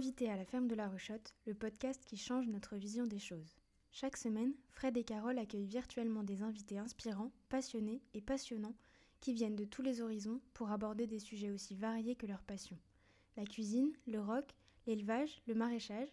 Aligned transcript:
Invité 0.00 0.30
à 0.30 0.36
la 0.36 0.46
ferme 0.46 0.66
de 0.66 0.74
la 0.74 0.88
Rechotte, 0.88 1.34
le 1.44 1.52
podcast 1.52 2.02
qui 2.06 2.16
change 2.16 2.46
notre 2.46 2.74
vision 2.76 3.06
des 3.06 3.18
choses. 3.18 3.58
Chaque 3.92 4.16
semaine, 4.16 4.54
Fred 4.70 4.96
et 4.96 5.04
Carole 5.04 5.38
accueillent 5.38 5.66
virtuellement 5.66 6.22
des 6.22 6.40
invités 6.40 6.78
inspirants, 6.78 7.32
passionnés 7.50 8.00
et 8.14 8.22
passionnants 8.22 8.74
qui 9.20 9.34
viennent 9.34 9.56
de 9.56 9.66
tous 9.66 9.82
les 9.82 10.00
horizons 10.00 10.40
pour 10.54 10.70
aborder 10.70 11.06
des 11.06 11.18
sujets 11.18 11.50
aussi 11.50 11.74
variés 11.74 12.16
que 12.16 12.24
leur 12.24 12.42
passion. 12.42 12.78
La 13.36 13.44
cuisine, 13.44 13.92
le 14.06 14.22
rock, 14.22 14.54
l'élevage, 14.86 15.42
le 15.46 15.54
maraîchage, 15.54 16.08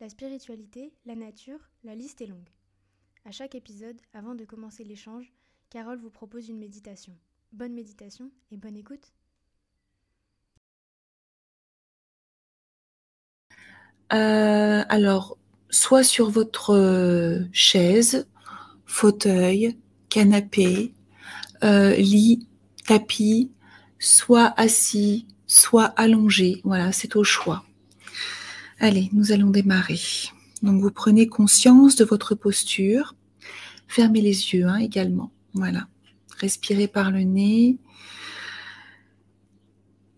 la 0.00 0.08
spiritualité, 0.08 0.92
la 1.06 1.14
nature, 1.14 1.70
la 1.84 1.94
liste 1.94 2.20
est 2.20 2.26
longue. 2.26 2.50
À 3.24 3.30
chaque 3.30 3.54
épisode, 3.54 4.00
avant 4.14 4.34
de 4.34 4.44
commencer 4.44 4.82
l'échange, 4.82 5.32
Carole 5.70 6.00
vous 6.00 6.10
propose 6.10 6.48
une 6.48 6.58
méditation. 6.58 7.16
Bonne 7.52 7.74
méditation 7.74 8.32
et 8.50 8.56
bonne 8.56 8.76
écoute. 8.76 9.12
Euh, 14.12 14.82
alors, 14.88 15.36
soit 15.70 16.02
sur 16.02 16.30
votre 16.30 16.74
euh, 16.74 17.44
chaise, 17.52 18.26
fauteuil, 18.86 19.76
canapé, 20.08 20.94
euh, 21.62 21.94
lit, 21.94 22.46
tapis, 22.86 23.50
soit 23.98 24.54
assis, 24.56 25.26
soit 25.46 25.86
allongé. 25.96 26.60
Voilà, 26.64 26.92
c'est 26.92 27.16
au 27.16 27.24
choix. 27.24 27.64
Allez, 28.80 29.10
nous 29.12 29.32
allons 29.32 29.50
démarrer. 29.50 30.00
Donc, 30.62 30.80
vous 30.80 30.90
prenez 30.90 31.28
conscience 31.28 31.96
de 31.96 32.04
votre 32.04 32.34
posture. 32.34 33.14
Fermez 33.88 34.20
les 34.20 34.54
yeux 34.54 34.66
hein, 34.66 34.76
également. 34.76 35.32
Voilà. 35.54 35.86
Respirez 36.38 36.88
par 36.88 37.10
le 37.10 37.22
nez. 37.22 37.78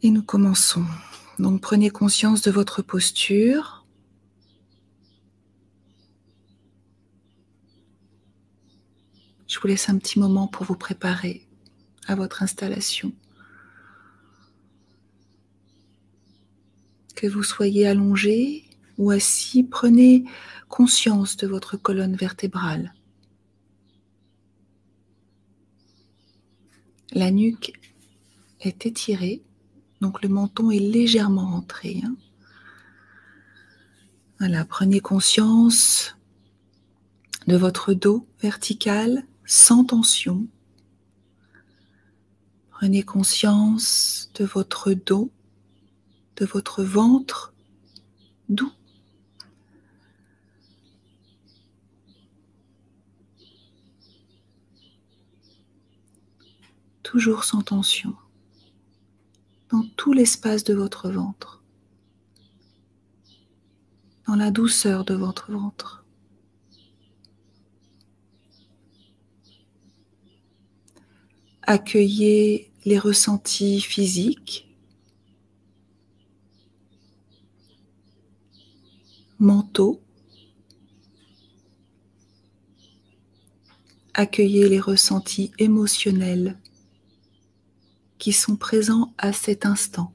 Et 0.03 0.11
nous 0.11 0.23
commençons. 0.23 0.85
Donc, 1.39 1.61
prenez 1.61 1.91
conscience 1.91 2.43
de 2.43 2.51
votre 2.51 2.83
posture. 2.83 3.80
Je 9.51 9.59
vous 9.59 9.67
laisse 9.67 9.89
un 9.89 9.99
petit 9.99 10.21
moment 10.21 10.47
pour 10.47 10.65
vous 10.65 10.77
préparer 10.77 11.45
à 12.07 12.15
votre 12.15 12.45
installation. 12.45 13.13
Que 17.17 17.27
vous 17.27 17.43
soyez 17.43 17.89
allongé 17.89 18.65
ou 18.97 19.11
assis, 19.11 19.65
prenez 19.65 20.25
conscience 20.69 21.37
de 21.37 21.49
votre 21.49 21.77
colonne 21.77 22.15
vertébrale. 22.15 22.95
La 27.11 27.33
nuque 27.33 27.73
est 28.61 28.87
étirée, 28.87 29.43
donc 30.01 30.23
le 30.23 30.29
menton 30.29 30.71
est 30.71 30.79
légèrement 30.79 31.51
rentré. 31.51 32.01
Hein. 32.05 32.15
Voilà, 34.39 34.65
prenez 34.65 35.01
conscience 35.01 36.17
de 37.49 37.57
votre 37.57 37.95
dos 37.95 38.29
vertical 38.41 39.25
sans 39.51 39.85
tension. 39.85 40.47
Prenez 42.71 43.03
conscience 43.03 44.31
de 44.37 44.45
votre 44.45 44.93
dos, 44.93 45.33
de 46.37 46.47
votre 46.47 46.85
ventre 46.85 47.53
doux. 48.49 48.71
Toujours 57.03 57.43
sans 57.43 57.63
tension, 57.63 58.15
dans 59.71 59.83
tout 59.97 60.13
l'espace 60.13 60.63
de 60.63 60.75
votre 60.75 61.11
ventre, 61.11 61.61
dans 64.29 64.37
la 64.37 64.53
douceur 64.53 65.05
de 65.05 65.15
votre 65.15 65.51
ventre. 65.51 66.00
Accueillez 71.63 72.73
les 72.85 72.99
ressentis 72.99 73.81
physiques, 73.81 74.67
mentaux. 79.39 80.03
Accueillez 84.15 84.69
les 84.69 84.81
ressentis 84.81 85.53
émotionnels 85.59 86.59
qui 88.19 88.33
sont 88.33 88.57
présents 88.57 89.15
à 89.19 89.33
cet 89.33 89.65
instant. 89.65 90.13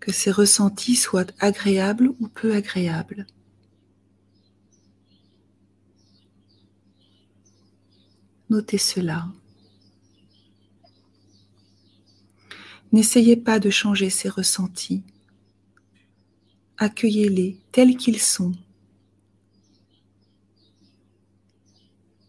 Que 0.00 0.12
ces 0.12 0.30
ressentis 0.30 0.96
soient 0.96 1.26
agréables 1.40 2.08
ou 2.20 2.28
peu 2.28 2.54
agréables. 2.54 3.26
Notez 8.50 8.78
cela. 8.78 9.28
N'essayez 12.92 13.36
pas 13.36 13.58
de 13.58 13.68
changer 13.68 14.08
ces 14.08 14.28
ressentis. 14.28 15.02
Accueillez-les 16.78 17.58
tels 17.72 17.96
qu'ils 17.96 18.20
sont 18.20 18.52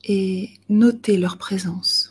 et 0.04 0.50
notez 0.68 1.18
leur 1.18 1.38
présence. 1.38 2.09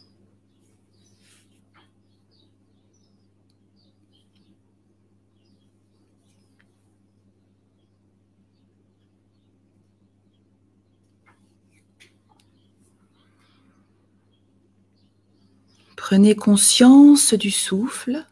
Prenez 16.11 16.35
conscience 16.35 17.35
du 17.35 17.51
souffle, 17.51 18.27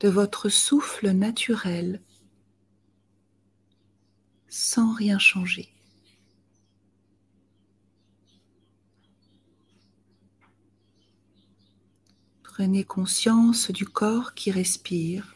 de 0.00 0.08
votre 0.08 0.48
souffle 0.48 1.10
naturel, 1.10 2.02
sans 4.48 4.92
rien 4.92 5.20
changer. 5.20 5.68
Prenez 12.42 12.82
conscience 12.82 13.70
du 13.70 13.84
corps 13.86 14.34
qui 14.34 14.50
respire. 14.50 15.35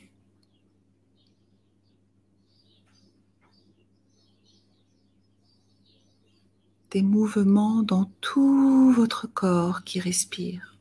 Des 6.90 7.02
mouvements 7.02 7.82
dans 7.82 8.06
tout 8.20 8.92
votre 8.92 9.26
corps 9.26 9.84
qui 9.84 10.00
respire. 10.00 10.76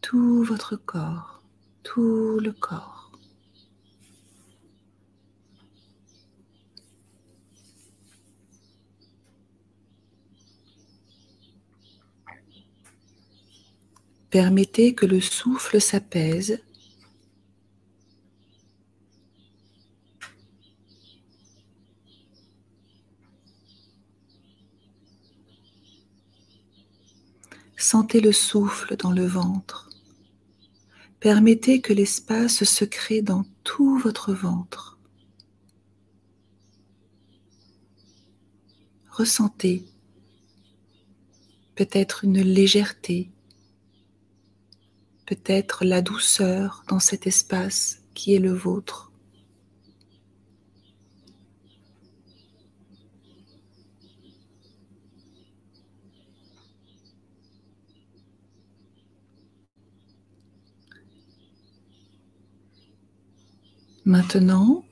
Tout 0.00 0.44
votre 0.44 0.76
corps, 0.76 1.42
tout 1.82 2.38
le 2.40 2.52
corps. 2.52 3.10
Permettez 14.30 14.94
que 14.94 15.06
le 15.06 15.20
souffle 15.20 15.80
s'apaise 15.80 16.60
Sentez 27.90 28.20
le 28.20 28.32
souffle 28.32 28.96
dans 28.98 29.12
le 29.12 29.24
ventre. 29.24 29.88
Permettez 31.20 31.80
que 31.80 31.94
l'espace 31.94 32.64
se 32.64 32.84
crée 32.84 33.22
dans 33.22 33.46
tout 33.64 33.96
votre 33.96 34.34
ventre. 34.34 34.98
Ressentez 39.08 39.86
peut-être 41.76 42.24
une 42.24 42.42
légèreté, 42.42 43.30
peut-être 45.24 45.86
la 45.86 46.02
douceur 46.02 46.84
dans 46.88 47.00
cet 47.00 47.26
espace 47.26 48.02
qui 48.12 48.34
est 48.34 48.38
le 48.38 48.52
vôtre. 48.52 49.07
Maintenant, 64.08 64.86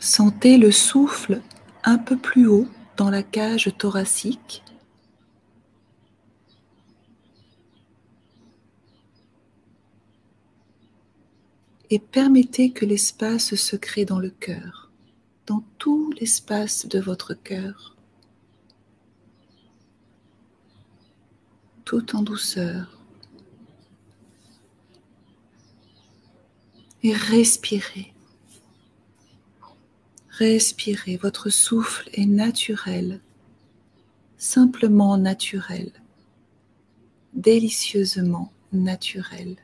sentez 0.00 0.58
le 0.58 0.72
souffle 0.72 1.40
un 1.84 1.98
peu 1.98 2.18
plus 2.18 2.48
haut 2.48 2.66
dans 2.96 3.10
la 3.10 3.22
cage 3.22 3.72
thoracique. 3.78 4.64
Et 11.90 12.00
permettez 12.00 12.72
que 12.72 12.84
l'espace 12.84 13.54
se 13.54 13.76
crée 13.76 14.04
dans 14.04 14.18
le 14.18 14.30
cœur, 14.30 14.90
dans 15.46 15.62
tout 15.78 16.12
l'espace 16.18 16.88
de 16.88 16.98
votre 16.98 17.34
cœur, 17.34 17.96
tout 21.84 22.16
en 22.16 22.22
douceur. 22.22 23.01
Et 27.02 27.12
respirez. 27.12 28.12
Respirez, 30.30 31.16
votre 31.16 31.50
souffle 31.50 32.08
est 32.14 32.26
naturel, 32.26 33.20
simplement 34.38 35.18
naturel, 35.18 35.92
délicieusement 37.34 38.52
naturel. 38.72 39.56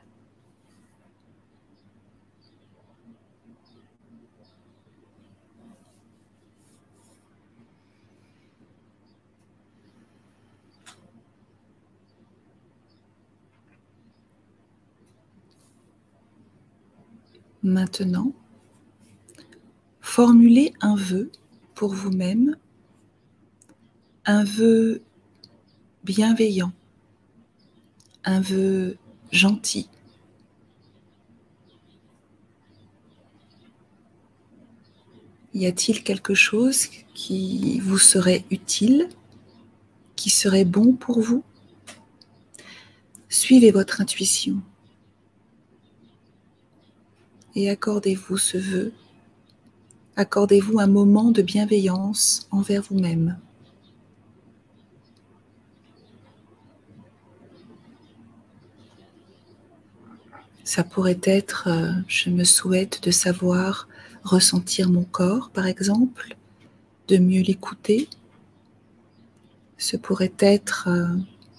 Maintenant, 17.61 18.31
formulez 19.99 20.73
un 20.79 20.95
vœu 20.95 21.29
pour 21.75 21.93
vous-même, 21.93 22.55
un 24.25 24.45
vœu 24.45 25.01
bienveillant, 26.05 26.71
un 28.23 28.39
vœu 28.39 28.97
gentil. 29.31 29.89
Y 35.53 35.65
a-t-il 35.65 36.03
quelque 36.03 36.35
chose 36.35 36.87
qui 37.13 37.81
vous 37.81 37.97
serait 37.97 38.45
utile, 38.51 39.09
qui 40.15 40.29
serait 40.29 40.63
bon 40.63 40.93
pour 40.93 41.19
vous? 41.19 41.43
Suivez 43.27 43.71
votre 43.71 43.99
intuition 43.99 44.61
et 47.59 47.69
accordez-vous 47.69 48.37
ce 48.37 48.57
vœu 48.57 48.93
accordez-vous 50.19 50.79
un 50.79 50.87
moment 50.87 51.31
de 51.31 51.41
bienveillance 51.41 52.45
envers 52.51 52.81
vous-même. 52.81 53.37
Ça 60.65 60.83
pourrait 60.83 61.21
être, 61.23 61.69
euh, 61.69 61.93
je 62.09 62.29
me 62.29 62.43
souhaite 62.43 63.01
de 63.01 63.11
savoir 63.11 63.87
ressentir 64.23 64.89
mon 64.89 65.05
corps, 65.05 65.51
par 65.51 65.67
exemple, 65.67 66.35
de 67.07 67.17
mieux 67.17 67.41
l'écouter. 67.41 68.09
Ce 69.77 69.95
pourrait 69.95 70.33
être, 70.39 70.89
euh, 70.89 71.07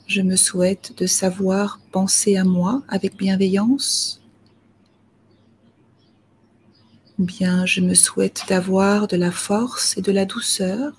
je 0.07 0.21
me 0.21 0.37
souhaite 0.37 0.99
de 0.99 1.07
savoir 1.07 1.81
penser 1.93 2.37
à 2.37 2.45
moi 2.45 2.83
avec 2.89 3.17
bienveillance, 3.17 4.20
bien 7.25 7.67
je 7.67 7.81
me 7.81 7.95
souhaite 7.95 8.45
d'avoir 8.49 9.07
de 9.07 9.17
la 9.17 9.31
force 9.31 9.97
et 9.97 10.03
de 10.03 10.13
la 10.13 10.25
douceur. 10.25 10.93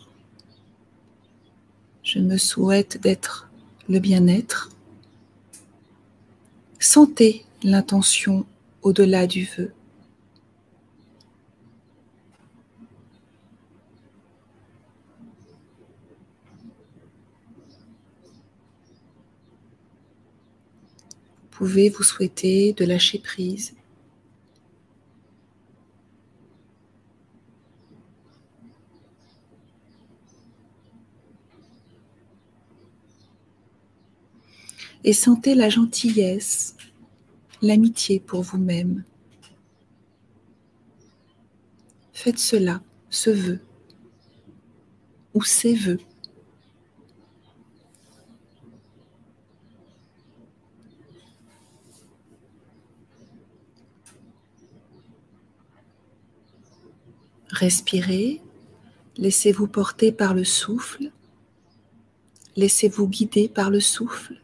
Je 2.03 2.19
me 2.19 2.37
souhaite 2.37 3.01
d'être 3.01 3.49
le 3.89 3.99
bien-être. 3.99 4.69
Sentez 6.79 7.45
l'intention 7.63 8.45
au-delà 8.81 9.27
du 9.27 9.45
vœu. 9.57 9.73
Vous 21.43 21.67
pouvez 21.67 21.89
vous 21.89 22.01
souhaiter 22.01 22.73
de 22.73 22.85
lâcher 22.85 23.19
prise 23.19 23.75
et 35.03 35.13
sentez 35.13 35.55
la 35.55 35.69
gentillesse, 35.69 36.75
l'amitié 37.61 38.19
pour 38.19 38.41
vous-même. 38.41 39.03
Faites 42.13 42.39
cela, 42.39 42.81
ce 43.09 43.31
vœu, 43.31 43.59
ou 45.33 45.43
ces 45.43 45.73
vœux. 45.73 45.99
Respirez, 57.49 58.41
laissez-vous 59.17 59.67
porter 59.67 60.11
par 60.11 60.33
le 60.33 60.43
souffle, 60.43 61.11
laissez-vous 62.55 63.07
guider 63.07 63.49
par 63.49 63.69
le 63.69 63.79
souffle. 63.79 64.41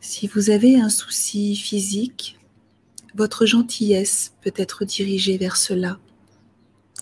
Si 0.00 0.25
vous 0.36 0.50
avez 0.50 0.78
un 0.78 0.90
souci 0.90 1.56
physique, 1.56 2.38
votre 3.14 3.46
gentillesse 3.46 4.34
peut 4.42 4.52
être 4.54 4.84
dirigée 4.84 5.38
vers 5.38 5.56
cela, 5.56 5.98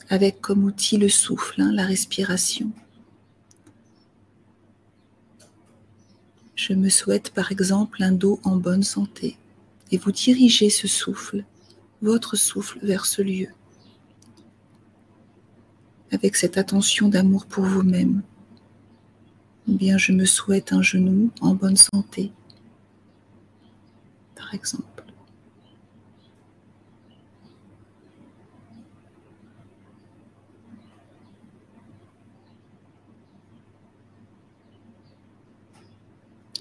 avec 0.09 0.41
comme 0.41 0.63
outil 0.63 0.99
le 0.99 1.09
souffle, 1.09 1.61
hein, 1.61 1.73
la 1.73 1.85
respiration. 1.85 2.71
Je 6.55 6.75
me 6.75 6.89
souhaite 6.89 7.31
par 7.31 7.51
exemple 7.51 8.05
un 8.05 8.13
dos 8.13 8.39
en 8.45 8.55
bonne 8.55 8.85
santé 8.85 9.37
et 9.91 9.99
vous 9.99 10.13
dirigez 10.13 10.71
ce 10.71 10.87
souffle, 10.87 11.45
votre 12.03 12.37
souffle 12.37 12.79
vers 12.87 13.05
ce 13.05 13.21
lieu, 13.21 13.49
avec 16.13 16.37
cette 16.37 16.57
attention 16.57 17.09
d'amour 17.09 17.47
pour 17.47 17.65
vous-même. 17.65 18.23
bien 19.67 19.99
je 19.99 20.13
me 20.13 20.25
souhaite 20.25 20.73
un 20.73 20.83
genou 20.83 21.33
en 21.41 21.57
bonne 21.57 21.77
santé 21.77 22.31
exemple. 24.53 25.05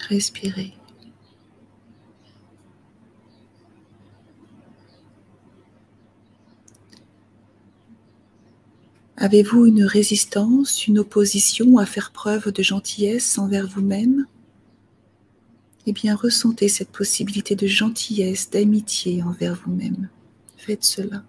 Respirez. 0.07 0.73
Avez-vous 9.17 9.65
une 9.65 9.85
résistance, 9.85 10.85
une 10.85 10.99
opposition 10.99 11.77
à 11.77 11.85
faire 11.85 12.11
preuve 12.11 12.51
de 12.51 12.61
gentillesse 12.61 13.37
envers 13.37 13.67
vous-même? 13.67 14.27
Eh 15.85 15.91
bien 15.91 16.15
ressentez 16.15 16.69
cette 16.69 16.89
possibilité 16.89 17.55
de 17.55 17.67
gentillesse, 17.67 18.49
d'amitié 18.49 19.21
envers 19.23 19.55
vous-même. 19.55 20.09
Faites 20.57 20.83
cela. 20.83 21.23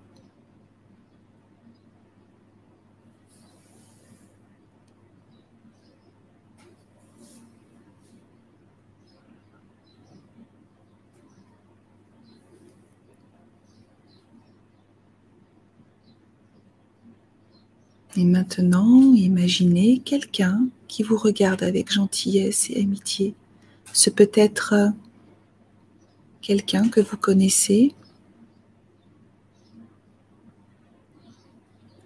Et 18.16 18.24
maintenant, 18.24 19.12
imaginez 19.14 19.98
quelqu'un 19.98 20.68
qui 20.86 21.02
vous 21.02 21.16
regarde 21.16 21.64
avec 21.64 21.92
gentillesse 21.92 22.70
et 22.70 22.80
amitié 22.80 23.34
ce 23.94 24.10
peut 24.10 24.30
être 24.34 24.74
euh, 24.74 24.90
quelqu'un 26.42 26.90
que 26.90 27.00
vous 27.00 27.16
connaissez, 27.16 27.94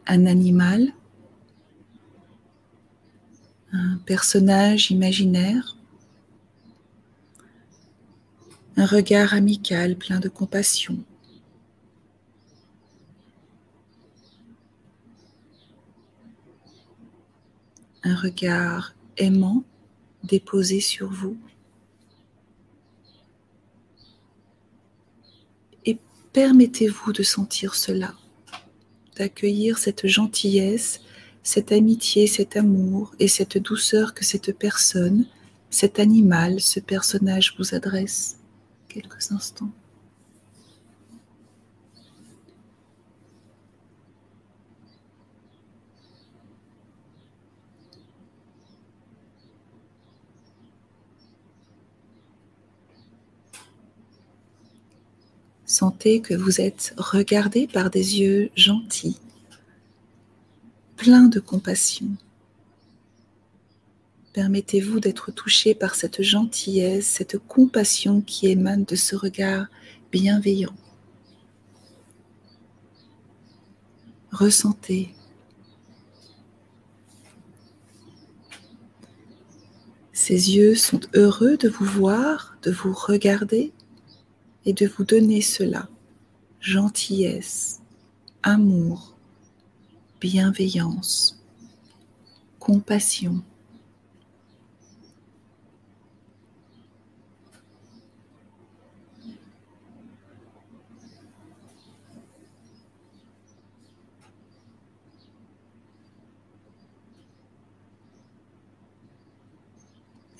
un 0.07 0.27
animal, 0.27 0.95
un 3.73 3.99
personnage 4.07 4.93
imaginaire, 4.93 5.75
Un 8.79 8.87
regard 8.87 9.35
amical 9.35 9.97
plein 9.97 10.21
de 10.21 10.29
compassion. 10.29 10.99
Un 18.05 18.15
regard 18.15 18.95
aimant 19.17 19.65
déposé 20.23 20.79
sur 20.79 21.11
vous. 21.11 21.37
Et 25.85 25.99
permettez-vous 26.33 27.13
de 27.13 27.23
sentir 27.23 27.75
cela, 27.75 28.15
d'accueillir 29.17 29.79
cette 29.79 30.07
gentillesse, 30.07 31.01
cette 31.43 31.73
amitié, 31.73 32.27
cet 32.27 32.57
amour 32.57 33.15
et 33.19 33.29
cette 33.29 33.59
douceur 33.59 34.15
que 34.15 34.25
cette 34.25 34.57
personne, 34.57 35.27
cet 35.71 35.99
animal, 35.99 36.61
ce 36.61 36.81
personnage 36.81 37.55
vous 37.59 37.75
adresse? 37.75 38.39
Quelques 38.89 39.33
instants. 39.33 39.71
Sentez 55.69 56.23
que 56.23 56.33
vous 56.33 56.63
êtes 56.63 56.95
regardé 56.97 57.67
par 57.67 57.91
des 57.91 58.21
yeux 58.21 58.51
gentils, 58.57 59.19
pleins 60.97 61.29
de 61.29 61.41
compassion. 61.41 62.09
Permettez-vous 64.33 64.99
d'être 64.99 65.31
touché 65.31 65.75
par 65.75 65.95
cette 65.95 66.23
gentillesse, 66.23 67.07
cette 67.07 67.37
compassion 67.37 68.23
qui 68.23 68.49
émane 68.49 68.85
de 68.85 68.97
ce 68.97 69.15
regard 69.15 69.67
bienveillant. 70.11 70.75
Ressentez. 74.33 75.15
Ces 80.15 80.57
yeux 80.57 80.75
sont 80.75 81.01
heureux 81.13 81.59
de 81.59 81.69
vous 81.69 81.85
voir, 81.85 82.57
de 82.63 82.71
vous 82.71 82.95
regarder 82.95 83.75
et 84.69 84.75
de 84.75 84.87
vous 84.87 85.05
donner 85.05 85.41
cela, 85.41 85.89
gentillesse, 86.61 87.81
amour, 88.43 89.17
bienveillance, 90.21 91.43
compassion. 92.59 93.43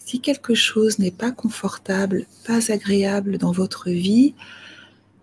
Si 0.09 0.21
quelque 0.21 0.55
chose 0.55 0.99
n'est 0.99 1.11
pas 1.11 1.33
confortable, 1.33 2.25
pas 2.47 2.73
agréable 2.73 3.37
dans 3.37 3.53
votre 3.53 3.91
vie, 3.91 4.35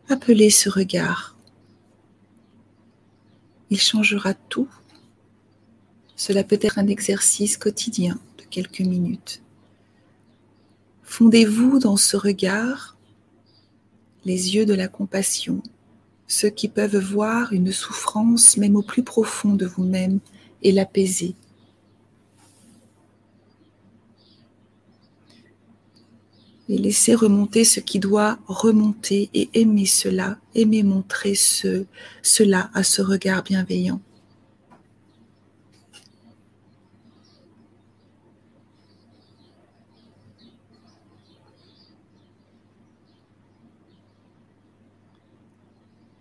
appelez 0.09 0.51
ce 0.51 0.69
regard. 0.69 1.35
Il 3.71 3.81
changera 3.81 4.35
tout. 4.35 4.69
Cela 6.15 6.43
peut 6.43 6.59
être 6.61 6.77
un 6.77 6.85
exercice 6.85 7.57
quotidien 7.57 8.19
de 8.37 8.43
quelques 8.43 8.81
minutes. 8.81 9.41
Fondez-vous 11.01 11.79
dans 11.79 11.97
ce 11.97 12.15
regard 12.15 12.95
les 14.23 14.53
yeux 14.53 14.67
de 14.67 14.75
la 14.75 14.87
compassion, 14.87 15.63
ceux 16.27 16.51
qui 16.51 16.67
peuvent 16.67 16.95
voir 16.95 17.53
une 17.53 17.71
souffrance 17.71 18.55
même 18.57 18.75
au 18.75 18.83
plus 18.83 19.01
profond 19.01 19.55
de 19.55 19.65
vous-même 19.65 20.19
et 20.61 20.71
l'apaiser. 20.71 21.33
Et 26.67 26.77
laissez 26.77 27.13
remonter 27.13 27.63
ce 27.63 27.79
qui 27.79 27.99
doit 27.99 28.39
remonter 28.47 29.29
et 29.33 29.49
aimer 29.53 29.85
cela, 29.85 30.37
aimer 30.55 30.83
montrer 30.83 31.35
ce, 31.35 31.85
cela 32.23 32.69
à 32.73 32.83
ce 32.83 33.01
regard 33.01 33.43
bienveillant. 33.43 34.01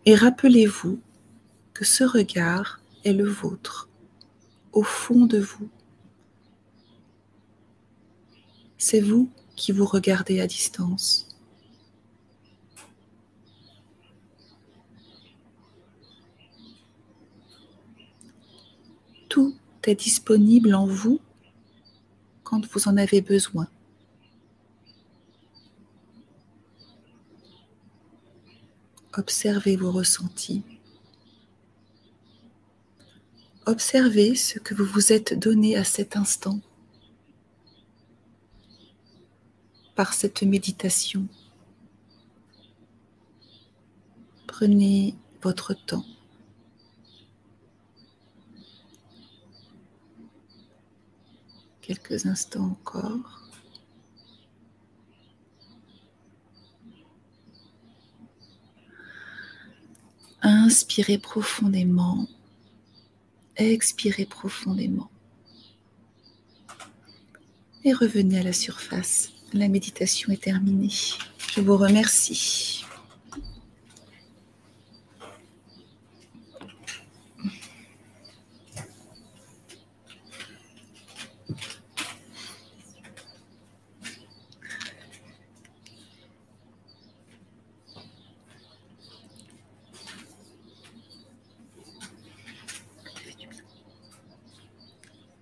Et 0.06 0.14
rappelez-vous 0.14 1.00
que 1.72 1.86
ce 1.86 2.04
regard 2.04 2.80
est 3.04 3.14
le 3.14 3.26
vôtre, 3.26 3.88
au 4.74 4.82
fond 4.82 5.24
de 5.24 5.38
vous. 5.38 5.70
C'est 8.76 9.00
vous 9.00 9.30
qui 9.56 9.72
vous 9.72 9.84
regardez 9.84 10.40
à 10.40 10.46
distance. 10.46 11.28
Tout 19.28 19.54
est 19.84 19.94
disponible 19.94 20.74
en 20.74 20.86
vous 20.86 21.20
quand 22.42 22.66
vous 22.72 22.88
en 22.88 22.96
avez 22.96 23.20
besoin. 23.20 23.68
Observez 29.16 29.76
vos 29.76 29.92
ressentis. 29.92 30.62
Observez 33.66 34.34
ce 34.34 34.58
que 34.58 34.74
vous 34.74 34.84
vous 34.84 35.12
êtes 35.12 35.38
donné 35.38 35.76
à 35.76 35.84
cet 35.84 36.16
instant. 36.16 36.60
Par 39.94 40.12
cette 40.12 40.42
méditation. 40.42 41.26
Prenez 44.46 45.14
votre 45.42 45.74
temps. 45.74 46.04
Quelques 51.80 52.26
instants 52.26 52.70
encore. 52.70 53.42
Inspirez 60.40 61.18
profondément. 61.18 62.26
Expirez 63.56 64.26
profondément. 64.26 65.10
Et 67.84 67.92
revenez 67.92 68.38
à 68.38 68.42
la 68.42 68.52
surface 68.52 69.33
la 69.54 69.68
méditation 69.68 70.32
est 70.32 70.42
terminée. 70.42 70.90
Je 71.52 71.60
vous 71.60 71.76
remercie. 71.76 72.84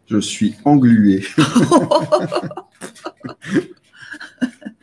Je 0.06 0.20
suis 0.20 0.54
englué. 0.66 1.24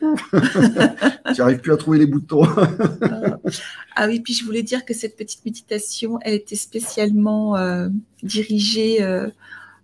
tu 0.00 1.38
n'arrives 1.38 1.60
plus 1.60 1.72
à 1.72 1.76
trouver 1.76 1.98
les 1.98 2.06
boutons. 2.06 2.44
ah 3.96 4.06
oui, 4.06 4.20
puis 4.20 4.34
je 4.34 4.44
voulais 4.44 4.62
dire 4.62 4.84
que 4.84 4.94
cette 4.94 5.16
petite 5.16 5.44
méditation, 5.44 6.18
elle 6.22 6.34
était 6.34 6.56
spécialement 6.56 7.56
euh, 7.56 7.88
dirigée 8.22 9.02
euh, 9.02 9.28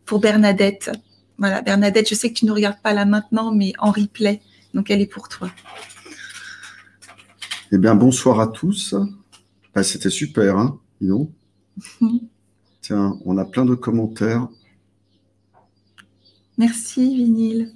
pour 0.04 0.20
Bernadette. 0.20 0.90
Voilà, 1.38 1.62
Bernadette, 1.62 2.08
je 2.08 2.14
sais 2.14 2.30
que 2.30 2.38
tu 2.38 2.46
ne 2.46 2.52
regardes 2.52 2.80
pas 2.82 2.94
là 2.94 3.04
maintenant, 3.04 3.52
mais 3.52 3.72
en 3.78 3.90
replay. 3.90 4.40
Donc, 4.74 4.90
elle 4.90 5.00
est 5.00 5.06
pour 5.06 5.28
toi. 5.28 5.50
Eh 7.72 7.78
bien, 7.78 7.94
bonsoir 7.94 8.40
à 8.40 8.46
tous. 8.46 8.94
Bah, 9.74 9.82
c'était 9.82 10.10
super, 10.10 10.56
hein, 10.56 10.80
dis 11.00 11.10
Tiens, 12.80 13.18
on 13.24 13.36
a 13.36 13.44
plein 13.44 13.64
de 13.64 13.74
commentaires. 13.74 14.48
Merci, 16.56 17.16
Vinyle. 17.16 17.72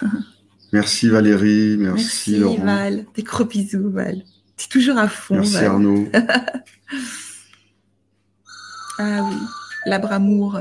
Merci 0.72 1.08
Valérie, 1.10 1.76
merci, 1.78 2.38
merci 2.40 2.56
Val, 2.62 3.04
des 3.14 3.22
gros 3.22 3.44
bisous 3.44 3.90
Val. 3.90 4.22
es 4.58 4.68
toujours 4.70 4.96
à 4.96 5.06
fond. 5.06 5.34
Merci 5.34 5.56
Arnaud. 5.58 6.08
ah 8.98 9.22
oui, 9.28 9.36
l'abramour. 9.84 10.60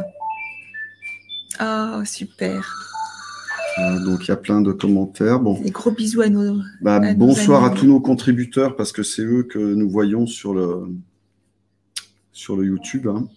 Oh, 1.61 2.01
super. 2.03 2.77
Euh, 3.79 3.99
donc 4.03 4.25
il 4.25 4.29
y 4.29 4.31
a 4.31 4.37
plein 4.37 4.59
de 4.61 4.73
commentaires. 4.73 5.39
Bon, 5.39 5.59
Des 5.61 5.71
gros 5.71 5.91
bisous 5.91 6.21
à 6.21 6.29
nos. 6.29 6.59
bah, 6.81 6.99
bonsoir 7.13 7.63
à 7.63 7.69
tous 7.69 7.85
nos 7.85 8.01
contributeurs 8.01 8.75
parce 8.75 8.91
que 8.91 9.03
c'est 9.03 9.23
eux 9.23 9.43
que 9.43 9.59
nous 9.59 9.89
voyons 9.89 10.27
sur 10.27 10.53
le 10.53 10.87
sur 12.33 12.57
le 12.57 12.65
YouTube. 12.65 13.07
hein. 13.07 13.27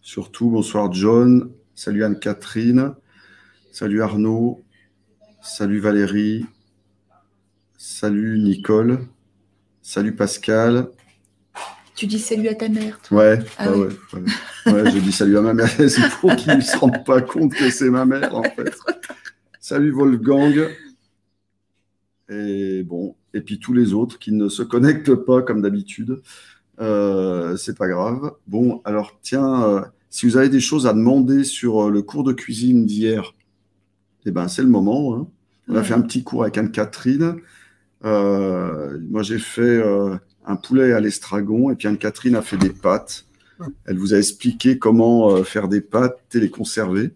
Surtout 0.00 0.48
bonsoir 0.50 0.90
John, 0.92 1.50
salut 1.74 2.04
Anne-Catherine, 2.04 2.94
salut 3.72 4.02
Arnaud, 4.02 4.60
salut 5.42 5.80
Valérie, 5.80 6.44
salut 7.76 8.38
Nicole, 8.38 9.00
salut 9.80 10.14
Pascal. 10.14 10.88
Tu 11.94 12.06
dis 12.06 12.18
salut 12.18 12.48
à 12.48 12.54
ta 12.54 12.68
mère. 12.68 13.00
toi. 13.00 13.18
Ouais, 13.18 13.38
Ah 13.58 13.70
ouais, 13.72 13.88
oui. 13.88 13.94
ouais, 14.14 14.72
ouais. 14.72 14.82
Ouais, 14.82 14.90
j'ai 14.90 15.00
dit 15.00 15.12
salut 15.12 15.36
à 15.38 15.40
ma 15.40 15.54
mère. 15.54 15.68
C'est 15.88 16.08
pour 16.20 16.34
qu'ils 16.36 16.54
ne 16.56 16.60
se 16.60 16.76
rendent 16.76 17.04
pas 17.04 17.20
compte 17.20 17.52
que 17.54 17.70
c'est 17.70 17.90
ma 17.90 18.04
mère, 18.04 18.34
en 18.34 18.42
fait. 18.56 18.72
Salut 19.60 19.90
Wolfgang. 19.92 20.68
Et 22.30 22.82
bon, 22.82 23.14
et 23.34 23.40
puis 23.40 23.58
tous 23.58 23.72
les 23.74 23.92
autres 23.94 24.18
qui 24.18 24.32
ne 24.32 24.48
se 24.48 24.62
connectent 24.62 25.14
pas 25.14 25.42
comme 25.42 25.60
d'habitude. 25.62 26.22
Euh, 26.80 27.56
c'est 27.56 27.76
pas 27.76 27.88
grave. 27.88 28.32
Bon, 28.46 28.80
alors 28.84 29.18
tiens, 29.22 29.62
euh, 29.64 29.80
si 30.08 30.26
vous 30.26 30.36
avez 30.36 30.48
des 30.48 30.60
choses 30.60 30.86
à 30.86 30.94
demander 30.94 31.44
sur 31.44 31.86
euh, 31.86 31.90
le 31.90 32.02
cours 32.02 32.24
de 32.24 32.32
cuisine 32.32 32.86
d'hier, 32.86 33.34
eh 34.26 34.30
ben 34.30 34.48
c'est 34.48 34.62
le 34.62 34.68
moment. 34.68 35.14
hein. 35.16 35.26
On 35.68 35.76
a 35.76 35.82
fait 35.82 35.94
un 35.94 36.00
petit 36.00 36.22
cours 36.24 36.42
avec 36.42 36.58
Anne-Catherine. 36.58 37.36
Euh, 38.04 38.98
moi, 39.08 39.22
j'ai 39.22 39.38
fait 39.38 39.62
euh, 39.62 40.16
un 40.44 40.56
poulet 40.56 40.92
à 40.92 41.00
l'estragon 41.00 41.70
et 41.70 41.76
puis 41.76 41.86
Anne-Catherine 41.88 42.34
a 42.34 42.42
fait 42.42 42.56
des 42.56 42.70
pâtes. 42.70 43.24
Elle 43.84 43.96
vous 43.96 44.12
a 44.12 44.18
expliqué 44.18 44.76
comment 44.78 45.30
euh, 45.30 45.44
faire 45.44 45.68
des 45.68 45.80
pâtes 45.80 46.18
et 46.34 46.40
les 46.40 46.50
conserver. 46.50 47.12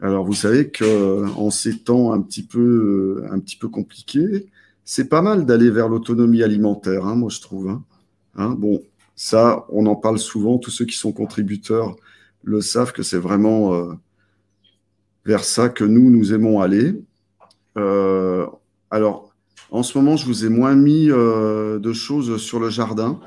Alors, 0.00 0.24
vous 0.24 0.32
savez 0.34 0.70
que 0.70 1.26
en 1.36 1.50
ces 1.50 1.76
temps 1.78 2.12
un 2.12 2.20
petit 2.22 2.44
peu, 2.44 3.24
un 3.30 3.40
petit 3.40 3.56
peu 3.56 3.68
compliqués, 3.68 4.46
c'est 4.84 5.08
pas 5.08 5.22
mal 5.22 5.44
d'aller 5.44 5.70
vers 5.70 5.88
l'autonomie 5.88 6.42
alimentaire, 6.42 7.04
hein, 7.06 7.16
moi 7.16 7.28
je 7.30 7.40
trouve. 7.40 7.68
hein. 7.68 7.82
Hein, 8.36 8.50
bon, 8.56 8.80
ça, 9.16 9.66
on 9.70 9.86
en 9.86 9.96
parle 9.96 10.18
souvent. 10.18 10.58
Tous 10.58 10.70
ceux 10.70 10.84
qui 10.86 10.96
sont 10.96 11.12
contributeurs 11.12 11.96
le 12.44 12.60
savent 12.60 12.92
que 12.92 13.02
c'est 13.02 13.18
vraiment 13.18 13.74
vers 15.30 15.44
ça 15.44 15.68
que 15.68 15.84
nous, 15.84 16.10
nous 16.10 16.34
aimons 16.34 16.60
aller. 16.60 17.00
Euh, 17.78 18.48
alors, 18.90 19.32
en 19.70 19.84
ce 19.84 19.96
moment, 19.96 20.16
je 20.16 20.26
vous 20.26 20.44
ai 20.44 20.48
moins 20.48 20.74
mis 20.74 21.08
euh, 21.08 21.78
de 21.78 21.92
choses 21.92 22.38
sur 22.38 22.58
le 22.58 22.68
jardin 22.68 23.20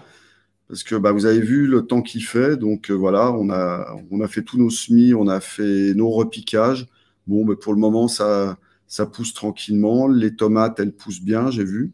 parce 0.68 0.84
que 0.84 0.96
bah, 0.96 1.14
vous 1.14 1.26
avez 1.26 1.40
vu 1.40 1.66
le 1.66 1.86
temps 1.86 2.02
qu'il 2.02 2.26
fait. 2.26 2.58
Donc 2.58 2.92
euh, 2.92 2.94
voilà, 2.94 3.32
on 3.32 3.50
a, 3.50 3.96
on 4.12 4.20
a 4.20 4.28
fait 4.28 4.42
tous 4.42 4.58
nos 4.58 4.70
semis, 4.70 5.14
on 5.14 5.30
a 5.30 5.40
fait 5.40 5.94
nos 5.94 6.10
repiquages. 6.10 6.88
Bon, 7.26 7.46
mais 7.46 7.56
pour 7.56 7.74
le 7.74 7.80
moment, 7.80 8.10
ça, 8.10 8.58
ça 8.86 9.06
pousse 9.06 9.34
tranquillement. 9.34 10.10
Les 10.10 10.36
tomates, 10.36 10.82
elles 10.82 10.92
poussent 10.92 11.22
bien, 11.24 11.52
j'ai 11.52 11.64
vu. 11.64 11.94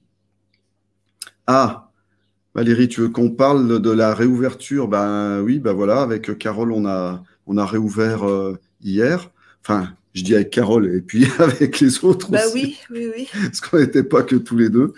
Ah, 1.45 1.91
Valérie, 2.55 2.87
tu 2.87 3.01
veux 3.01 3.09
qu'on 3.09 3.29
parle 3.29 3.79
de 3.79 3.91
la 3.91 4.15
réouverture? 4.15 4.87
Ben 4.87 5.41
oui, 5.41 5.59
ben 5.59 5.73
voilà, 5.73 6.01
avec 6.01 6.35
Carole, 6.39 6.71
on 6.71 6.87
a, 6.87 7.23
on 7.45 7.57
a 7.57 7.65
réouvert 7.67 8.25
hier. 8.81 9.29
Enfin, 9.61 9.93
je 10.13 10.23
dis 10.23 10.35
avec 10.35 10.49
Carole 10.49 10.93
et 10.93 11.01
puis 11.01 11.25
avec 11.39 11.79
les 11.79 12.03
autres 12.03 12.31
Bah 12.31 12.39
aussi 12.47 12.53
oui, 12.55 12.77
oui, 12.91 13.11
oui. 13.15 13.27
parce 13.33 13.61
qu'on 13.61 13.79
n'était 13.79 14.03
pas 14.03 14.23
que 14.23 14.35
tous 14.35 14.57
les 14.57 14.69
deux. 14.69 14.93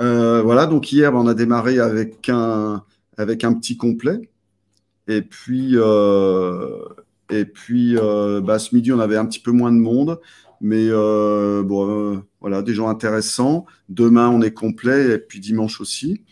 Euh, 0.00 0.42
voilà, 0.42 0.66
donc 0.66 0.90
hier, 0.92 1.14
on 1.14 1.26
a 1.26 1.34
démarré 1.34 1.78
avec 1.78 2.28
un, 2.28 2.82
avec 3.16 3.44
un 3.44 3.52
petit 3.54 3.76
complet. 3.76 4.30
Et 5.08 5.22
puis, 5.22 5.72
euh, 5.74 6.84
et 7.30 7.44
puis 7.44 7.96
euh, 7.96 8.40
bah, 8.40 8.58
ce 8.58 8.74
midi, 8.74 8.92
on 8.92 9.00
avait 9.00 9.16
un 9.16 9.26
petit 9.26 9.40
peu 9.40 9.52
moins 9.52 9.72
de 9.72 9.78
monde. 9.78 10.20
Mais 10.60 10.86
euh, 10.88 11.62
bon, 11.62 11.88
euh, 12.14 12.18
voilà, 12.40 12.62
des 12.62 12.74
gens 12.74 12.88
intéressants. 12.88 13.66
Demain, 13.88 14.28
on 14.28 14.40
est 14.42 14.52
complet. 14.52 15.14
Et 15.14 15.18
puis 15.18 15.40
dimanche 15.40 15.80
aussi. 15.80 16.22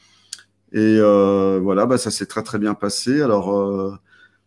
Et 0.73 0.99
euh, 1.01 1.59
voilà, 1.61 1.87
bah, 1.87 1.99
ça 1.99 2.11
s'est 2.11 2.27
très, 2.27 2.43
très 2.43 2.59
bien 2.59 2.75
passé. 2.75 3.23
Alors, 3.23 3.53
euh, 3.57 3.93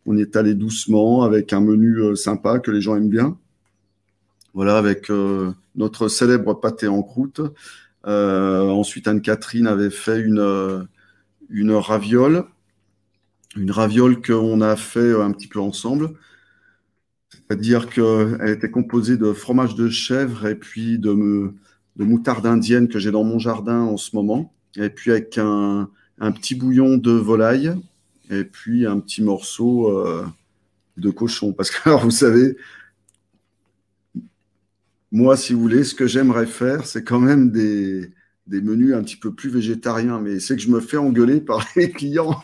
on 0.05 0.17
est 0.17 0.35
allé 0.35 0.53
doucement 0.53 1.23
avec 1.23 1.51
un 1.53 1.59
menu 1.59 2.15
sympa 2.15 2.59
que 2.59 2.71
les 2.71 2.81
gens 2.81 2.95
aiment 2.95 3.09
bien. 3.09 3.37
Voilà, 4.53 4.77
avec 4.77 5.09
euh, 5.09 5.51
notre 5.75 6.07
célèbre 6.07 6.53
pâté 6.53 6.87
en 6.87 7.01
croûte. 7.01 7.41
Euh, 8.05 8.69
ensuite, 8.69 9.07
Anne-Catherine 9.07 9.65
avait 9.65 9.89
fait 9.89 10.19
une, 10.19 10.39
euh, 10.39 10.83
une 11.49 11.71
raviole, 11.71 12.45
une 13.55 13.71
raviole 13.71 14.21
qu'on 14.21 14.61
a 14.61 14.75
fait 14.75 15.19
un 15.19 15.31
petit 15.31 15.47
peu 15.47 15.59
ensemble. 15.59 16.11
C'est-à-dire 17.31 17.89
qu'elle 17.89 18.49
était 18.49 18.69
composée 18.69 19.17
de 19.17 19.33
fromage 19.33 19.75
de 19.75 19.89
chèvre 19.89 20.45
et 20.45 20.55
puis 20.55 20.99
de, 20.99 21.53
moutarde 21.97 22.45
indienne 22.45 22.87
que 22.87 22.99
j'ai 22.99 23.11
dans 23.11 23.23
mon 23.23 23.39
jardin 23.39 23.81
en 23.81 23.97
ce 23.97 24.15
moment. 24.15 24.53
Et 24.75 24.89
puis 24.89 25.11
avec 25.11 25.37
un, 25.39 25.89
petit 26.19 26.55
bouillon 26.55 26.97
de 26.97 27.11
volaille 27.11 27.73
et 28.29 28.43
puis 28.43 28.85
un 28.85 28.99
petit 28.99 29.23
morceau 29.23 29.91
de 30.97 31.09
cochon. 31.09 31.53
Parce 31.53 31.71
que, 31.71 31.77
alors, 31.89 32.03
vous 32.03 32.11
savez, 32.11 32.55
moi, 35.13 35.37
si 35.37 35.53
vous 35.53 35.61
voulez, 35.61 35.83
ce 35.83 35.93
que 35.93 36.07
j'aimerais 36.07 36.47
faire, 36.47 36.87
c'est 36.87 37.03
quand 37.03 37.19
même 37.19 37.51
des, 37.51 38.11
menus 38.47 38.95
un 38.95 39.03
petit 39.03 39.15
peu 39.15 39.31
plus 39.31 39.51
végétariens. 39.51 40.19
Mais 40.19 40.39
c'est 40.39 40.55
que 40.55 40.61
je 40.61 40.69
me 40.69 40.79
fais 40.81 40.97
engueuler 40.97 41.39
par 41.39 41.63
les 41.75 41.91
clients. 41.91 42.43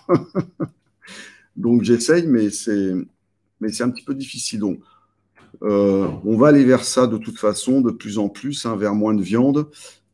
Donc 1.58 1.82
j'essaye, 1.82 2.28
mais 2.28 2.52
c'est 2.52 2.94
un 3.82 3.90
petit 3.90 4.04
peu 4.04 4.14
difficile. 4.14 4.60
Donc 4.60 4.80
euh, 5.64 6.08
on 6.24 6.38
va 6.38 6.50
aller 6.50 6.64
vers 6.64 6.84
ça 6.84 7.08
de 7.08 7.18
toute 7.18 7.40
façon, 7.40 7.82
de 7.82 7.90
plus 7.90 8.20
en 8.20 8.30
plus, 8.30 8.68
hein, 8.68 8.76
vers 8.76 8.94
moins 8.94 9.16
de 9.16 9.24
viande. 9.24 9.68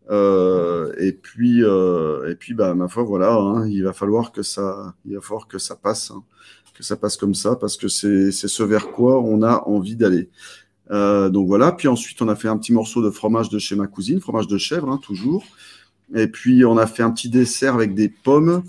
Euh, 0.09 0.93
et 0.97 1.11
puis 1.11 1.61
euh, 1.61 2.35
bah 2.51 2.73
ma 2.75 2.87
foi 2.87 3.03
voilà, 3.03 3.33
hein, 3.33 3.67
il 3.67 3.83
va 3.83 3.91
falloir 3.91 4.31
que 4.31 4.43
ça 4.43 4.93
il 5.03 5.15
va 5.15 5.21
falloir 5.21 5.47
que 5.47 5.57
ça 5.57 5.75
passe, 5.75 6.11
hein, 6.11 6.23
que 6.75 6.83
ça 6.83 6.95
passe 6.95 7.17
comme 7.17 7.33
ça 7.33 7.55
parce 7.55 7.75
que 7.75 7.87
c'est 7.87 8.31
ce 8.31 8.63
vers 8.63 8.91
quoi 8.91 9.19
on 9.19 9.41
a 9.41 9.63
envie 9.67 9.95
d'aller. 9.95 10.29
Euh, 10.91 11.29
donc 11.29 11.47
voilà. 11.47 11.71
Puis 11.71 11.87
ensuite 11.87 12.21
on 12.21 12.27
a 12.27 12.35
fait 12.35 12.47
un 12.47 12.57
petit 12.57 12.73
morceau 12.73 13.03
de 13.03 13.09
fromage 13.09 13.49
de 13.49 13.59
chez 13.59 13.75
ma 13.75 13.87
cousine, 13.87 14.19
fromage 14.19 14.47
de 14.47 14.57
chèvre 14.57 14.89
hein, 14.89 14.99
toujours. 15.01 15.43
Et 16.13 16.27
puis 16.27 16.65
on 16.65 16.77
a 16.77 16.87
fait 16.87 17.03
un 17.03 17.11
petit 17.11 17.29
dessert 17.29 17.75
avec 17.75 17.93
des 17.93 18.09
pommes 18.09 18.63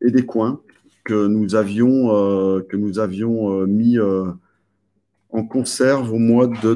et 0.00 0.10
des 0.10 0.24
coins 0.24 0.60
que 1.04 1.26
nous 1.26 1.54
avions, 1.54 2.10
euh, 2.10 2.60
que 2.68 2.76
nous 2.76 2.98
avions 2.98 3.52
euh, 3.52 3.66
mis 3.66 3.98
euh, 3.98 4.24
en 5.30 5.44
conserve 5.44 6.12
au 6.12 6.18
mois 6.18 6.46
de, 6.46 6.74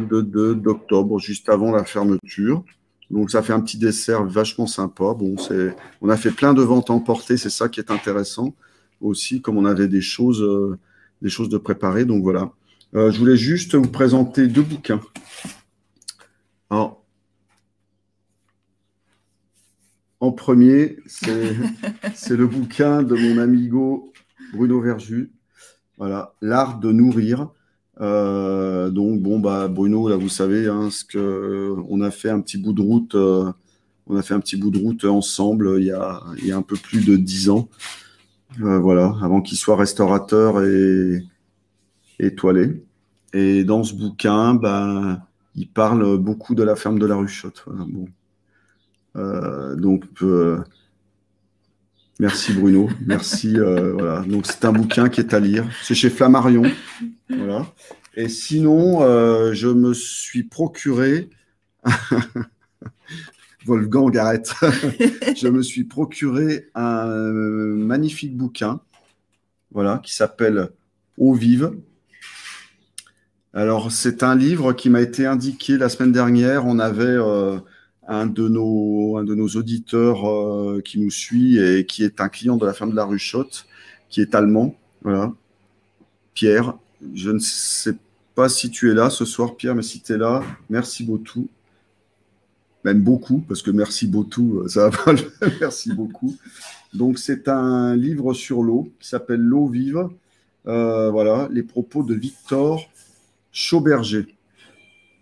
d'octobre, 0.55 1.19
juste 1.19 1.49
avant 1.49 1.73
la 1.73 1.85
fermeture. 1.85 2.65
Donc 3.11 3.31
ça 3.31 3.43
fait 3.43 3.53
un 3.53 3.61
petit 3.61 3.79
dessert 3.79 4.25
vachement 4.25 4.67
sympa. 4.67 5.15
Bon, 5.15 5.37
c'est, 5.37 5.75
on 6.01 6.09
a 6.09 6.17
fait 6.17 6.31
plein 6.31 6.55
de 6.55 6.63
ventes 6.63 6.91
emportées, 6.91 7.37
c'est 7.37 7.51
ça 7.51 7.69
qui 7.69 7.81
est 7.81 7.91
intéressant 7.91 8.55
aussi, 9.01 9.41
comme 9.41 9.57
on 9.57 9.65
avait 9.65 9.89
des 9.89 10.01
choses, 10.01 10.43
euh, 10.43 10.79
des 11.23 11.31
choses 11.31 11.49
de 11.49 11.59
préparer. 11.59 12.05
Donc 12.05 12.23
voilà. 12.23 12.51
Euh, 12.95 13.11
je 13.11 13.19
voulais 13.19 13.37
juste 13.37 13.75
vous 13.75 13.89
présenter 13.89 14.49
deux 14.49 14.63
bouquins. 14.63 15.01
Alors, 16.71 17.05
en 20.19 20.33
premier, 20.33 20.99
c'est, 21.07 22.37
le 22.37 22.47
bouquin 22.47 23.03
de 23.03 23.15
mon 23.15 23.39
amigo 23.39 24.13
Bruno 24.53 24.81
Verju. 24.81 25.33
Voilà, 25.99 26.35
l'art 26.41 26.79
de 26.79 26.93
nourrir. 26.93 27.51
Euh, 28.01 28.89
donc 28.89 29.21
bon 29.21 29.41
bah 29.41 29.69
Bruno 29.69 30.09
là 30.09 30.17
vous 30.17 30.31
savez 30.31 30.67
hein, 30.69 30.89
ce 30.91 31.05
que 31.05 31.75
on 31.87 32.01
a 32.01 32.11
fait 32.11 32.31
un 32.31 32.41
petit 32.41 32.57
bout 32.57 32.73
de 32.73 32.81
route 32.81 33.15
euh, 33.15 33.53
on 34.07 34.17
a 34.17 34.23
fait 34.23 34.33
un 34.33 34.41
petit 34.41 34.57
bout 34.57 34.71
de 34.71 34.79
route 34.79 35.05
ensemble 35.05 35.77
il 35.79 35.85
y 35.85 35.91
a, 35.91 36.23
il 36.39 36.47
y 36.47 36.53
a 36.53 36.57
un 36.57 36.63
peu 36.63 36.77
plus 36.77 37.05
de 37.05 37.17
dix 37.17 37.51
ans 37.51 37.69
Euh, 38.63 38.79
voilà 38.79 39.15
avant 39.23 39.43
qu'il 39.43 39.59
soit 39.59 39.77
restaurateur 39.77 40.65
et 40.65 41.23
étoilé 42.27 42.83
et 43.33 43.65
dans 43.65 43.83
ce 43.85 43.95
bouquin 43.95 44.55
bah 44.55 45.21
il 45.55 45.69
parle 45.69 46.19
beaucoup 46.19 46.55
de 46.55 46.63
la 46.63 46.77
ferme 46.77 46.99
de 46.99 47.07
la 47.07 47.17
Ruchotte 47.17 47.63
voilà, 47.67 47.85
bon 47.89 48.07
Euh, 49.17 49.75
donc 49.75 50.05
euh, 50.23 50.63
Merci 52.19 52.53
Bruno, 52.53 52.89
merci. 53.07 53.59
euh, 53.59 53.93
voilà. 53.95 54.21
Donc 54.21 54.47
c'est 54.47 54.65
un 54.67 54.73
bouquin 54.73 55.09
qui 55.09 55.21
est 55.21 55.33
à 55.33 55.41
lire. 55.41 55.67
C'est 55.83 55.95
chez 55.95 56.11
Flammarion. 56.11 56.63
Voilà. 57.31 57.67
Et 58.15 58.29
sinon, 58.29 59.01
je 59.55 59.69
me 59.69 59.95
suis 59.95 60.43
procuré. 60.43 61.31
Wolfgang, 63.67 64.15
arrête. 64.19 64.53
je 65.37 65.49
me 65.49 65.63
suis 65.63 65.85
procuré 65.85 66.69
un 66.75 67.07
magnifique 67.07 68.37
bouquin, 68.37 68.81
voilà, 69.71 69.99
qui 70.05 70.15
s'appelle 70.15 70.69
Eau 71.17 71.33
vive. 71.33 71.73
Alors 73.53 73.91
c'est 73.91 74.23
un 74.23 74.37
livre 74.37 74.73
qui 74.73 74.91
m'a 74.91 75.01
été 75.01 75.27
indiqué 75.27 75.77
la 75.77 75.89
semaine 75.89 76.13
dernière. 76.13 76.67
On 76.67 76.79
avait 76.79 77.05
euh, 77.05 77.59
un 78.07 78.27
de 78.27 78.49
nos, 78.49 79.17
auditeurs 79.57 80.29
euh, 80.29 80.81
qui 80.85 81.01
nous 81.01 81.11
suit 81.11 81.59
et 81.59 81.85
qui 81.85 82.05
est 82.05 82.21
un 82.21 82.29
client 82.29 82.57
de 82.57 82.65
la 82.65 82.73
ferme 82.73 82.91
de 82.91 82.97
la 82.97 83.05
Ruchotte, 83.05 83.67
qui 84.09 84.21
est 84.21 84.35
allemand. 84.35 84.77
Pierre, 86.35 86.79
je 87.15 87.31
ne 87.31 87.39
sais 87.39 87.97
pas 88.35 88.49
si 88.49 88.71
tu 88.71 88.91
es 88.91 88.95
là 88.95 89.11
ce 89.11 89.25
soir, 89.25 89.57
Pierre, 89.57 89.75
mais 89.75 89.83
si 89.83 90.01
tu 90.01 90.13
es 90.13 90.19
là, 90.19 90.43
merci 90.69 91.05
beaucoup. 91.05 91.49
Même 92.85 93.01
beaucoup, 93.03 93.45
parce 93.47 93.63
que 93.63 93.71
merci 93.71 94.07
beaucoup, 94.07 94.67
ça 94.69 94.91
va 94.91 95.13
merci 95.61 95.93
beaucoup. 95.93 96.37
Donc, 96.95 97.19
c'est 97.19 97.49
un 97.49 97.97
livre 97.97 98.33
sur 98.33 98.63
l'eau 98.63 98.91
qui 99.01 99.09
s'appelle 99.09 99.41
L'eau 99.41 99.67
vive. 99.67 100.09
Euh, 100.67 101.11
voilà, 101.11 101.49
les 101.51 101.63
propos 101.63 102.03
de 102.03 102.15
Victor 102.15 102.89
Chauberger. 103.53 104.27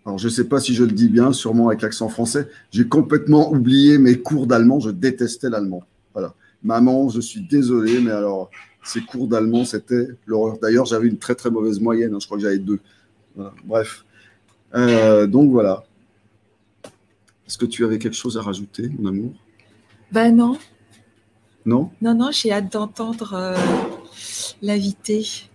Alors, 0.05 0.17
je 0.17 0.27
ne 0.27 0.31
sais 0.31 0.45
pas 0.45 0.59
si 0.59 0.73
je 0.73 0.83
le 0.83 0.91
dis 0.91 1.09
bien, 1.09 1.33
sûrement 1.33 1.67
avec 1.67 1.81
l'accent 1.81 2.09
français. 2.09 2.47
J'ai 2.71 2.87
complètement 2.87 3.51
oublié 3.51 3.97
mes 3.97 4.17
cours 4.17 4.47
d'allemand. 4.47 4.79
Je 4.79 4.89
détestais 4.89 5.49
l'allemand. 5.49 5.83
Voilà. 6.13 6.33
Maman, 6.63 7.09
je 7.09 7.21
suis 7.21 7.41
désolé, 7.41 7.99
mais 7.99 8.11
alors, 8.11 8.49
ces 8.83 9.01
cours 9.01 9.27
d'allemand, 9.27 9.65
c'était 9.65 10.07
l'horreur. 10.25 10.57
D'ailleurs, 10.59 10.85
j'avais 10.85 11.07
une 11.07 11.17
très, 11.17 11.35
très 11.35 11.49
mauvaise 11.51 11.79
moyenne. 11.79 12.13
Hein. 12.13 12.17
je 12.19 12.25
crois 12.25 12.37
que 12.37 12.43
j'avais 12.43 12.59
deux. 12.59 12.79
Bref. 13.65 14.05
Euh, 14.73 15.27
donc, 15.27 15.51
voilà. 15.51 15.83
Est-ce 17.47 17.57
que 17.57 17.65
tu 17.65 17.83
avais 17.83 17.97
quelque 17.97 18.15
chose 18.15 18.37
à 18.37 18.41
rajouter, 18.41 18.89
mon 18.97 19.09
amour? 19.09 19.33
Ben 20.11 20.35
non. 20.35 20.57
Non? 21.65 21.91
Non, 22.01 22.15
non, 22.15 22.31
j'ai 22.31 22.51
hâte 22.51 22.71
d'entendre 22.71 23.33
euh, 23.33 23.57
l'invité. 24.61 25.48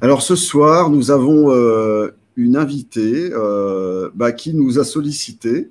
Alors, 0.00 0.22
ce 0.22 0.36
soir, 0.36 0.90
nous 0.90 1.10
avons 1.10 1.50
euh, 1.50 2.10
une 2.36 2.56
invitée 2.56 3.30
euh, 3.32 4.10
bah, 4.14 4.32
qui 4.32 4.54
nous 4.54 4.78
a 4.78 4.84
sollicité, 4.84 5.70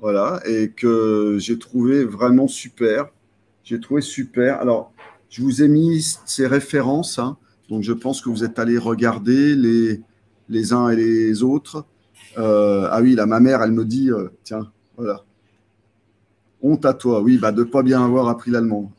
voilà, 0.00 0.40
et 0.46 0.70
que 0.70 1.36
j'ai 1.38 1.58
trouvé 1.58 2.04
vraiment 2.04 2.48
super. 2.48 3.08
J'ai 3.64 3.80
trouvé 3.80 4.00
super. 4.00 4.60
Alors, 4.60 4.92
je 5.28 5.42
vous 5.42 5.62
ai 5.62 5.68
mis 5.68 6.04
ces 6.24 6.46
références, 6.46 7.18
hein. 7.18 7.36
donc 7.68 7.82
je 7.82 7.92
pense 7.92 8.20
que 8.20 8.28
vous 8.28 8.44
êtes 8.44 8.58
allés 8.58 8.78
regarder 8.78 9.54
les, 9.54 10.72
uns 10.72 10.88
et 10.90 10.96
les 10.96 11.42
autres. 11.42 11.84
Euh, 12.38 12.88
ah 12.90 13.00
oui, 13.02 13.14
là, 13.14 13.26
ma 13.26 13.40
mère, 13.40 13.62
elle 13.62 13.72
me 13.72 13.84
dit, 13.84 14.10
tiens, 14.44 14.70
voilà. 14.96 15.24
Honte 16.62 16.84
à 16.84 16.94
toi, 16.94 17.20
oui, 17.20 17.38
bah, 17.38 17.52
de 17.52 17.64
ne 17.64 17.68
pas 17.68 17.82
bien 17.82 18.04
avoir 18.04 18.28
appris 18.28 18.50
l'allemand. 18.50 18.92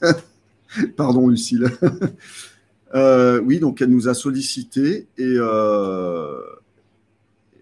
Pardon, 0.96 1.28
Lucille. 1.28 1.70
Euh, 2.94 3.40
oui, 3.40 3.60
donc 3.60 3.80
elle 3.80 3.90
nous 3.90 4.08
a 4.08 4.14
sollicité 4.14 5.06
et, 5.16 5.34
euh, 5.36 6.40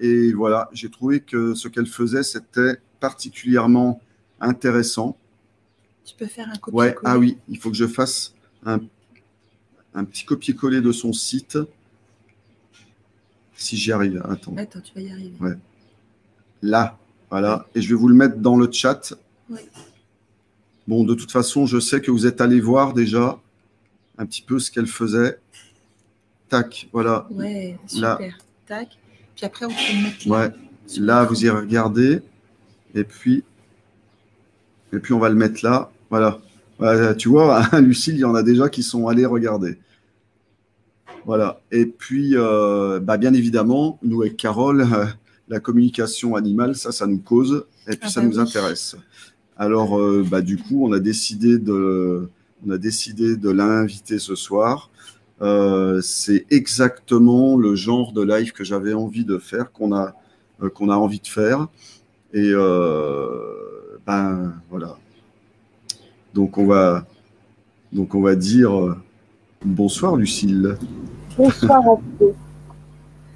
et 0.01 0.33
voilà, 0.33 0.71
j'ai 0.73 0.91
trouvé 0.91 1.21
que 1.21 1.55
ce 1.55 1.69
qu'elle 1.69 1.87
faisait, 1.87 2.23
c'était 2.23 2.77
particulièrement 2.99 4.01
intéressant. 4.41 5.19
Tu 6.05 6.15
peux 6.17 6.27
faire 6.27 6.49
un 6.49 6.57
copier-coller. 6.57 6.91
Ouais, 6.93 6.97
ah 7.05 7.19
oui, 7.19 7.37
il 7.49 7.59
faut 7.59 7.71
que 7.71 7.77
je 7.77 7.87
fasse 7.87 8.35
un, 8.65 8.81
un 9.95 10.05
petit 10.05 10.25
copier-coller 10.25 10.81
de 10.81 10.93
son 10.93 11.13
site. 11.13 11.59
Si 13.55 13.77
j'y 13.77 13.93
arrive, 13.93 14.23
attends. 14.31 14.57
Attends, 14.57 14.81
tu 14.81 14.95
vas 14.95 15.01
y 15.03 15.11
arriver. 15.11 15.35
Ouais. 15.41 15.59
Là, 16.63 16.97
voilà, 17.29 17.67
et 17.75 17.83
je 17.83 17.89
vais 17.91 17.95
vous 17.95 18.09
le 18.09 18.15
mettre 18.15 18.39
dans 18.39 18.57
le 18.57 18.73
chat. 18.73 19.13
Bon, 20.87 21.05
de 21.05 21.15
toute 21.15 21.31
façon, 21.31 21.67
je 21.67 21.79
sais 21.79 22.01
que 22.01 22.11
vous 22.11 22.27
êtes 22.27 22.41
allés 22.41 22.61
voir 22.61 22.95
déjà 22.95 23.39
un 24.19 24.27
petit 24.27 24.43
peu 24.43 24.59
ce 24.59 24.71
qu'elle 24.71 24.87
faisait. 24.87 25.39
Tac, 26.49 26.89
voilà. 26.93 27.27
Ouais, 27.31 27.79
Là. 27.97 28.17
super. 28.19 28.39
Tac. 28.67 28.99
Puis 29.37 29.47
après, 29.47 29.67
on 29.67 29.69
peut 29.69 30.03
mettre 30.03 30.29
là. 30.29 30.37
Ouais, 30.47 30.53
là, 30.99 31.25
vous 31.25 31.45
y 31.45 31.49
regardez. 31.49 32.21
Et 32.95 33.05
puis, 33.05 33.45
et 34.93 34.99
puis 34.99 35.13
on 35.13 35.19
va 35.19 35.29
le 35.29 35.35
mettre 35.35 35.65
là. 35.65 35.91
Voilà. 36.11 36.41
Voilà, 36.79 37.15
tu 37.15 37.29
vois, 37.29 37.63
Lucille, 37.81 38.15
il 38.15 38.21
y 38.21 38.25
en 38.25 38.35
a 38.35 38.43
déjà 38.43 38.69
qui 38.69 38.83
sont 38.83 39.09
allés 39.09 39.27
regarder. 39.27 39.79
Voilà. 41.27 41.61
Et 41.73 41.87
puis, 41.87 42.33
euh, 42.35 43.01
bah, 43.01 43.17
bien 43.17 43.35
évidemment, 43.35 43.99
nous 44.03 44.23
avec 44.23 44.37
Carole, 44.37 44.81
euh, 44.83 45.07
la 45.49 45.61
communication 45.61 46.37
animale, 46.37 46.75
ça, 46.77 46.93
ça 46.93 47.07
nous 47.07 47.19
cause 47.19 47.67
et 47.87 47.91
puis 47.93 48.01
Ah 48.05 48.09
ça 48.09 48.21
bah 48.21 48.27
nous 48.27 48.35
oui. 48.37 48.41
intéresse. 48.41 48.97
Alors, 49.57 49.99
euh, 49.99 50.25
bah, 50.29 50.41
du 50.41 50.57
coup, 50.57 50.87
on 50.87 50.93
a 50.93 51.01
décidé 51.01 51.59
de, 51.59 52.29
on 52.67 52.71
a 52.71 52.79
décidé 52.79 53.37
de 53.37 53.51
l'inviter 53.51 54.19
ce 54.19 54.35
soir. 54.35 54.91
Euh, 55.41 56.01
c'est 56.01 56.47
exactement 56.51 57.57
le 57.57 57.75
genre 57.77 58.13
de 58.13 58.23
live 58.23 58.53
que 58.53 58.65
j'avais 58.65 58.95
envie 58.95 59.25
de 59.25 59.39
faire, 59.39 59.71
qu'on 59.73 59.95
a, 59.95 60.15
euh, 60.63 60.69
qu'on 60.69 60.89
a 60.91 60.97
envie 60.97 61.21
de 61.21 61.29
faire. 61.29 61.69
Et 62.33 62.51
euh, 62.53 63.99
ben 64.07 64.55
voilà. 64.71 64.97
Donc 66.35 66.59
on 66.59 66.67
va, 66.67 67.07
donc 67.93 68.15
on 68.15 68.21
va 68.21 68.35
dire 68.35 68.77
euh, 68.77 68.97
bonsoir 69.65 70.17
Lucille. 70.17 70.77
Bonsoir 71.37 71.83
deux. 72.21 72.35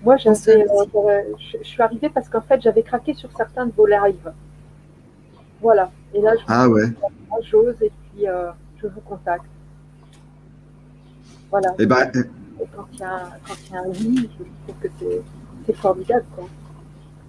Moi, 0.03 0.17
j'avais, 0.17 0.67
euh, 0.69 1.23
je, 1.39 1.59
je 1.63 1.69
suis 1.69 1.81
arrivée 1.81 2.09
parce 2.09 2.29
qu'en 2.29 2.41
fait, 2.41 2.61
j'avais 2.61 2.83
craqué 2.83 3.15
sur 3.15 3.31
certains 3.37 3.67
de 3.67 3.73
vos 3.73 3.87
lives. 3.87 4.33
Voilà. 5.61 5.93
Et 6.13 6.21
là, 6.21 6.33
je 6.37 6.43
Ah 6.49 6.69
ouais. 6.69 6.87
j'ose 7.49 7.77
et 7.81 7.91
puis 7.91 8.27
euh, 8.29 8.51
je 8.83 8.89
vous 8.89 9.01
contacte. 9.01 9.45
Voilà. 11.51 11.75
Eh 11.79 11.87
ben, 11.87 12.11
Et 12.15 12.65
quand 12.75 12.87
il 12.93 12.99
y 13.01 13.03
a, 13.03 13.15
un- 13.15 13.31
quand 13.47 13.55
il 13.69 13.73
y 13.73 13.77
a 13.77 13.81
un 13.81 13.89
oui, 13.89 14.29
je 14.39 14.45
trouve 14.73 14.83
que 14.83 14.89
c'est, 15.67 15.75
formidable. 15.77 16.25
Quoi. 16.35 16.49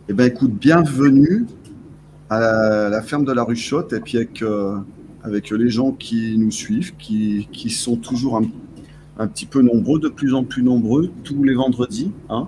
eh 0.10 0.14
ben, 0.14 0.26
écoute, 0.28 0.52
bienvenue 0.54 1.46
à 2.30 2.40
la, 2.40 2.90
la 2.90 3.02
ferme 3.02 3.26
de 3.26 3.32
la 3.34 3.44
Ruchotte 3.44 3.94
et 3.94 4.00
puis 4.00 4.18
avec, 4.18 4.42
euh, 4.42 4.78
avec 5.24 5.52
les 5.52 5.70
gens 5.70 5.92
qui 5.92 6.38
nous 6.38 6.52
suivent, 6.52 6.96
qui, 6.98 7.48
qui 7.52 7.70
sont 7.70 7.98
toujours 7.98 8.38
un, 8.38 8.44
un 9.20 9.28
petit 9.28 9.46
peu 9.46 9.62
nombreux, 9.62 10.00
de 10.00 10.10
plus 10.10 10.34
en 10.34 10.44
plus 10.44 10.64
nombreux, 10.64 11.12
tous 11.24 11.44
les 11.44 11.54
vendredis. 11.54 12.12
hein. 12.30 12.48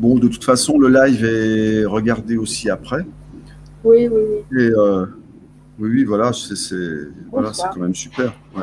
Bon, 0.00 0.16
de 0.16 0.26
toute 0.28 0.44
façon, 0.44 0.78
le 0.78 0.88
live 0.88 1.24
est 1.24 1.84
regardé 1.86 2.36
aussi 2.36 2.68
après. 2.68 3.04
Oui, 3.84 4.08
oui, 4.08 4.22
oui. 4.50 4.60
Et 4.62 4.70
euh, 4.76 5.06
oui, 5.78 5.90
oui, 5.90 6.04
voilà, 6.04 6.32
c'est 6.32 6.54
voilà, 7.30 7.50
quand 7.72 7.80
même 7.80 7.94
super. 7.94 8.32
ouais. 8.56 8.62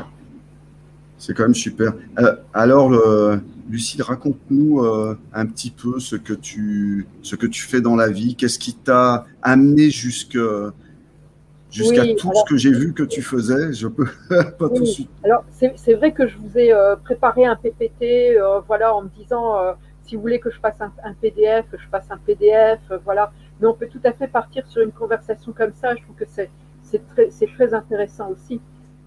C'est 1.17 1.35
quand 1.35 1.43
même 1.43 1.53
super. 1.53 1.93
Euh, 2.17 2.35
alors, 2.53 2.91
euh, 2.93 3.37
Lucille, 3.69 4.01
raconte-nous 4.01 4.79
euh, 4.83 5.15
un 5.33 5.45
petit 5.45 5.69
peu 5.69 5.99
ce 5.99 6.15
que 6.15 6.33
tu 6.33 7.05
ce 7.21 7.35
que 7.35 7.45
tu 7.45 7.61
fais 7.61 7.79
dans 7.79 7.95
la 7.95 8.09
vie. 8.09 8.35
Qu'est-ce 8.35 8.57
qui 8.57 8.73
t'a 8.73 9.25
amené 9.43 9.91
jusqu'à 9.91 10.39
Oui, 10.39 12.15
tout 12.15 12.29
alors- 12.29 12.43
ce 12.47 12.49
que 12.49 12.57
j'ai 12.57 12.71
vu 12.71 12.93
que 12.93 13.03
tu 13.03 13.21
faisais? 13.21 13.71
Je 13.71 13.87
peux 13.87 14.07
pas 14.29 14.67
tout 14.69 14.79
de 14.81 14.85
suite. 14.85 15.09
Alors, 15.23 15.43
c'est 15.51 15.93
vrai 15.93 16.11
que 16.11 16.27
je 16.27 16.37
vous 16.37 16.57
ai 16.57 16.73
préparé 17.03 17.45
un 17.45 17.55
PPT, 17.55 18.37
euh, 18.37 18.59
voilà, 18.67 18.95
en 18.95 19.03
me 19.03 19.09
disant, 19.09 19.57
si 20.03 20.15
vous 20.15 20.21
voulez 20.21 20.39
que 20.39 20.49
je 20.49 20.59
fasse 20.59 20.81
un, 20.81 20.91
un 21.03 21.13
PDF, 21.13 21.65
je 21.73 21.87
fasse 21.89 22.05
un 22.09 22.17
PDF, 22.17 22.79
voilà. 23.05 23.31
Mais 23.59 23.67
on 23.67 23.73
peut 23.75 23.87
tout 23.91 24.01
à 24.05 24.11
fait 24.11 24.27
partir 24.27 24.65
sur 24.65 24.81
une 24.81 24.91
conversation 24.91 25.51
comme 25.55 25.71
ça. 25.79 25.95
Je 25.95 26.01
trouve 26.01 26.15
que 26.15 26.25
c'est 26.27 26.49
c'est 26.91 27.05
très, 27.07 27.29
très 27.47 27.73
intéressant 27.73 28.29
aussi. 28.29 28.59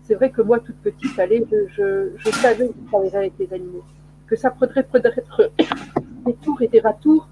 C'est 0.02 0.14
vrai 0.14 0.30
que 0.30 0.42
moi, 0.42 0.58
toute 0.60 0.76
petite, 0.76 1.18
allez, 1.18 1.44
je, 1.50 2.10
je, 2.16 2.30
savais 2.30 2.68
que 2.68 2.74
je 3.10 3.16
avec 3.16 3.32
les 3.38 3.52
animaux, 3.52 3.84
que 4.26 4.36
ça 4.36 4.50
prendrait 4.50 4.82
peut-être 4.82 5.50
des 6.26 6.34
tours 6.34 6.60
et 6.62 6.68
des 6.68 6.80
ratours. 6.80 7.28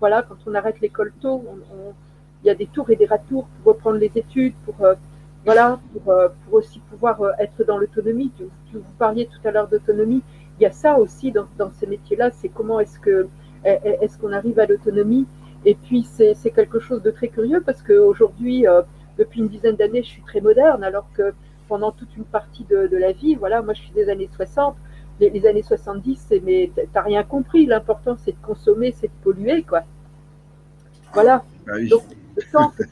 Voilà, 0.00 0.22
quand 0.22 0.36
on 0.46 0.54
arrête 0.54 0.80
l'école 0.80 1.12
tôt, 1.20 1.42
il 2.42 2.46
y 2.46 2.50
a 2.50 2.54
des 2.54 2.66
tours 2.66 2.90
et 2.90 2.96
des 2.96 3.06
ratours 3.06 3.46
pour 3.62 3.74
reprendre 3.74 3.98
les 3.98 4.10
études, 4.14 4.54
pour 4.64 4.74
euh, 4.84 4.94
voilà, 5.44 5.80
pour, 5.92 6.12
euh, 6.12 6.28
pour 6.44 6.54
aussi 6.54 6.80
pouvoir 6.90 7.20
euh, 7.22 7.30
être 7.38 7.64
dans 7.64 7.78
l'autonomie. 7.78 8.30
Tu- 8.36 8.76
Vous 8.78 8.92
parliez 8.98 9.26
tout 9.26 9.46
à 9.46 9.50
l'heure 9.50 9.68
d'autonomie. 9.68 10.22
Il 10.58 10.62
y 10.62 10.66
a 10.66 10.72
ça 10.72 10.98
aussi 10.98 11.32
dans, 11.32 11.46
dans 11.56 11.70
ces 11.72 11.86
métiers-là, 11.86 12.30
c'est 12.32 12.48
comment 12.48 12.80
est-ce 12.80 12.98
que 12.98 13.28
est- 13.64 13.98
est-ce 14.02 14.18
qu'on 14.18 14.32
arrive 14.32 14.58
à 14.60 14.66
l'autonomie. 14.66 15.26
Et 15.64 15.74
puis 15.74 16.02
c'est 16.04 16.34
quelque 16.54 16.78
chose 16.78 17.02
de 17.02 17.10
très 17.10 17.28
curieux 17.28 17.60
parce 17.64 17.82
qu'aujourd'hui, 17.82 18.66
depuis 19.18 19.40
une 19.40 19.48
dizaine 19.48 19.76
d'années, 19.76 20.02
je 20.02 20.08
suis 20.08 20.22
très 20.22 20.40
moderne, 20.40 20.84
alors 20.84 21.06
que 21.14 21.34
pendant 21.68 21.92
toute 21.92 22.16
une 22.16 22.24
partie 22.24 22.64
de, 22.64 22.86
de 22.86 22.96
la 22.96 23.12
vie, 23.12 23.34
voilà, 23.34 23.60
moi 23.62 23.74
je 23.74 23.82
suis 23.82 23.92
des 23.92 24.08
années 24.08 24.30
60. 24.34 24.76
Les, 25.20 25.30
les 25.30 25.46
années 25.46 25.62
70, 25.62 26.26
c'est 26.28 26.40
mais 26.40 26.70
t'as 26.92 27.02
rien 27.02 27.24
compris. 27.24 27.66
L'important 27.66 28.16
c'est 28.16 28.32
de 28.32 28.46
consommer, 28.46 28.92
c'est 28.92 29.08
de 29.08 29.22
polluer, 29.22 29.62
quoi. 29.62 29.82
Voilà 31.12 31.42
Ah 31.66 31.72
oui. 31.74 31.88
Donc, 31.88 32.02
le 32.36 32.42
temps 32.52 32.70
que 32.70 32.84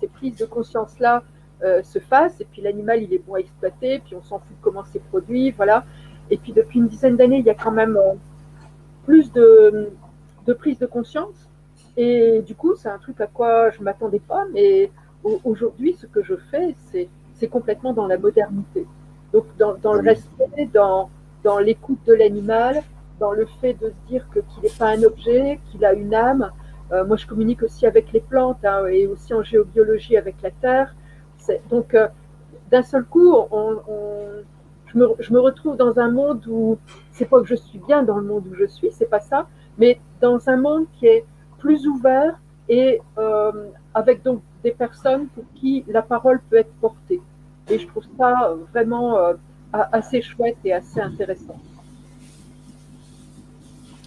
ces, 0.00 0.08
prises 0.08 0.36
de 0.36 0.46
conscience-là 0.46 1.22
euh, 1.62 1.82
se 1.82 1.98
fassent, 1.98 2.40
et 2.40 2.44
puis 2.44 2.60
l'animal, 2.62 3.02
il 3.02 3.12
est 3.14 3.24
bon 3.24 3.34
à 3.34 3.38
exploiter, 3.38 4.00
puis 4.00 4.14
on 4.16 4.22
s'en 4.22 4.38
fout 4.38 4.56
de 4.56 4.62
comment 4.62 4.84
c'est 4.84 5.02
produit, 5.02 5.50
voilà. 5.52 5.84
Et 6.30 6.36
puis 6.36 6.52
depuis 6.52 6.78
une 6.78 6.88
dizaine 6.88 7.16
d'années, 7.16 7.38
il 7.38 7.46
y 7.46 7.50
a 7.50 7.54
quand 7.54 7.70
même 7.70 7.96
euh, 7.96 8.14
plus 9.04 9.32
de, 9.32 9.90
de 10.46 10.52
prise 10.52 10.78
de 10.78 10.86
conscience. 10.86 11.48
Et 11.96 12.42
du 12.42 12.54
coup, 12.54 12.74
c'est 12.76 12.88
un 12.88 12.98
truc 12.98 13.20
à 13.20 13.26
quoi 13.26 13.70
je 13.70 13.80
ne 13.80 13.84
m'attendais 13.84 14.20
pas, 14.20 14.44
mais 14.52 14.90
aujourd'hui, 15.44 15.94
ce 15.94 16.06
que 16.06 16.22
je 16.22 16.34
fais, 16.50 16.74
c'est 17.34 17.48
complètement 17.48 17.92
dans 17.92 18.06
la 18.06 18.18
modernité. 18.18 18.86
Donc, 19.32 19.44
dans, 19.58 19.74
dans 19.76 19.92
le 19.92 20.00
Ah 20.06 20.10
respect, 20.10 20.68
dans, 20.72 21.10
dans 21.44 21.58
l'écoute 21.58 21.98
de 22.06 22.14
l'animal, 22.14 22.82
dans 23.20 23.32
le 23.32 23.46
fait 23.60 23.74
de 23.74 23.90
se 23.90 24.08
dire 24.08 24.26
qu'il 24.32 24.62
n'est 24.62 24.76
pas 24.78 24.88
un 24.90 25.02
objet, 25.02 25.60
qu'il 25.70 25.84
a 25.84 25.92
une 25.92 26.14
âme, 26.14 26.50
euh, 26.92 27.04
moi, 27.06 27.16
je 27.16 27.26
communique 27.26 27.62
aussi 27.62 27.86
avec 27.86 28.12
les 28.12 28.20
plantes 28.20 28.64
hein, 28.64 28.86
et 28.86 29.06
aussi 29.06 29.34
en 29.34 29.42
géobiologie 29.42 30.16
avec 30.16 30.36
la 30.42 30.50
terre. 30.50 30.94
Donc, 31.70 31.94
euh, 31.94 32.08
d'un 32.70 32.82
seul 32.82 33.04
coup, 33.04 33.32
on, 33.50 33.76
on- 33.88 34.42
je 34.86 34.96
me, 34.98 35.08
je 35.18 35.32
me 35.34 35.40
retrouve 35.40 35.76
dans 35.76 35.98
un 35.98 36.10
monde 36.10 36.46
où 36.48 36.78
c'est 37.12 37.26
pas 37.26 37.40
que 37.40 37.46
je 37.46 37.54
suis 37.54 37.78
bien 37.78 38.02
dans 38.02 38.16
le 38.16 38.24
monde 38.24 38.46
où 38.50 38.54
je 38.54 38.64
suis, 38.64 38.90
c'est 38.90 39.06
pas 39.10 39.20
ça, 39.20 39.46
mais 39.76 40.00
dans 40.22 40.48
un 40.48 40.56
monde 40.56 40.86
qui 40.94 41.06
est 41.06 41.26
plus 41.58 41.86
ouvert 41.86 42.40
et 42.70 43.00
euh, 43.18 43.52
avec 43.94 44.22
donc 44.22 44.40
des 44.68 44.74
personnes 44.74 45.26
pour 45.28 45.44
qui 45.54 45.84
la 45.88 46.02
parole 46.02 46.40
peut 46.48 46.56
être 46.56 46.72
portée. 46.80 47.20
Et 47.70 47.78
je 47.78 47.86
trouve 47.86 48.04
ça 48.18 48.54
vraiment 48.72 49.18
euh, 49.18 49.34
assez 49.72 50.20
chouette 50.22 50.58
et 50.64 50.72
assez 50.72 51.00
intéressant. 51.00 51.58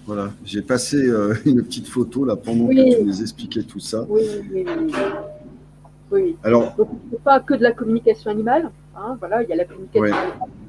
Voilà, 0.05 0.31
j'ai 0.43 0.61
passé 0.61 0.97
euh, 0.97 1.35
une 1.45 1.63
petite 1.63 1.87
photo 1.87 2.25
là 2.25 2.35
pendant 2.35 2.67
que 2.67 2.97
tu 2.97 3.03
nous 3.03 3.21
expliquais 3.21 3.63
tout 3.63 3.79
ça. 3.79 4.05
Oui, 4.09 4.23
oui, 4.51 4.65
oui. 4.67 4.93
oui. 6.11 6.35
Alors, 6.43 6.75
Donc, 6.75 6.89
pas 7.23 7.39
que 7.39 7.53
de 7.53 7.63
la 7.63 7.71
communication 7.71 8.31
animale. 8.31 8.71
Hein, 8.95 9.15
voilà, 9.19 9.41
il 9.41 9.49
y 9.49 9.53
a 9.53 9.55
la 9.55 9.65
communication 9.65 10.15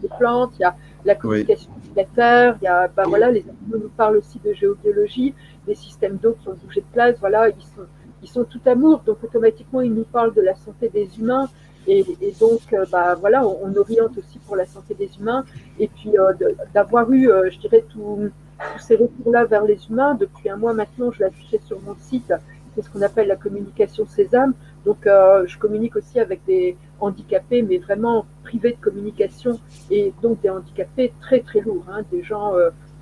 des 0.01 0.09
plantes, 0.17 0.53
il 0.59 0.63
y 0.63 0.65
a 0.65 0.77
la 1.05 1.15
communication 1.17 1.71
oui. 1.75 1.91
des 1.97 2.07
terre, 2.15 2.57
il 2.63 2.65
y 2.65 2.69
a, 2.69 2.89
bah, 2.89 3.03
voilà, 3.07 3.31
les 3.33 3.41
animaux 3.41 3.83
nous 3.83 3.91
parlent 3.97 4.19
aussi 4.19 4.39
de 4.45 4.53
géobiologie, 4.53 5.35
des 5.67 5.75
systèmes 5.75 6.19
d'eau 6.23 6.37
qui 6.41 6.49
ont 6.49 6.57
bougé 6.65 6.81
de 6.81 6.87
place. 6.93 7.17
Voilà, 7.19 7.49
ils 7.49 7.63
sont, 7.75 7.83
ils 8.23 8.29
sont 8.29 8.45
tout 8.45 8.61
amour, 8.67 9.03
donc 9.05 9.23
automatiquement 9.23 9.81
ils 9.81 9.93
nous 9.93 10.05
parlent 10.05 10.35
de 10.35 10.41
la 10.41 10.55
santé 10.55 10.89
des 10.89 11.09
humains. 11.19 11.49
Et, 11.87 12.05
donc, 12.39 12.61
euh, 12.73 12.85
bah, 12.91 13.15
voilà, 13.15 13.47
on, 13.47 13.75
oriente 13.77 14.17
aussi 14.17 14.39
pour 14.47 14.57
la 14.57 14.67
santé 14.67 14.95
des 14.95 15.11
humains. 15.19 15.45
Et 15.79 15.89
puis, 15.89 16.17
euh, 16.19 16.33
d'avoir 16.73 17.11
eu, 17.11 17.31
euh, 17.31 17.51
je 17.51 17.59
dirais, 17.59 17.85
tous 17.89 18.31
ces 18.79 18.95
retours-là 18.97 19.45
vers 19.47 19.65
les 19.65 19.79
humains, 19.89 20.15
depuis 20.15 20.49
un 20.49 20.57
mois 20.57 20.75
maintenant, 20.75 21.11
je 21.11 21.21
l'affichais 21.21 21.61
sur 21.65 21.81
mon 21.83 21.97
site, 21.97 22.33
c'est 22.75 22.83
ce 22.83 22.91
qu'on 22.91 23.03
appelle 23.03 23.27
la 23.27 23.37
communication 23.37 24.07
sésame. 24.07 24.55
Donc, 24.87 24.99
je 25.05 25.59
communique 25.59 25.97
aussi 25.97 26.19
avec 26.21 26.45
des 26.47 26.77
handicapés, 27.01 27.63
mais 27.63 27.79
vraiment 27.79 28.25
privés 28.45 28.73
de 28.73 28.81
communication, 28.81 29.59
et 29.91 30.13
donc 30.23 30.41
des 30.41 30.51
handicapés 30.51 31.13
très, 31.21 31.41
très 31.41 31.61
lourds, 31.61 31.85
hein, 31.93 32.03
des 32.11 32.23
gens 32.23 32.55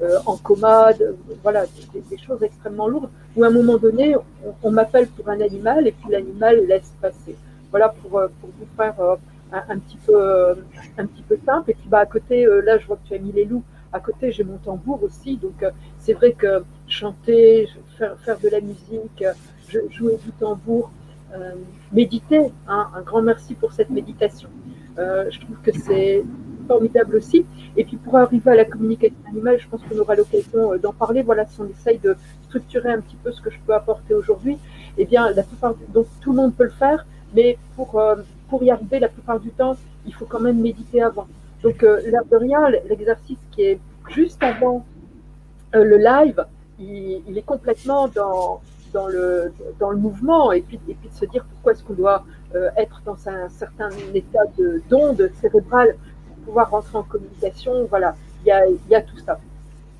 euh, 0.03 0.11
euh, 0.11 0.19
en 0.27 0.37
coma, 0.37 0.93
de, 0.93 1.17
voilà, 1.43 1.65
des, 2.11 2.19
choses 2.19 2.43
extrêmement 2.43 2.89
lourdes, 2.89 3.11
où 3.37 3.45
à 3.45 3.49
un 3.49 3.51
moment 3.51 3.77
donné, 3.77 4.15
on, 4.63 4.71
m'appelle 4.71 5.09
pour 5.09 5.29
un 5.29 5.41
animal, 5.41 5.87
et 5.87 5.93
puis 5.93 6.11
l'animal 6.11 6.65
laisse 6.67 6.93
passer. 7.01 7.37
Voilà 7.71 7.89
pour, 7.89 8.11
pour 8.11 8.51
vous 8.59 8.67
faire 8.77 8.95
un, 9.53 9.79
petit 9.79 9.99
peu, 9.99 10.55
un 10.99 11.07
petit 11.07 11.23
peu 11.23 11.39
simple. 11.45 11.71
Et 11.71 11.75
puis, 11.75 11.89
bah, 11.89 12.01
à 12.01 12.07
côté, 12.07 12.47
là, 12.65 12.79
je 12.79 12.87
vois 12.87 12.97
que 12.97 13.09
tu 13.09 13.15
as 13.15 13.19
mis 13.19 13.33
les 13.33 13.45
loups. 13.45 13.63
À 13.93 14.01
côté, 14.01 14.33
j'ai 14.33 14.45
mon 14.45 14.57
tambour 14.57 15.03
aussi. 15.03 15.37
Donc, 15.37 15.65
c'est 15.99 16.15
vrai 16.15 16.33
que 16.33 16.65
chanter, 16.89 17.69
faire, 17.97 18.17
faire 18.19 18.39
de 18.41 18.49
la 18.49 18.61
musique, 18.61 19.25
jouer 19.91 20.17
du 20.25 20.33
tambour, 20.33 20.91
euh, 21.35 21.55
méditer. 21.93 22.53
Hein, 22.67 22.89
un 22.95 23.03
grand 23.03 23.23
merci 23.23 23.55
pour 23.55 23.73
cette 23.73 23.91
méditation. 23.91 24.49
Euh, 24.99 25.31
je 25.31 25.41
trouve 25.41 25.57
que 25.63 25.71
c'est 25.73 26.25
formidable 26.71 27.17
aussi. 27.17 27.45
Et 27.77 27.85
puis 27.85 27.97
pour 27.97 28.15
arriver 28.17 28.51
à 28.51 28.59
la 28.63 28.65
communication 28.65 29.23
animale, 29.33 29.59
je 29.59 29.69
pense 29.69 29.81
qu'on 29.85 29.99
aura 29.99 30.15
l'occasion 30.15 30.63
d'en 30.85 30.93
parler. 30.93 31.23
Voilà, 31.23 31.45
si 31.47 31.61
on 31.61 31.69
essaye 31.77 31.99
de 31.99 32.13
structurer 32.49 32.91
un 32.97 33.01
petit 33.01 33.19
peu 33.23 33.31
ce 33.33 33.41
que 33.45 33.51
je 33.51 33.59
peux 33.65 33.75
apporter 33.75 34.15
aujourd'hui, 34.15 34.57
eh 34.99 35.05
bien, 35.05 35.23
la 35.39 35.43
plupart, 35.43 35.75
donc 35.97 36.07
tout 36.21 36.31
le 36.33 36.37
monde 36.41 36.55
peut 36.55 36.69
le 36.73 36.79
faire, 36.85 37.01
mais 37.35 37.59
pour, 37.77 37.99
euh, 37.99 38.17
pour 38.49 38.63
y 38.63 38.71
arriver, 38.71 38.99
la 39.01 39.09
plupart 39.09 39.41
du 39.41 39.51
temps, 39.51 39.77
il 40.07 40.15
faut 40.15 40.27
quand 40.33 40.43
même 40.49 40.61
méditer 40.61 41.03
avant. 41.03 41.27
Donc, 41.65 41.83
euh, 41.83 42.01
l'air 42.13 42.25
de 42.33 42.37
rien, 42.37 42.63
l'exercice 42.89 43.39
qui 43.53 43.63
est 43.63 43.79
juste 44.09 44.43
avant 44.43 44.85
euh, 45.75 45.85
le 45.85 45.99
live, 45.99 46.45
il, 46.79 47.37
est 47.37 47.47
complètement 47.55 48.09
dans, 48.09 48.61
dans, 48.93 49.07
le, 49.07 49.53
dans 49.79 49.91
le 49.91 49.99
mouvement 49.99 50.53
et 50.53 50.63
puis, 50.63 50.81
et 50.89 50.95
puis 50.95 51.09
de 51.09 51.15
se 51.15 51.27
dire 51.27 51.45
pourquoi 51.51 51.73
est-ce 51.73 51.85
qu'on 51.85 51.95
doit 51.95 52.25
euh, 52.55 52.71
être 52.77 53.03
dans 53.05 53.29
un 53.29 53.49
certain 53.49 53.91
état 54.15 54.45
d'onde 54.89 55.31
cérébrale 55.41 55.95
pouvoir 56.51 56.71
rentrer 56.71 56.99
en 56.99 57.05
communication. 57.05 57.87
Voilà, 57.89 58.17
il 58.45 58.49
y 58.91 58.95
a, 58.95 59.03
tout 59.03 59.19
ça. 59.19 59.39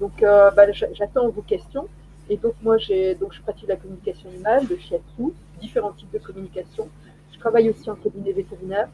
Donc, 0.01 0.23
euh, 0.23 0.51
bah, 0.51 0.65
j'attends 0.73 1.29
vos 1.29 1.43
questions. 1.43 1.87
Et 2.29 2.37
donc, 2.37 2.55
moi, 2.63 2.77
j'ai, 2.77 3.15
donc, 3.15 3.33
je 3.33 3.41
pratique 3.41 3.69
la 3.69 3.77
communication 3.77 4.29
animale, 4.31 4.67
le 4.69 4.77
shiatsu, 4.77 5.33
différents 5.61 5.93
types 5.93 6.13
de 6.13 6.19
communication. 6.19 6.89
Je 7.33 7.39
travaille 7.39 7.71
aussi 7.71 7.89
en 7.89 7.95
cabinet 7.95 8.33
vétérinaire. 8.33 8.89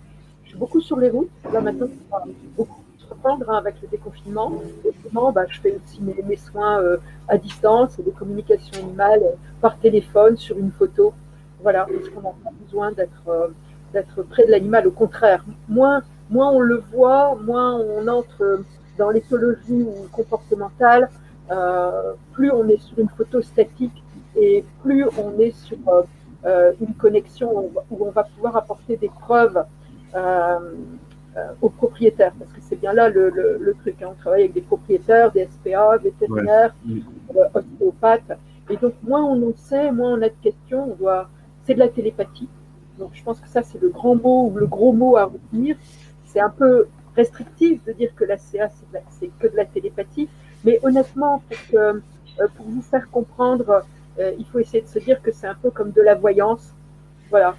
Je 0.45 0.51
suis 0.51 0.59
beaucoup 0.59 0.81
sur 0.81 0.99
les 0.99 1.09
routes. 1.09 1.31
Là, 1.51 1.61
maintenant, 1.63 1.87
ça 1.87 2.19
va 2.19 2.25
beaucoup 2.57 2.83
reprendre 3.09 3.49
hein, 3.49 3.57
avec 3.57 3.81
le 3.81 3.89
déconfinement. 3.89 4.53
Bah, 5.35 5.45
je 5.49 5.61
fais 5.61 5.75
aussi 5.77 6.01
mes, 6.03 6.37
soins 6.37 6.81
euh, 6.83 6.99
à 7.29 7.39
distance, 7.39 7.99
des 7.99 8.11
communications 8.11 8.85
animales 8.85 9.23
euh, 9.23 9.37
par 9.63 9.79
téléphone, 9.79 10.37
sur 10.37 10.59
une 10.59 10.73
photo. 10.73 11.15
Voilà, 11.63 11.87
parce 11.87 12.09
qu'on 12.11 12.21
n'a 12.21 12.35
pas 12.45 12.51
besoin 12.63 12.93
d'être 12.93 13.51
d'être 13.93 14.23
près 14.25 14.45
de 14.45 14.51
l'animal. 14.51 14.87
Au 14.87 14.91
contraire, 14.91 15.43
moins, 15.69 16.03
moins 16.31 16.51
on 16.51 16.61
le 16.61 16.83
voit, 16.93 17.37
moins 17.37 17.75
on 17.77 18.07
entre 18.09 18.61
dans 18.99 19.11
l'éthologie 19.11 19.83
ou 19.83 20.07
comportementale, 20.13 21.11
euh, 21.51 22.13
plus 22.33 22.51
on 22.51 22.69
est 22.69 22.81
sur 22.81 22.99
une 22.99 23.09
photo 23.09 23.41
statique 23.43 24.03
et 24.35 24.65
plus 24.83 25.07
on 25.19 25.39
est 25.39 25.55
sur 25.67 25.79
euh, 26.45 26.73
une 26.81 26.95
connexion 26.95 27.71
où 27.91 28.07
on 28.07 28.11
va 28.11 28.25
pouvoir 28.25 28.57
apporter 28.57 28.97
des 28.97 29.11
preuves 29.21 29.65
euh, 30.15 30.59
aux 31.61 31.69
propriétaires, 31.69 32.33
parce 32.39 32.51
que 32.53 32.61
c'est 32.63 32.77
bien 32.77 32.93
là 32.95 33.11
le, 33.11 33.29
le, 33.29 33.59
le 33.61 33.75
truc. 33.75 34.01
Hein. 34.03 34.09
On 34.13 34.15
travaille 34.15 34.43
avec 34.43 34.55
des 34.55 34.63
propriétaires, 34.63 35.31
des 35.33 35.47
SPA, 35.47 35.99
vétérinaires, 35.99 36.75
ouais. 36.89 37.03
euh, 37.37 37.49
ostéopathes. 37.55 38.39
Et 38.71 38.77
donc, 38.77 38.95
moins 39.03 39.23
on 39.23 39.51
en 39.51 39.53
sait, 39.55 39.93
moins 39.93 40.15
on 40.19 40.23
a 40.23 40.29
de 40.29 40.35
questions. 40.43 40.93
On 40.93 40.95
doit, 40.95 41.29
c'est 41.65 41.75
de 41.75 41.79
la 41.79 41.89
télépathie. 41.89 42.49
Donc, 42.99 43.11
je 43.13 43.23
pense 43.23 43.39
que 43.41 43.49
ça, 43.49 43.63
c'est 43.63 43.81
le 43.81 43.91
grand 43.91 44.15
mot 44.15 44.51
ou 44.51 44.57
le 44.57 44.67
gros 44.67 44.93
mot 44.93 45.17
à 45.17 45.25
retenir. 45.25 45.77
C'est 46.37 46.43
un 46.43 46.51
peu 46.51 46.87
restrictif 47.17 47.83
de 47.87 47.93
dire 47.93 48.15
que 48.15 48.25
la 48.25 48.37
CA, 48.37 48.69
c'est 49.19 49.31
que 49.39 49.47
de 49.47 49.57
la 49.57 49.65
télépathie. 49.65 50.29
Mais 50.67 50.79
honnêtement, 50.83 51.43
pour, 51.49 51.57
que, 51.71 51.77
euh, 51.79 52.49
pour 52.55 52.67
vous 52.67 52.83
faire 52.83 53.11
comprendre, 53.11 53.87
euh, 54.19 54.33
il 54.39 54.45
faut 54.45 54.59
essayer 54.59 54.83
de 54.83 54.87
se 54.87 54.99
dire 54.99 55.23
que 55.23 55.33
c'est 55.33 55.47
un 55.47 55.55
peu 55.55 55.71
comme 55.71 55.93
de 55.93 56.03
la 56.03 56.15
voyance. 56.15 56.75
Voilà. 57.31 57.57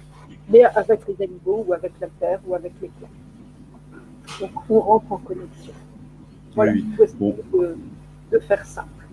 Mais 0.48 0.62
avec 0.62 1.00
les 1.08 1.24
animaux 1.24 1.64
ou 1.66 1.72
avec 1.72 1.90
la 2.00 2.06
terre 2.20 2.38
ou 2.46 2.54
avec 2.54 2.72
les 2.80 2.88
plantes. 3.00 4.38
Donc, 4.38 4.70
on 4.70 4.78
rentre 4.78 5.10
en 5.10 5.18
connexion. 5.18 5.72
Voilà, 6.54 6.70
oui, 6.70 6.84
oui. 6.96 7.06
Bon. 7.18 7.36
De, 7.52 7.76
de, 8.30 8.38
faire 8.38 8.64
simple. 8.64 9.08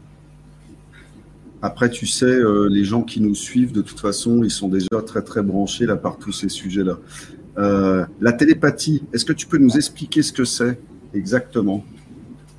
Après, 1.63 1.89
tu 1.89 2.05
sais, 2.05 2.25
euh, 2.27 2.67
les 2.69 2.83
gens 2.83 3.01
qui 3.01 3.19
nous 3.19 3.33
suivent, 3.33 3.71
de 3.71 3.81
toute 3.81 3.99
façon, 3.99 4.43
ils 4.43 4.51
sont 4.51 4.69
déjà 4.69 5.01
très, 5.03 5.23
très 5.23 5.41
branchés 5.41 5.87
là, 5.87 5.95
par 5.95 6.19
tous 6.19 6.33
ces 6.33 6.49
sujets-là. 6.49 6.99
Euh, 7.57 8.05
la 8.19 8.33
télépathie, 8.33 9.03
est-ce 9.13 9.25
que 9.25 9.33
tu 9.33 9.47
peux 9.47 9.57
nous 9.57 9.75
expliquer 9.77 10.21
ce 10.21 10.33
que 10.33 10.43
c'est 10.43 10.77
exactement? 11.13 11.83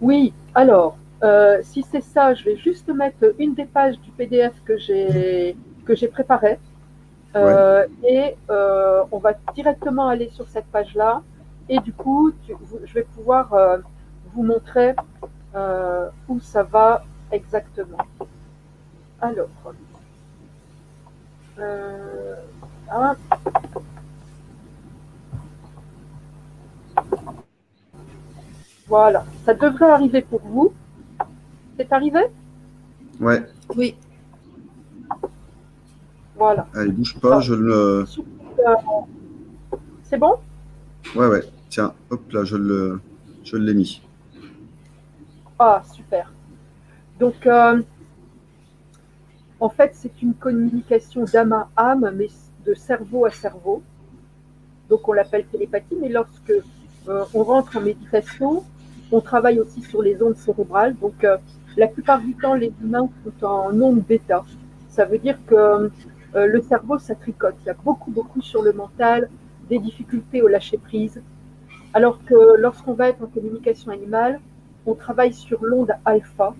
Oui, 0.00 0.32
alors, 0.54 0.96
euh, 1.22 1.58
si 1.62 1.84
c'est 1.90 2.02
ça, 2.02 2.34
je 2.34 2.44
vais 2.44 2.56
juste 2.56 2.88
mettre 2.88 3.34
une 3.38 3.54
des 3.54 3.66
pages 3.66 3.98
du 4.00 4.10
PDF 4.10 4.52
que 4.64 4.76
j'ai 4.78 5.56
que 5.84 5.94
j'ai 5.94 6.08
préparé. 6.08 6.58
Ouais. 7.34 7.86
Et 8.08 8.34
on 8.48 9.18
va 9.18 9.34
directement 9.54 10.08
aller 10.08 10.30
sur 10.30 10.48
cette 10.48 10.66
page-là. 10.66 11.22
Et 11.68 11.78
du 11.80 11.92
coup, 11.92 12.32
tu, 12.46 12.54
je 12.84 12.94
vais 12.94 13.02
pouvoir 13.02 13.52
euh, 13.52 13.78
vous 14.32 14.44
montrer 14.44 14.94
euh, 15.54 16.08
où 16.28 16.38
ça 16.38 16.62
va 16.62 17.04
exactement. 17.32 17.98
Alors, 19.20 19.48
euh, 21.58 22.36
ah. 22.88 23.16
Voilà, 28.86 29.24
ça 29.44 29.54
devrait 29.54 29.90
arriver 29.90 30.22
pour 30.22 30.40
vous. 30.40 30.72
C'est 31.76 31.92
arrivé? 31.92 32.20
Ouais. 33.20 33.42
Oui. 33.74 33.96
Voilà. 36.36 36.66
Allez, 36.74 36.92
bouge 36.92 37.18
pas, 37.18 37.40
je 37.40 37.54
le. 37.54 38.04
C'est 40.04 40.18
bon? 40.18 40.36
Ouais, 41.14 41.26
ouais. 41.26 41.42
Tiens, 41.68 41.94
hop 42.10 42.32
là, 42.32 42.44
je 42.44 42.56
le, 42.56 43.00
je 43.44 43.56
l'ai 43.56 43.74
mis. 43.74 44.02
Ah, 45.58 45.82
super. 45.92 46.32
Donc, 47.18 47.46
euh, 47.46 47.82
en 49.58 49.68
fait, 49.70 49.92
c'est 49.94 50.22
une 50.22 50.34
communication 50.34 51.24
d'âme 51.24 51.52
à 51.52 51.68
âme, 51.76 52.12
mais 52.14 52.28
de 52.64 52.74
cerveau 52.74 53.24
à 53.24 53.30
cerveau. 53.30 53.82
Donc, 54.88 55.08
on 55.08 55.12
l'appelle 55.12 55.46
télépathie, 55.46 55.96
mais 56.00 56.08
lorsque 56.08 56.52
euh, 57.08 57.24
on 57.34 57.42
rentre 57.42 57.76
en 57.76 57.80
méditation, 57.80 58.64
on 59.12 59.20
travaille 59.20 59.60
aussi 59.60 59.82
sur 59.82 60.02
les 60.02 60.22
ondes 60.22 60.36
cérébrales. 60.36 60.96
Donc, 60.96 61.24
euh, 61.24 61.36
la 61.76 61.88
plupart 61.88 62.20
du 62.20 62.34
temps, 62.34 62.54
les 62.54 62.72
humains 62.82 63.08
sont 63.38 63.46
en 63.46 63.80
ondes 63.80 64.00
bêta. 64.00 64.44
Ça 64.88 65.04
veut 65.04 65.18
dire 65.18 65.38
que 65.46 65.90
le 66.34 66.60
cerveau, 66.62 66.98
ça 66.98 67.14
tricote. 67.14 67.54
Il 67.62 67.66
y 67.66 67.70
a 67.70 67.76
beaucoup, 67.84 68.10
beaucoup 68.10 68.42
sur 68.42 68.62
le 68.62 68.72
mental, 68.72 69.28
des 69.68 69.78
difficultés 69.78 70.42
au 70.42 70.48
lâcher 70.48 70.78
prise, 70.78 71.20
alors 71.92 72.22
que 72.24 72.58
lorsqu'on 72.58 72.94
va 72.94 73.08
être 73.08 73.22
en 73.22 73.26
communication 73.26 73.90
animale, 73.90 74.40
on 74.86 74.94
travaille 74.94 75.32
sur 75.32 75.64
l'onde 75.64 75.92
alpha. 76.04 76.54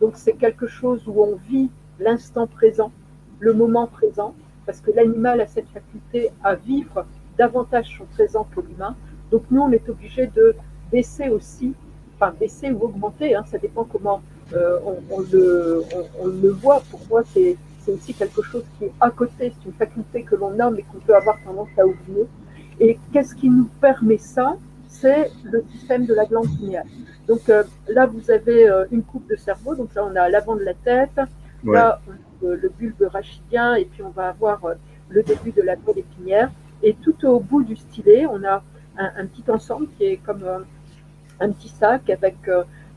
Donc 0.00 0.12
c'est 0.14 0.34
quelque 0.34 0.66
chose 0.66 1.02
où 1.06 1.22
on 1.22 1.36
vit 1.48 1.70
l'instant 1.98 2.46
présent, 2.46 2.92
le 3.40 3.52
moment 3.52 3.86
présent, 3.86 4.34
parce 4.64 4.80
que 4.80 4.90
l'animal 4.90 5.40
a 5.40 5.46
cette 5.46 5.68
faculté 5.68 6.30
à 6.42 6.54
vivre 6.54 7.06
davantage 7.38 7.96
son 7.98 8.04
présent 8.04 8.46
que 8.54 8.60
l'humain. 8.60 8.96
Donc 9.30 9.44
nous, 9.50 9.60
on 9.60 9.70
est 9.72 9.88
obligé 9.88 10.26
de 10.26 10.54
baisser 10.90 11.28
aussi, 11.28 11.74
enfin 12.14 12.34
baisser 12.38 12.70
ou 12.70 12.84
augmenter, 12.84 13.34
hein, 13.34 13.44
ça 13.46 13.58
dépend 13.58 13.84
comment 13.84 14.22
euh, 14.52 14.78
on, 15.10 15.20
le, 15.20 15.82
on, 16.20 16.26
le, 16.26 16.50
voit. 16.50 16.82
Pour 16.90 17.00
moi, 17.10 17.22
c'est 17.32 17.56
aussi 17.88 18.14
quelque 18.14 18.42
chose 18.42 18.64
qui 18.78 18.84
est 18.84 18.92
à 19.00 19.10
côté, 19.10 19.52
c'est 19.54 19.66
une 19.66 19.72
faculté 19.72 20.22
que 20.22 20.36
l'on 20.36 20.58
a 20.58 20.70
mais 20.70 20.82
qu'on 20.82 20.98
peut 20.98 21.14
avoir 21.14 21.36
tendance 21.44 21.68
à 21.78 21.86
oublier. 21.86 22.26
Et 22.78 22.98
qu'est-ce 23.12 23.34
qui 23.34 23.48
nous 23.48 23.68
permet 23.80 24.18
ça? 24.18 24.56
C'est 24.88 25.30
le 25.42 25.64
système 25.72 26.06
de 26.06 26.14
la 26.14 26.24
glande 26.24 26.48
pinéale. 26.58 26.86
Donc 27.26 27.48
euh, 27.48 27.64
là, 27.88 28.06
vous 28.06 28.30
avez 28.30 28.68
euh, 28.68 28.84
une 28.92 29.02
coupe 29.02 29.28
de 29.28 29.36
cerveau. 29.36 29.74
Donc 29.74 29.94
là, 29.94 30.04
on 30.04 30.14
a 30.14 30.28
l'avant 30.28 30.54
de 30.56 30.62
la 30.62 30.74
tête, 30.74 31.20
là, 31.64 32.00
le 32.42 32.68
bulbe 32.68 33.08
rachidien, 33.10 33.74
et 33.74 33.84
puis 33.84 34.02
on 34.02 34.10
va 34.10 34.28
avoir 34.28 34.60
le 35.08 35.22
début 35.22 35.50
de 35.50 35.62
la 35.62 35.74
moelle 35.76 35.98
épinière. 35.98 36.50
Et 36.82 36.94
tout 36.94 37.26
au 37.26 37.40
bout 37.40 37.64
du 37.64 37.76
stylet, 37.76 38.26
on 38.26 38.44
a 38.44 38.62
un, 38.98 39.26
petit 39.26 39.50
ensemble 39.50 39.88
qui 39.96 40.04
est 40.04 40.16
comme 40.18 40.44
un 41.40 41.50
petit 41.50 41.68
sac 41.68 42.08
avec 42.10 42.36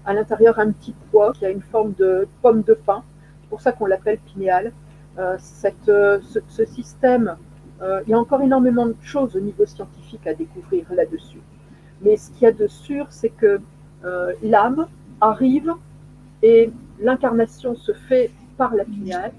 à 0.06 0.14
l'intérieur 0.14 0.60
un 0.60 0.72
petit 0.72 0.96
poids 1.12 1.34
qui 1.34 1.46
a 1.46 1.50
une 1.50 1.62
forme 1.62 1.94
de 1.94 2.28
pomme 2.42 2.64
de 2.64 2.74
pin. 2.74 3.04
C'est 3.42 3.50
pour 3.50 3.62
ça 3.62 3.72
qu'on 3.72 3.86
l'appelle 3.86 4.18
pinéal. 4.20 4.72
Euh, 5.18 5.36
cette, 5.38 5.90
euh, 5.90 6.20
ce, 6.48 6.66
système, 6.66 7.36
euh, 7.82 8.02
il 8.08 8.12
y 8.12 8.14
a 8.14 8.20
encore 8.20 8.42
énormément 8.42 8.86
de 8.86 8.96
choses 9.02 9.36
au 9.36 9.40
niveau 9.40 9.66
scientifique 9.66 10.26
à 10.28 10.34
découvrir 10.34 10.86
là-dessus. 10.94 11.42
Mais 12.02 12.16
ce 12.16 12.32
qu'il 12.32 12.44
y 12.44 12.46
a 12.46 12.52
de 12.52 12.68
sûr, 12.68 13.08
c'est 13.10 13.30
que 13.30 13.60
l'âme 14.42 14.88
arrive 15.20 15.74
et 16.42 16.72
l'incarnation 17.02 17.76
se 17.76 17.92
fait 17.92 18.32
par 18.58 18.74
la 18.74 18.86
pinéale. 18.86 19.34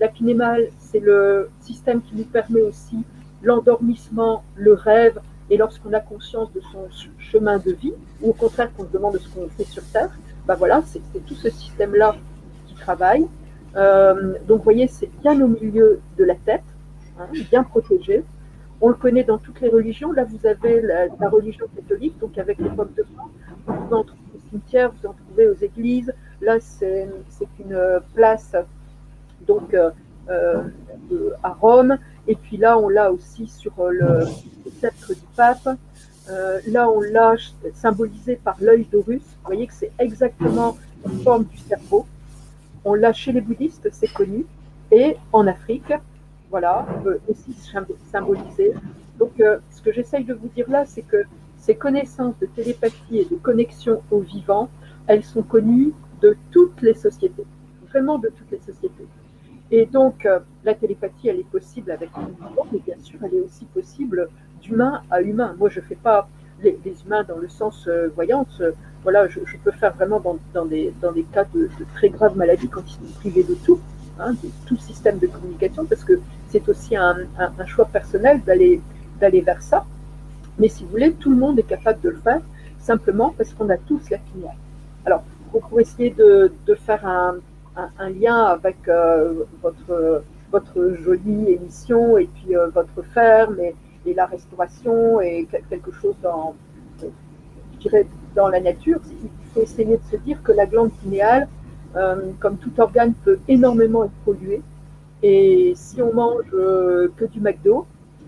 La 0.00 0.08
pinéale, 0.08 0.66
c'est 0.80 0.98
le 0.98 1.48
système 1.60 2.02
qui 2.02 2.16
nous 2.16 2.24
permet 2.24 2.62
aussi 2.62 2.96
l'endormissement, 3.42 4.42
le 4.56 4.72
rêve, 4.72 5.20
et 5.50 5.56
lorsqu'on 5.56 5.92
a 5.92 6.00
conscience 6.00 6.52
de 6.52 6.60
son 6.60 6.88
chemin 7.18 7.58
de 7.58 7.72
vie, 7.72 7.92
ou 8.22 8.30
au 8.30 8.32
contraire 8.32 8.72
qu'on 8.74 8.84
se 8.84 8.92
demande 8.92 9.18
ce 9.18 9.28
qu'on 9.28 9.48
fait 9.48 9.64
sur 9.64 9.82
Terre, 9.92 10.10
ben 10.46 10.54
voilà, 10.54 10.82
c'est 10.86 11.00
tout 11.26 11.34
ce 11.34 11.50
système-là 11.50 12.16
qui 12.68 12.74
travaille. 12.74 13.26
Euh, 13.76 14.34
donc, 14.46 14.58
vous 14.58 14.64
voyez, 14.64 14.86
c'est 14.86 15.10
bien 15.20 15.40
au 15.40 15.48
milieu 15.48 16.00
de 16.16 16.24
la 16.24 16.34
tête, 16.36 16.62
hein, 17.18 17.26
bien 17.50 17.64
protégé. 17.64 18.24
On 18.80 18.88
le 18.88 18.94
connaît 18.94 19.24
dans 19.24 19.38
toutes 19.38 19.60
les 19.60 19.68
religions. 19.68 20.12
Là, 20.12 20.24
vous 20.24 20.46
avez 20.46 20.80
la, 20.80 21.28
religion 21.28 21.66
catholique, 21.76 22.18
donc 22.18 22.38
avec 22.38 22.58
les 22.58 22.70
pommes 22.70 22.92
de 22.96 23.02
pain. 23.02 23.28
Vous 23.66 23.94
en 23.94 24.04
trouvez 24.04 24.22
au 24.34 24.50
cimetière, 24.50 24.92
vous 24.92 25.08
en 25.08 25.12
trouvez 25.12 25.48
aux 25.48 25.54
églises. 25.54 26.12
Là, 26.40 26.58
c'est 26.60 27.08
une 27.58 28.00
place 28.14 28.54
donc 29.46 29.74
euh, 29.74 29.90
euh, 30.28 30.62
à 31.42 31.50
Rome. 31.50 31.98
Et 32.26 32.36
puis 32.36 32.56
là, 32.56 32.78
on 32.78 32.88
l'a 32.88 33.12
aussi 33.12 33.46
sur 33.46 33.72
le, 33.88 34.24
sceptre 34.78 35.14
du 35.14 35.26
pape. 35.36 35.68
Euh, 36.28 36.60
là, 36.68 36.88
on 36.90 37.00
l'a 37.00 37.34
symbolisé 37.74 38.36
par 38.36 38.56
l'œil 38.60 38.86
d'Horus. 38.90 39.22
Vous 39.22 39.46
voyez 39.46 39.66
que 39.66 39.74
c'est 39.74 39.92
exactement 39.98 40.76
la 41.04 41.10
forme 41.22 41.44
du 41.44 41.58
cerveau. 41.58 42.06
On 42.84 42.94
l'a 42.94 43.12
chez 43.12 43.32
les 43.32 43.40
bouddhistes, 43.40 43.88
c'est 43.92 44.12
connu. 44.12 44.46
Et 44.90 45.16
en 45.32 45.46
Afrique, 45.46 45.92
voilà, 46.50 46.86
aussi 47.28 47.54
symbolisé. 48.10 48.74
Donc, 49.18 49.32
euh, 49.40 49.58
ce 49.70 49.82
que 49.82 49.92
j'essaye 49.92 50.24
de 50.24 50.34
vous 50.34 50.48
dire 50.48 50.68
là, 50.70 50.84
c'est 50.86 51.02
que 51.02 51.24
ces 51.58 51.74
connaissances 51.74 52.38
de 52.40 52.46
télépathie 52.46 53.18
et 53.18 53.24
de 53.26 53.36
connexion 53.36 54.02
au 54.10 54.20
vivant, 54.20 54.70
elles 55.06 55.24
sont 55.24 55.42
connues 55.42 55.92
de 56.22 56.36
toutes 56.50 56.80
les 56.82 56.94
sociétés, 56.94 57.44
vraiment 57.90 58.18
de 58.18 58.28
toutes 58.28 58.50
les 58.50 58.60
sociétés. 58.60 59.06
Et 59.72 59.86
donc, 59.86 60.26
euh, 60.26 60.40
la 60.64 60.74
télépathie, 60.74 61.28
elle 61.28 61.38
est 61.38 61.50
possible 61.50 61.92
avec 61.92 62.10
vivant, 62.16 62.66
mais 62.72 62.80
bien 62.84 62.96
sûr, 63.02 63.20
elle 63.22 63.34
est 63.34 63.40
aussi 63.40 63.64
possible 63.66 64.28
d'humain 64.60 65.02
à 65.10 65.22
humain. 65.22 65.54
Moi, 65.58 65.68
je 65.68 65.80
ne 65.80 65.84
fais 65.84 65.94
pas 65.94 66.28
les, 66.62 66.76
humains 67.06 67.24
dans 67.24 67.36
le 67.38 67.48
sens 67.48 67.86
euh, 67.86 68.08
voyante. 68.14 68.60
voilà, 69.04 69.28
je, 69.28 69.38
peux 69.62 69.70
faire 69.70 69.94
vraiment 69.94 70.20
dans, 70.52 70.66
des, 70.66 70.92
dans 71.00 71.12
des 71.12 71.22
cas 71.22 71.44
de, 71.54 71.70
très 71.94 72.08
graves 72.08 72.36
maladies 72.36 72.68
quand 72.68 72.82
ils 72.86 72.94
sont 72.94 73.14
privés 73.20 73.44
de 73.44 73.54
tout, 73.54 73.78
hein, 74.18 74.32
de 74.42 74.50
tout 74.66 74.76
système 74.76 75.18
de 75.18 75.28
communication, 75.28 75.86
parce 75.86 76.04
que 76.04 76.20
c'est 76.48 76.68
aussi 76.68 76.96
un, 76.96 77.16
choix 77.66 77.84
personnel 77.84 78.42
d'aller 78.44 79.40
vers 79.40 79.62
ça. 79.62 79.86
Mais 80.58 80.68
si 80.68 80.82
vous 80.82 80.90
voulez, 80.90 81.12
tout 81.12 81.30
le 81.30 81.36
monde 81.36 81.58
est 81.60 81.68
capable 81.76 82.00
de 82.00 82.10
le 82.10 82.18
faire, 82.18 82.40
simplement 82.80 83.32
parce 83.38 83.54
qu'on 83.54 83.68
a 83.70 83.76
tous 83.76 84.10
la 84.10 84.18
finale. 84.18 84.56
Alors, 85.06 85.22
pour 85.52 85.80
essayer 85.80 86.10
de, 86.10 86.52
de 86.66 86.74
faire 86.74 87.06
un, 87.06 87.36
un, 87.76 88.10
lien 88.10 88.44
avec 88.44 88.76
euh, 88.88 89.44
votre, 89.62 90.22
votre 90.50 90.94
jolie 91.02 91.52
émission 91.52 92.18
et 92.18 92.26
puis 92.26 92.56
euh, 92.56 92.68
votre 92.68 93.02
ferme 93.02 93.58
et, 93.60 93.74
et, 94.06 94.14
la 94.14 94.26
restauration 94.26 95.20
et 95.20 95.46
quelque 95.68 95.92
chose 95.92 96.14
dans, 96.22 96.54
je 97.00 97.78
dirais, 97.78 98.06
dans 98.34 98.48
la 98.48 98.60
nature. 98.60 99.00
Il 99.22 99.30
faut 99.52 99.62
essayer 99.62 99.96
de 99.96 100.02
se 100.10 100.16
dire 100.16 100.42
que 100.42 100.52
la 100.52 100.66
glande 100.66 100.92
pinéale, 101.02 101.48
euh, 101.96 102.32
comme 102.38 102.56
tout 102.56 102.72
organe, 102.78 103.14
peut 103.24 103.38
énormément 103.48 104.04
être 104.04 104.18
pollué. 104.24 104.62
Et 105.22 105.74
si 105.76 106.00
on 106.00 106.14
mange 106.14 106.50
que 106.50 107.24
du 107.26 107.40
McDo, 107.40 107.86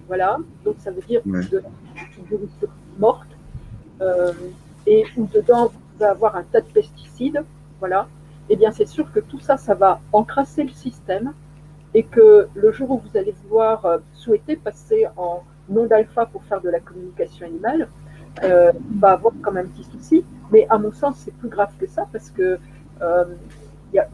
voilà, 0.09 0.38
donc 0.64 0.76
ça 0.78 0.90
veut 0.90 1.00
dire 1.00 1.22
de 1.24 1.59
la 1.59 1.68
nourriture 2.31 2.68
morte, 2.98 3.28
et 4.87 5.05
où 5.16 5.26
dedans 5.33 5.68
vous 5.68 5.78
pouvez 5.92 6.05
avoir 6.05 6.37
un 6.37 6.42
tas 6.42 6.61
de 6.61 6.66
pesticides, 6.66 7.42
voilà, 7.78 8.09
eh 8.53 8.57
bien 8.57 8.71
c'est 8.71 8.87
sûr 8.87 9.11
que 9.11 9.21
tout 9.21 9.41
ça, 9.41 9.57
ça 9.57 9.75
va 9.75 10.01
encrasser 10.12 10.62
le 10.62 10.71
système 10.71 11.33
et 11.95 12.03
que 12.03 12.49
le 12.55 12.71
jour 12.71 12.91
où 12.91 12.99
vous 12.99 13.17
allez 13.17 13.35
vouloir 13.45 13.87
euh, 13.87 13.99
souhaiter 14.12 14.57
passer 14.57 15.07
en 15.17 15.43
monde 15.71 15.91
alpha 15.91 16.27
pour 16.27 16.45
faire 16.45 16.61
de 16.61 16.69
la 16.69 16.81
communication 16.81 17.47
animale, 17.47 17.88
euh, 18.45 18.73
va 18.99 19.12
avoir 19.12 19.33
quand 19.43 19.53
même 19.53 19.67
un 19.67 19.69
petit 19.71 19.88
souci. 19.91 20.25
Mais 20.51 20.67
à 20.69 20.77
mon 20.77 20.93
sens, 20.93 21.17
c'est 21.25 21.35
plus 21.35 21.49
grave 21.49 21.73
que 21.79 21.87
ça 21.87 22.07
parce 22.12 22.31
que 22.31 22.59
il 23.01 23.03
euh, 23.03 23.25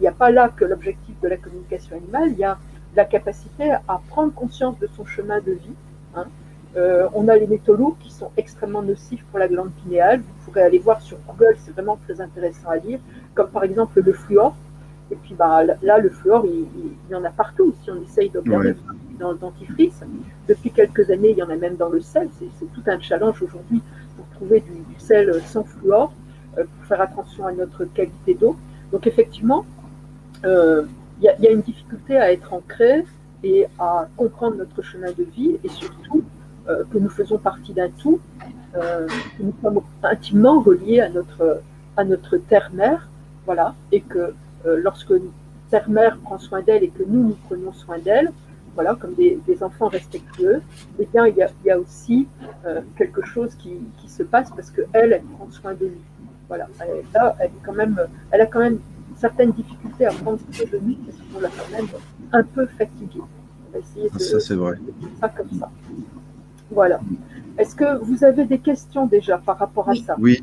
n'y 0.01 0.07
a, 0.07 0.13
pas 0.13 0.31
là 0.31 0.49
que 0.49 0.65
l'objectif 0.65 1.21
de 1.21 1.29
la 1.29 1.37
communication 1.37 1.97
animale, 1.97 2.31
il 2.31 2.39
y 2.39 2.45
a 2.45 2.59
la 2.95 3.05
capacité 3.05 3.73
à 3.73 4.01
prendre 4.09 4.33
conscience 4.33 4.79
de 4.79 4.87
son 4.87 5.05
chemin 5.05 5.41
de 5.41 5.53
vie. 5.53 5.75
Hein. 6.15 6.27
Euh, 6.77 7.09
on 7.15 7.29
a 7.29 7.37
les 7.37 7.47
métaux 7.47 7.75
lourds 7.75 7.97
qui 7.99 8.13
sont 8.13 8.31
extrêmement 8.37 8.83
nocifs 8.83 9.25
pour 9.31 9.39
la 9.39 9.49
glande 9.49 9.71
pinéale. 9.83 10.21
Vous 10.21 10.45
pourrez 10.45 10.63
aller 10.63 10.79
voir 10.79 11.01
sur 11.01 11.17
Google, 11.27 11.57
c'est 11.59 11.73
vraiment 11.73 11.99
très 12.07 12.21
intéressant 12.21 12.69
à 12.69 12.77
lire 12.77 13.01
comme 13.35 13.49
par 13.51 13.65
exemple 13.65 14.01
le 14.01 14.13
fluor. 14.13 14.55
Et 15.11 15.17
puis 15.17 15.35
bah, 15.35 15.63
là, 15.65 15.99
le 15.99 16.11
fluor, 16.11 16.45
il, 16.47 16.67
y 17.11 17.15
en 17.15 17.25
a 17.25 17.31
partout. 17.31 17.75
Si 17.83 17.91
on 17.91 18.03
essaye 18.03 18.29
d'observer 18.29 18.77
dans 19.19 19.33
le 19.33 19.39
dentifrice, 19.39 20.01
depuis 20.47 20.71
quelques 20.71 21.11
années, 21.11 21.31
il 21.31 21.39
y 21.39 21.43
en 21.43 21.49
a 21.49 21.57
même 21.57 21.77
dans 21.77 21.89
le 21.89 22.01
sel. 22.01 22.29
C'est 22.39 22.73
tout 22.73 22.83
un 22.87 23.01
challenge 23.01 23.43
aujourd'hui 23.43 23.81
pour 24.17 24.27
trouver 24.37 24.61
du, 24.61 24.85
sel 24.99 25.41
sans 25.47 25.65
fluor, 25.65 26.13
euh, 26.59 26.65
pour 26.65 26.85
faire 26.87 27.01
attention 27.01 27.47
à 27.47 27.53
notre 27.53 27.85
qualité 27.87 28.35
d'eau. 28.35 28.57
Donc 28.93 29.07
effectivement, 29.07 29.65
euh, 30.45 30.85
il 31.21 31.25
y, 31.25 31.47
a 31.47 31.51
une 31.51 31.63
difficulté 31.63 32.17
à 32.17 32.33
être 32.33 32.53
ancré 32.53 33.05
et 33.43 33.67
à 33.79 34.09
comprendre 34.17 34.57
notre 34.57 34.83
chemin 34.83 35.11
de 35.11 35.25
vie 35.25 35.57
et 35.65 35.69
surtout 35.69 36.23
que 36.69 36.99
nous 36.99 37.09
faisons 37.09 37.39
partie 37.39 37.73
d'un 37.73 37.89
tout, 37.91 38.21
que 38.75 39.43
nous 39.43 39.55
sommes 39.63 39.81
intimement 40.03 40.61
reliés 40.61 41.01
à 41.01 41.09
notre, 41.09 41.63
à 41.97 42.05
notre 42.05 42.37
terre-mère 42.37 43.09
voilà, 43.49 43.75
et 43.93 44.03
que 44.03 44.35
euh, 44.67 44.77
lorsque 44.83 45.15
Terre-Mère 45.71 46.19
prend 46.19 46.39
soin 46.39 46.61
d'elle 46.61 46.85
et 46.85 46.91
que 46.91 47.03
nous, 47.03 47.29
nous 47.29 47.37
prenons 47.47 47.73
soin 47.73 47.99
d'elle, 47.99 48.31
voilà, 48.75 48.95
comme 48.95 49.15
des, 49.15 49.63
enfants 49.63 49.89
respectueux, 49.89 50.61
eh 50.99 51.09
bien, 51.11 51.27
il 51.27 51.35
y 51.37 51.71
a, 51.71 51.79
aussi 51.79 52.29
euh, 52.67 52.83
quelque 52.99 53.25
chose 53.25 53.55
qui, 53.55 53.81
se 54.07 54.23
passe 54.23 54.51
parce 54.51 54.71
qu'elle, 54.71 55.13
elle 55.15 55.23
prend 55.23 55.51
soin 55.51 55.73
de 55.73 55.87
nous. 55.87 56.03
Voilà, 56.47 56.67
elle, 56.81 57.05
là, 57.15 57.37
elle, 57.41 57.47
est 57.47 57.65
quand 57.65 57.73
même, 57.73 57.99
elle 58.31 58.43
a 58.43 58.47
quand 58.47 58.61
même 58.61 58.81
certaines 59.17 59.53
difficultés 59.53 60.05
à 60.05 60.13
prendre 60.13 60.39
soin 60.53 60.67
de 60.71 60.79
nous 60.79 60.97
parce 61.07 61.17
qu'on 61.17 61.41
l'a 61.41 61.49
quand 61.49 61.71
même 61.75 61.89
un 62.33 62.43
peu 62.43 62.67
fatiguée. 62.67 63.21
On 63.21 63.73
va 63.73 63.79
essayer 63.79 64.11
de, 64.11 64.19
ça, 64.19 64.41
c'est 64.41 64.55
vrai. 64.57 64.77
ça 65.21 65.31
comme 65.31 65.51
ça. 65.59 65.71
Voilà. 66.71 67.01
Est-ce 67.57 67.75
que 67.75 68.03
vous 68.05 68.25
avez 68.25 68.45
des 68.45 68.59
questions 68.59 69.07
déjà 69.07 69.39
par 69.39 69.59
rapport 69.59 69.89
à 69.89 69.95
ça? 69.95 70.17
Oui. 70.19 70.43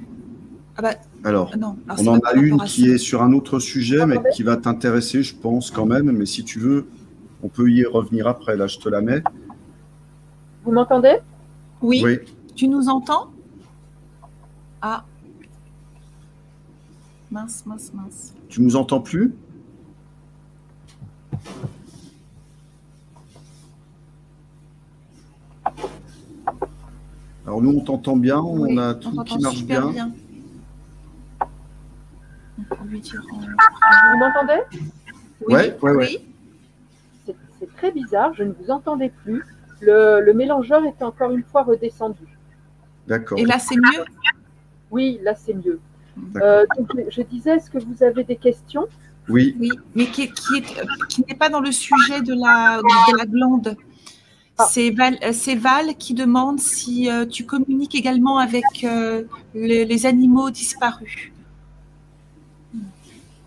Ah 0.78 0.82
bah, 0.82 0.96
alors, 1.24 1.54
ah 1.88 1.96
on 2.00 2.08
en 2.08 2.20
a 2.20 2.34
une 2.34 2.58
qui 2.64 2.90
est 2.90 2.98
sur 2.98 3.24
un 3.24 3.32
autre 3.32 3.60
sujet, 3.60 4.06
mais 4.06 4.18
qui 4.34 4.44
va 4.44 4.58
t'intéresser, 4.58 5.24
je 5.24 5.36
pense, 5.36 5.72
quand 5.72 5.86
même. 5.86 6.12
Mais 6.12 6.26
si 6.26 6.44
tu 6.44 6.60
veux, 6.60 6.88
on 7.44 7.48
peut 7.48 7.70
y 7.70 7.86
revenir 7.86 8.28
après. 8.28 8.58
Là, 8.58 8.68
je 8.68 8.80
te 8.80 8.90
la 8.90 9.02
mets. 9.02 9.24
Vous 10.66 10.72
m'entendez? 10.72 11.18
Oui. 11.82 12.04
Tu 12.56 12.68
nous 12.68 12.90
entends? 12.90 13.32
Ah. 14.82 15.06
Mince, 17.32 17.66
mince, 17.66 17.92
mince. 17.94 18.34
Tu 18.50 18.62
nous 18.62 18.76
entends 18.76 19.00
plus? 19.00 19.34
Alors 27.46 27.62
nous, 27.62 27.78
on 27.78 27.82
t'entend 27.82 28.18
bien, 28.18 28.40
on 28.40 28.78
a 28.78 28.96
tout 28.96 29.12
qui 29.24 29.38
marche 29.40 29.64
bien. 29.64 30.12
Vous 32.58 34.18
m'entendez? 34.18 34.62
Oui, 35.48 35.60
oui, 35.84 36.18
C'est 37.60 37.76
très 37.76 37.92
bizarre, 37.92 38.34
je 38.34 38.44
ne 38.44 38.54
vous 38.54 38.72
entendais 38.72 39.12
plus. 39.24 39.44
Le, 39.82 40.22
le, 40.22 40.34
mélangeur 40.34 40.84
est 40.86 41.04
encore 41.04 41.32
une 41.32 41.44
fois 41.44 41.64
redescendu. 41.64 42.24
D'accord. 43.08 43.38
Et 43.38 43.46
là, 43.46 43.60
c'est 43.60 43.76
mieux? 43.76 44.06
Oui, 44.90 45.20
là 45.22 45.36
c'est 45.36 45.54
mieux. 45.54 45.80
Euh, 46.38 46.66
donc, 46.78 46.90
je 47.10 47.22
disais, 47.22 47.58
est-ce 47.58 47.70
que 47.70 47.78
vous 47.78 48.02
avez 48.02 48.24
des 48.24 48.38
questions? 48.38 48.88
Oui. 49.28 49.56
Oui, 49.60 49.72
mais 49.94 50.06
qui, 50.08 50.32
qui, 50.32 50.64
qui 51.10 51.26
n'est 51.28 51.36
pas 51.36 51.50
dans 51.50 51.60
le 51.60 51.72
sujet 51.72 52.22
de 52.22 52.34
la, 52.34 52.78
de 52.78 53.18
la 53.18 53.26
glande. 53.26 53.76
Ah. 54.58 54.66
C'est 54.70 54.90
Val, 54.90 55.18
Val, 55.58 55.96
qui 55.98 56.14
demande 56.14 56.60
si 56.60 57.10
euh, 57.10 57.26
tu 57.26 57.46
communiques 57.46 57.96
également 57.96 58.38
avec 58.38 58.64
euh, 58.84 59.24
les, 59.54 59.84
les, 59.84 60.06
animaux 60.06 60.50
disparus. 60.50 61.32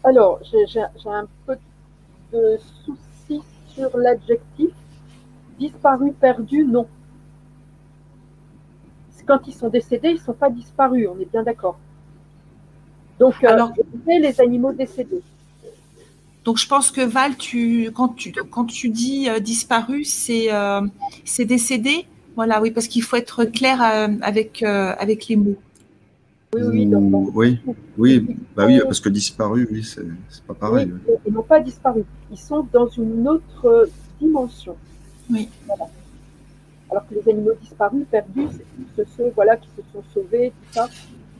Alors, 0.05 0.39
j'ai 0.43 0.81
un 1.07 1.27
peu 1.47 1.57
de 2.33 2.59
soucis 2.85 3.43
sur 3.69 3.97
l'adjectif. 3.97 4.71
Disparu, 5.59 6.13
perdu, 6.13 6.65
non. 6.65 6.87
Quand 9.27 9.47
ils 9.47 9.55
sont 9.55 9.69
décédés, 9.69 10.09
ils 10.11 10.15
ne 10.15 10.21
sont 10.21 10.33
pas 10.33 10.49
disparus, 10.49 11.09
on 11.11 11.19
est 11.21 11.31
bien 11.31 11.43
d'accord. 11.43 11.79
Donc, 13.19 13.35
euh, 13.45 13.49
Alors, 13.49 13.73
les 14.07 14.41
animaux 14.41 14.73
décédés. 14.73 15.23
Donc, 16.45 16.59
je 16.59 16.67
pense 16.67 16.91
que 16.91 17.01
Val, 17.01 17.37
tu, 17.37 17.91
quand, 17.95 18.09
tu, 18.09 18.33
quand 18.33 18.65
tu 18.65 18.89
dis 18.89 19.29
euh, 19.29 19.39
disparu, 19.39 20.05
c'est 20.05 20.53
euh, 20.53 20.81
c'est 21.25 21.45
décédé. 21.45 22.07
Voilà, 22.37 22.61
oui, 22.63 22.71
parce 22.71 22.87
qu'il 22.87 23.03
faut 23.03 23.17
être 23.17 23.45
clair 23.45 23.83
avec, 24.23 24.63
avec 24.63 25.27
les 25.27 25.35
mots. 25.35 25.57
Oui, 26.55 26.63
oui, 26.71 26.87
donc, 26.87 27.31
oui, 27.35 27.59
oui, 27.99 28.37
bah 28.55 28.65
oui, 28.67 28.81
parce 28.85 29.01
que 29.01 29.09
disparu, 29.09 29.67
oui, 29.73 29.83
c'est 29.83 30.45
pas 30.45 30.55
pareil. 30.55 30.89
ils 31.27 31.33
n'ont 31.33 31.43
pas 31.43 31.59
disparu. 31.59 32.05
Ils 32.31 32.39
sont 32.39 32.65
dans 32.73 32.87
une 32.87 33.27
autre 33.27 33.89
dimension. 34.21 34.77
Oui. 35.31 35.49
Alors 36.91 37.07
que 37.09 37.15
les 37.17 37.29
animaux 37.29 37.55
disparus, 37.61 38.05
perdus, 38.09 38.47
c'est 38.95 39.09
ceux 39.17 39.33
voilà, 39.35 39.57
qui 39.57 39.69
se 39.77 39.83
sont 39.93 40.05
sauvés, 40.15 40.53
tout 40.63 40.75
ça. 40.75 40.89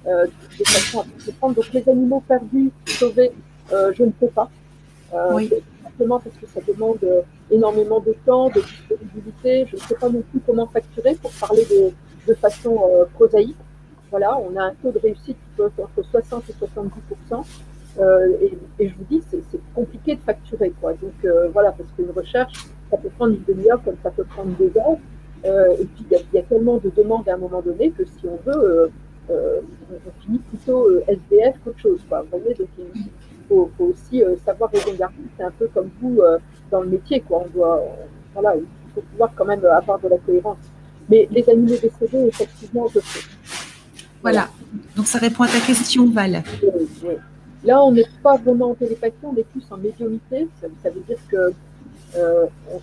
Euh, 0.07 0.27
de 0.59 0.65
façon 0.65 1.01
à 1.01 1.53
Donc 1.53 1.73
les 1.73 1.89
animaux 1.89 2.23
perdus, 2.27 2.71
sauvés, 2.87 3.33
euh, 3.73 3.93
je 3.97 4.05
ne 4.05 4.11
peux 4.11 4.29
pas. 4.29 4.51
Euh, 5.15 5.35
oui. 5.35 5.51
Simplement 5.83 6.21
parce 6.21 6.37
que 6.37 6.47
ça 6.47 6.61
demande 6.67 6.99
énormément 7.51 8.01
de 8.01 8.15
temps, 8.25 8.49
de 8.51 8.61
disponibilité. 8.61 9.67
Je 9.67 9.77
ne 9.77 9.81
sais 9.81 9.95
pas 9.95 10.09
non 10.09 10.23
plus 10.31 10.41
comment 10.47 10.67
facturer 10.67 11.15
pour 11.15 11.33
parler 11.33 11.65
de, 11.65 11.91
de 12.31 12.35
façon 12.35 12.79
prosaïque. 13.15 13.57
Voilà, 14.11 14.39
on 14.39 14.57
a 14.57 14.65
un 14.65 14.75
taux 14.83 14.93
de 14.93 14.99
réussite 14.99 15.37
qui 15.37 15.57
peut 15.57 15.67
être 15.67 15.81
entre 15.81 16.03
60 16.09 16.45
et 16.49 16.53
70 16.59 16.91
euh, 17.99 18.29
et, 18.41 18.59
et, 18.79 18.89
je 18.89 18.95
vous 18.95 19.05
dis, 19.11 19.23
c'est 19.31 19.61
compliqué 19.75 20.15
de 20.15 20.21
facturer. 20.21 20.73
Quoi. 20.81 20.93
Donc 20.95 21.13
euh, 21.25 21.49
voilà, 21.53 21.73
parce 21.73 21.91
qu'une 21.97 22.11
recherche, 22.11 22.67
ça 22.91 22.97
peut 22.97 23.09
prendre 23.11 23.35
une 23.35 23.45
demi-heure 23.45 23.83
comme 23.83 23.97
ça 24.03 24.11
peut 24.11 24.25
prendre 24.25 24.51
deux 24.59 24.73
heures. 24.79 24.99
Euh, 25.45 25.77
et 25.81 25.85
puis 25.85 26.05
il 26.11 26.17
y, 26.17 26.37
y, 26.37 26.39
a 26.39 26.43
tellement 26.43 26.79
de 26.79 26.91
demandes 26.97 27.29
à 27.29 27.35
un 27.35 27.39
moment 27.39 27.63
donné 27.63 27.91
que 27.91 28.05
si 28.05 28.27
on 28.27 28.39
veut, 28.45 28.91
euh, 29.31 29.61
on 29.91 30.23
finit 30.23 30.39
plutôt 30.39 30.89
euh, 30.89 31.05
SDF 31.07 31.57
qu'autre 31.65 31.79
chose. 31.79 32.01
Quoi. 32.09 32.23
Vous 32.23 32.39
voyez, 32.39 32.55
donc 32.55 32.69
il 32.79 32.87
faut, 33.49 33.71
faut 33.77 33.85
aussi 33.87 34.23
euh, 34.23 34.37
savoir 34.45 34.71
raison 34.71 34.93
garder. 34.95 35.17
C'est 35.37 35.45
un 35.45 35.51
peu 35.51 35.69
comme 35.73 35.91
vous 36.01 36.21
dans 36.71 36.83
le 36.83 36.89
métier. 36.89 37.21
Quoi. 37.21 37.45
On 37.47 37.59
doit, 37.59 37.83
voilà, 38.35 38.55
il 38.57 38.93
faut 38.95 39.01
pouvoir 39.01 39.31
quand 39.35 39.45
même 39.45 39.65
avoir 39.65 39.99
de 39.99 40.09
la 40.09 40.19
cohérence. 40.19 40.59
Mais 41.09 41.27
les 41.31 41.49
animaux 41.49 41.77
décédés, 41.81 42.27
effectivement, 42.27 42.87
je. 42.95 43.01
Voilà. 44.21 44.49
Donc 44.97 45.07
ça 45.07 45.19
répond 45.19 45.45
à 45.45 45.49
ta 45.49 45.61
question, 45.61 46.11
Val. 46.11 46.43
Oui, 46.63 47.15
Là, 47.65 47.83
on 47.83 47.93
n'est 47.93 48.07
pas 48.23 48.37
vraiment 48.37 48.71
en 48.71 48.75
télépathie, 48.75 49.17
on 49.25 49.35
est 49.37 49.43
plus 49.43 49.65
en 49.71 49.79
médiumité. 49.79 50.49
Ça, 50.61 50.69
ça 50.83 50.91
veut 50.91 51.03
dire 51.09 51.19
que 51.29 51.53
euh, 52.17 52.47
on, 52.73 52.81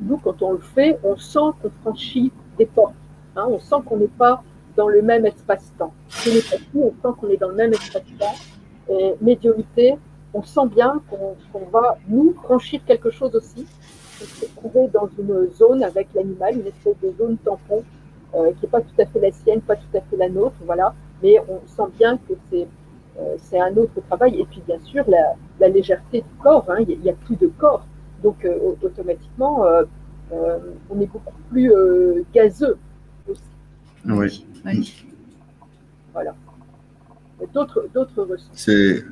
nous, 0.00 0.18
quand 0.18 0.42
on 0.42 0.52
le 0.52 0.58
fait, 0.58 0.98
on 1.02 1.16
sent 1.16 1.56
qu'on 1.62 1.70
franchit 1.82 2.30
des 2.58 2.66
portes. 2.66 2.94
Hein, 3.36 3.46
on 3.48 3.58
sent 3.58 3.76
qu'on 3.86 3.96
n'est 3.96 4.06
pas 4.06 4.42
dans 4.76 4.88
le 4.88 5.02
même 5.02 5.24
espace-temps. 5.24 5.92
Télépathie, 6.22 6.66
on 6.74 6.90
sent 6.90 7.14
qu'on 7.18 7.28
est 7.30 7.36
dans 7.36 7.48
le 7.48 7.54
même 7.54 7.72
espace-temps. 7.72 8.34
Et 8.88 9.14
médiumité, 9.20 9.96
on 10.34 10.42
sent 10.42 10.66
bien 10.74 11.00
qu'on 11.08 11.64
va, 11.70 11.96
nous, 12.08 12.34
franchir 12.42 12.80
quelque 12.84 13.10
chose 13.10 13.34
aussi. 13.34 13.66
On 14.20 14.24
se 14.24 14.46
trouver 14.56 14.88
dans 14.88 15.08
une 15.18 15.48
zone 15.52 15.82
avec 15.82 16.08
l'animal, 16.14 16.54
une 16.58 16.66
espèce 16.66 16.96
de 17.02 17.12
zone 17.16 17.36
tampon 17.38 17.82
euh, 18.34 18.52
qui 18.52 18.64
n'est 18.64 18.70
pas 18.70 18.80
tout 18.80 19.00
à 19.00 19.06
fait 19.06 19.20
la 19.20 19.30
sienne, 19.30 19.60
pas 19.60 19.76
tout 19.76 19.96
à 19.96 20.00
fait 20.00 20.16
la 20.16 20.28
nôtre, 20.28 20.56
voilà. 20.66 20.94
Mais 21.22 21.36
on 21.48 21.60
sent 21.66 21.90
bien 21.98 22.16
que 22.16 22.34
c'est 22.50 22.66
euh, 23.16 23.36
c'est 23.38 23.60
un 23.60 23.76
autre 23.76 24.00
travail. 24.08 24.40
Et 24.40 24.44
puis, 24.44 24.60
bien 24.66 24.78
sûr, 24.80 25.04
la, 25.08 25.34
la 25.60 25.68
légèreté 25.68 26.22
du 26.22 26.42
corps, 26.42 26.64
hein, 26.68 26.78
il 26.80 26.98
n'y 26.98 27.08
a, 27.08 27.12
a, 27.12 27.16
plus 27.16 27.36
de 27.36 27.46
corps. 27.46 27.86
Donc, 28.24 28.44
euh, 28.44 28.74
automatiquement, 28.82 29.64
on 30.32 31.00
est 31.00 31.06
beaucoup 31.06 31.34
plus 31.48 31.72
gazeux 32.34 32.76
aussi. 33.28 33.42
Oui. 34.04 34.46
oui. 34.64 35.04
Voilà. 36.12 36.34
D'autres, 37.52 37.88
d'autres 37.92 38.26
C'est, 38.52 39.04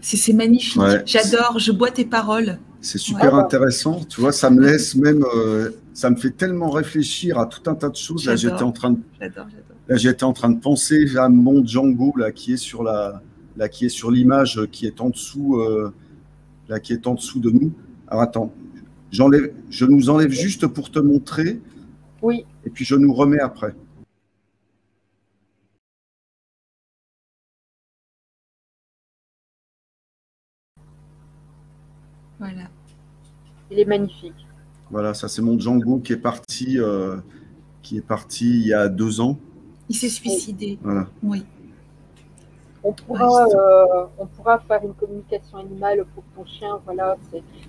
c'est, 0.00 0.32
magnifique. 0.32 0.80
Ouais. 0.80 1.02
J'adore. 1.06 1.58
Je 1.58 1.72
bois 1.72 1.90
tes 1.90 2.04
paroles. 2.04 2.58
C'est 2.80 2.98
super 2.98 3.34
ouais. 3.34 3.40
intéressant. 3.40 4.00
Tu 4.08 4.20
vois, 4.20 4.32
ça 4.32 4.50
me 4.50 4.60
laisse 4.60 4.94
même, 4.94 5.24
euh, 5.34 5.70
ça 5.94 6.10
me 6.10 6.16
fait 6.16 6.30
tellement 6.30 6.70
réfléchir 6.70 7.38
à 7.38 7.46
tout 7.46 7.68
un 7.70 7.74
tas 7.74 7.88
de 7.88 7.96
choses. 7.96 8.26
Là, 8.26 8.36
j'étais 8.36 8.62
en 8.62 8.72
train 8.72 8.90
de, 8.90 8.98
j'adore, 9.20 9.46
j'adore. 9.50 9.76
Là, 9.88 9.96
j'étais 9.96 10.24
en 10.24 10.32
train 10.32 10.50
de 10.50 10.60
penser 10.60 11.16
à 11.16 11.28
mon 11.28 11.64
Django 11.66 12.12
là 12.16 12.30
qui 12.30 12.52
est 12.52 12.58
sur 12.58 12.82
la, 12.82 13.22
là 13.56 13.68
qui 13.68 13.86
est 13.86 13.90
sur 13.90 14.10
l'image 14.10 14.60
qui 14.70 14.86
est 14.86 15.00
en 15.00 15.10
dessous, 15.10 15.56
euh, 15.56 15.92
là 16.68 16.78
qui 16.78 16.92
est 16.92 17.06
en 17.06 17.14
dessous 17.14 17.40
de 17.40 17.50
nous. 17.50 17.72
Alors 18.06 18.22
attends, 18.22 18.52
j'enlève, 19.10 19.52
je 19.70 19.86
nous 19.86 20.10
enlève 20.10 20.30
juste 20.30 20.66
pour 20.66 20.90
te 20.90 20.98
montrer. 20.98 21.60
Oui. 22.22 22.44
Et 22.64 22.70
puis 22.70 22.84
je 22.84 22.94
nous 22.96 23.12
remets 23.12 23.40
après. 23.40 23.74
Voilà. 32.38 32.64
Il 33.70 33.78
est 33.78 33.84
magnifique. 33.84 34.46
Voilà, 34.90 35.12
ça 35.14 35.28
c'est 35.28 35.42
mon 35.42 35.58
Django 35.58 35.98
qui 35.98 36.14
est 36.14 36.16
parti, 36.16 36.78
euh, 36.78 37.16
qui 37.82 37.98
est 37.98 38.06
parti 38.06 38.48
il 38.48 38.66
y 38.66 38.72
a 38.72 38.88
deux 38.88 39.20
ans. 39.20 39.38
Il 39.88 39.96
s'est 39.96 40.08
suicidé. 40.08 40.78
Voilà. 40.82 41.06
Oui. 41.22 41.44
On 42.84 42.92
pourra, 42.92 43.44
euh, 43.44 44.06
on 44.18 44.26
pourra 44.26 44.60
faire 44.60 44.82
une 44.84 44.94
communication 44.94 45.58
animale 45.58 46.06
pour 46.14 46.22
ton 46.34 46.44
chien. 46.46 46.80
Voilà. 46.84 47.16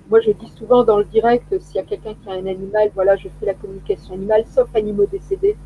Moi, 0.09 0.21
je 0.21 0.31
dis 0.31 0.49
souvent 0.55 0.83
dans 0.83 0.97
le 0.97 1.05
direct, 1.05 1.59
s'il 1.59 1.75
y 1.75 1.79
a 1.79 1.83
quelqu'un 1.83 2.13
qui 2.13 2.29
a 2.29 2.33
un 2.33 2.45
animal, 2.45 2.91
voilà, 2.93 3.15
je 3.17 3.27
fais 3.39 3.47
la 3.47 3.55
communication 3.55 4.13
animale, 4.13 4.45
sauf 4.47 4.73
animaux 4.75 5.07
décédés, 5.11 5.57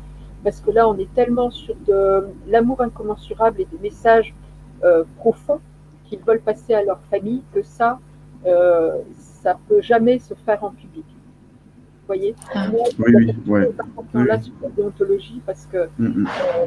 parce 0.42 0.60
que 0.60 0.70
là, 0.70 0.88
on 0.88 0.96
est 0.98 1.12
tellement 1.14 1.50
sur 1.50 1.76
de 1.86 2.26
l'amour 2.48 2.80
incommensurable 2.80 3.60
et 3.60 3.66
des 3.66 3.78
messages 3.78 4.34
euh, 4.82 5.04
profonds 5.16 5.60
qu'ils 6.04 6.20
veulent 6.20 6.42
passer 6.42 6.74
à 6.74 6.82
leur 6.82 7.00
famille 7.10 7.42
que 7.52 7.62
ça, 7.62 7.98
euh, 8.46 8.98
ça 9.16 9.58
peut 9.68 9.82
jamais 9.82 10.18
se 10.18 10.34
faire 10.34 10.62
en 10.64 10.70
public. 10.70 11.04
Vous 11.06 12.06
voyez 12.06 12.34
ah. 12.54 12.68
Moi, 12.68 12.82
Oui, 12.98 13.14
oui, 13.14 13.34
ouais. 13.46 14.26
là 14.26 14.40
sur 14.40 14.52
la 14.62 14.68
déontologie 14.70 15.40
parce 15.46 15.66
que 15.66 15.88
mm 15.98 16.06
-hmm. 16.06 16.26
euh, 16.26 16.66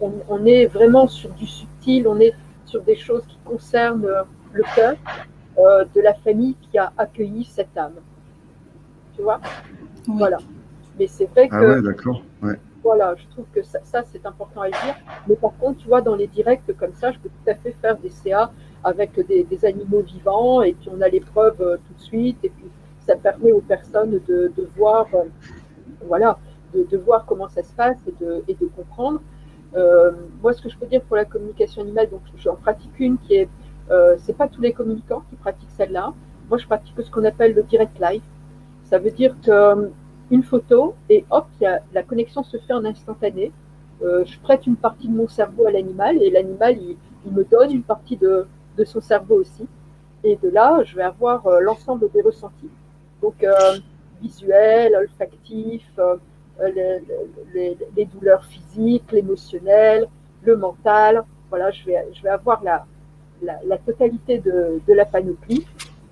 on, 0.00 0.12
on, 0.28 0.44
est 0.44 0.66
vraiment 0.66 1.06
sur 1.08 1.30
du 1.40 1.46
subtil, 1.46 2.06
on 2.08 2.18
est 2.20 2.34
sur 2.64 2.82
des 2.82 2.96
choses 2.96 3.24
qui 3.30 3.38
concernent 3.44 4.08
le 4.52 4.64
cœur 4.74 4.96
euh, 5.58 5.84
de 5.94 6.00
la 6.00 6.14
famille 6.14 6.54
qui 6.64 6.76
a 6.78 6.92
accueilli 6.98 7.44
cette 7.44 7.76
âme. 7.76 7.98
Tu 9.14 9.22
vois 9.22 9.40
oui. 10.08 10.14
Voilà. 10.18 10.38
Mais 10.98 11.06
c'est 11.06 11.26
vrai 11.26 11.48
que. 11.48 11.54
Ah 11.54 11.62
ouais, 11.62 11.82
d'accord. 11.82 12.22
Ouais. 12.42 12.58
Voilà, 12.82 13.14
je 13.16 13.26
trouve 13.28 13.46
que 13.52 13.62
ça, 13.62 13.80
ça 13.82 14.02
c'est 14.10 14.24
important 14.26 14.60
à 14.60 14.66
le 14.66 14.72
dire. 14.72 14.96
Mais 15.28 15.34
par 15.36 15.56
contre, 15.58 15.78
tu 15.80 15.88
vois, 15.88 16.02
dans 16.02 16.14
les 16.14 16.26
directs 16.26 16.70
comme 16.78 16.94
ça, 16.94 17.10
je 17.12 17.18
peux 17.18 17.28
tout 17.28 17.50
à 17.50 17.54
fait 17.54 17.74
faire 17.82 17.96
des 17.98 18.10
CA 18.10 18.52
avec 18.86 19.10
des, 19.26 19.64
animaux 19.64 20.02
vivants 20.02 20.62
et 20.62 20.72
puis 20.72 20.88
on 20.96 21.00
a 21.00 21.08
les 21.08 21.20
preuves 21.20 21.60
euh, 21.60 21.76
tout 21.76 21.94
de 21.94 22.00
suite 22.00 22.38
et 22.44 22.50
puis 22.50 22.66
ça 23.06 23.16
permet 23.16 23.52
aux 23.52 23.60
personnes 23.60 24.20
de, 24.26 24.68
voir, 24.76 25.06
euh, 25.14 25.24
voilà, 26.06 26.38
de, 26.74 26.96
voir 26.98 27.24
comment 27.24 27.48
ça 27.48 27.62
se 27.62 27.72
passe 27.72 27.98
et 28.06 28.24
de, 28.24 28.42
et 28.48 28.54
de 28.54 28.66
comprendre. 28.66 29.20
Euh, 29.76 30.12
moi, 30.42 30.52
ce 30.52 30.62
que 30.62 30.68
je 30.68 30.76
peux 30.76 30.86
dire 30.86 31.02
pour 31.02 31.16
la 31.16 31.24
communication 31.24 31.82
animale, 31.82 32.10
donc 32.10 32.22
j'en 32.36 32.56
pratique 32.56 32.98
une 32.98 33.18
qui 33.18 33.34
est, 33.34 33.48
euh, 33.90 34.16
c'est 34.18 34.36
pas 34.36 34.48
tous 34.48 34.60
les 34.60 34.72
communicants 34.72 35.22
qui 35.30 35.36
pratiquent 35.36 35.70
celle-là. 35.76 36.12
Moi, 36.48 36.58
je 36.58 36.66
pratique 36.66 36.94
ce 37.00 37.10
qu'on 37.10 37.24
appelle 37.24 37.54
le 37.54 37.62
direct 37.62 37.98
live. 38.00 38.22
Ça 38.84 38.98
veut 38.98 39.10
dire 39.10 39.36
que 39.42 39.90
une 40.30 40.42
photo 40.42 40.94
et 41.08 41.24
hop, 41.30 41.46
la 41.60 42.02
connexion 42.02 42.42
se 42.42 42.56
fait 42.56 42.72
en 42.72 42.84
instantané. 42.84 43.52
Je 44.00 44.38
prête 44.40 44.66
une 44.66 44.76
partie 44.76 45.08
de 45.08 45.14
mon 45.14 45.28
cerveau 45.28 45.66
à 45.66 45.70
l'animal 45.70 46.20
et 46.20 46.30
l'animal, 46.30 46.76
il, 46.80 46.96
me 47.32 47.44
donne 47.44 47.72
une 47.72 47.82
partie 47.82 48.16
de, 48.16 48.46
de, 48.76 48.84
son 48.84 49.00
cerveau 49.00 49.36
aussi. 49.36 49.66
Et 50.24 50.36
de 50.36 50.48
là, 50.48 50.82
je 50.84 50.96
vais 50.96 51.02
avoir 51.02 51.46
euh, 51.46 51.60
l'ensemble 51.60 52.10
des 52.12 52.22
ressentis. 52.22 52.70
Donc, 53.22 53.42
euh, 53.42 53.78
visuel, 54.20 54.94
olfactif, 54.94 55.82
euh, 55.98 56.16
les, 56.74 57.02
les, 57.54 57.78
les, 57.96 58.04
douleurs 58.06 58.44
physiques, 58.44 59.10
l'émotionnel, 59.12 60.06
le 60.42 60.56
mental. 60.56 61.24
Voilà, 61.50 61.70
je 61.70 61.84
vais, 61.84 62.06
je 62.12 62.22
vais 62.22 62.30
avoir 62.30 62.62
la, 62.62 62.84
la, 63.42 63.58
la 63.64 63.78
totalité 63.78 64.38
de, 64.38 64.80
de, 64.86 64.92
la 64.92 65.04
panoplie. 65.04 65.66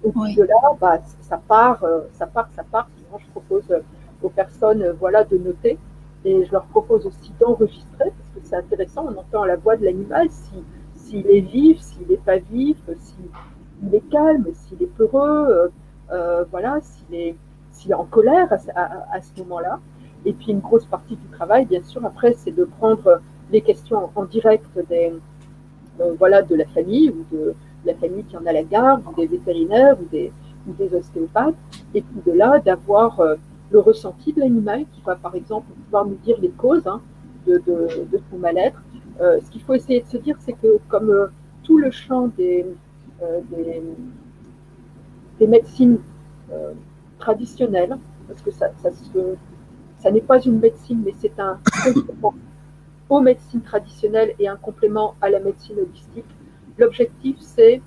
Et 0.05 0.11
puis 0.11 0.21
oui. 0.21 0.35
de 0.35 0.43
là, 0.43 0.57
bah, 0.81 0.99
ça 1.23 1.41
part, 1.49 1.83
ça 2.13 2.27
part, 2.27 2.49
ça 2.55 2.63
part. 2.63 2.89
Sinon, 2.97 3.19
je 3.19 3.31
propose 3.31 3.65
aux 4.23 4.29
personnes 4.29 4.95
voilà, 5.01 5.25
de 5.25 5.39
noter 5.39 5.79
et 6.25 6.45
je 6.45 6.53
leur 6.53 6.65
propose 6.65 7.07
aussi 7.07 7.33
d'enregistrer, 7.39 8.11
parce 8.11 8.31
que 8.35 8.41
c'est 8.43 8.57
intéressant, 8.57 9.07
on 9.09 9.19
entend 9.19 9.45
la 9.45 9.57
voix 9.57 9.77
de 9.77 9.85
l'animal, 9.85 10.29
s'il 11.15 11.31
est 11.31 11.41
vif, 11.41 11.81
s'il 11.81 12.07
n'est 12.09 12.17
pas 12.17 12.39
vif, 12.39 12.79
s'il 12.99 13.95
est 13.95 14.11
calme, 14.11 14.47
s'il 14.53 14.83
est 14.83 14.95
peureux, 14.97 15.47
euh, 15.49 15.69
euh, 16.13 16.45
voilà, 16.51 16.81
s'il 16.83 17.15
est, 17.15 17.37
est, 17.89 17.95
en 17.95 18.05
colère 18.05 18.49
à, 18.53 19.21
ce 19.21 19.41
moment-là. 19.43 19.79
Et 20.25 20.33
puis 20.33 20.53
une 20.53 20.61
grosse 20.61 20.87
partie 20.87 21.17
du 21.17 21.27
travail, 21.29 21.67
bien 21.67 21.83
sûr, 21.83 22.05
après, 22.05 22.35
c'est 22.37 22.51
de 22.51 22.65
prendre 22.65 23.21
les 23.53 23.61
questions 23.61 24.11
en 24.15 24.25
direct 24.25 24.67
des, 24.89 25.13
euh, 26.01 26.15
voilà, 26.19 26.43
de 26.43 26.55
la 26.55 26.65
famille 26.67 27.11
ou 27.11 27.25
de 27.35 27.55
la 27.85 27.95
famille 27.95 28.25
qui 28.25 28.37
en 28.37 28.47
a 28.47 28.53
la 28.53 28.65
garde, 28.65 29.03
ou 29.07 29.15
des 29.15 29.27
vétérinaires 29.27 29.97
ou 30.01 30.07
des, 30.11 30.33
ostéopathes, 30.95 31.55
et 31.93 32.01
puis 32.01 32.23
de 32.25 32.33
là 32.33 32.59
d'avoir 32.59 33.21
le 33.71 33.81
ressenti 33.81 34.33
de 34.33 34.41
l'animal 34.41 34.87
qui 34.93 35.03
va 35.03 35.15
par 35.15 35.35
exemple 35.35 35.67
pouvoir 35.85 36.07
nous 36.07 36.17
dire 36.25 36.39
les 36.41 36.49
causes 36.49 36.87
hein, 36.87 37.03
de, 37.47 37.59
de, 37.67 38.21
son 38.31 38.39
mal-être. 38.39 38.83
Euh, 39.21 39.41
ce 39.41 39.51
qu'il 39.51 39.63
faut 39.63 39.75
essayer 39.75 40.01
de 40.03 40.09
se 40.09 40.17
dire, 40.17 40.37
c'est 40.41 40.55
que 40.55 40.79
comme 40.89 41.11
euh, 41.11 41.27
tout 41.63 41.79
le 41.79 41.91
champ 41.91 42.29
des, 42.29 42.67
euh, 43.23 43.41
des, 45.39 45.47
médecines 45.47 45.99
traditionnelles, 47.19 47.97
parce 48.29 48.43
que 48.43 48.51
ça, 48.51 48.71
ça, 48.83 48.91
ça 49.99 50.11
n'est 50.11 50.21
pas 50.21 50.41
une 50.41 50.59
médecine, 50.59 51.03
mais 51.05 51.13
c'est 51.19 51.39
un 51.39 51.59
complément 51.85 52.35
aux 53.09 53.21
médecines 53.21 53.61
traditionnelles 53.61 54.35
et 54.39 54.49
un 54.49 54.57
complément 54.57 55.15
à 55.21 55.29
la 55.29 55.41
médecine 55.41 55.79
holistique, 55.79 56.25
l'objectif 56.79 57.37
c'est 57.41 57.83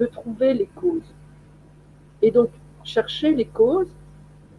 de 0.00 0.06
trouver 0.06 0.54
les 0.54 0.66
causes. 0.74 1.14
Et 2.22 2.30
donc, 2.30 2.48
chercher 2.82 3.34
les 3.34 3.44
causes 3.46 3.92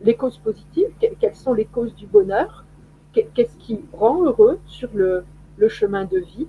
les 0.03 0.15
causes 0.15 0.37
positives, 0.37 0.89
quelles 0.99 1.35
sont 1.35 1.53
les 1.53 1.65
causes 1.65 1.95
du 1.95 2.05
bonheur, 2.05 2.65
qu'est-ce 3.13 3.57
qui 3.57 3.79
rend 3.93 4.23
heureux 4.23 4.59
sur 4.65 4.89
le, 4.93 5.23
chemin 5.67 6.05
de 6.05 6.19
vie, 6.19 6.47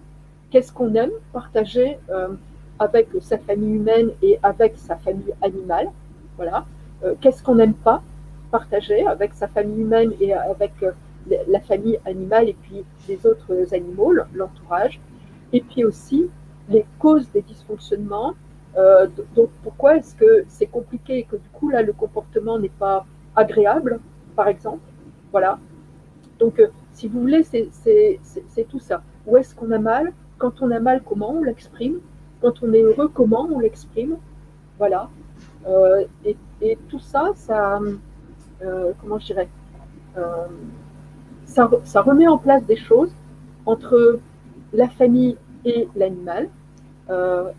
qu'est-ce 0.51 0.73
qu'on 0.73 0.95
aime 0.95 1.11
partager 1.33 1.99
euh, 2.11 2.29
avec 2.79 3.09
sa 3.21 3.39
famille 3.39 3.75
humaine 3.75 4.11
et 4.23 4.39
avec 4.43 4.77
sa 4.77 4.97
famille 4.97 5.35
animale, 5.43 5.91
voilà, 6.37 6.65
euh, 7.05 7.15
qu'est-ce 7.21 7.43
qu'on 7.43 7.57
n'aime 7.57 7.75
pas 7.75 8.03
partager 8.51 9.07
avec 9.07 9.35
sa 9.35 9.49
famille 9.49 9.81
humaine 9.81 10.13
et 10.21 10.33
avec 10.33 10.73
euh, 10.83 10.93
la 11.49 11.61
famille 11.61 11.99
animale 12.05 12.49
et 12.49 12.57
puis 12.63 12.85
les 13.09 13.27
autres 13.27 13.75
animaux, 13.75 14.13
l'entourage, 14.35 15.01
et 15.53 15.61
puis 15.61 15.85
aussi 15.85 16.29
les 16.69 16.85
causes 16.99 17.31
des 17.33 17.43
dysfonctionnements. 17.43 18.35
donc 19.37 19.51
pourquoi 19.63 19.97
est-ce 19.97 20.15
que 20.15 20.45
c'est 20.49 20.67
compliqué 20.67 21.19
et 21.19 21.25
que 21.25 21.37
du 21.37 21.49
coup 21.53 21.69
là 21.71 21.81
le 21.83 21.93
comportement 21.93 22.59
n'est 22.59 22.77
pas 22.87 23.07
agréable, 23.37 24.01
par 24.37 24.49
exemple? 24.49 24.87
Voilà. 25.33 25.59
Donc, 26.39 26.61
si 26.95 27.09
vous 27.09 27.21
voulez, 27.21 27.43
c'est 27.43 28.69
tout 28.69 28.79
ça. 28.79 29.03
Où 29.27 29.37
est-ce 29.37 29.55
qu'on 29.55 29.71
a 29.73 29.79
mal? 29.79 30.13
Quand 30.39 30.63
on 30.63 30.71
a 30.71 30.81
mal, 30.81 31.03
comment 31.05 31.33
on 31.33 31.43
l'exprime? 31.43 31.99
Quand 32.41 32.63
on 32.63 32.73
est 32.73 32.83
heureux, 32.83 33.11
comment 33.13 33.49
on 33.51 33.59
l'exprime? 33.59 34.17
Voilà. 34.79 35.11
Euh, 35.67 36.05
et, 36.25 36.79
tout 36.89 37.01
ça, 37.01 37.33
ça, 37.35 37.81
euh, 38.63 38.93
comment 39.01 39.19
je 39.19 39.27
dirais, 39.27 39.49
ça, 41.45 41.69
ça, 41.85 42.01
remet 42.01 42.29
en 42.29 42.39
place 42.39 42.65
des 42.65 42.77
choses 42.77 43.13
entre 43.67 44.21
la 44.73 44.89
famille 44.89 45.37
et 45.65 45.89
l'animal. 45.97 46.49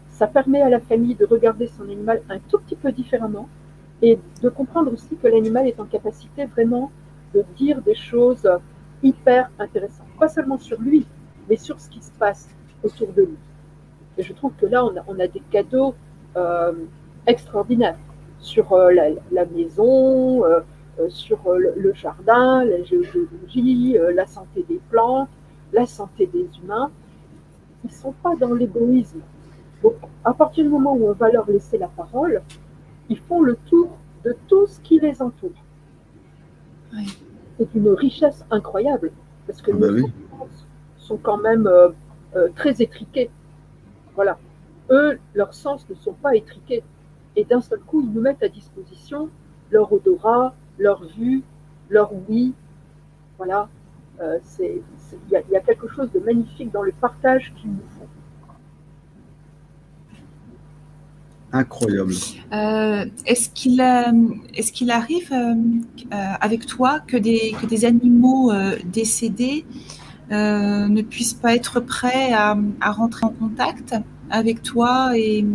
ça 0.10 0.28
permet 0.28 0.62
à 0.62 0.70
la 0.70 0.80
famille 0.80 1.16
de 1.16 1.26
regarder 1.26 1.68
son 1.68 1.84
animal 1.84 2.22
un 2.30 2.40
tout 2.40 2.60
petit 2.60 2.76
peu 2.76 2.92
différemment 2.92 3.50
et 4.02 4.18
de 4.42 4.50
comprendre 4.50 4.94
aussi 4.94 5.16
que 5.16 5.28
l'animal 5.28 5.68
est 5.68 5.80
en 5.80 5.86
capacité 5.86 6.46
vraiment 6.46 6.92
de 7.34 7.44
dire 7.58 7.82
des 7.82 7.96
choses 7.96 8.48
hyper 9.04 9.50
intéressantes, 9.60 10.08
pas 10.20 10.28
seulement 10.28 10.58
sur 10.58 10.80
lui, 10.82 11.06
mais 11.50 11.58
sur 11.58 11.80
ce 11.80 11.90
qui 11.90 12.02
se 12.02 12.12
passe 12.12 12.50
autour 12.84 13.12
de 13.14 13.24
lui. 13.24 13.38
Et 14.18 14.24
je 14.24 14.34
trouve 14.34 14.54
que 14.54 14.66
là, 14.66 14.86
on 14.86 15.20
a, 15.20 15.28
des 15.28 15.42
cadeaux 15.52 15.94
euh, 16.38 16.74
extraordinaires 17.28 17.98
sur 18.40 18.72
euh, 18.74 18.92
la, 19.32 19.46
maison, 19.46 20.46
euh, 20.46 20.62
sur 21.10 21.40
le, 21.54 21.94
jardin, 21.94 22.64
la 22.64 22.84
géologie, 22.84 23.98
la 24.14 24.26
santé 24.26 24.66
des 24.68 24.80
plantes, 24.90 25.30
la 25.74 25.86
santé 25.86 26.28
des 26.28 26.48
humains. 26.64 26.92
Ils 27.84 27.92
ne 27.92 27.94
sont 27.94 28.14
pas 28.14 28.36
dans 28.36 28.54
l'égoïsme. 28.54 29.20
Donc, 29.84 29.96
à 30.24 30.34
partir 30.34 30.64
du 30.64 30.70
moment 30.70 30.94
où 30.94 31.10
on 31.10 31.14
va 31.14 31.30
leur 31.30 31.50
laisser 31.50 31.78
la 31.78 31.88
parole, 31.88 32.42
ils 33.10 33.20
font 33.20 33.42
le 33.42 33.56
tour 33.68 33.98
de 34.24 34.36
tout 34.48 34.66
ce 34.66 34.80
qui 34.80 35.00
les 35.00 35.22
entoure. 35.22 35.52
C'est 37.58 37.74
une 37.74 37.90
richesse 37.90 38.46
incroyable, 38.52 39.12
parce 39.48 39.62
que 39.62 39.72
ah 39.72 39.78
bah 39.80 39.92
nos 39.92 40.08
sens 40.08 40.68
sont 40.98 41.18
quand 41.18 41.38
même 41.38 41.68
euh, 41.68 41.90
euh, 42.36 42.50
très 42.56 42.82
étriqués. 42.82 43.30
Voilà. 44.14 44.38
Eux, 44.90 45.20
leurs 45.34 45.54
sens 45.54 45.88
ne 45.90 45.96
sont 45.96 46.14
pas 46.14 46.36
étriqués. 46.36 46.84
Et 47.36 47.44
d'un 47.46 47.62
seul 47.62 47.80
coup, 47.80 48.02
ils 48.02 48.12
nous 48.12 48.22
mettent 48.22 48.44
à 48.44 48.50
disposition 48.50 49.30
leur 49.72 49.92
odorat, 49.92 50.54
leur 50.78 51.04
vue, 51.04 51.44
leur 51.90 52.12
oui. 52.30 52.54
Voilà. 53.38 53.70
Euh, 54.22 54.40
il 54.62 54.82
y, 55.32 55.56
a 55.56 55.60
quelque 55.60 55.88
chose 55.90 56.10
de 56.12 56.20
magnifique 56.20 56.72
dans 56.72 56.84
le 56.84 56.94
partage 56.94 57.54
qu'ils 57.56 57.72
nous 57.72 57.90
font. 58.00 58.08
Incroyable. 61.56 62.14
Euh, 62.52 63.06
est-ce 63.26 63.50
qu'il 63.50 63.80
est 63.80 64.92
arrive 64.92 65.32
euh, 65.32 65.54
euh, 66.14 66.34
avec 66.42 66.66
toi 66.66 67.00
que 67.00 67.16
des, 67.16 67.56
que 67.62 67.66
des 67.66 67.86
animaux 67.86 68.52
décédés 68.84 69.66
ne 70.30 71.02
puissent 71.02 71.34
pas 71.34 71.56
être 71.56 71.80
prêts 71.80 72.34
à, 72.34 72.58
à, 72.82 72.92
rentrer 72.92 73.26
en 73.26 73.30
contact 73.30 73.96
avec 74.30 74.64
toi 74.64 75.18
et 75.18 75.46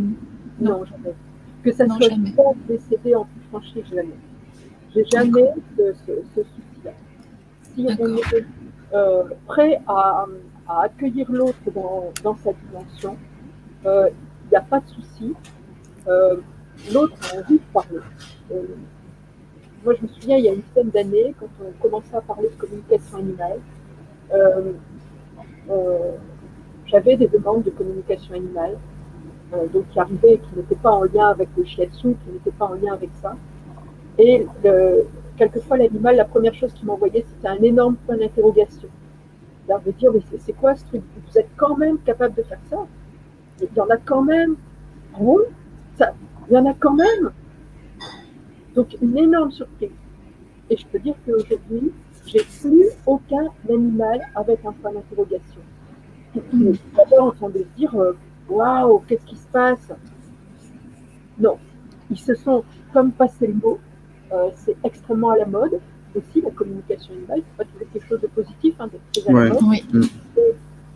non, 0.58 0.84
jamais. 0.86 1.14
Que 1.62 1.70
ça 1.70 1.86
soit 1.86 2.08
jamais. 2.08 2.34
décédé 2.66 3.14
en 3.14 3.26
plus 3.26 3.42
franchir, 3.50 3.84
jamais. 3.94 4.18
J'ai 4.94 5.04
jamais 5.04 5.48
ce, 5.76 5.82
ce, 6.34 6.40
souci-là. 6.40 6.92
Si 7.74 7.86
on 8.00 8.16
est 8.16 9.34
prêt 9.46 9.82
à, 9.86 10.24
à 10.66 10.82
accueillir 10.84 11.30
l'autre 11.30 11.58
dans, 11.74 12.10
dans, 12.24 12.36
sa 12.38 12.52
dimension, 12.54 13.18
il 13.84 14.50
n'y 14.50 14.56
a 14.56 14.62
pas 14.62 14.80
de 14.80 14.88
souci. 14.88 15.34
Euh, 16.08 16.36
l'autre 16.92 17.16
a 17.32 17.38
envie 17.38 17.58
de 17.58 17.72
parler. 17.72 17.98
Euh, 18.52 18.62
moi, 19.84 19.94
je 19.94 20.02
me 20.02 20.08
souviens, 20.08 20.36
il 20.36 20.44
y 20.44 20.48
a 20.48 20.52
une 20.52 20.60
dizaine 20.60 20.90
d'années, 20.90 21.34
quand 21.38 21.48
on 21.60 21.72
commençait 21.82 22.16
à 22.16 22.20
parler 22.20 22.48
de 22.48 22.54
communication 22.54 23.18
animale, 23.18 23.60
euh, 24.32 24.72
j'avais 26.86 27.16
des 27.16 27.28
demandes 27.28 27.62
de 27.62 27.70
communication 27.70 28.34
animale, 28.34 28.76
donc 29.72 29.88
qui 29.90 29.98
arrivaient 29.98 30.34
et 30.34 30.38
qui 30.38 30.56
n'étaient 30.56 30.74
pas 30.76 30.90
en 30.90 31.04
lien 31.04 31.28
avec 31.28 31.48
le 31.56 31.64
shiatsu, 31.64 32.14
qui 32.14 32.30
n'étaient 32.32 32.50
pas 32.50 32.66
en 32.66 32.74
lien 32.74 32.92
avec 32.92 33.10
ça. 33.22 33.36
Et 34.18 34.46
quelquefois, 35.36 35.76
l'animal, 35.76 36.16
la 36.16 36.24
première 36.24 36.54
chose 36.54 36.72
qu'il 36.72 36.86
m'envoyait, 36.86 37.24
c'était 37.26 37.48
un 37.48 37.62
énorme 37.62 37.96
point 38.06 38.16
d'interrogation. 38.16 38.88
De 39.68 39.90
dire, 39.92 40.10
mais 40.12 40.20
c'est 40.40 40.52
quoi 40.52 40.74
ce 40.74 40.84
truc? 40.86 41.02
Vous 41.28 41.38
êtes 41.38 41.50
quand 41.56 41.76
même 41.76 41.98
capable 41.98 42.34
de 42.34 42.42
faire 42.42 42.58
ça? 42.68 42.78
Il 43.60 43.68
y 43.76 43.80
en 43.80 43.88
a 43.88 43.98
quand 43.98 44.22
même. 44.22 44.56
Bon, 45.16 45.38
il 46.48 46.54
y 46.54 46.58
en 46.58 46.66
a 46.66 46.74
quand 46.74 46.94
même. 46.94 47.30
Donc, 48.74 48.96
une 49.00 49.16
énorme 49.18 49.50
surprise. 49.50 49.90
Et 50.68 50.76
je 50.76 50.86
peux 50.86 50.98
dire 50.98 51.14
qu'aujourd'hui, 51.26 51.92
j'ai 52.26 52.44
plus 52.60 52.86
aucun 53.06 53.48
animal 53.68 54.20
avec 54.34 54.64
un 54.64 54.72
point 54.72 54.92
d'interrogation. 54.92 55.60
D'abord, 56.96 57.28
en 57.28 57.32
train 57.32 57.48
de 57.48 57.58
se 57.58 57.76
dire 57.76 57.94
euh, 57.96 58.12
Waouh, 58.48 59.02
qu'est-ce 59.06 59.26
qui 59.26 59.36
se 59.36 59.46
passe? 59.48 59.92
Non, 61.38 61.58
ils 62.10 62.18
se 62.18 62.34
sont 62.34 62.64
comme 62.92 63.12
passé 63.12 63.46
le 63.48 63.54
mot. 63.54 63.78
Euh, 64.32 64.50
c'est 64.54 64.76
extrêmement 64.84 65.30
à 65.30 65.38
la 65.38 65.46
mode 65.46 65.80
aussi, 66.14 66.40
la 66.40 66.50
communication 66.50 67.14
animale. 67.14 67.42
C'est 67.44 67.56
pas 67.56 67.64
toujours 67.64 67.88
quelque 67.92 68.06
chose 68.06 68.20
de 68.20 68.26
positif, 68.28 68.74
hein, 68.78 68.88
d'être 68.88 69.24
très 69.24 69.34
à 69.34 69.44
la 69.44 69.60
mode. 69.60 70.08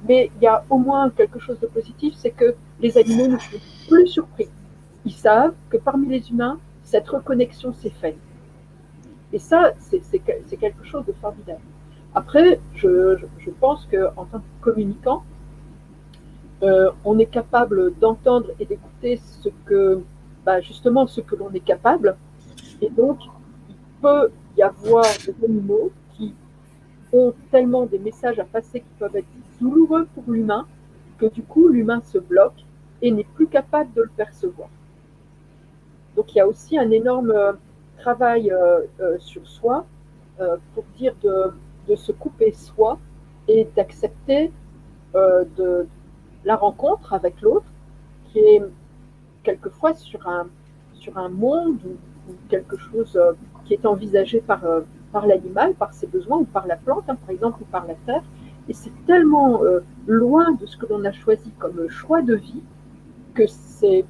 Mais 0.06 0.30
il 0.36 0.42
y 0.42 0.46
a 0.46 0.64
au 0.68 0.78
moins 0.78 1.10
quelque 1.10 1.38
chose 1.38 1.58
de 1.60 1.66
positif 1.66 2.14
c'est 2.16 2.30
que 2.30 2.54
les 2.80 2.96
animaux 2.98 3.28
ne 3.28 3.38
sont 3.38 3.58
plus 3.88 4.06
surpris 4.06 4.48
ils 5.04 5.12
savent 5.12 5.54
que 5.70 5.76
parmi 5.76 6.08
les 6.08 6.30
humains, 6.30 6.58
cette 6.82 7.08
reconnexion 7.08 7.72
s'est 7.72 7.90
faite. 7.90 8.18
Et 9.32 9.38
ça, 9.38 9.72
c'est 9.78 10.18
quelque 10.20 10.84
chose 10.84 11.04
de 11.06 11.12
formidable. 11.12 11.60
Après, 12.14 12.60
je, 12.74 13.16
pense 13.60 13.86
qu'en 13.86 14.24
tant 14.26 14.38
que 14.38 14.44
communicant, 14.60 15.24
euh, 16.62 16.90
on 17.04 17.18
est 17.18 17.26
capable 17.26 17.98
d'entendre 17.98 18.50
et 18.60 18.64
d'écouter 18.64 19.16
ce 19.16 19.48
que, 19.66 20.02
bah, 20.46 20.60
justement, 20.60 21.06
ce 21.06 21.20
que 21.20 21.34
l'on 21.34 21.50
est 21.52 21.64
capable. 21.64 22.16
Et 22.80 22.88
donc, 22.88 23.18
il 23.68 23.74
peut 24.00 24.30
y 24.56 24.62
avoir 24.62 25.04
des 25.26 25.34
animaux 25.44 25.90
qui 26.16 26.32
ont 27.12 27.34
tellement 27.50 27.86
des 27.86 27.98
messages 27.98 28.38
à 28.38 28.44
passer 28.44 28.80
qui 28.80 28.94
peuvent 28.98 29.16
être 29.16 29.26
douloureux 29.60 30.06
pour 30.14 30.24
l'humain 30.32 30.66
que 31.18 31.26
du 31.26 31.42
coup, 31.42 31.68
l'humain 31.68 32.00
se 32.02 32.18
bloque 32.18 32.64
et 33.02 33.10
n'est 33.10 33.26
plus 33.34 33.48
capable 33.48 33.92
de 33.94 34.02
le 34.02 34.10
percevoir. 34.16 34.68
Donc 36.16 36.32
il 36.34 36.38
y 36.38 36.40
a 36.40 36.46
aussi 36.46 36.78
un 36.78 36.90
énorme 36.90 37.30
euh, 37.30 37.52
travail 37.98 38.50
euh, 38.50 38.80
euh, 39.00 39.18
sur 39.18 39.46
soi 39.46 39.86
pour 40.74 40.82
dire 40.96 41.14
de 41.22 41.94
se 41.94 42.10
couper 42.10 42.50
soi 42.50 42.98
et 43.46 43.68
d'accepter 43.76 44.50
de 45.14 45.86
la 46.44 46.56
rencontre 46.56 47.12
avec 47.12 47.40
l'autre 47.40 47.70
qui 48.24 48.40
est 48.40 48.60
quelquefois 49.44 49.94
sur 49.94 50.26
un, 50.26 50.48
sur 50.94 51.16
un 51.18 51.28
monde 51.28 51.78
ou, 51.86 52.32
quelque 52.48 52.76
chose 52.76 53.16
qui 53.64 53.74
est 53.74 53.86
envisagé 53.86 54.40
par, 54.40 54.62
par 55.12 55.28
l'animal, 55.28 55.74
par 55.74 55.94
ses 55.94 56.08
besoins 56.08 56.38
ou 56.38 56.46
par 56.46 56.66
la 56.66 56.74
plante, 56.74 57.04
hein, 57.06 57.14
par 57.14 57.30
exemple, 57.30 57.62
ou 57.62 57.66
par 57.66 57.86
la 57.86 57.94
terre. 58.06 58.24
Et 58.68 58.72
c'est 58.72 58.90
tellement 59.06 59.60
loin 60.08 60.50
de 60.50 60.66
ce 60.66 60.76
que 60.76 60.86
l'on 60.86 61.04
a 61.04 61.12
choisi 61.12 61.52
comme 61.60 61.88
choix 61.88 62.22
de 62.22 62.34
vie 62.34 62.62
que 63.34 63.46
c'est, 63.46 64.04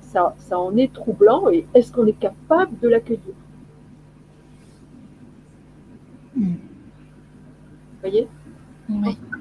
ça, 0.00 0.34
ça, 0.38 0.58
en 0.58 0.76
est 0.76 0.92
troublant. 0.92 1.48
Et 1.50 1.66
est-ce 1.74 1.92
qu'on 1.92 2.06
est 2.06 2.18
capable 2.18 2.78
de 2.80 2.88
l'accueillir? 2.88 3.34
Vous 6.36 6.58
voyez? 8.00 8.28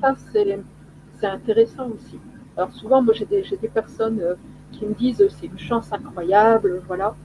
Ça, 0.01 0.15
c'est 0.31 1.27
intéressant 1.27 1.89
aussi. 1.89 2.19
Alors 2.57 2.71
souvent, 2.73 3.01
moi, 3.01 3.13
j'ai 3.13 3.25
des, 3.25 3.43
des, 3.61 3.67
personnes 3.67 4.19
euh, 4.21 4.35
qui 4.71 4.85
me 4.85 4.93
disent 4.93 5.25
c'est 5.39 5.47
une 5.47 5.59
chance 5.59 5.91
incroyable, 5.91 6.81
voilà. 6.87 7.15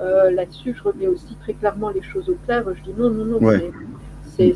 Euh, 0.00 0.30
là-dessus, 0.30 0.74
je 0.76 0.82
remets 0.82 1.06
aussi 1.06 1.36
très 1.36 1.54
clairement 1.54 1.90
les 1.90 2.02
choses 2.02 2.28
au 2.28 2.34
clair. 2.46 2.64
Je 2.74 2.82
dis 2.82 2.94
non, 2.98 3.10
non, 3.10 3.24
non, 3.24 3.38
c'est 4.24 4.54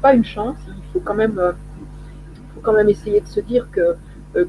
pas 0.00 0.14
une 0.14 0.24
chance. 0.24 0.56
Il 0.68 0.92
faut 0.92 1.00
quand 1.00 1.14
même, 1.14 1.38
euh, 1.38 1.52
faut 2.54 2.60
quand 2.60 2.74
même 2.74 2.88
essayer 2.88 3.20
de 3.20 3.26
se 3.26 3.40
dire 3.40 3.68
que 3.70 3.96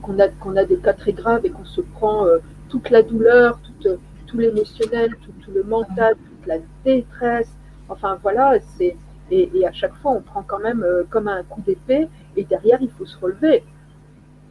qu'on 0.02 0.20
a, 0.20 0.28
qu'on 0.28 0.56
a 0.58 0.66
des 0.66 0.78
cas 0.78 0.94
très 0.94 1.14
graves 1.14 1.46
et 1.46 1.50
qu'on 1.50 1.66
se 1.66 1.82
prend 1.82 2.26
toute 2.70 2.90
la 2.90 3.04
douleur, 3.04 3.60
tout, 3.62 3.98
tout 4.28 4.38
l'émotionnel, 4.38 5.16
tout, 5.22 5.34
tout, 5.44 5.52
le 5.52 5.64
mental, 5.64 6.16
toute 6.16 6.48
la 6.48 6.58
détresse. 6.86 7.52
Enfin 7.90 8.18
voilà, 8.22 8.60
c'est 8.78 8.96
et, 9.32 9.50
et, 9.54 9.68
à 9.68 9.72
chaque 9.72 9.94
fois, 9.96 10.12
on 10.12 10.22
prend 10.22 10.42
quand 10.42 10.60
même 10.60 10.84
comme 11.10 11.28
un 11.28 11.44
coup 11.44 11.62
d'épée 11.62 12.08
et 12.36 12.44
derrière, 12.46 12.80
il 12.82 12.90
faut 12.90 13.06
se 13.06 13.18
relever. 13.18 13.64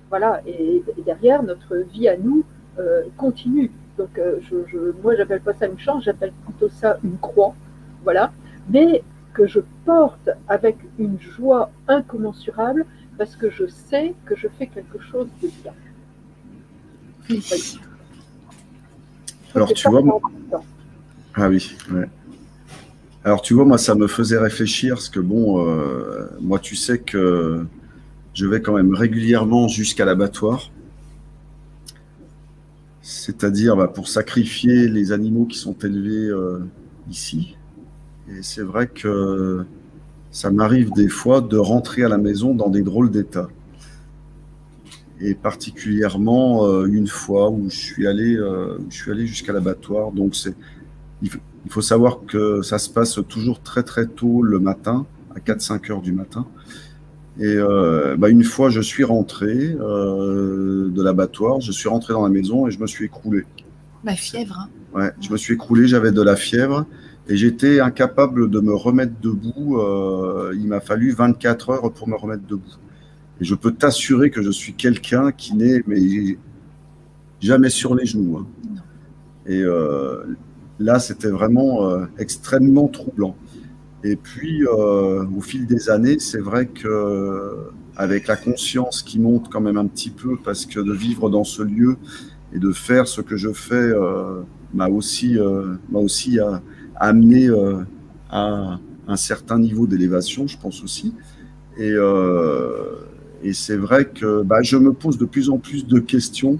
Voilà, 0.08 0.40
et, 0.46 0.82
derrière, 1.04 1.42
notre 1.42 1.76
vie 1.76 2.08
à 2.08 2.16
nous 2.16 2.44
euh, 2.78 3.02
continue. 3.16 3.70
Donc, 3.96 4.18
euh, 4.18 4.38
je, 4.42 4.56
je, 4.68 4.78
moi, 5.02 5.16
j'appelle 5.16 5.40
pas 5.40 5.54
ça 5.54 5.66
une 5.66 5.78
chance, 5.78 6.04
j'appelle 6.04 6.32
plutôt 6.44 6.68
ça 6.68 6.98
une 7.02 7.18
croix. 7.18 7.54
Voilà, 8.04 8.32
mais 8.68 9.02
que 9.34 9.46
je 9.46 9.60
porte 9.84 10.30
avec 10.48 10.76
une 10.98 11.20
joie 11.20 11.70
incommensurable 11.88 12.86
parce 13.18 13.36
que 13.36 13.50
je 13.50 13.66
sais 13.66 14.14
que 14.24 14.36
je 14.36 14.48
fais 14.48 14.68
quelque 14.68 15.00
chose 15.00 15.28
de 15.42 15.48
bien. 15.62 15.74
Alors, 19.54 19.72
tu 19.72 19.88
vois, 19.88 20.02
moi... 20.02 20.20
ah 21.34 21.48
oui, 21.48 21.76
ouais. 21.92 22.08
Alors, 23.24 23.42
tu 23.42 23.54
vois, 23.54 23.64
moi, 23.64 23.78
ça 23.78 23.94
me 23.94 24.06
faisait 24.06 24.38
réfléchir 24.38 24.94
parce 24.94 25.08
que, 25.08 25.20
bon, 25.20 25.66
euh, 25.66 26.28
moi, 26.40 26.58
tu 26.58 26.76
sais 26.76 26.98
que 26.98 27.66
je 28.34 28.46
vais 28.46 28.60
quand 28.60 28.74
même 28.74 28.94
régulièrement 28.94 29.68
jusqu'à 29.68 30.04
l'abattoir, 30.04 30.70
c'est-à-dire 33.02 33.76
bah, 33.76 33.88
pour 33.88 34.06
sacrifier 34.08 34.88
les 34.88 35.12
animaux 35.12 35.46
qui 35.46 35.58
sont 35.58 35.76
élevés 35.78 36.28
euh, 36.28 36.60
ici. 37.10 37.56
Et 38.30 38.42
c'est 38.42 38.62
vrai 38.62 38.86
que 38.86 39.64
ça 40.30 40.50
m'arrive 40.50 40.92
des 40.92 41.08
fois 41.08 41.40
de 41.40 41.56
rentrer 41.56 42.04
à 42.04 42.08
la 42.08 42.18
maison 42.18 42.54
dans 42.54 42.68
des 42.68 42.82
drôles 42.82 43.10
d'état. 43.10 43.48
Et 45.20 45.34
particulièrement 45.34 46.66
euh, 46.66 46.86
une 46.86 47.08
fois 47.08 47.50
où 47.50 47.68
je 47.70 47.76
suis 47.76 48.06
allé, 48.06 48.36
euh, 48.36 48.78
je 48.88 48.94
suis 48.94 49.10
allé 49.10 49.26
jusqu'à 49.26 49.52
l'abattoir. 49.52 50.12
Donc 50.12 50.36
c'est, 50.36 50.54
il, 51.22 51.30
faut 51.68 51.82
savoir 51.82 52.20
que 52.26 52.62
ça 52.62 52.78
se 52.78 52.88
passe 52.88 53.20
toujours 53.28 53.60
très 53.60 53.82
très 53.82 54.06
tôt 54.06 54.42
le 54.42 54.58
matin, 54.58 55.06
à 55.34 55.40
4-5 55.40 55.92
heures 55.92 56.02
du 56.02 56.12
matin. 56.12 56.46
Et 57.38 57.54
euh, 57.56 58.16
bah 58.16 58.28
une 58.30 58.42
fois, 58.42 58.68
je 58.68 58.80
suis 58.80 59.04
rentré 59.04 59.76
euh, 59.80 60.88
de 60.90 61.02
l'abattoir, 61.02 61.60
je 61.60 61.70
suis 61.70 61.88
rentré 61.88 62.12
dans 62.12 62.24
la 62.24 62.30
maison 62.30 62.66
et 62.66 62.72
je 62.72 62.80
me 62.80 62.86
suis 62.86 63.04
écroulé. 63.04 63.44
La 64.02 64.14
fièvre. 64.14 64.58
Hein. 64.58 64.68
Ouais, 64.92 65.12
je 65.20 65.30
me 65.30 65.36
suis 65.36 65.54
écroulé, 65.54 65.86
j'avais 65.86 66.10
de 66.10 66.22
la 66.22 66.34
fièvre 66.34 66.86
et 67.28 67.36
j'étais 67.36 67.78
incapable 67.78 68.50
de 68.50 68.58
me 68.58 68.74
remettre 68.74 69.12
debout. 69.20 69.78
Euh, 69.78 70.52
il 70.56 70.66
m'a 70.66 70.80
fallu 70.80 71.12
24 71.12 71.70
heures 71.70 71.92
pour 71.92 72.08
me 72.08 72.16
remettre 72.16 72.44
debout. 72.44 72.74
Et 73.40 73.44
je 73.44 73.54
peux 73.54 73.72
t'assurer 73.72 74.30
que 74.30 74.42
je 74.42 74.50
suis 74.50 74.74
quelqu'un 74.74 75.32
qui 75.32 75.54
n'est 75.54 75.82
mais 75.86 76.36
jamais 77.40 77.70
sur 77.70 77.94
les 77.94 78.06
genoux. 78.06 78.38
Hein. 78.38 78.46
Et 79.46 79.62
euh, 79.62 80.24
là, 80.78 80.98
c'était 80.98 81.30
vraiment 81.30 81.88
euh, 81.88 82.06
extrêmement 82.18 82.88
troublant. 82.88 83.36
Et 84.04 84.16
puis, 84.16 84.64
euh, 84.64 85.24
au 85.36 85.40
fil 85.40 85.66
des 85.66 85.90
années, 85.90 86.18
c'est 86.18 86.40
vrai 86.40 86.66
que 86.66 87.70
avec 87.96 88.28
la 88.28 88.36
conscience 88.36 89.02
qui 89.02 89.18
monte 89.18 89.48
quand 89.50 89.60
même 89.60 89.76
un 89.76 89.86
petit 89.86 90.10
peu, 90.10 90.36
parce 90.44 90.66
que 90.66 90.78
de 90.78 90.92
vivre 90.92 91.30
dans 91.30 91.44
ce 91.44 91.62
lieu 91.62 91.96
et 92.52 92.58
de 92.60 92.70
faire 92.72 93.08
ce 93.08 93.20
que 93.20 93.36
je 93.36 93.52
fais 93.52 93.92
m'a 94.72 94.88
aussi, 94.88 95.36
m'a 95.90 95.98
aussi 95.98 96.38
amené 96.94 97.48
à 98.30 98.78
un 99.08 99.16
certain 99.16 99.58
niveau 99.58 99.86
d'élévation, 99.86 100.46
je 100.46 100.56
pense 100.58 100.84
aussi. 100.84 101.14
Et, 101.76 101.90
euh, 101.90 103.06
et 103.42 103.52
c'est 103.52 103.76
vrai 103.76 104.04
que 104.06 104.42
bah, 104.42 104.62
je 104.62 104.76
me 104.76 104.92
pose 104.92 105.18
de 105.18 105.24
plus 105.24 105.50
en 105.50 105.58
plus 105.58 105.86
de 105.86 105.98
questions 105.98 106.58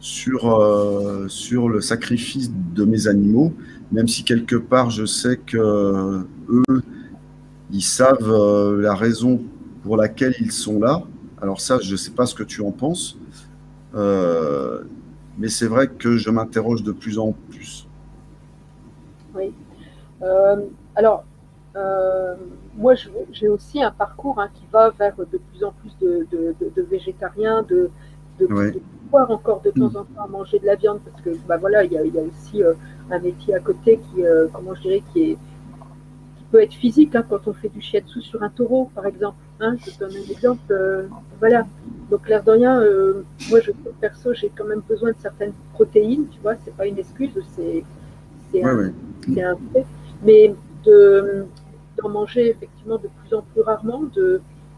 sur, 0.00 1.26
sur 1.28 1.68
le 1.68 1.80
sacrifice 1.80 2.50
de 2.74 2.84
mes 2.84 3.08
animaux, 3.08 3.52
même 3.92 4.08
si 4.08 4.24
quelque 4.24 4.56
part 4.56 4.90
je 4.90 5.06
sais 5.06 5.38
que 5.38 6.26
eux, 6.48 6.82
ils 7.70 7.82
savent 7.82 8.30
euh, 8.30 8.80
la 8.80 8.94
raison 8.94 9.40
pour 9.82 9.96
laquelle 9.96 10.34
ils 10.40 10.52
sont 10.52 10.78
là. 10.78 11.02
Alors 11.40 11.60
ça, 11.60 11.78
je 11.80 11.92
ne 11.92 11.96
sais 11.96 12.12
pas 12.12 12.26
ce 12.26 12.34
que 12.34 12.42
tu 12.42 12.62
en 12.62 12.70
penses, 12.70 13.18
euh, 13.94 14.82
mais 15.38 15.48
c'est 15.48 15.66
vrai 15.66 15.88
que 15.88 16.16
je 16.16 16.30
m'interroge 16.30 16.82
de 16.82 16.92
plus 16.92 17.18
en 17.18 17.32
plus. 17.50 17.86
Oui. 19.34 19.52
Euh, 21.76 22.34
moi, 22.76 22.94
j'ai 23.32 23.48
aussi 23.48 23.82
un 23.82 23.90
parcours 23.90 24.38
hein, 24.40 24.48
qui 24.54 24.64
va 24.72 24.90
vers 24.90 25.16
de 25.16 25.38
plus 25.38 25.64
en 25.64 25.72
plus 25.72 25.96
de, 26.00 26.26
de, 26.30 26.82
végétariens, 26.82 27.62
de, 27.62 27.90
de, 28.38 28.46
pouvoir 29.04 29.30
encore 29.30 29.60
de 29.60 29.70
temps 29.70 29.94
en 29.96 30.04
temps 30.04 30.28
manger 30.28 30.58
de 30.58 30.66
la 30.66 30.76
viande, 30.76 31.00
parce 31.04 31.20
que 31.22 31.30
bah, 31.48 31.56
voilà, 31.56 31.84
il 31.84 31.92
y 31.92 31.98
a, 31.98 32.04
y 32.04 32.18
a, 32.18 32.22
aussi 32.22 32.62
un 33.10 33.18
métier 33.18 33.54
à 33.54 33.60
côté 33.60 33.98
qui, 33.98 34.22
comment 34.52 34.74
je 34.74 34.82
dirais, 34.82 35.02
qui 35.12 35.32
est 35.32 35.38
peut 36.54 36.62
être 36.62 36.74
physique 36.74 37.16
hein, 37.16 37.24
quand 37.28 37.48
on 37.48 37.52
fait 37.52 37.68
du 37.68 37.80
shiatsu 37.80 38.22
sur 38.22 38.40
un 38.44 38.48
taureau, 38.48 38.88
par 38.94 39.06
exemple. 39.06 39.38
Hein, 39.58 39.74
je 39.84 39.98
donne 39.98 40.12
un 40.12 40.30
exemple. 40.30 40.62
Euh, 40.70 41.08
voilà. 41.40 41.66
Donc, 42.10 42.28
l'air 42.28 42.44
de 42.44 42.52
rien, 42.52 42.80
euh, 42.80 43.24
moi, 43.50 43.58
je, 43.58 43.72
perso, 44.00 44.32
j'ai 44.34 44.52
quand 44.56 44.64
même 44.64 44.82
besoin 44.88 45.10
de 45.10 45.16
certaines 45.20 45.52
protéines, 45.72 46.26
tu 46.30 46.38
vois, 46.42 46.54
c'est 46.64 46.76
pas 46.76 46.86
une 46.86 46.98
excuse, 46.98 47.32
c'est 47.56 47.82
un, 48.62 48.92
fait. 49.72 49.86
Mais 50.22 50.54
d'en 51.96 52.08
manger 52.08 52.50
effectivement 52.50 52.98
de 52.98 53.08
plus 53.08 53.34
en 53.34 53.42
plus 53.42 53.62
rarement, 53.62 54.02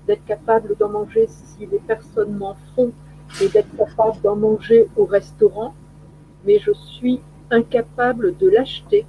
d'être 0.06 0.24
capable 0.24 0.76
d'en 0.76 0.88
manger 0.88 1.26
si 1.28 1.66
les 1.66 1.78
personnes 1.78 2.36
m'en 2.36 2.56
font 2.74 2.92
et 3.42 3.48
d'être 3.48 3.74
capable 3.76 4.20
d'en 4.22 4.36
manger 4.36 4.88
au 4.96 5.04
restaurant, 5.04 5.74
mais 6.44 6.58
je 6.58 6.72
suis 6.72 7.20
incapable 7.50 8.36
de 8.36 8.48
l'acheter 8.48 9.06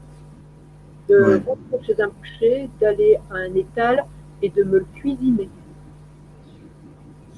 de 1.07 1.41
rentrer 1.45 1.85
chez 1.85 2.01
un 2.01 2.09
boucher, 2.09 2.69
d'aller 2.79 3.17
à 3.31 3.35
un 3.35 3.55
étal 3.55 4.05
et 4.41 4.49
de 4.49 4.63
me 4.63 4.79
le 4.79 4.85
cuisiner. 4.95 5.49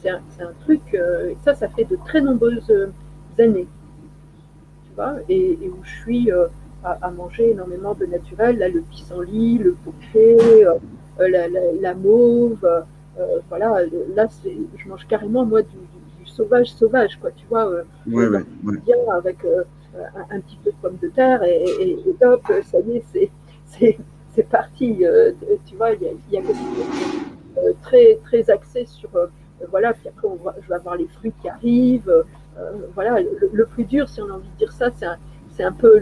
C'est 0.02 0.10
un, 0.10 0.22
un, 0.40 0.54
truc, 0.62 0.82
euh, 0.94 1.34
ça, 1.44 1.54
ça 1.54 1.68
fait 1.70 1.84
de 1.84 1.98
très 2.06 2.22
nombreuses 2.22 2.72
années, 3.38 3.68
tu 4.86 4.96
vois, 4.96 5.16
et, 5.28 5.58
où 5.70 5.84
je 5.84 6.02
suis 6.02 6.32
euh, 6.32 6.48
à, 6.84 7.12
manger 7.12 7.52
énormément 7.52 7.94
de 7.94 8.06
naturel, 8.06 8.58
là, 8.58 8.70
le 8.70 8.82
pissenlit, 8.82 9.58
le 9.58 9.76
poké, 9.84 10.38
euh, 10.66 10.76
la, 11.20 11.48
la, 11.80 11.94
mauve, 11.94 12.68
voilà, 13.50 13.82
là, 14.16 14.28
je 14.44 14.90
mange 14.90 15.06
carrément, 15.08 15.46
moi, 15.46 15.62
du, 15.62 15.78
sauvage, 16.26 16.72
sauvage, 16.74 17.18
quoi, 17.20 17.32
tu 17.32 17.46
vois, 17.48 17.70
bien 18.06 18.96
avec 19.14 19.38
un, 20.30 20.40
petit 20.40 20.58
peu 20.64 20.72
de 20.72 20.76
pommes 20.82 20.98
de 21.02 21.10
terre 21.10 21.44
et, 21.44 21.66
et, 21.82 21.92
et 21.92 22.26
hop, 22.26 22.44
ça 22.64 22.80
y 22.80 22.98
est, 22.98 23.32
c'est 23.66 23.98
c'est 24.40 24.50
parti. 24.50 25.06
Euh, 25.06 25.32
tu 25.66 25.76
vois, 25.76 25.92
il 25.92 26.02
y 26.32 26.38
a, 26.38 26.42
quelque 26.42 26.54
chose 26.54 26.86
euh, 27.58 27.74
très, 27.82 28.20
très 28.24 28.50
axé 28.50 28.86
sur. 28.86 29.10
Euh, 29.16 29.28
voilà, 29.70 29.94
puis 29.94 30.08
après, 30.08 30.28
on 30.28 30.40
je 30.62 30.70
vais 30.70 30.76
avoir 30.76 30.96
les 30.96 31.08
fruits 31.08 31.34
qui 31.42 31.50
arrivent. 31.50 32.26
voilà, 32.96 33.20
le, 33.22 33.66
plus 33.66 33.84
dur, 33.84 34.08
si 34.08 34.22
on 34.22 34.30
a 34.30 34.34
envie 34.34 34.50
de 34.50 34.58
dire 34.58 34.72
ça, 34.72 34.90
c'est 34.96 35.06
un, 35.06 35.18
un, 35.64 35.72
peu 35.72 36.00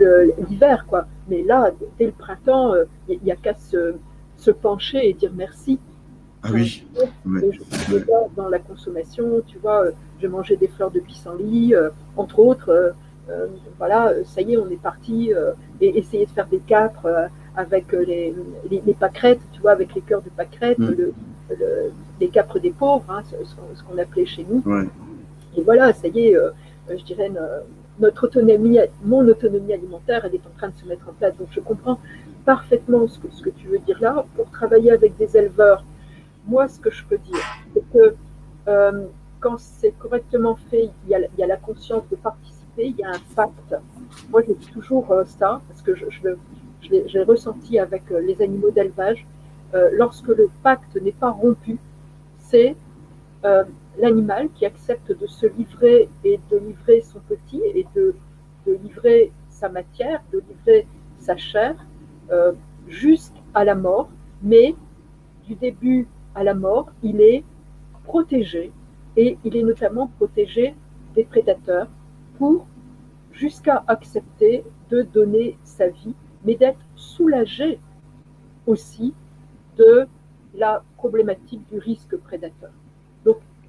l'hiver, 0.50 0.86
quoi. 0.88 1.08
Mais 1.30 1.44
là, 1.44 1.72
dès 1.98 2.06
le 2.06 2.12
printemps, 2.12 2.74
il 3.10 3.20
n'y 3.24 3.32
a, 3.32 3.36
qu'à 3.36 3.54
se, 3.54 3.96
se, 4.38 4.52
pencher 4.52 5.10
et 5.10 5.14
dire 5.14 5.32
merci. 5.36 5.80
Ah 6.44 6.50
oui. 6.54 6.86
Je, 7.26 7.98
dans 8.36 8.50
la 8.50 8.60
consommation, 8.60 9.42
tu 9.46 9.58
vois, 9.58 9.86
je 10.22 10.28
mangeais 10.28 10.56
des 10.56 10.68
fleurs 10.68 10.92
de 10.92 11.00
pissenlit, 11.00 11.74
entre 12.16 12.40
autres. 12.40 12.94
voilà, 13.78 14.14
ça 14.26 14.42
y 14.42 14.54
est, 14.54 14.58
on 14.58 14.70
est 14.70 14.82
parti 14.82 15.32
et 15.82 15.98
essayer 15.98 16.26
de 16.26 16.32
faire 16.32 16.48
des 16.48 16.60
capres 16.60 17.30
avec 17.56 17.92
les, 17.92 18.34
les, 18.70 18.94
pâquerettes, 18.94 19.42
tu 19.52 19.62
vois, 19.62 19.72
avec 19.72 19.94
les 19.96 20.02
cœurs 20.02 20.22
de 20.22 20.30
pâquerettes, 20.30 20.80
mm. 20.80 20.92
le, 20.92 21.14
les 22.20 22.28
capres 22.30 22.60
des 22.60 22.72
pauvres, 22.72 23.06
hein, 23.10 23.24
ce, 23.26 23.84
qu'on 23.84 23.98
appelait 23.98 24.26
chez 24.26 24.46
nous. 24.50 24.64
Et 25.56 25.62
voilà, 25.62 25.94
ça 25.94 26.08
y 26.08 26.28
est, 26.28 26.36
euh, 26.36 26.52
je 26.90 27.04
dirais, 27.04 27.32
notre 28.00 28.26
autonomie, 28.26 28.80
mon 29.04 29.28
autonomie 29.28 29.74
alimentaire, 29.74 30.26
elle 30.26 30.36
est 30.36 30.46
en 30.46 30.58
train 30.58 30.70
de 30.70 30.76
se 30.76 30.86
mettre 30.86 31.10
en 31.10 31.14
place. 31.14 31.36
Donc 31.38 31.48
je 31.52 31.60
comprends 31.60 32.00
parfaitement 32.46 33.08
ce 33.08 33.20
que, 33.20 33.50
tu 33.50 33.68
veux 33.68 33.80
dire 33.80 34.00
là. 34.02 34.26
Pour 34.36 34.50
travailler 34.52 34.92
avec 34.92 35.18
des 35.18 35.36
éleveurs, 35.36 35.84
moi, 36.46 36.68
ce 36.68 36.80
que 36.80 36.92
je 36.92 37.04
peux 37.04 37.18
dire, 37.18 37.46
c'est 37.74 37.84
que 37.92 38.16
euh, 38.68 39.06
quand 39.40 39.58
c'est 39.60 39.92
correctement 39.92 40.56
fait, 40.70 40.90
il 41.06 41.10
y, 41.10 41.44
a, 41.44 41.48
la 41.48 41.58
conscience 41.58 42.04
de 42.10 42.16
participer, 42.16 42.88
il 42.88 42.96
y 42.96 43.04
a 43.04 43.10
un 43.10 43.36
pacte. 43.36 43.76
Moi, 44.30 44.42
je 44.48 44.54
dis 44.54 44.68
toujours 44.68 45.12
euh, 45.12 45.26
ça, 45.26 45.62
parce 45.68 45.82
que 45.82 45.94
je 45.96 46.06
l'ai 46.90 47.24
ressenti 47.24 47.80
avec 47.80 48.04
euh, 48.12 48.22
les 48.22 48.42
animaux 48.42 48.72
d'élevage. 48.72 49.26
lorsque 49.92 50.30
le 50.30 50.50
pacte 50.64 50.96
n'est 50.96 51.20
pas 51.26 51.32
rompu, 51.32 51.78
c'est 52.40 52.76
l'animal 53.98 54.50
qui 54.54 54.66
accepte 54.66 55.12
de 55.12 55.28
se 55.28 55.48
livrer 55.48 56.10
et 56.24 56.40
de 56.52 56.58
livrer 56.58 57.02
son 57.02 57.20
petit 57.20 57.62
et 57.74 57.86
de, 57.96 58.16
livrer 58.84 59.32
sa 59.48 59.70
matière, 59.70 60.22
de 60.34 60.44
livrer 60.50 60.86
sa 61.20 61.38
chair 61.38 61.74
euh, 62.32 62.52
jusqu'à 62.88 63.64
la 63.64 63.76
mort, 63.76 64.10
mais 64.44 64.76
du 65.46 65.56
début 65.56 66.08
à 66.36 66.44
la 66.44 66.54
mort, 66.54 66.92
il 67.02 67.22
est 67.22 67.46
protégé 68.04 68.72
et 69.16 69.38
il 69.46 69.56
est 69.56 69.64
notamment 69.64 70.08
protégé 70.08 70.76
des 71.16 71.24
prédateurs 71.24 71.88
pour 72.38 72.68
jusqu'à 73.32 73.84
accepter 73.88 74.64
de 74.90 75.02
donner 75.02 75.58
sa 75.64 75.88
vie, 75.88 76.16
mais 76.44 76.56
d'être 76.56 76.86
soulagé 76.96 77.80
aussi 78.66 79.14
de 79.78 80.08
la 80.56 80.84
problématique 80.98 81.66
du 81.72 81.80
risque 81.80 82.18
prédateur. 82.18 82.72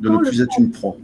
Donc, 0.01 0.21
de 0.21 0.27
ne 0.27 0.31
plus 0.31 0.41
être 0.41 0.59
une 0.59 0.71
proie. 0.71 0.97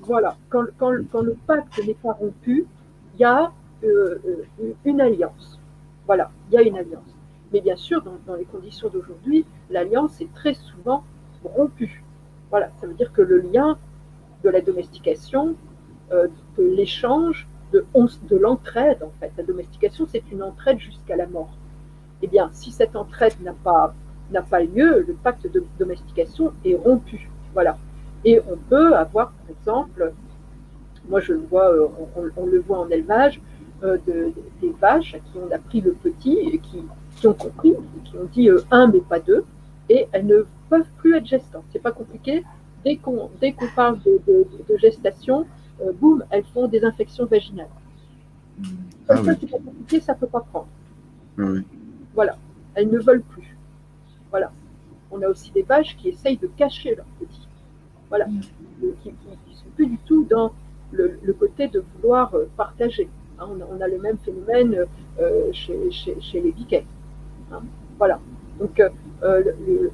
Voilà, 0.00 0.36
quand, 0.48 0.64
quand, 0.78 0.92
quand 1.10 1.22
le 1.22 1.36
pacte 1.46 1.84
n'est 1.84 1.94
pas 1.94 2.12
rompu, 2.12 2.66
il 3.14 3.20
y 3.20 3.24
a 3.24 3.52
euh, 3.84 4.18
euh, 4.26 4.72
une 4.84 5.00
alliance. 5.00 5.58
Voilà, 6.06 6.30
il 6.48 6.54
y 6.54 6.58
a 6.58 6.62
une 6.62 6.76
alliance. 6.76 7.16
Mais 7.52 7.60
bien 7.60 7.76
sûr, 7.76 8.02
dans, 8.02 8.34
les 8.34 8.44
conditions 8.44 8.88
d'aujourd'hui, 8.88 9.44
l'alliance 9.70 10.20
est 10.20 10.32
très 10.34 10.54
souvent 10.54 11.04
rompue. 11.44 12.02
Voilà, 12.50 12.70
ça 12.80 12.86
veut 12.86 12.94
dire 12.94 13.12
que 13.12 13.22
le 13.22 13.38
lien 13.40 13.78
de 14.42 14.50
la 14.50 14.60
domestication, 14.60 15.56
euh, 16.12 16.28
de 16.58 16.64
l'échange, 16.64 17.48
de, 17.72 17.84
de 18.28 18.36
l'entraide, 18.36 19.02
en 19.02 19.12
fait, 19.20 19.32
la 19.36 19.44
domestication, 19.44 20.06
c'est 20.08 20.22
une 20.30 20.42
entraide 20.42 20.78
jusqu'à 20.78 21.16
la 21.16 21.26
mort. 21.26 21.56
Eh 22.22 22.28
bien, 22.28 22.50
si 22.52 22.70
cette 22.70 22.96
entraide 22.96 23.34
n'a 23.42 23.52
pas, 23.52 23.94
n'a 24.30 24.42
pas 24.42 24.60
lieu, 24.60 25.04
le 25.06 25.14
pacte 25.14 25.50
de 25.50 25.64
domestication 25.78 26.52
est 26.64 26.74
rompu. 26.74 27.28
Voilà. 27.52 27.78
Et 28.24 28.40
on 28.50 28.56
peut 28.56 28.94
avoir, 28.94 29.32
par 29.32 29.50
exemple, 29.50 30.12
moi 31.08 31.20
je 31.20 31.32
le 31.34 31.40
vois, 31.40 31.72
euh, 31.72 31.88
on 32.36 32.46
le 32.46 32.60
voit 32.60 32.78
en 32.78 32.88
élevage, 32.88 33.40
euh, 33.82 33.98
de, 34.06 34.32
des 34.62 34.74
vaches 34.80 35.14
à 35.14 35.18
qui 35.18 35.36
on 35.36 35.54
a 35.54 35.58
pris 35.58 35.82
le 35.82 35.92
petit 35.92 36.38
et 36.50 36.58
qui, 36.58 36.82
qui 37.16 37.26
ont 37.26 37.34
compris, 37.34 37.74
qui 38.04 38.16
ont 38.16 38.24
dit 38.32 38.48
euh, 38.48 38.62
un 38.70 38.86
mais 38.86 39.00
pas 39.00 39.20
deux, 39.20 39.44
et 39.90 40.08
elles 40.12 40.24
ne 40.24 40.46
peuvent 40.70 40.88
plus 40.96 41.14
être 41.14 41.26
gestantes. 41.26 41.64
C'est 41.68 41.82
pas 41.82 41.92
compliqué. 41.92 42.42
Dès 42.86 42.96
qu'on 42.96 43.28
dès 43.38 43.52
qu'on 43.52 43.68
parle 43.76 43.98
de, 44.00 44.18
de, 44.26 44.76
gestation, 44.78 45.46
euh, 45.82 45.92
boum, 45.92 46.24
elles 46.30 46.44
font 46.54 46.68
des 46.68 46.82
infections 46.86 47.26
vaginales. 47.26 47.68
Ah, 49.10 49.16
ça, 49.18 49.34
c'est 49.38 49.50
pas 49.50 49.58
compliqué, 49.58 50.00
ça 50.00 50.14
peut 50.14 50.26
pas 50.26 50.40
prendre. 50.40 50.68
Ah 51.38 51.42
voilà, 52.14 52.38
elles 52.74 52.88
ne 52.88 52.98
veulent 52.98 53.24
plus. 53.28 53.58
Voilà. 54.30 54.52
On 55.10 55.20
a 55.20 55.28
aussi 55.28 55.50
des 55.52 55.62
vaches 55.62 55.98
qui 55.98 56.08
essayent 56.08 56.38
de 56.38 56.46
cacher 56.46 56.94
leur 56.94 57.06
petit. 57.20 57.45
Voilà, 58.08 58.26
qui 59.02 59.10
ne 59.10 59.54
sont 59.54 59.68
plus 59.74 59.86
du 59.86 59.98
tout 59.98 60.24
dans 60.24 60.52
le, 60.92 61.18
le 61.22 61.32
côté 61.32 61.68
de 61.68 61.82
vouloir 61.94 62.32
partager. 62.56 63.08
Hein, 63.38 63.48
on, 63.70 63.80
a, 63.80 63.88
le 63.88 63.98
même 63.98 64.16
phénomène 64.18 64.86
euh, 65.20 65.52
chez, 65.52 66.40
les 66.40 66.52
biquets. 66.52 66.86
Hein. 67.52 67.60
voilà. 67.98 68.18
Donc 68.58 68.80
euh, 68.80 68.88
euh, 69.22 69.42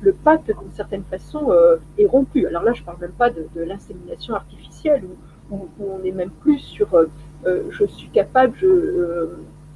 le, 0.01 0.13
pacte, 0.13 0.47
d'une 0.47 0.73
certaine 0.75 1.03
façon, 1.05 1.53
est 1.99 2.07
rompu. 2.07 2.47
Alors 2.47 2.63
là, 2.63 2.73
je 2.73 2.81
ne 2.81 2.87
parle 2.87 3.01
même 3.01 3.13
pas 3.13 3.31
de, 3.31 3.47
l'insémination 3.57 4.35
artificielle, 4.35 5.03
où, 5.51 5.69
on 5.81 5.99
n'est 5.99 6.13
même 6.13 6.31
plus 6.31 6.59
sur 6.59 6.89
je 7.45 7.85
suis 7.87 8.09
capable, 8.09 8.57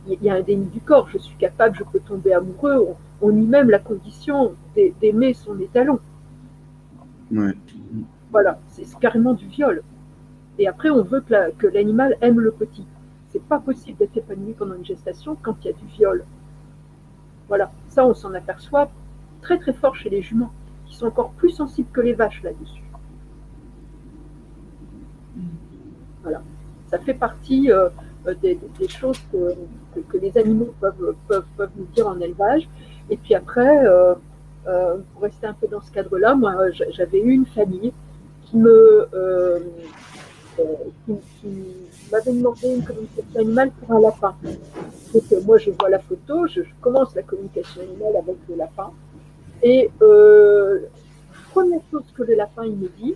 il 0.09 0.23
y 0.23 0.31
a 0.31 0.35
un 0.35 0.41
déni 0.41 0.67
du 0.67 0.81
corps, 0.81 1.09
je 1.09 1.19
suis 1.19 1.37
capable, 1.37 1.77
je 1.77 1.83
peux 1.83 1.99
tomber 1.99 2.33
amoureux. 2.33 2.95
On, 3.21 3.31
y 3.31 3.35
met 3.35 3.59
même 3.59 3.71
la 3.71 3.81
condition 3.81 4.55
d'aimer 4.77 5.35
son 5.35 5.59
étalon. 5.59 5.99
Voilà, 8.37 8.59
c'est 8.69 8.99
carrément 8.99 9.33
du 9.33 9.47
viol. 9.47 9.83
Et 10.59 10.69
après, 10.69 10.91
on 10.91 11.03
veut 11.03 11.25
que 11.59 11.67
l'animal 11.67 12.17
aime 12.21 12.39
le 12.41 12.51
petit 12.51 12.87
c'est 13.37 13.43
pas 13.43 13.59
possible 13.59 13.99
d'être 13.99 14.17
épanoui 14.17 14.55
pendant 14.55 14.75
une 14.75 14.85
gestation 14.85 15.37
quand 15.43 15.57
il 15.61 15.67
y 15.67 15.71
a 15.71 15.73
du 15.75 15.87
viol. 15.87 16.25
Voilà, 17.49 17.71
ça 17.89 18.07
on 18.07 18.15
s'en 18.15 18.33
aperçoit 18.33 18.91
très 19.43 19.59
très 19.59 19.75
fort 19.75 19.95
chez 19.95 20.09
les 20.09 20.23
juments, 20.23 20.53
qui 20.87 20.97
sont 20.97 21.07
encore 21.07 21.33
plus 21.33 21.51
sensibles 21.51 21.91
que 21.93 22.01
les 22.01 22.15
vaches 22.15 22.43
là-dessus. 22.43 22.83
Voilà, 26.23 26.43
ça 26.87 26.99
fait 26.99 27.13
partie 27.13 27.71
euh, 27.71 27.91
des, 28.41 28.59
choses 28.89 29.21
que, 29.31 30.17
les 30.17 30.39
animaux 30.39 30.75
peuvent, 30.81 31.71
nous 31.77 31.85
dire 31.95 32.09
en 32.09 32.19
élevage. 32.19 32.69
Et 33.11 33.19
puis 33.19 33.35
après, 33.35 33.87
euh, 33.87 34.15
euh, 34.67 34.97
pour 35.13 35.23
rester 35.23 35.47
un 35.47 35.53
peu 35.53 35.69
dans 35.69 35.83
ce 35.83 35.93
cadre-là, 35.93 36.35
moi 36.35 36.55
j'avais 36.71 37.21
eu 37.21 37.33
une 37.33 37.47
famille 37.47 37.93
qui 38.47 38.57
me 38.57 39.09
qui, 41.07 41.53
m'avait 42.13 42.33
demandé 42.33 42.75
une 42.75 42.85
communication 42.85 43.41
animale 43.41 43.71
pour 43.73 43.97
un 43.97 44.01
lapin. 44.01 44.35
Donc 45.13 45.25
euh, 45.33 45.41
moi 45.45 45.59
je 45.59 45.71
vois 45.71 45.91
la 45.91 45.99
photo, 45.99 46.47
je, 46.47 46.63
commence 46.81 47.15
la 47.15 47.23
communication 47.23 47.83
animale 47.83 48.17
avec 48.17 48.37
le 48.49 48.57
lapin. 48.57 48.91
Et 49.63 49.91
euh, 50.03 50.81
première 51.51 51.81
chose 51.91 52.05
que 52.17 52.23
le 52.23 52.35
lapin 52.35 52.65
il 52.65 52.77
me 52.77 52.89
dit, 52.89 53.15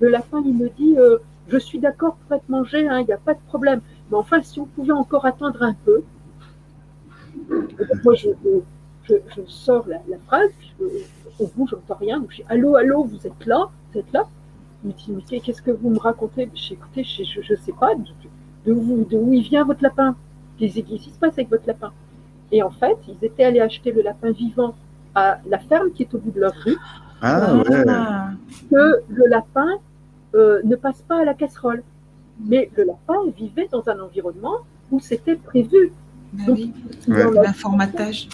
le 0.00 0.08
lapin 0.08 0.42
il 0.44 0.56
me 0.56 0.68
dit 0.68 0.98
euh, 0.98 1.18
je 1.48 1.58
suis 1.58 1.78
d'accord 1.78 2.16
pour 2.16 2.36
être 2.36 2.48
mangé, 2.48 2.88
hein, 2.88 3.00
il 3.00 3.06
n'y 3.06 3.12
a 3.12 3.18
pas 3.18 3.34
de 3.34 3.40
problème. 3.46 3.80
Mais 4.10 4.16
enfin 4.16 4.42
si 4.42 4.60
on 4.60 4.66
pouvait 4.66 4.92
encore 4.92 5.24
attendre 5.26 5.62
un 5.62 5.74
peu. 5.84 6.02
moi 8.04 8.14
je, 8.14 8.28
je, 9.04 9.42
sors 9.46 9.86
la, 9.88 10.00
phrase, 10.26 10.50
au 11.38 11.46
bout 11.56 11.66
j'entends 11.66 11.96
rien, 12.00 12.20
donc 12.20 12.30
je 12.30 12.36
dis 12.36 12.44
allô, 12.48 12.76
allô, 12.76 13.04
vous 13.04 13.26
êtes 13.26 13.46
là, 13.46 13.68
vous 13.92 14.00
êtes 14.00 14.12
là 14.12 14.26
me 14.84 14.92
dit, 14.92 15.12
mais 15.30 15.40
qu'est-ce 15.40 15.62
que 15.62 15.70
vous 15.70 15.90
me 15.90 15.98
racontez? 15.98 16.50
J'ai 16.54 16.74
écouté, 16.74 17.04
je 17.04 17.52
ne 17.52 17.58
sais 17.58 17.72
pas 17.72 17.94
de, 18.66 18.72
où, 18.72 19.04
de 19.04 19.16
où 19.16 19.32
il 19.32 19.42
vient 19.42 19.64
votre 19.64 19.82
lapin? 19.82 20.16
Qu'est-ce 20.58 20.80
qui 20.80 21.10
se 21.10 21.18
passe 21.18 21.34
avec 21.34 21.50
votre 21.50 21.66
lapin? 21.66 21.92
Et 22.50 22.62
en 22.62 22.70
fait, 22.70 22.96
ils 23.08 23.24
étaient 23.24 23.44
allés 23.44 23.60
acheter 23.60 23.92
le 23.92 24.02
lapin 24.02 24.30
vivant 24.30 24.74
à 25.14 25.38
la 25.46 25.58
ferme 25.58 25.90
qui 25.92 26.02
est 26.02 26.14
au 26.14 26.18
bout 26.18 26.30
de 26.30 26.40
leur 26.40 26.54
rue. 26.64 26.76
Ah, 27.20 27.56
ouais. 27.56 27.84
Que 28.70 29.02
le 29.08 29.26
lapin 29.28 29.78
euh, 30.34 30.60
ne 30.64 30.76
passe 30.76 31.02
pas 31.02 31.20
à 31.20 31.24
la 31.24 31.34
casserole. 31.34 31.82
Mais 32.44 32.70
le 32.76 32.84
lapin 32.84 33.18
vivait 33.36 33.68
dans 33.70 33.88
un 33.88 34.00
environnement 34.00 34.58
où 34.90 35.00
c'était 35.00 35.36
prévu. 35.36 35.92
Ben 36.32 36.44
oui. 36.48 36.72
L'informatage. 37.06 38.28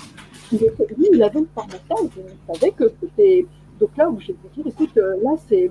Il, 0.51 0.61
il 1.13 1.23
avait 1.23 1.41
le 1.41 1.49
formatage, 1.55 2.11
il 2.17 2.55
savait 2.55 2.71
que 2.71 2.85
c'était. 3.01 3.47
Donc 3.79 3.91
là 3.97 4.09
où 4.09 4.19
j'ai 4.19 4.33
pu 4.33 4.49
dire, 4.55 4.67
écoute, 4.67 4.97
euh, 4.97 5.17
là 5.23 5.33
c'est 5.47 5.71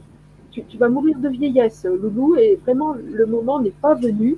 tu, 0.64 0.78
vas 0.78 0.90
mourir 0.90 1.18
de 1.20 1.30
vieillesse, 1.30 1.86
Loulou, 1.86 2.36
et 2.36 2.60
vraiment, 2.64 2.94
le 2.94 3.26
moment 3.26 3.60
n'est 3.60 3.72
pas 3.72 3.96
venu. 3.96 4.38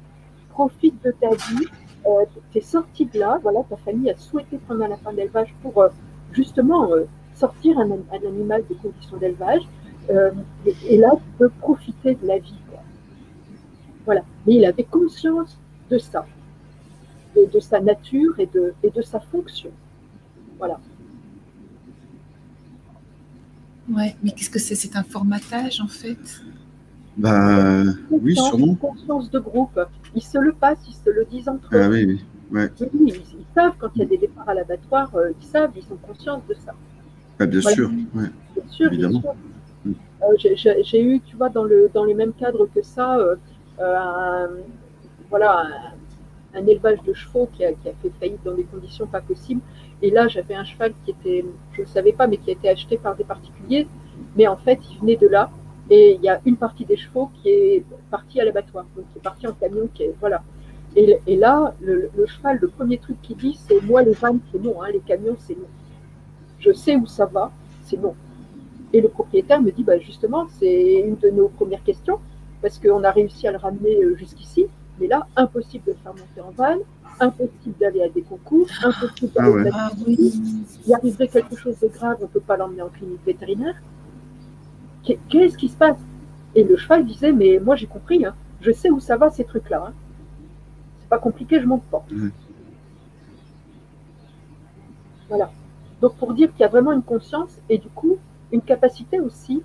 Profite 0.49 1.01
de 1.03 1.11
ta 1.11 1.29
vie. 1.29 1.67
Euh, 2.05 2.25
tu 2.51 2.57
es 2.57 2.61
sorti 2.61 3.05
de 3.05 3.19
là. 3.19 3.39
Voilà, 3.41 3.63
ta 3.69 3.77
famille 3.77 4.09
a 4.09 4.17
souhaité 4.17 4.57
prendre 4.57 4.83
un 4.83 4.87
lapin 4.89 5.13
d'élevage 5.13 5.53
pour 5.61 5.81
euh, 5.81 5.89
justement 6.31 6.91
euh, 6.91 7.05
sortir 7.35 7.77
un, 7.79 7.89
animal 8.11 8.63
des 8.67 8.75
conditions 8.75 9.17
d'élevage. 9.17 9.61
Et, 10.87 10.97
là, 10.97 11.11
tu 11.15 11.31
peux 11.37 11.49
profiter 11.49 12.15
de 12.15 12.25
la 12.25 12.39
vie. 12.39 12.55
Voilà. 14.05 14.21
Mais 14.47 14.55
il 14.55 14.65
avait 14.65 14.83
conscience 14.83 15.59
de 15.91 15.99
ça, 15.99 16.25
de, 17.35 17.59
sa 17.59 17.79
nature 17.79 18.39
et 18.39 18.47
de, 18.47 18.73
et 18.81 18.89
de 18.89 19.01
sa 19.03 19.19
fonction. 19.19 19.69
Voilà. 20.57 20.79
Ouais, 23.89 24.15
mais 24.23 24.31
qu'est-ce 24.31 24.49
que 24.49 24.59
c'est? 24.59 24.75
C'est 24.75 24.95
un 24.95 25.03
formatage 25.03 25.81
en 25.81 25.87
fait? 25.87 26.41
Ben 27.17 27.97
oui, 28.11 28.35
sûrement. 28.35 28.75
conscience 28.75 29.29
de 29.29 29.39
groupe. 29.39 29.79
Ils 30.15 30.23
se 30.23 30.37
le 30.37 30.53
passent, 30.53 30.85
ils 30.87 30.93
se 30.93 31.09
le 31.09 31.25
disent 31.25 31.49
entre 31.49 31.75
eux. 31.75 31.81
Ah 31.81 31.89
oui, 31.89 32.05
oui. 32.05 32.25
Ouais. 32.51 32.71
ils, 32.79 33.13
savent 33.53 33.73
quand 33.77 33.89
il 33.95 33.99
y 33.99 34.01
a 34.03 34.07
des 34.07 34.17
départs 34.17 34.49
à 34.49 34.53
l'abattoir, 34.53 35.13
euh, 35.15 35.31
ils 35.39 35.45
savent, 35.45 35.71
ils 35.75 35.83
sont 35.83 35.97
conscients 35.97 36.41
de 36.47 36.55
ça. 36.55 36.73
Ah, 37.39 37.45
bien 37.45 37.61
sûr, 37.61 37.89
ouais. 38.15 38.29
bien 38.55 38.63
sûr, 38.69 38.87
évidemment. 38.87 39.19
Bien 39.19 39.31
sûr. 39.31 39.35
Euh, 40.21 40.81
J'ai 40.83 41.03
eu, 41.03 41.21
tu 41.21 41.35
vois, 41.35 41.49
dans 41.49 41.63
le 41.63 41.89
dans 41.93 42.05
les 42.05 42.13
mêmes 42.13 42.33
cadres 42.33 42.67
que 42.73 42.81
ça, 42.81 43.17
euh, 43.17 43.35
euh, 43.79 43.97
un, 43.97 44.49
voilà, 45.29 45.67
un 46.53 46.65
élevage 46.65 47.01
de 47.05 47.13
chevaux 47.13 47.49
qui 47.53 47.63
a, 47.63 47.69
fait 47.69 48.11
faillite 48.19 48.43
dans 48.43 48.55
des 48.55 48.63
conditions 48.63 49.07
pas 49.07 49.21
possibles. 49.21 49.61
Et 50.01 50.11
là, 50.11 50.27
j'avais 50.27 50.55
un 50.55 50.63
cheval 50.63 50.93
qui 51.03 51.11
était, 51.11 51.45
je 51.73 51.81
ne 51.81 51.87
savais 51.87 52.13
pas, 52.13 52.27
mais 52.27 52.37
qui 52.37 52.49
a 52.49 52.53
été 52.53 52.69
acheté 52.69 52.97
par 52.97 53.15
des 53.15 53.23
particuliers. 53.23 53.87
Mais 54.35 54.47
en 54.47 54.57
fait, 54.57 54.79
il 54.91 54.99
venait 54.99 55.17
de 55.17 55.27
là. 55.27 55.51
Et 55.89 56.15
il 56.15 56.21
y 56.21 56.29
a 56.29 56.39
une 56.45 56.55
partie 56.55 56.85
des 56.85 56.97
chevaux 56.97 57.31
qui 57.41 57.49
est 57.49 57.83
partie 58.11 58.39
à 58.39 58.45
l'abattoir, 58.45 58.85
donc 58.95 59.05
qui 59.11 59.17
est 59.17 59.21
partie 59.21 59.47
en 59.47 59.53
camion, 59.53 59.89
voilà. 60.19 60.43
Et, 60.95 61.35
là, 61.35 61.73
le, 61.81 62.09
cheval, 62.25 62.57
le 62.61 62.67
premier 62.67 62.97
truc 62.97 63.21
qu'il 63.21 63.37
dit, 63.37 63.57
c'est 63.67 63.81
moi 63.81 64.01
les 64.01 64.13
vannes, 64.13 64.39
c'est 64.51 64.61
non, 64.61 64.81
hein, 64.81 64.89
les 64.91 64.99
camions, 64.99 65.35
c'est 65.39 65.55
non. 65.55 65.67
Je 66.59 66.71
sais 66.73 66.95
où 66.95 67.05
ça 67.05 67.25
va, 67.25 67.51
c'est 67.83 67.97
non. 67.97 68.15
Et 68.91 69.01
le 69.01 69.07
propriétaire 69.07 69.61
me 69.61 69.71
dit, 69.71 69.83
bah, 69.83 69.99
justement, 69.99 70.47
c'est 70.59 70.93
une 70.99 71.15
de 71.15 71.29
nos 71.29 71.47
premières 71.49 71.83
questions, 71.83 72.19
parce 72.61 72.79
qu'on 72.79 73.03
a 73.03 73.11
réussi 73.11 73.47
à 73.47 73.51
le 73.51 73.57
ramener 73.57 74.03
euh, 74.03 74.15
jusqu'ici, 74.15 74.65
mais 74.99 75.07
là, 75.07 75.27
impossible 75.35 75.85
de 75.85 75.91
le 75.91 75.97
faire 75.97 76.13
monter 76.13 76.41
en 76.41 76.51
vanne, 76.51 76.79
impossible 77.19 77.75
d'aller 77.79 78.03
à 78.03 78.09
des 78.09 78.21
concours, 78.21 78.67
impossible 78.83 79.31
ah 79.37 79.43
d'aller 79.43 79.69
à 79.69 79.91
des 79.95 80.31
Il 80.87 80.93
arriverait 80.93 81.27
quelque 81.27 81.55
chose 81.55 81.79
de 81.79 81.87
grave, 81.87 82.17
on 82.19 82.23
ne 82.23 82.27
peut 82.27 82.39
pas 82.39 82.57
l'emmener 82.57 82.81
en 82.81 82.89
clinique 82.89 83.25
vétérinaire. 83.25 83.75
Qu'est-ce 85.03 85.57
qui 85.57 85.69
se 85.69 85.77
passe? 85.77 85.97
Et 86.55 86.63
le 86.63 86.77
cheval 86.77 87.05
disait, 87.05 87.31
mais 87.31 87.59
moi 87.59 87.75
j'ai 87.75 87.87
compris, 87.87 88.25
hein. 88.25 88.35
je 88.61 88.71
sais 88.71 88.89
où 88.89 88.99
ça 88.99 89.17
va 89.17 89.29
ces 89.29 89.43
trucs-là. 89.43 89.85
Hein 89.87 89.93
pas 91.09 91.17
compliqué, 91.17 91.59
je 91.59 91.65
monte 91.65 91.83
pas. 91.83 92.05
Voilà. 95.27 95.51
Donc 96.01 96.15
pour 96.15 96.33
dire 96.33 96.51
qu'il 96.51 96.61
y 96.61 96.63
a 96.63 96.69
vraiment 96.69 96.93
une 96.93 97.03
conscience 97.03 97.51
et 97.67 97.77
du 97.77 97.89
coup 97.89 98.17
une 98.51 98.61
capacité 98.61 99.19
aussi 99.19 99.61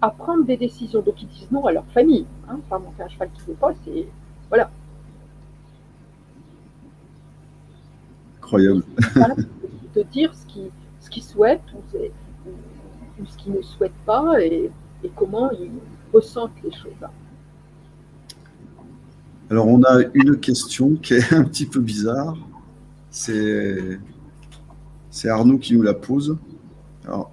à 0.00 0.10
prendre 0.10 0.44
des 0.44 0.56
décisions. 0.56 1.00
Donc 1.00 1.20
ils 1.20 1.28
disent 1.28 1.50
non 1.50 1.66
à 1.66 1.72
leur 1.72 1.86
famille. 1.86 2.26
Hein, 2.48 2.60
pas 2.68 2.78
monter 2.78 3.02
un 3.02 3.08
cheval 3.08 3.30
qui 3.32 3.40
ne 3.42 3.46
veut 3.46 3.54
pas, 3.54 3.72
c'est 3.84 4.06
voilà. 4.48 4.70
Incroyable. 8.52 8.82
de 9.94 10.02
dire 10.12 10.34
ce 10.34 10.46
qu'ils 10.46 10.70
ce 11.00 11.32
souhaitent 11.32 11.60
ou, 11.74 13.26
ce 13.26 13.36
qu'ils 13.38 13.52
ne 13.52 13.62
souhaitent 13.62 13.92
pas 14.04 14.42
et, 14.42 14.70
et 15.04 15.10
comment 15.14 15.50
ils 15.52 15.70
ressentent 16.12 16.52
les 16.62 16.72
choses. 16.72 17.08
Alors, 19.50 19.68
on 19.68 19.82
a 19.84 20.00
une 20.14 20.38
question 20.38 20.96
qui 20.96 21.14
est 21.14 21.32
un 21.32 21.44
petit 21.44 21.66
peu 21.66 21.80
bizarre. 21.80 22.36
C'est, 23.10 23.98
Arnaud 25.26 25.58
qui 25.58 25.74
nous 25.74 25.82
la 25.82 25.94
pose. 25.94 26.36
Alors, 27.04 27.30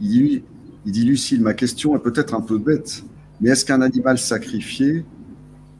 il 0.00 0.08
dit, 0.08 0.42
il 0.84 0.92
dit, 0.92 1.04
Lucille, 1.04 1.40
ma 1.40 1.54
question 1.54 1.96
est 1.96 2.00
peut-être 2.00 2.34
un 2.34 2.40
peu 2.40 2.58
bête, 2.58 3.02
mais 3.40 3.50
est-ce 3.50 3.64
qu'un 3.64 3.80
animal 3.80 4.18
sacrifié 4.18 5.04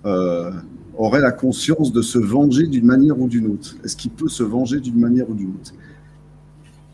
euh, 0.06 0.50
aurait 0.98 1.20
la 1.20 1.32
conscience 1.32 1.92
de 1.92 2.02
se 2.02 2.18
venger 2.18 2.66
d'une 2.66 2.86
manière 2.86 3.18
ou 3.20 3.28
d'une 3.28 3.46
autre 3.48 3.76
Est-ce 3.84 3.96
qu'il 3.96 4.10
peut 4.10 4.28
se 4.28 4.42
venger 4.42 4.80
d'une 4.80 4.98
manière 4.98 5.28
ou 5.28 5.34
d'une 5.34 5.50
autre? 5.50 5.72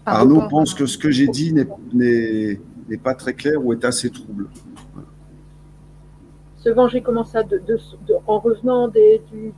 Arnaud 0.05 0.49
pense 0.49 0.75
que 0.75 0.87
ce 0.87 0.99
que 0.99 1.11
j'ai 1.11 1.29
dit 1.29 1.53
n'est 1.53 2.97
pas 3.03 3.15
très 3.15 3.35
clair 3.35 3.65
ou 3.65 3.73
est 3.73 3.85
assez 3.85 4.11
trouble. 4.11 4.49
Se 6.59 6.69
venger 6.69 7.01
comment 7.03 7.25
ça 7.25 7.43
de, 7.43 7.61
En 8.27 8.39
revenant 8.39 8.87
des, 8.87 9.21
du. 9.33 9.53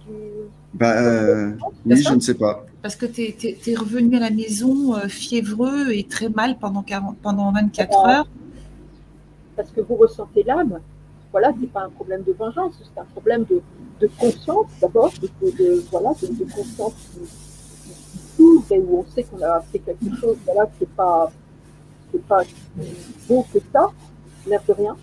Bah, 0.73 1.03
euh, 1.03 1.53
oui, 1.85 1.97
je 1.97 2.15
ne 2.15 2.21
sais 2.21 2.35
pas. 2.35 2.65
Parce 2.81 2.97
que 2.97 3.05
tu 3.05 3.23
es, 3.23 3.75
revenu 3.75 4.17
à 4.17 4.21
la 4.21 4.31
maison 4.31 4.95
euh, 4.95 5.09
fiévreux 5.09 5.93
et 5.93 6.05
très 6.05 6.31
mal 6.31 6.59
pendant, 6.59 6.83
40, 6.83 7.19
pendant 7.19 7.53
24 7.53 8.07
heures. 8.07 8.29
Parce 9.55 9.71
que 9.71 9.83
vous 9.83 9.97
ressentez 9.97 10.43
l'âme. 10.45 10.81
Voilà, 11.35 11.53
ce 11.53 11.59
n'est 11.63 11.67
pas 11.67 11.83
un 11.83 11.89
problème 11.89 12.23
de 12.23 12.33
vengeance, 12.33 12.81
c'est 12.81 13.01
un 13.01 13.05
problème 13.07 13.43
de, 13.51 13.61
de 14.01 14.07
conscience 14.21 14.67
d'abord, 14.81 15.13
de, 15.21 15.83
voilà, 15.91 16.11
de, 16.23 16.45
conscience 16.45 16.95
qui, 17.13 17.27
s'ouvre 18.37 18.65
et 18.71 18.79
où 18.79 19.01
on 19.01 19.05
sait 19.11 19.25
qu'on 19.25 19.43
a 19.43 19.61
fait 19.63 19.81
quelque 19.81 20.15
chose 20.15 20.37
voilà, 20.45 20.67
qui 20.67 20.85
n'est 20.85 20.91
pas, 20.95 21.33
pas 22.29 22.43
bon 23.29 23.45
que 23.53 23.59
ça, 23.73 23.91
l'air 24.47 24.63
de 24.69 24.73
rien. 24.75 24.97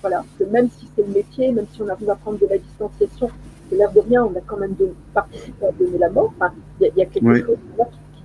Voilà, 0.00 0.24
que 0.38 0.44
même 0.44 0.70
si 0.70 0.88
c'est 0.96 1.06
le 1.06 1.12
métier, 1.12 1.52
même 1.52 1.66
si 1.70 1.82
on 1.82 1.88
arrive 1.88 2.08
à 2.08 2.16
prendre 2.16 2.38
de 2.38 2.46
la 2.46 2.56
distanciation, 2.56 3.28
l'air 3.70 3.92
de 3.92 4.00
rien, 4.00 4.24
on 4.24 4.34
a 4.38 4.40
quand 4.40 4.56
même 4.56 4.76
de 4.76 4.88
participer 5.12 5.66
à 5.66 5.72
donner 5.72 5.98
la 5.98 6.08
mort. 6.08 6.32
il 6.80 6.90
y, 6.96 7.02
a 7.02 7.04
quelque 7.04 7.44
chose 7.44 7.58
qui, 7.58 8.22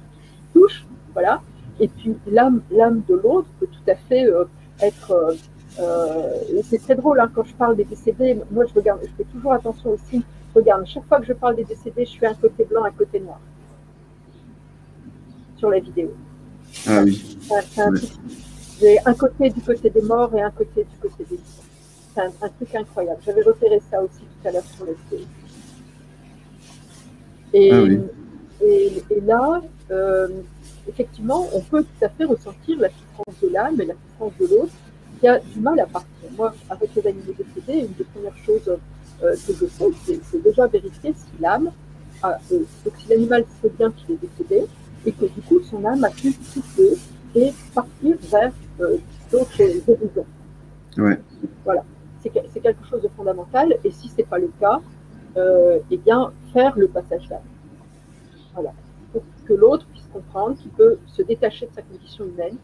touche, 0.53 0.87
voilà. 1.11 1.41
Et 1.81 1.89
puis 1.89 2.15
l'âme, 2.25 2.61
l'âme 2.71 3.01
de 3.09 3.15
l'autre 3.15 3.49
peut 3.59 3.67
tout 3.67 3.91
à 3.91 3.95
fait 3.95 4.23
euh, 4.23 4.45
être. 4.81 5.11
Euh, 5.11 5.35
euh, 5.79 6.33
c'est 6.63 6.81
très 6.81 6.95
drôle 6.95 7.19
hein, 7.19 7.31
quand 7.33 7.43
je 7.43 7.53
parle 7.53 7.75
des 7.75 7.85
décédés. 7.85 8.37
Moi, 8.51 8.65
je 8.65 8.73
regarde, 8.73 8.99
je 9.03 9.09
fais 9.17 9.29
toujours 9.31 9.53
attention 9.53 9.91
aussi. 9.91 10.23
Je 10.53 10.59
regarde, 10.59 10.85
chaque 10.85 11.05
fois 11.05 11.19
que 11.19 11.25
je 11.25 11.33
parle 11.33 11.55
des 11.55 11.63
décédés, 11.63 12.05
je 12.05 12.17
fais 12.17 12.27
un 12.27 12.33
côté 12.33 12.65
blanc, 12.65 12.83
un 12.83 12.91
côté 12.91 13.19
noir 13.19 13.39
sur 15.57 15.69
la 15.69 15.79
vidéo. 15.79 16.13
Ah 16.87 17.03
oui. 17.03 17.37
J'ai 18.79 18.97
un 19.05 19.13
côté 19.13 19.49
du 19.49 19.61
côté 19.61 19.89
des 19.89 20.01
morts 20.01 20.33
et 20.35 20.41
un 20.41 20.51
côté 20.51 20.85
du 20.85 20.97
côté 21.01 21.25
des 21.29 21.35
vivants 21.35 21.63
c'est 22.13 22.21
un, 22.21 22.49
truc 22.49 22.75
incroyable. 22.75 23.19
J'avais 23.25 23.41
repéré 23.41 23.81
ça 23.89 24.01
aussi 24.01 24.21
tout 24.21 24.47
à 24.47 24.51
l'heure 24.51 24.63
sur 24.75 24.85
le 24.85 24.95
site. 25.09 25.27
Et, 27.53 27.71
ah 27.71 27.83
et, 28.61 29.21
là, 29.25 29.61
euh, 29.91 30.27
effectivement, 30.87 31.47
on 31.53 31.61
peut 31.61 31.83
tout 31.83 32.05
à 32.05 32.09
fait 32.09 32.25
ressentir 32.25 32.79
la 32.79 32.89
souffrance 32.89 33.41
de 33.41 33.47
l'âme 33.49 33.81
et 33.81 33.85
la 33.85 33.93
souffrance 33.93 34.33
de 34.39 34.47
l'autre 34.47 34.73
qui 35.19 35.27
a 35.27 35.39
du 35.39 35.59
mal 35.59 35.79
à 35.79 35.85
partir. 35.85 36.09
Moi, 36.37 36.53
avec 36.69 36.95
les 36.95 37.07
animaux 37.07 37.33
décédés, 37.37 37.79
une 37.79 37.93
des 37.93 38.03
premières 38.03 38.37
choses 38.45 38.77
euh, 39.23 39.35
que 39.35 39.53
je 39.53 39.65
fais, 39.65 40.19
c'est 40.23 40.43
déjà 40.43 40.67
vérifier 40.67 41.13
si 41.13 41.41
l'âme, 41.41 41.71
a, 42.23 42.37
euh, 42.51 42.63
si 42.97 43.09
l'animal 43.09 43.45
sait 43.61 43.71
bien 43.77 43.91
qu'il 43.91 44.15
est 44.15 44.19
décédé 44.21 44.65
et 45.05 45.11
que 45.11 45.25
du 45.25 45.41
coup 45.41 45.59
son 45.61 45.83
âme 45.85 46.03
a 46.03 46.09
pu 46.09 46.31
souffler 46.31 46.97
et 47.35 47.53
partir 47.73 48.15
vers 48.29 48.51
d'autres 49.31 49.61
horizons. 49.87 50.25
Ouais. 50.97 51.19
Voilà 51.63 51.83
c'est 52.21 52.59
quelque 52.61 52.85
chose 52.89 53.01
de 53.01 53.09
fondamental. 53.15 53.77
Et 53.83 53.91
si 53.91 54.09
ce 54.09 54.17
n'est 54.17 54.23
pas 54.23 54.39
le 54.39 54.51
cas, 54.59 54.81
euh, 55.37 55.79
eh 55.91 55.97
bien, 55.97 56.31
faire 56.53 56.77
le 56.77 56.87
passage 56.87 57.27
d'âme. 57.27 57.39
Voilà. 58.53 58.73
Pour 59.11 59.23
que 59.45 59.53
l'autre 59.53 59.85
puisse 59.87 60.07
comprendre 60.11 60.57
qu'il 60.57 60.71
peut 60.71 60.97
se 61.07 61.21
détacher 61.21 61.67
de 61.67 61.73
sa 61.73 61.81
condition 61.81 62.25
humaine 62.25 62.57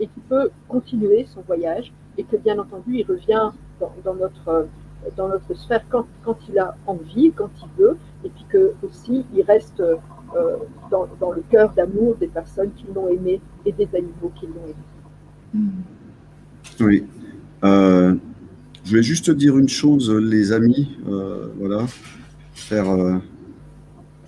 et 0.00 0.06
qu'il 0.06 0.22
peut 0.22 0.50
continuer 0.68 1.26
son 1.32 1.42
voyage 1.42 1.92
et 2.18 2.24
que, 2.24 2.36
bien 2.36 2.58
entendu, 2.58 2.98
il 2.98 3.04
revient 3.04 3.50
dans, 3.80 4.14
notre, 4.14 4.68
dans 5.16 5.28
notre 5.28 5.54
sphère 5.54 5.84
quand, 5.90 6.06
quand, 6.24 6.38
il 6.48 6.58
a 6.58 6.76
envie, 6.86 7.32
quand 7.32 7.50
il 7.62 7.82
veut, 7.82 7.96
et 8.24 8.30
puis 8.30 8.44
que 8.48 8.72
aussi 8.82 9.24
il 9.34 9.42
reste 9.42 9.80
euh, 9.80 9.96
dans, 10.90 11.08
dans, 11.20 11.32
le 11.32 11.42
cœur 11.50 11.72
d'amour 11.74 12.16
des 12.16 12.26
personnes 12.26 12.70
qui 12.74 12.86
l'ont 12.94 13.08
aimé 13.08 13.40
et 13.64 13.72
des 13.72 13.88
animaux 13.94 14.32
qui 14.38 14.46
l'ont 14.46 14.64
aimé. 14.64 15.64
Oui. 16.80 17.04
Euh, 17.64 18.14
je 18.84 18.96
vais 18.96 19.02
juste 19.02 19.30
dire 19.30 19.58
une 19.58 19.68
chose, 19.68 20.10
les 20.10 20.52
amis, 20.52 20.96
euh, 21.08 21.48
voilà, 21.58 21.86
faire 22.52 22.88
euh, 22.90 23.16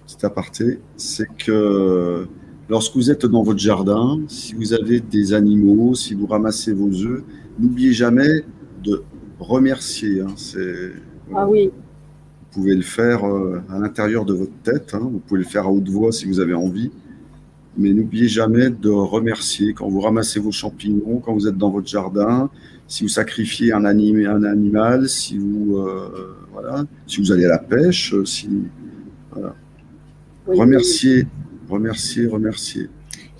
petit 0.06 0.24
aparté, 0.26 0.80
c'est 0.96 1.28
que 1.36 2.26
lorsque 2.68 2.94
vous 2.94 3.10
êtes 3.10 3.26
dans 3.26 3.42
votre 3.42 3.58
jardin, 3.58 4.20
si 4.28 4.54
vous 4.54 4.72
avez 4.72 5.00
des 5.00 5.32
animaux, 5.32 5.94
si 5.94 6.14
vous 6.14 6.26
ramassez 6.26 6.72
vos 6.72 6.90
œufs, 6.90 7.22
n'oubliez 7.58 7.92
jamais 7.92 8.44
de 8.82 9.02
remercier. 9.40 10.20
Hein, 10.20 10.34
ah 11.34 11.48
oui. 11.48 11.70
Vous 11.70 12.62
pouvez 12.62 12.74
le 12.74 12.82
faire 12.82 13.24
euh, 13.24 13.60
à 13.68 13.78
l'intérieur 13.78 14.24
de 14.24 14.34
votre 14.34 14.56
tête, 14.62 14.94
hein, 14.94 15.00
vous 15.02 15.18
pouvez 15.18 15.40
le 15.40 15.46
faire 15.46 15.66
à 15.66 15.70
haute 15.70 15.88
voix 15.88 16.12
si 16.12 16.26
vous 16.26 16.40
avez 16.40 16.54
envie, 16.54 16.90
mais 17.76 17.92
n'oubliez 17.92 18.28
jamais 18.28 18.70
de 18.70 18.88
remercier 18.88 19.74
quand 19.74 19.88
vous 19.88 20.00
ramassez 20.00 20.40
vos 20.40 20.50
champignons, 20.50 21.20
quand 21.20 21.34
vous 21.34 21.46
êtes 21.46 21.58
dans 21.58 21.70
votre 21.70 21.86
jardin, 21.86 22.50
si 22.88 23.02
vous 23.02 23.08
sacrifiez 23.08 23.72
un, 23.72 23.84
un 23.84 24.44
animal, 24.44 25.08
si 25.08 25.36
vous, 25.36 25.76
euh, 25.76 26.36
voilà, 26.52 26.84
si 27.06 27.20
vous 27.20 27.30
allez 27.30 27.44
à 27.44 27.50
la 27.50 27.58
pêche, 27.58 28.14
euh, 28.14 28.24
si, 28.24 28.48
voilà. 29.30 29.54
remercier, 30.46 31.26
remercier, 31.68 32.26
remercier. 32.26 32.88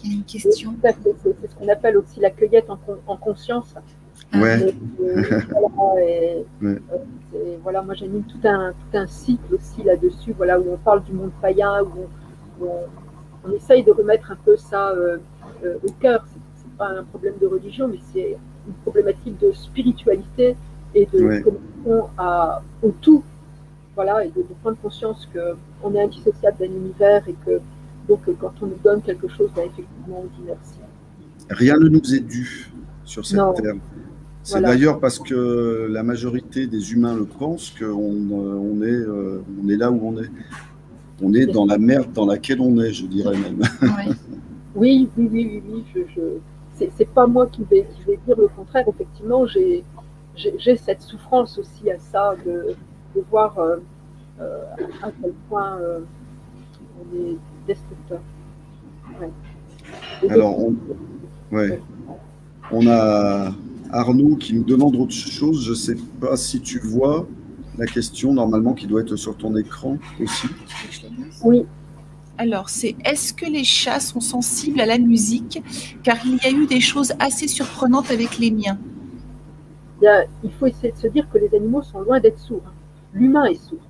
Il 0.03 0.11
y 0.11 0.15
a 0.15 0.17
une 0.17 0.25
question. 0.25 0.75
C'est 0.83 1.49
ce 1.49 1.55
qu'on 1.57 1.69
appelle 1.69 1.97
aussi 1.97 2.21
la 2.21 2.31
cueillette 2.31 2.71
en, 2.71 3.17
conscience. 3.17 3.75
Ouais. 4.35 4.75
voilà, 7.63 7.83
moi 7.83 7.95
j'ai 7.95 8.09
mis 8.09 8.23
tout 8.23 8.41
un, 8.45 8.73
tout 8.73 8.97
un 8.97 9.07
cycle 9.07 9.55
aussi 9.55 9.83
là-dessus, 9.83 10.33
voilà, 10.37 10.61
où 10.61 10.73
on 10.73 10.77
parle 10.77 11.03
du 11.05 11.13
monde 11.13 11.31
païen, 11.41 11.83
où 11.83 12.65
on, 12.65 13.53
essaye 13.53 13.83
de 13.83 13.93
remettre 13.93 14.31
un 14.31 14.37
peu 14.37 14.57
ça 14.57 14.91
euh, 14.91 15.19
au 15.65 15.91
cœur. 16.01 16.25
C'est 16.55 16.77
pas 16.77 16.89
un 16.89 17.05
problème 17.05 17.35
de 17.41 17.47
religion, 17.47 17.89
mais 17.89 17.99
c'est 18.13 18.37
une 18.67 18.75
problématique 18.83 19.39
de 19.41 19.53
spiritualité 19.53 20.57
et 20.95 21.07
de 21.07 21.43
connexion 21.43 22.09
à, 22.19 22.63
au 22.83 22.91
tout. 23.01 23.23
Voilà, 23.95 24.25
et 24.25 24.29
de, 24.29 24.45
prendre 24.63 24.77
conscience 24.79 25.29
qu'on 25.33 25.95
est 25.95 26.03
indissociable 26.03 26.59
d'un 26.59 26.67
univers 26.67 27.27
et 27.29 27.35
que 27.45 27.61
donc 28.09 28.21
quand 28.41 28.53
on 28.63 28.67
nous 28.67 28.79
donne 28.83 29.03
quelque 29.03 29.29
chose, 29.29 29.51
ben, 29.55 29.63
effectivement, 29.63 30.25
on 30.25 30.25
dit 30.25 30.47
merci. 30.47 30.79
Rien 31.51 31.79
ne 31.79 31.89
nous 31.89 32.15
est 32.15 32.21
dû 32.21 32.71
sur 33.05 33.25
cette 33.25 33.39
terre. 33.57 33.75
C'est 34.43 34.63
d'ailleurs 34.63 34.99
parce 34.99 35.19
que 35.19 35.89
la 35.91 36.03
majorité 36.03 36.67
des 36.67 36.93
humains 36.93 37.15
le 37.15 37.25
pensent 37.25 37.71
qu'on 37.79 38.31
on 38.31 38.83
est, 38.83 38.91
euh, 38.91 39.43
on 39.63 39.69
est 39.69 39.77
là 39.77 39.91
où 39.91 40.01
on 40.03 40.23
est. 40.23 40.31
on 41.23 41.35
est 41.35 41.47
dans 41.47 41.67
la 41.67 41.77
merde 41.77 42.13
dans 42.15 42.25
laquelle 42.25 42.61
on 42.61 42.79
est, 42.81 42.93
je 42.93 43.07
dirais 43.07 43.37
même. 43.37 43.61
Oui, 44.75 45.09
oui, 45.17 45.29
oui, 45.33 45.63
oui, 45.67 45.85
oui. 45.97 46.05
Je, 46.15 46.21
C'est 46.97 47.13
pas 47.13 47.27
moi 47.27 47.49
qui 47.49 47.65
vais, 47.65 47.87
qui 47.97 48.05
vais 48.05 48.19
dire 48.25 48.37
le 48.39 48.49
contraire. 48.49 48.85
Effectivement, 48.89 49.45
j'ai 49.47 49.83
cette 50.77 51.03
souffrance 51.03 51.59
aussi 51.59 51.91
à 51.91 51.99
ça 51.99 52.37
de, 52.47 52.77
de 53.17 53.25
voir 53.31 53.59
euh, 53.59 53.79
euh, 54.41 54.63
à 55.03 55.11
quel 55.21 55.33
point 55.49 55.79
euh, 55.79 56.01
on 57.01 57.17
est 57.17 57.37
destructeur. 57.69 58.21
Alors, 60.29 60.59
on, 60.59 60.75
ouais. 61.53 61.81
on 62.73 62.87
a 62.89 63.53
Arnaud 63.91 64.37
qui 64.37 64.55
nous 64.55 64.65
demande 64.65 64.97
autre 64.97 65.13
chose. 65.13 65.65
Je 65.65 65.71
ne 65.71 65.77
sais 65.77 65.97
pas 66.21 66.37
si 66.37 66.61
tu 66.61 66.81
vois 66.81 67.27
la 67.79 67.87
question 67.87 68.35
normalement 68.35 68.75
qui 68.75 68.87
doit 68.87 69.03
être 69.03 69.17
sur 69.17 69.37
ton 69.37 69.57
écran 69.57 69.99
aussi. 70.21 70.49
Oui. 71.45 71.65
Alors, 72.37 72.69
c'est 72.69 72.95
est-ce 73.05 73.33
que 73.33 73.47
les 73.47 73.65
chats 73.65 74.01
sont 74.01 74.21
sensibles 74.21 74.81
à 74.81 74.87
la 74.87 74.99
musique? 74.99 75.63
Car 76.03 76.19
il 76.25 76.37
y 76.37 76.47
a 76.47 76.51
eu 76.51 76.67
des 76.67 76.81
choses 76.81 77.13
assez 77.19 77.49
surprenantes 77.49 78.11
avec 78.11 78.39
les 78.39 78.51
miens. 78.51 78.79
Il, 80.01 80.53
faut 80.53 80.67
essayer 80.67 80.93
de 80.93 80.97
se 80.97 81.09
dire 81.09 81.29
que 81.29 81.39
les 81.39 81.53
animaux 81.55 81.83
sont 81.83 82.01
loin 82.01 82.21
d'être 82.21 82.39
sourds. 82.39 82.73
L'humain 83.13 83.47
est 83.47 83.61
sourd. 83.61 83.81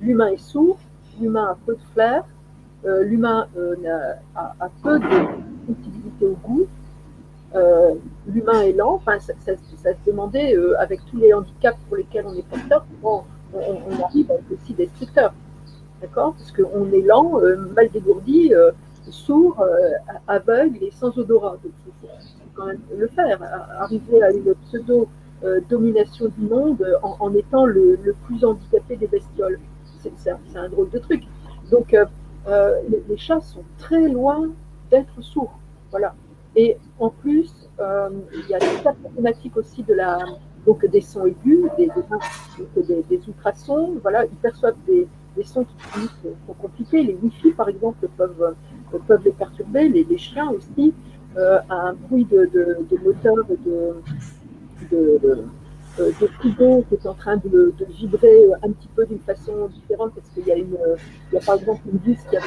L'humain 0.00 0.28
est 0.28 0.40
sourd, 0.40 0.78
l'humain 1.20 1.46
a 1.52 1.58
peu 1.66 1.74
de 1.74 1.80
flair, 1.92 2.24
euh, 2.84 3.02
l'humain 3.02 3.48
euh, 3.56 3.74
a, 4.34 4.68
peu 4.82 4.98
de 4.98 5.04
sensibilité 5.66 6.26
au 6.26 6.36
goût, 6.46 6.66
euh, 7.54 7.94
l'humain 8.26 8.62
est 8.62 8.72
lent. 8.72 8.94
Enfin, 8.94 9.18
ça, 9.18 9.34
se 9.56 10.10
demandait, 10.10 10.54
avec 10.78 11.00
tous 11.10 11.16
les 11.16 11.32
handicaps 11.32 11.78
pour 11.88 11.96
lesquels 11.96 12.26
on 12.26 12.34
est 12.34 12.46
porteur, 12.46 12.84
on, 13.02 13.22
on, 13.54 14.04
arrive 14.04 14.30
à 14.30 14.34
être 14.34 14.52
aussi 14.52 14.74
destructeur. 14.74 15.32
D'accord? 16.00 16.34
Parce 16.34 16.52
qu'on 16.52 16.92
est 16.92 17.02
lent, 17.02 17.40
mal 17.74 17.88
dégourdi, 17.90 18.52
sourd, 19.10 19.64
aveugle 20.26 20.78
et 20.82 20.90
sans 20.92 21.16
odorat. 21.18 21.56
Donc, 21.64 21.72
il 21.86 21.92
faut 21.92 22.08
quand 22.54 22.66
même 22.66 22.80
le 22.96 23.08
faire. 23.08 23.40
Arriver 23.80 24.22
à 24.22 24.30
une 24.30 24.54
pseudo 24.66 25.08
euh, 25.44 25.60
domination 25.70 26.26
du 26.36 26.46
monde 26.46 26.84
en, 27.00 27.32
étant 27.32 27.64
le, 27.64 27.96
plus 28.26 28.44
handicapé 28.44 28.96
des 28.96 29.06
bestioles. 29.06 29.60
C'est 29.98 30.30
un, 30.56 30.68
drôle 30.68 30.90
de 30.90 30.98
truc. 30.98 31.24
Donc, 31.70 31.94
euh, 31.94 32.06
euh, 32.46 32.80
les, 33.08 33.16
chats 33.16 33.40
sont 33.40 33.64
très 33.78 34.08
loin 34.08 34.50
d'être 34.90 35.20
sourds. 35.20 35.58
Voilà. 35.90 36.14
Et 36.56 36.76
en 36.98 37.10
plus, 37.10 37.68
il 37.78 38.50
y 38.50 38.54
a 38.54 38.58
la 38.84 38.92
problématique 38.92 39.56
aussi 39.56 39.82
de 39.82 39.94
la, 39.94 40.18
donc 40.66 40.84
des 40.86 41.00
sons 41.00 41.26
aigus, 41.26 41.66
des, 41.76 41.88
des, 43.08 43.20
ultrasons. 43.28 43.98
Voilà, 44.02 44.24
ils 44.24 44.36
perçoivent 44.36 44.76
des, 44.86 45.06
sons 45.44 45.64
qui 45.64 46.00
sont 46.46 46.54
compliqués. 46.54 47.02
Les 47.02 47.14
Wi-Fi, 47.14 47.52
par 47.52 47.68
exemple, 47.68 48.08
peuvent, 48.16 48.54
peuvent 49.06 49.24
les 49.24 49.32
perturber. 49.32 49.88
Les, 49.88 50.18
chiens 50.18 50.50
aussi. 50.50 50.94
un 51.36 51.92
bruit 51.92 52.24
de, 52.24 52.50
de 52.52 52.96
moteur 53.04 53.36
de, 53.46 55.44
de, 55.98 56.06
de, 56.20 56.26
frigo 56.26 56.84
qui 56.88 56.94
est 56.94 57.06
en 57.06 57.14
train 57.14 57.36
de, 57.36 57.74
vibrer 57.88 58.46
un 58.62 58.70
petit 58.70 58.88
peu 58.94 59.04
d'une 59.06 59.20
façon 59.20 59.68
différente 59.68 60.12
parce 60.14 60.28
qu'il 60.30 60.46
y 60.46 60.52
a 60.52 60.56
il 60.56 60.68
y 61.32 61.36
a 61.36 61.40
par 61.40 61.56
exemple 61.56 61.80
une 61.92 61.98
vis 61.98 62.18
qui 62.28 62.36
a 62.36 62.40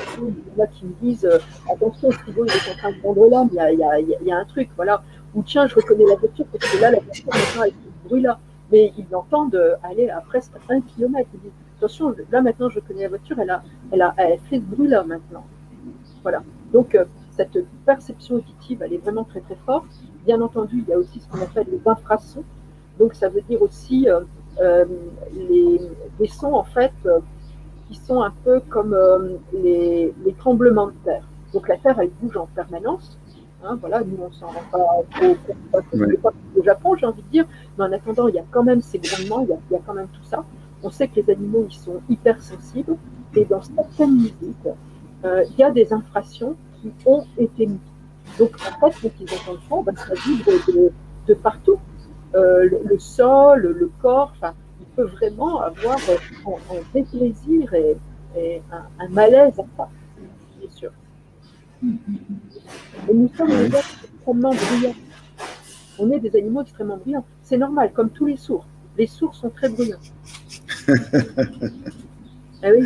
là 0.58 0.68
qui 0.68 0.86
me 0.86 0.94
disent 1.02 1.26
euh, 1.26 1.38
attention 1.72 2.10
le 2.10 2.16
frigo 2.16 2.46
il 2.46 2.52
est 2.52 2.74
en 2.74 2.78
train 2.78 2.92
de 2.92 3.00
prendre 3.00 3.30
l'âme, 3.30 3.50
il 3.52 3.56
y 3.56 3.60
a, 3.60 3.72
il 3.72 3.80
y, 3.80 3.84
a, 3.84 4.00
il 4.00 4.28
y 4.28 4.32
a 4.32 4.38
un 4.38 4.46
truc, 4.46 4.70
voilà. 4.76 5.04
Ou 5.34 5.44
tiens, 5.44 5.68
je 5.68 5.76
reconnais 5.76 6.06
la 6.06 6.16
voiture 6.16 6.46
parce 6.52 6.72
que 6.72 6.82
là 6.82 6.92
la 6.92 7.00
voiture 7.00 7.26
maintenant 7.28 7.62
avec 7.62 7.74
ce 7.74 8.08
bruit 8.08 8.22
là, 8.22 8.40
mais 8.72 8.94
ils 8.98 9.06
l'entendent 9.12 9.78
aller 9.84 10.10
à 10.10 10.22
presque 10.22 10.54
un 10.70 10.82
kilomètre. 10.82 11.30
Ils 11.34 11.40
disent 11.42 11.52
attention, 11.78 12.16
là 12.32 12.42
maintenant 12.42 12.70
je 12.70 12.80
connais 12.80 13.04
la 13.04 13.10
voiture, 13.10 13.38
elle 13.40 13.50
a, 13.50 13.64
elle 13.92 14.02
a, 14.02 14.14
elle 14.18 14.40
fait 14.50 14.58
ce 14.58 14.66
bruit 14.66 14.88
là 14.88 15.04
maintenant. 15.04 15.46
Voilà. 16.22 16.44
Donc 16.72 16.96
euh, 16.96 17.06
cette 17.32 17.58
perception 17.86 18.36
auditive, 18.36 18.82
elle 18.82 18.94
est 18.94 18.98
vraiment 18.98 19.24
très 19.24 19.42
très 19.42 19.58
forte. 19.66 19.88
Bien 20.26 20.42
entendu, 20.42 20.84
il 20.86 20.90
y 20.90 20.94
a 20.94 20.98
aussi 20.98 21.20
ce 21.20 21.28
qu'on 21.28 21.42
appelle 21.42 21.68
les 21.72 21.82
infrasons. 21.86 22.44
Donc, 23.02 23.16
ça 23.16 23.30
veut 23.30 23.42
dire 23.42 23.60
aussi 23.64 24.08
euh, 24.08 24.20
euh, 24.62 24.86
les, 25.34 25.82
des 26.20 26.28
sons, 26.28 26.54
en 26.54 26.64
fait, 26.64 26.94
euh, 27.08 27.18
qui 27.88 27.96
sont 27.96 28.22
un 28.22 28.32
peu 28.44 28.60
comme 28.70 28.96
les, 29.54 30.14
tremblements 30.38 30.88
de 30.88 30.94
terre. 31.04 31.28
Donc, 31.52 31.68
la 31.68 31.78
terre, 31.78 32.00
elle 32.00 32.12
bouge 32.22 32.38
en 32.38 32.46
permanence. 32.46 33.18
Hein, 33.64 33.80
voilà, 33.82 34.02
nous, 34.02 34.18
on 34.24 34.32
s'en 34.32 34.46
rend 34.46 34.64
pas 34.72 34.86
trop 35.16 35.36
compte 35.72 36.36
au 36.56 36.64
Japon, 36.64 36.96
j'ai 36.96 37.08
envie 37.08 37.24
de 37.24 37.30
dire. 37.30 37.46
Mais 37.76 37.86
en 37.86 37.92
attendant, 37.92 38.28
il 38.28 38.36
y 38.36 38.40
a 38.40 38.46
quand 38.52 38.64
même 38.64 38.82
ces 38.82 39.00
grondements, 39.00 39.42
il 39.42 39.50
y 39.50 39.54
a, 39.54 39.58
il 39.72 39.74
y 39.74 39.78
a 39.78 39.82
quand 39.84 39.96
même 39.96 40.08
tout 40.10 40.24
ça. 40.26 40.46
On 40.84 40.92
sait 40.92 41.08
que 41.08 41.20
les 41.22 41.32
animaux, 41.32 41.66
ils 41.68 41.76
sont 41.76 42.02
hypersensibles. 42.08 42.98
Et 43.36 43.46
dans 43.46 43.64
certaines 43.64 44.14
musiques, 44.14 44.68
il 45.24 45.58
y 45.58 45.64
a 45.64 45.72
des 45.72 45.92
infractions 45.92 46.56
qui 46.80 46.92
ont 47.08 47.26
été 47.40 47.66
mises. 47.66 47.80
Donc, 48.38 48.52
en 48.56 48.92
fait, 48.92 48.96
ce 49.02 49.08
qu'ils 49.08 49.34
entendent 49.34 49.64
fond, 49.68 49.82
bah, 49.82 49.94
ça 49.96 50.14
vibre 50.14 50.52
de, 50.68 50.92
de 51.28 51.34
partout. 51.34 51.80
Euh, 52.34 52.70
le, 52.90 52.98
sol, 52.98 53.76
le 53.78 53.92
corps, 54.02 54.32
enfin, 54.36 54.54
il 54.80 54.86
peut 54.96 55.04
vraiment 55.04 55.62
avoir 55.62 55.98
un, 55.98 56.76
un 56.76 56.82
déplaisir 56.94 57.74
et, 57.74 57.98
et 58.38 58.62
un, 58.72 58.86
un, 59.04 59.10
malaise 59.10 59.60
à 59.60 59.66
ça, 59.76 59.90
bien 60.60 60.70
sûr. 60.70 60.92
Et 61.84 63.14
nous 63.14 63.30
sommes 63.36 63.50
des 63.50 63.56
animaux 63.56 63.78
extrêmement 64.16 64.54
bruyants. 64.54 64.96
On 66.00 66.12
est 66.12 66.20
des 66.20 66.36
animaux 66.38 66.62
extrêmement 66.62 66.98
bruyants. 66.98 67.26
C'est 67.44 67.58
normal, 67.58 67.92
comme 67.94 68.10
tous 68.12 68.28
les 68.28 68.38
sourds. 68.38 68.66
Les 68.98 69.08
sourds 69.08 69.36
sont 69.36 69.50
très 69.50 69.68
bruyants. 69.68 69.98
ah 72.64 72.70
oui. 72.78 72.86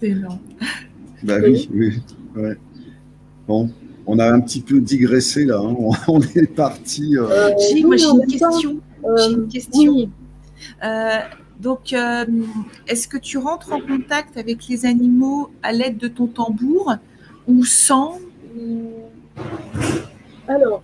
C'est 0.00 0.08
énorme. 0.08 0.40
Bah 1.22 1.36
oui, 1.42 1.68
oui. 1.72 2.02
Ouais. 2.36 2.56
Bon, 3.46 3.70
on 4.08 4.18
a 4.18 4.32
un 4.32 4.40
petit 4.40 4.62
peu 4.62 4.80
digressé 4.80 5.44
là. 5.44 5.60
Hein. 5.60 5.76
On 6.08 6.20
est 6.20 6.52
parti. 6.52 7.16
Euh... 7.16 7.28
euh 7.28 7.54
j'ai 7.58 7.80
une 7.80 8.26
question. 8.26 8.80
J'ai 9.16 9.32
une 9.32 9.48
question. 9.48 10.10
Euh, 10.82 11.18
donc, 11.60 11.92
euh, 11.92 12.24
est-ce 12.86 13.06
que 13.06 13.18
tu 13.18 13.36
rentres 13.36 13.72
en 13.72 13.80
contact 13.80 14.36
avec 14.38 14.66
les 14.68 14.86
animaux 14.86 15.50
à 15.62 15.72
l'aide 15.72 15.98
de 15.98 16.08
ton 16.08 16.26
tambour 16.26 16.94
ou 17.46 17.64
sans 17.64 18.18
Alors, 20.48 20.82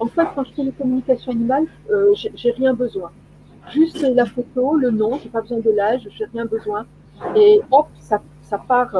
en 0.00 0.06
fait, 0.06 0.26
quand 0.34 0.44
je 0.44 0.52
fais 0.54 0.62
les 0.64 0.72
communications 0.72 1.32
animales, 1.32 1.66
j'ai 2.34 2.50
rien 2.50 2.74
besoin. 2.74 3.10
Juste 3.72 4.02
la 4.02 4.26
photo, 4.26 4.76
le 4.76 4.90
nom, 4.90 5.18
j'ai 5.22 5.28
pas 5.28 5.42
besoin 5.42 5.58
de 5.58 5.70
l'âge, 5.70 6.02
j'ai 6.18 6.24
rien 6.32 6.44
besoin. 6.44 6.86
Et 7.36 7.60
hop, 7.70 7.86
ça, 8.00 8.20
ça 8.42 8.58
part 8.58 8.96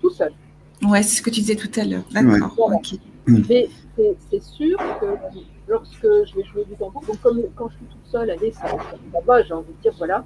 tout 0.00 0.10
seul. 0.10 0.32
Ouais, 0.82 1.02
c'est 1.02 1.16
ce 1.16 1.22
que 1.22 1.30
tu 1.30 1.40
disais 1.40 1.56
tout 1.56 1.70
à 1.80 1.84
l'heure. 1.84 2.04
D'accord. 2.12 2.70
Mais 3.26 3.68
c'est 3.96 4.42
sûr 4.42 4.78
que 5.00 5.06
lorsque 5.68 6.02
je 6.02 6.36
vais 6.36 6.44
jouer 6.44 6.64
du 6.64 6.76
tambour, 6.76 7.02
donc 7.06 7.20
comme 7.20 7.42
quand 7.54 7.68
je 7.70 7.76
suis 7.76 7.86
toute 7.86 8.06
seule, 8.10 8.30
allez, 8.30 8.52
ça, 8.52 8.68
ça 8.68 9.20
va, 9.26 9.42
j'ai 9.42 9.54
envie 9.54 9.72
de 9.72 9.82
dire, 9.82 9.94
voilà. 9.98 10.24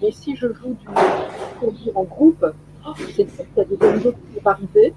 Mais 0.00 0.10
si 0.12 0.36
je 0.36 0.46
joue 0.52 0.74
du 0.74 0.84
tambour 0.84 1.74
en 1.94 2.04
groupe, 2.04 2.46
oh, 2.86 2.92
c'est 2.96 3.26
qu'il 3.26 3.46
y 3.56 3.60
a 3.60 3.64
des 3.64 3.86
animaux 3.86 4.12
qui 4.12 4.40
vont 4.40 4.50
arriver, 4.50 4.94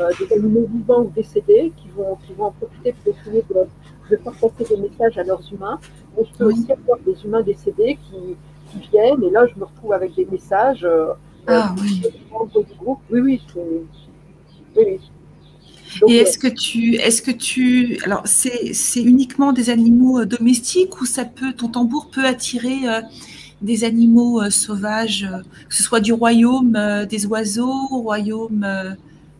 euh, 0.00 0.10
des 0.18 0.32
animaux 0.34 0.68
vivants 0.72 1.02
ou 1.02 1.12
décédés 1.14 1.72
qui 1.76 1.88
vont, 1.96 2.16
qui 2.26 2.32
vont 2.34 2.46
en 2.46 2.52
profiter 2.52 2.92
pour 2.92 3.14
essayer 3.14 3.44
de, 3.48 3.54
de 4.10 4.16
faire 4.16 4.32
passer 4.32 4.74
des 4.74 4.82
messages 4.82 5.18
à 5.18 5.22
leurs 5.22 5.42
humains. 5.52 5.78
Mais 6.16 6.24
je 6.24 6.38
peux 6.38 6.44
aussi 6.46 6.70
avoir 6.72 6.98
des 7.06 7.24
humains 7.24 7.42
décédés 7.42 7.98
qui, 8.02 8.36
qui, 8.70 8.88
viennent, 8.90 9.22
et 9.22 9.30
là, 9.30 9.46
je 9.46 9.58
me 9.58 9.64
retrouve 9.64 9.92
avec 9.92 10.14
des 10.14 10.26
messages. 10.26 10.84
Euh, 10.84 11.12
ah, 11.46 11.74
oui. 11.80 12.02
Oui, 13.10 13.20
oui, 13.20 13.42
c'est 13.52 13.60
et 16.08 16.16
est-ce 16.16 16.38
que 16.38 16.48
tu, 16.48 16.96
est-ce 16.96 17.22
que 17.22 17.30
tu, 17.30 17.98
alors 18.04 18.22
c'est 18.24 19.02
uniquement 19.02 19.52
des 19.52 19.70
animaux 19.70 20.20
euh, 20.20 20.26
domestiques 20.26 21.00
ou 21.00 21.04
ça 21.04 21.24
peut, 21.24 21.52
ton 21.52 21.68
tambour 21.68 22.08
peut 22.10 22.24
attirer 22.24 22.88
euh, 22.88 23.00
des 23.60 23.84
animaux 23.84 24.40
euh, 24.40 24.50
sauvages, 24.50 25.28
que 25.68 25.74
ce 25.74 25.82
soit 25.82 26.00
du 26.00 26.12
royaume 26.12 26.78
des 27.08 27.26
oiseaux, 27.26 27.86
royaume. 27.90 28.66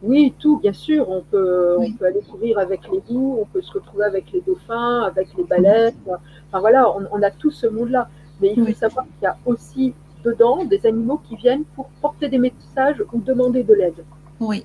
Oui, 0.02 0.34
tout, 0.38 0.58
bien 0.58 0.72
sûr. 0.72 1.08
On 1.08 1.22
peut, 1.22 1.76
on 1.78 1.92
peut 1.92 2.06
aller 2.06 2.22
courir 2.28 2.58
avec 2.58 2.80
les 2.92 3.00
loups, 3.08 3.38
on 3.40 3.46
peut 3.46 3.62
se 3.62 3.72
retrouver 3.72 4.04
avec 4.04 4.32
les 4.32 4.40
dauphins, 4.40 5.02
avec 5.02 5.28
les 5.38 5.44
baleines. 5.44 5.94
Enfin 6.06 6.60
voilà, 6.60 6.86
on, 7.12 7.22
a 7.22 7.30
tout 7.30 7.52
ce 7.52 7.66
monde-là. 7.68 8.08
Mais 8.40 8.54
il 8.56 8.66
faut 8.66 8.74
savoir 8.74 9.04
qu'il 9.06 9.22
y 9.22 9.26
a 9.26 9.36
aussi 9.46 9.94
dedans 10.24 10.64
des 10.64 10.84
animaux 10.86 11.20
qui 11.28 11.36
viennent 11.36 11.64
pour 11.76 11.86
porter 12.00 12.28
des 12.28 12.38
messages 12.38 13.02
ou 13.12 13.20
demander 13.20 13.62
de 13.62 13.74
l'aide. 13.74 14.04
Oui. 14.40 14.64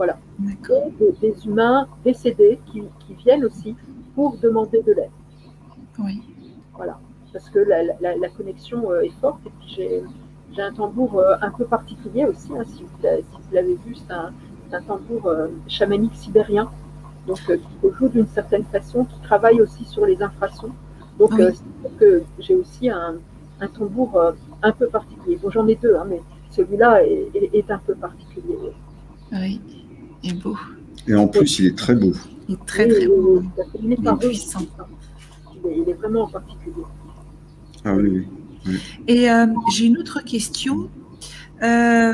Voilà. 0.00 0.16
Des, 0.38 1.12
des, 1.20 1.46
humains 1.46 1.86
décédés 2.02 2.58
qui, 2.72 2.82
viennent 3.22 3.44
aussi 3.44 3.76
pour 4.14 4.38
demander 4.38 4.80
de 4.80 4.92
l'aide. 4.92 5.10
Oui. 5.98 6.22
Voilà. 6.74 6.98
Parce 7.34 7.50
que 7.50 7.58
la, 7.58 8.28
connexion 8.30 8.90
euh, 8.92 9.02
est 9.02 9.12
forte. 9.20 9.40
Et 9.44 9.50
puis 9.60 9.90
j'ai 10.54 10.62
un 10.62 10.72
tambour 10.72 11.18
euh, 11.18 11.36
un 11.42 11.50
peu 11.50 11.66
particulier 11.66 12.24
aussi. 12.24 12.50
Hein, 12.56 12.64
si 12.64 12.82
vous, 12.82 13.08
l'avez 13.52 13.74
vu, 13.84 13.94
c'est 13.94 14.10
un, 14.14 14.32
tambour 14.86 15.26
euh, 15.26 15.48
chamanique 15.68 16.14
sibérien. 16.14 16.70
Donc 17.26 17.40
qui 17.44 17.88
joue 17.98 18.08
d'une 18.08 18.28
certaine 18.28 18.64
façon, 18.64 19.04
qui 19.04 19.20
travaille 19.20 19.60
aussi 19.60 19.84
sur 19.84 20.06
les 20.06 20.22
infrasons. 20.22 20.72
Donc 21.18 21.32
que 21.98 22.22
j'ai 22.38 22.54
aussi 22.54 22.88
un, 22.88 23.16
tambour 23.74 24.18
un 24.62 24.72
peu 24.72 24.86
particulier. 24.86 25.36
Bon, 25.36 25.50
j'en 25.50 25.68
ai 25.68 25.74
deux, 25.74 25.94
hein, 25.94 26.06
mais 26.08 26.22
celui-là 26.48 27.02
est, 27.04 27.70
un 27.70 27.78
peu 27.80 27.94
particulier. 27.94 28.56
Oui, 29.32 29.60
est 30.24 30.34
beau. 30.34 30.56
Et 31.06 31.14
en 31.14 31.28
plus, 31.28 31.58
il 31.58 31.66
est 31.66 31.76
très 31.76 31.94
beau. 31.94 32.12
Il 32.48 32.54
est 32.54 32.66
très 32.66 32.88
très 32.88 33.06
beau. 33.06 33.42
Il 33.82 33.92
est, 33.92 34.18
puissant. 34.18 34.60
Il 35.64 35.88
est, 35.88 35.94
vraiment 35.94 36.28
particulier. 36.28 36.84
Ah 37.84 37.94
oui, 37.94 38.26
oui. 38.66 38.78
Et 39.08 39.30
euh, 39.30 39.46
j'ai 39.72 39.86
une 39.86 39.98
autre 39.98 40.22
question. 40.22 40.90
Euh, 41.62 42.12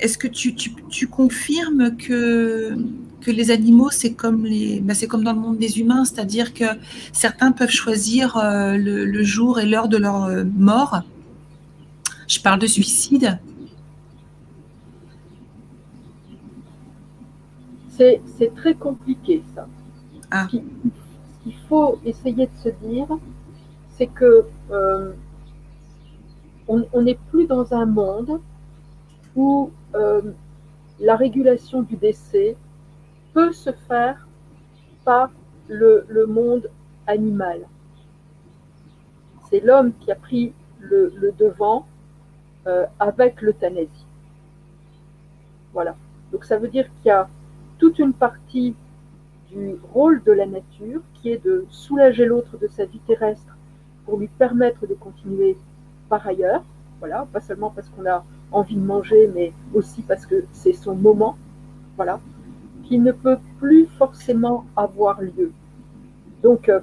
est-ce 0.00 0.18
que 0.18 0.28
tu, 0.28 0.54
tu, 0.54 1.06
confirmes 1.06 1.96
que, 1.96 2.76
que 3.20 3.30
les 3.30 3.50
animaux, 3.50 3.90
c'est 3.90 4.12
comme, 4.12 4.44
les, 4.44 4.80
ben 4.80 4.94
c'est 4.94 5.06
comme 5.06 5.24
dans 5.24 5.32
le 5.32 5.40
monde 5.40 5.58
des 5.58 5.78
humains, 5.78 6.04
c'est-à-dire 6.04 6.52
que 6.52 6.64
certains 7.12 7.52
peuvent 7.52 7.70
choisir 7.70 8.36
euh, 8.36 8.76
le, 8.76 9.22
jour 9.22 9.60
et 9.60 9.66
l'heure 9.66 9.88
de 9.88 9.96
leur 9.96 10.28
mort? 10.56 11.02
Je 12.26 12.40
parle 12.40 12.60
de 12.60 12.66
suicide. 12.66 13.38
C'est, 17.96 18.20
très 18.56 18.74
compliqué, 18.74 19.42
ça. 19.54 19.66
Ah. 20.30 20.46
Ce 20.50 20.56
qu'il 21.42 21.54
faut 21.68 21.98
essayer 22.04 22.46
de 22.46 22.56
se 22.56 22.68
dire, 22.86 23.06
c'est 23.90 24.06
que 24.06 24.46
euh, 24.70 25.12
on 26.68 27.02
n'est 27.02 27.18
plus 27.30 27.46
dans 27.46 27.74
un 27.74 27.86
monde 27.86 28.40
où 29.36 29.70
euh, 29.94 30.32
la 31.00 31.16
régulation 31.16 31.82
du 31.82 31.96
décès 31.96 32.56
peut 33.32 33.52
se 33.52 33.70
faire 33.72 34.26
par 35.04 35.30
le, 35.68 36.26
monde 36.26 36.70
animal. 37.06 37.66
C'est 39.50 39.60
l'homme 39.60 39.92
qui 40.00 40.12
a 40.12 40.14
pris 40.14 40.52
le, 40.80 41.12
devant 41.38 41.86
euh, 42.66 42.86
avec 43.00 43.42
l'euthanasie. 43.42 44.06
Voilà. 45.72 45.96
Donc 46.30 46.44
ça 46.44 46.58
veut 46.58 46.68
dire 46.68 46.86
qu'il 46.96 47.08
y 47.08 47.10
a 47.10 47.28
toute 47.82 47.98
une 47.98 48.12
partie 48.12 48.76
du 49.50 49.74
rôle 49.92 50.22
de 50.22 50.30
la 50.30 50.46
nature 50.46 51.00
qui 51.14 51.30
est 51.30 51.44
de 51.44 51.66
soulager 51.68 52.26
l'autre 52.26 52.56
de 52.56 52.68
sa 52.68 52.84
vie 52.84 53.00
terrestre 53.00 53.56
pour 54.04 54.20
lui 54.20 54.28
permettre 54.28 54.86
de 54.86 54.94
continuer 54.94 55.56
par 56.08 56.24
ailleurs. 56.24 56.62
Voilà, 57.00 57.26
pas 57.32 57.40
seulement 57.40 57.70
parce 57.70 57.88
qu'on 57.88 58.06
a 58.06 58.24
envie 58.52 58.76
de 58.76 58.80
manger, 58.80 59.28
mais 59.34 59.52
aussi 59.74 60.02
parce 60.02 60.26
que 60.26 60.44
c'est 60.52 60.74
son 60.74 60.94
moment, 60.94 61.36
voilà, 61.96 62.20
qui 62.84 63.00
ne 63.00 63.10
peut 63.10 63.38
plus 63.58 63.86
forcément 63.86 64.64
avoir 64.76 65.20
lieu. 65.20 65.50
Donc, 66.40 66.68
euh, 66.68 66.78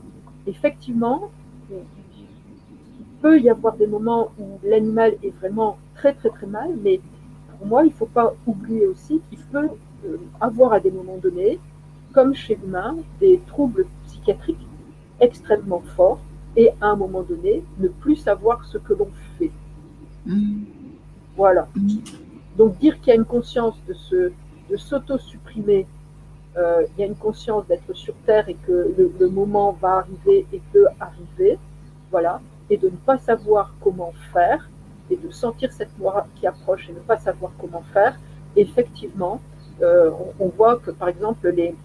effectivement, 0.48 1.32
il 1.72 3.06
peut 3.22 3.40
y 3.40 3.50
avoir 3.50 3.78
des 3.78 3.88
moments 3.88 4.32
où 4.38 4.60
l'animal 4.66 5.14
est 5.24 5.34
vraiment 5.40 5.78
très 5.96 6.12
très 6.12 6.30
très 6.30 6.48
mal, 6.48 6.72
mais 6.84 7.00
pour 7.58 7.68
moi, 7.68 7.84
il 7.86 7.90
ne 7.92 7.94
faut 7.94 8.06
pas 8.06 8.34
oublier 8.46 8.86
aussi 8.86 9.22
qu'il 9.30 9.40
peut 9.46 9.70
avoir 10.40 10.74
à 10.74 10.80
des 10.80 10.92
moments 10.92 11.18
donnés, 11.18 11.60
comme 12.14 12.34
chez 12.34 12.56
l'humain, 12.56 12.98
des 13.20 13.40
troubles 13.48 13.86
psychiatriques 14.06 14.68
extrêmement 15.20 15.84
forts 15.96 16.20
et 16.56 16.70
à 16.82 16.88
un 16.88 16.96
moment 16.96 17.22
donné, 17.22 17.64
ne 17.78 17.88
plus 17.88 18.16
savoir 18.16 18.66
ce 18.66 18.78
que 18.78 18.94
l'on 18.94 19.10
fait. 19.38 19.52
Mmh. 20.26 20.64
Voilà. 21.36 21.68
Donc 22.58 22.78
dire 22.80 23.00
qu'il 23.00 23.10
y 23.10 23.12
a 23.12 23.16
une 23.16 23.26
conscience 23.26 23.76
de 23.88 23.94
se, 23.94 24.32
de 24.70 24.78
s'auto-supprimer, 24.78 25.88
euh, 26.58 26.86
il 26.90 27.00
y 27.00 27.04
a 27.04 27.08
une 27.08 27.16
conscience 27.16 27.66
d'être 27.68 27.94
sur 27.94 28.14
Terre 28.26 28.50
et 28.50 28.56
que 28.56 28.94
le, 28.98 29.30
moment 29.30 29.78
va 29.80 29.98
arriver 30.00 30.46
et 30.52 30.62
peut 30.74 30.88
arriver, 31.00 31.58
voilà, 32.12 32.42
et 32.70 32.78
de 32.78 32.90
ne 32.90 32.96
pas 32.98 33.18
savoir 33.18 33.74
comment 33.82 34.12
faire, 34.34 34.70
et 35.10 35.16
de 35.16 35.30
sentir 35.32 35.72
cette 35.72 35.98
mort 35.98 36.26
qui 36.36 36.48
approche 36.48 36.90
et 36.90 36.94
ne 36.94 37.00
pas 37.00 37.18
savoir 37.18 37.52
comment 37.60 37.84
faire, 37.94 38.20
effectivement, 38.56 39.40
euh, 39.82 40.12
on, 40.40 40.48
voit 40.48 40.78
que 40.78 40.92
par 40.92 41.10
exemple 41.10 41.50
les, 41.50 41.76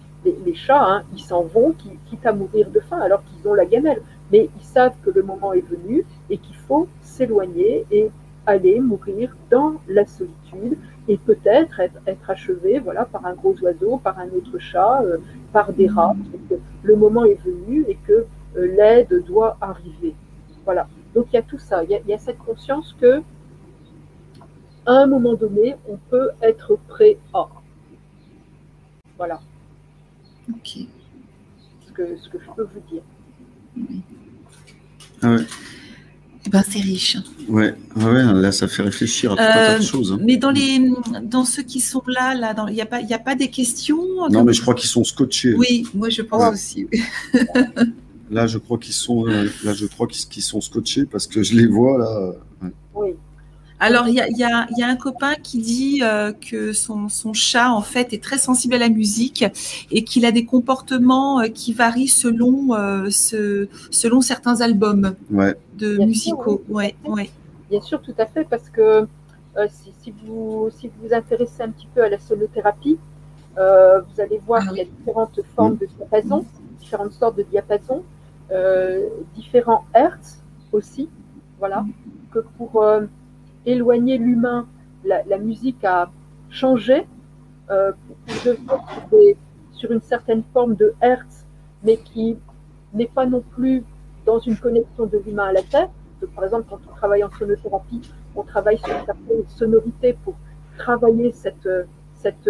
chats, 0.53 0.83
hein, 0.83 1.03
ils 1.13 1.21
s'en 1.21 1.43
vont, 1.43 1.73
quitte 1.73 2.25
à 2.25 2.33
mourir 2.33 2.69
de 2.69 2.79
faim 2.79 2.99
alors 2.99 3.23
qu'ils 3.23 3.47
ont 3.47 3.53
la 3.53 3.65
gamelle, 3.65 4.01
mais 4.31 4.49
ils 4.57 4.65
savent 4.65 4.95
que 5.03 5.09
le 5.09 5.23
moment 5.23 5.53
est 5.53 5.65
venu 5.67 6.05
et 6.29 6.37
qu'il 6.37 6.55
faut 6.55 6.87
s'éloigner 7.01 7.85
et 7.91 8.09
aller 8.45 8.79
mourir 8.79 9.35
dans 9.49 9.75
la 9.87 10.05
solitude 10.05 10.77
et 11.07 11.17
peut-être 11.17 11.79
être, 12.07 12.29
achevé 12.29 12.79
voilà, 12.79 13.05
par 13.05 13.25
un 13.25 13.33
gros 13.33 13.55
oiseau, 13.61 13.97
par 13.97 14.17
un 14.19 14.27
autre 14.29 14.57
chat, 14.57 15.01
euh, 15.03 15.17
par 15.51 15.71
des 15.71 15.87
rats. 15.87 16.15
Que 16.49 16.55
le 16.83 16.95
moment 16.95 17.25
est 17.25 17.39
venu 17.43 17.85
et 17.87 17.97
que 18.07 18.25
euh, 18.57 18.67
l'aide 18.75 19.23
doit 19.25 19.57
arriver. 19.61 20.15
Voilà. 20.63 20.87
Donc 21.13 21.27
il 21.31 21.35
y 21.35 21.39
a 21.39 21.43
tout 21.43 21.59
ça. 21.59 21.83
Il 21.83 22.01
y 22.07 22.13
a, 22.13 22.17
cette 22.17 22.39
conscience 22.39 22.95
que 22.99 23.21
à 24.87 24.93
un 24.93 25.07
moment 25.07 25.33
donné, 25.33 25.75
on 25.89 25.97
peut 26.09 26.29
être 26.41 26.77
prêt 26.87 27.17
à. 27.33 27.47
Voilà. 29.17 29.41
Ok. 30.49 30.79
Ce 31.87 31.91
que, 31.91 32.17
ce 32.17 32.29
que 32.29 32.37
je 32.39 32.51
peux 32.55 32.63
vous 32.63 32.81
dire. 32.91 33.01
Ah 35.21 35.35
ouais. 35.35 35.45
Eh 36.45 36.49
ben, 36.49 36.63
c'est 36.67 36.79
riche. 36.79 37.17
Ouais, 37.47 37.73
ouais, 37.95 38.23
là, 38.33 38.51
ça 38.51 38.67
fait 38.67 38.83
réfléchir 38.83 39.31
à 39.31 39.35
plein 39.35 39.77
de 39.77 39.81
euh, 39.81 39.85
choses. 39.85 40.11
Hein. 40.11 40.19
Mais 40.21 40.37
dans, 40.37 40.51
les, 40.51 40.91
dans 41.23 41.43
ceux 41.43 41.63
qui 41.63 41.79
sont 41.79 42.03
là, 42.05 42.35
là 42.35 42.53
il 42.67 42.73
n'y 42.75 42.81
a, 42.81 42.85
pas, 42.85 42.99
a 43.09 43.19
pas 43.19 43.33
des 43.33 43.49
questions 43.49 44.29
Non, 44.29 44.43
mais 44.43 44.53
je 44.53 44.61
crois 44.61 44.75
qu'ils 44.75 44.89
sont 44.89 45.03
scotchés. 45.03 45.55
Oui, 45.55 45.87
moi 45.95 46.09
je 46.09 46.21
pense 46.21 46.53
aussi. 46.53 46.87
là, 48.29 48.45
je 48.45 48.59
crois 48.59 48.77
qu'ils 48.77 48.93
sont, 48.93 49.27
euh, 49.27 49.49
là, 49.63 49.73
je 49.73 49.87
crois 49.87 50.05
qu'ils 50.07 50.43
sont 50.43 50.61
scotchés 50.61 51.05
parce 51.05 51.25
que 51.25 51.41
je 51.41 51.55
les 51.55 51.65
vois 51.65 51.97
là. 51.97 52.33
Oui. 52.93 53.15
Alors, 53.79 54.07
il 54.07 54.15
y 54.15 54.43
a, 54.43 54.87
un 54.87 54.95
copain 54.95 55.35
qui 55.35 55.59
dit 55.59 55.99
euh, 56.01 56.31
que 56.31 56.71
son, 56.71 57.09
chat, 57.33 57.71
en 57.71 57.81
fait, 57.81 58.13
est 58.13 58.23
très 58.23 58.37
sensible 58.37 58.75
à 58.75 58.77
la 58.77 58.89
musique 58.89 59.43
et 59.91 60.03
qu'il 60.03 60.25
a 60.25 60.31
des 60.31 60.45
comportements 60.45 61.41
euh, 61.41 61.47
qui 61.47 61.73
varient 61.73 62.07
selon, 62.07 62.73
euh, 62.73 63.09
selon 63.09 64.21
certains 64.21 64.61
albums 64.61 65.15
de 65.29 65.97
musicaux. 65.97 66.63
ouais, 66.69 66.95
ouais. 67.05 67.29
Bien 67.69 67.81
sûr, 67.81 68.01
tout 68.01 68.15
à 68.17 68.25
fait, 68.25 68.45
parce 68.45 68.69
que 68.69 69.07
si, 69.69 70.13
vous, 70.23 70.69
si 70.77 70.87
vous 70.87 71.07
vous 71.07 71.13
intéressez 71.13 71.63
un 71.63 71.69
petit 71.69 71.87
peu 71.93 72.03
à 72.03 72.09
la 72.09 72.19
sonothérapie, 72.19 72.97
vous 73.57 74.21
allez 74.21 74.39
voir 74.45 74.63
ah 74.63 74.69
qu'il 74.69 74.77
y 74.77 74.81
a 74.81 74.85
différentes 74.85 75.39
formes 75.55 75.77
de 75.77 75.87
diapason, 75.97 76.45
différentes 76.79 77.13
sortes 77.13 77.37
de 77.37 77.43
diapasons, 77.43 78.03
différents 79.35 79.83
hertz 79.93 80.37
aussi. 80.71 81.09
Voilà, 81.57 81.85
que 82.31 82.39
pour 82.57 82.85
éloigner 83.65 84.17
l'humain, 84.17 84.67
la, 85.03 85.37
musique 85.37 85.83
a 85.83 86.11
changé 86.49 87.05
euh, 87.69 87.91
sur 89.71 89.91
une 89.91 90.01
certaine 90.01 90.43
forme 90.53 90.75
de 90.75 90.93
hertz, 91.01 91.45
mais 91.83 91.97
qui 91.97 92.37
n'est 92.93 93.07
pas 93.07 93.25
non 93.25 93.41
plus 93.41 93.83
dans 94.25 94.39
une 94.39 94.57
connexion 94.57 95.05
de 95.05 95.21
l'humain 95.25 95.45
à 95.45 95.53
la 95.53 95.61
Terre. 95.61 95.89
par 96.35 96.45
exemple, 96.45 96.65
quand 96.69 96.79
on 96.89 96.95
travaille 96.95 97.23
en 97.23 97.29
sonothérapie, 97.29 98.01
on 98.35 98.43
travaille 98.43 98.77
sur 98.79 98.89
une 98.89 99.05
certaine 99.05 99.47
sonorité 99.47 100.17
pour 100.23 100.35
travailler 100.77 101.31
cette, 101.31 101.69
cette 102.15 102.49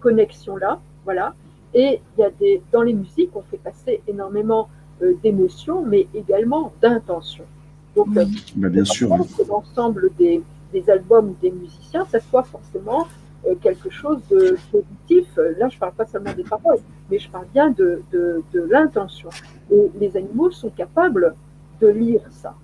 connexion-là. 0.00 0.80
Voilà. 1.04 1.34
Et 1.74 2.00
il 2.16 2.20
y 2.20 2.24
a 2.24 2.30
des, 2.30 2.62
dans 2.72 2.82
les 2.82 2.92
musiques, 2.92 3.30
on 3.34 3.42
fait 3.42 3.58
passer 3.58 4.02
énormément 4.06 4.68
euh, 5.02 5.14
d'émotions, 5.22 5.82
mais 5.82 6.06
également 6.14 6.72
d'intentions. 6.80 7.46
Donc, 7.96 8.08
euh, 8.16 8.24
bah, 8.56 8.68
bien 8.68 8.84
sûr. 8.84 9.08
l'ensemble 9.48 10.10
des, 10.18 10.42
des 10.72 10.90
albums 10.90 11.30
ou 11.30 11.36
des 11.40 11.50
musiciens, 11.50 12.04
ça 12.06 12.20
soit 12.20 12.42
forcément 12.42 13.06
euh, 13.46 13.54
quelque 13.60 13.90
chose 13.90 14.20
de 14.30 14.56
positif. 14.72 15.26
Là, 15.36 15.68
je 15.68 15.76
ne 15.76 15.80
parle 15.80 15.92
pas 15.92 16.06
seulement 16.06 16.32
des 16.32 16.44
paroles, 16.44 16.78
mais 17.10 17.18
je 17.18 17.28
parle 17.30 17.46
bien 17.52 17.70
de, 17.70 18.02
de, 18.12 18.42
l'intention. 18.70 19.28
Et 19.70 19.90
les 20.00 20.16
animaux 20.16 20.50
sont 20.50 20.70
capables 20.70 21.34
de 21.80 21.88
lire 21.88 22.22
ça. 22.30 22.54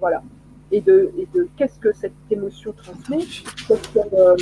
Voilà. 0.00 0.22
Et 0.70 0.80
de, 0.80 1.10
et 1.16 1.26
de 1.34 1.48
qu'est-ce 1.56 1.78
que 1.78 1.92
cette 1.92 2.12
émotion 2.30 2.72
transmet. 2.72 3.24
Euh, 3.70 4.36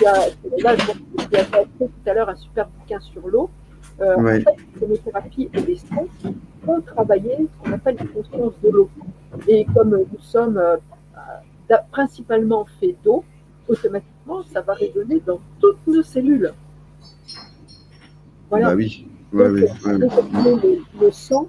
là, 0.00 0.76
je 0.76 1.36
a 1.36 1.64
tout 1.78 1.90
à 2.06 2.14
l'heure 2.14 2.28
un 2.28 2.36
super 2.36 2.68
bouquin 2.68 3.00
sur 3.00 3.28
l'eau. 3.28 3.50
Euh, 4.00 4.16
En 4.16 4.24
fait, 4.24 4.44
les 4.80 5.48
et 5.52 5.60
les 5.60 5.76
sons 5.76 6.06
ont 6.66 6.80
travaillé 6.80 7.36
ce 7.36 7.64
qu'on 7.64 7.74
appelle 7.74 7.96
la 7.98 8.06
conscience 8.06 8.52
de 8.62 8.70
l'eau. 8.70 8.90
Et 9.48 9.64
comme 9.74 9.90
nous 9.90 10.20
sommes 10.20 10.56
euh, 10.56 10.76
principalement 11.90 12.66
fait 12.78 12.96
d'eau, 13.04 13.24
automatiquement, 13.68 14.42
ça 14.44 14.60
va 14.60 14.74
résonner 14.74 15.20
dans 15.26 15.40
toutes 15.60 15.84
nos 15.86 16.02
cellules. 16.02 16.52
Voilà. 18.50 18.68
Bah 18.68 18.74
oui. 18.76 19.06
Ouais, 19.32 19.46
oui, 19.48 19.64
Le, 21.00 21.10
sang, 21.10 21.48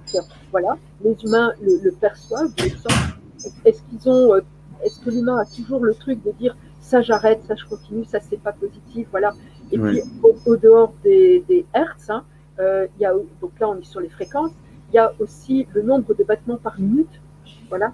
voilà, 0.50 0.76
les 1.02 1.16
humains 1.24 1.52
le, 1.62 1.90
perçoivent, 1.92 2.52
le 2.58 2.68
sang. 2.68 3.48
Est-ce 3.64 3.80
qu'ils 3.84 4.06
ont, 4.06 4.34
euh, 4.34 4.40
est-ce 4.84 5.00
que 5.00 5.08
l'humain 5.08 5.38
a 5.38 5.46
toujours 5.46 5.82
le 5.82 5.94
truc 5.94 6.22
de 6.22 6.30
dire 6.32 6.54
ça 6.80 7.00
j'arrête, 7.00 7.42
ça 7.48 7.54
je 7.54 7.64
continue, 7.64 8.04
ça 8.04 8.18
c'est 8.20 8.36
pas 8.36 8.52
positif, 8.52 9.08
voilà. 9.10 9.32
Et 9.72 9.78
puis 9.78 10.02
au, 10.44 10.56
dehors 10.56 10.92
des, 11.02 11.42
des 11.48 11.64
hertz, 11.72 12.10
hein, 12.10 12.22
euh, 12.22 12.39
il 12.60 13.02
y 13.02 13.04
a, 13.04 13.12
donc 13.40 13.52
là 13.60 13.68
on 13.68 13.78
est 13.78 13.84
sur 13.84 14.00
les 14.00 14.08
fréquences, 14.08 14.52
il 14.90 14.96
y 14.96 14.98
a 14.98 15.12
aussi 15.18 15.66
le 15.72 15.82
nombre 15.82 16.14
de 16.14 16.24
battements 16.24 16.56
par 16.56 16.78
minute, 16.78 17.20
voilà. 17.68 17.92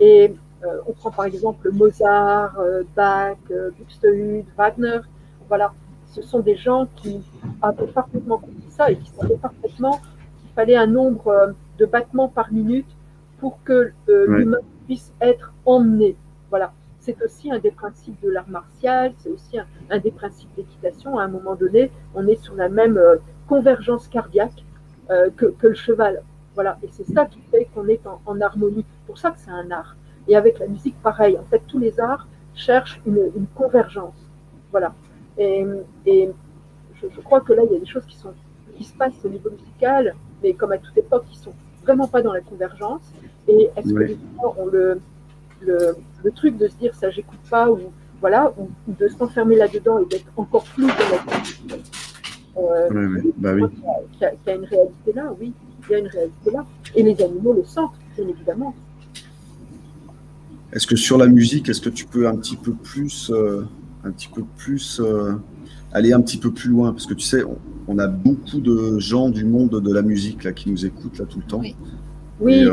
Et 0.00 0.34
on 0.86 0.92
prend 0.92 1.10
par 1.10 1.26
exemple 1.26 1.70
Mozart, 1.70 2.58
Bach, 2.96 3.36
Buxtehude, 3.78 4.46
Wagner. 4.56 5.00
Voilà, 5.48 5.72
ce 6.06 6.20
sont 6.20 6.40
des 6.40 6.56
gens 6.56 6.88
qui 6.96 7.20
avaient 7.62 7.86
parfaitement 7.86 8.38
compris 8.38 8.70
ça 8.70 8.90
et 8.90 8.96
qui 8.96 9.10
savaient 9.10 9.36
parfaitement 9.36 10.00
qu'il 10.40 10.50
fallait 10.54 10.76
un 10.76 10.86
nombre 10.86 11.54
de 11.78 11.86
battements 11.86 12.28
par 12.28 12.52
minute 12.52 12.88
pour 13.38 13.62
que 13.62 13.92
l'humain 14.08 14.58
puisse 14.86 15.12
être 15.20 15.52
emmené. 15.64 16.16
Voilà 16.50 16.72
c'est 17.08 17.22
aussi 17.22 17.50
un 17.50 17.58
des 17.58 17.70
principes 17.70 18.20
de 18.22 18.28
l'art 18.28 18.48
martial, 18.48 19.14
c'est 19.18 19.30
aussi 19.30 19.58
un, 19.90 19.98
des 19.98 20.10
principes 20.10 20.50
d'équitation. 20.56 21.18
À 21.18 21.24
un 21.24 21.28
moment 21.28 21.54
donné, 21.54 21.90
on 22.14 22.26
est 22.26 22.36
sur 22.36 22.54
la 22.54 22.68
même 22.68 22.98
euh, 22.98 23.16
convergence 23.48 24.08
cardiaque 24.08 24.64
euh, 25.10 25.30
que, 25.36 25.54
le 25.62 25.74
cheval. 25.74 26.22
Voilà, 26.54 26.78
et 26.82 26.88
c'est 26.90 27.06
ça 27.12 27.26
qui 27.26 27.40
fait 27.50 27.68
qu'on 27.74 27.86
est 27.88 28.00
en, 28.06 28.40
harmonie. 28.40 28.84
pour 29.06 29.18
ça 29.18 29.30
que 29.30 29.38
c'est 29.38 29.50
un 29.50 29.70
art. 29.70 29.96
Et 30.26 30.36
avec 30.36 30.58
la 30.58 30.66
musique, 30.66 31.00
pareil. 31.02 31.38
En 31.38 31.44
fait, 31.44 31.62
tous 31.66 31.78
les 31.78 31.98
arts 31.98 32.28
cherchent 32.54 33.00
une, 33.06 33.30
convergence. 33.54 34.28
Voilà. 34.70 34.94
Et, 35.38 35.64
je, 36.94 37.20
crois 37.20 37.40
que 37.40 37.52
là, 37.52 37.62
il 37.64 37.72
y 37.72 37.76
a 37.76 37.78
des 37.78 37.86
choses 37.86 38.04
qui, 38.06 38.16
sont, 38.16 38.34
qui 38.76 38.84
se 38.84 38.92
passent 38.94 39.24
au 39.24 39.28
niveau 39.28 39.50
musical, 39.50 40.14
mais 40.42 40.52
comme 40.52 40.72
à 40.72 40.78
toute 40.78 40.96
époque, 40.98 41.24
qui 41.30 41.38
sont 41.38 41.54
vraiment 41.84 42.08
pas 42.08 42.22
dans 42.22 42.32
la 42.32 42.40
convergence. 42.40 43.12
Et 43.46 43.70
est-ce 43.76 43.94
que 43.94 43.98
les 44.00 44.18
gens 44.36 44.54
ont 44.58 44.66
le, 44.66 45.00
le, 45.60 46.30
truc 46.34 46.56
de 46.56 46.68
se 46.68 46.76
dire 46.76 46.94
ça 46.94 47.10
j'écoute 47.10 47.40
pas 47.50 47.70
ou 47.70 47.78
voilà 48.20 48.52
ou, 48.58 48.68
de 48.86 49.08
s'enfermer 49.08 49.56
là-dedans 49.56 50.00
et 50.00 50.06
d'être 50.06 50.30
encore 50.36 50.64
plus 50.64 50.86
dans 50.86 50.92
la 50.92 51.78
euh, 52.58 52.88
oui, 52.90 53.32
bah 53.36 53.52
oui. 53.54 53.62
Y 54.20 54.24
a, 54.24 54.32
y 54.32 54.56
une 54.56 54.64
réalité 54.64 55.12
là, 55.14 55.34
oui, 55.40 55.52
il 55.88 55.92
y 55.92 55.94
a 55.94 55.98
une 55.98 56.06
réalité 56.06 56.50
là. 56.50 56.66
Et 56.94 57.02
les 57.02 57.22
animaux 57.22 57.52
le 57.52 57.64
sentent, 57.64 57.98
bien 58.16 58.26
évidemment. 58.28 58.74
Est-ce 60.72 60.86
que 60.86 60.96
sur 60.96 61.18
la 61.18 61.26
musique, 61.26 61.68
est-ce 61.68 61.80
que 61.80 61.88
tu 61.88 62.04
peux 62.04 62.28
un 62.28 62.36
petit 62.36 62.56
peu 62.56 62.72
plus, 62.72 63.30
euh, 63.30 63.62
un 64.04 64.10
petit 64.10 64.28
peu 64.28 64.42
plus 64.56 65.00
euh, 65.00 65.34
aller 65.92 66.12
un 66.12 66.20
petit 66.20 66.38
peu 66.38 66.52
plus 66.52 66.70
loin? 66.70 66.92
Parce 66.92 67.06
que 67.06 67.14
tu 67.14 67.24
sais, 67.24 67.42
on, 67.86 67.98
a 67.98 68.06
beaucoup 68.06 68.60
de 68.60 68.98
gens 68.98 69.30
du 69.30 69.44
monde 69.44 69.80
de 69.80 69.92
la 69.92 70.02
musique 70.02 70.44
là 70.44 70.52
qui 70.52 70.70
nous 70.70 70.84
écoutent 70.84 71.18
là 71.18 71.24
tout 71.24 71.38
le 71.38 71.44
temps. 71.44 71.60
Oui. 71.60 71.74
oui. 72.40 72.68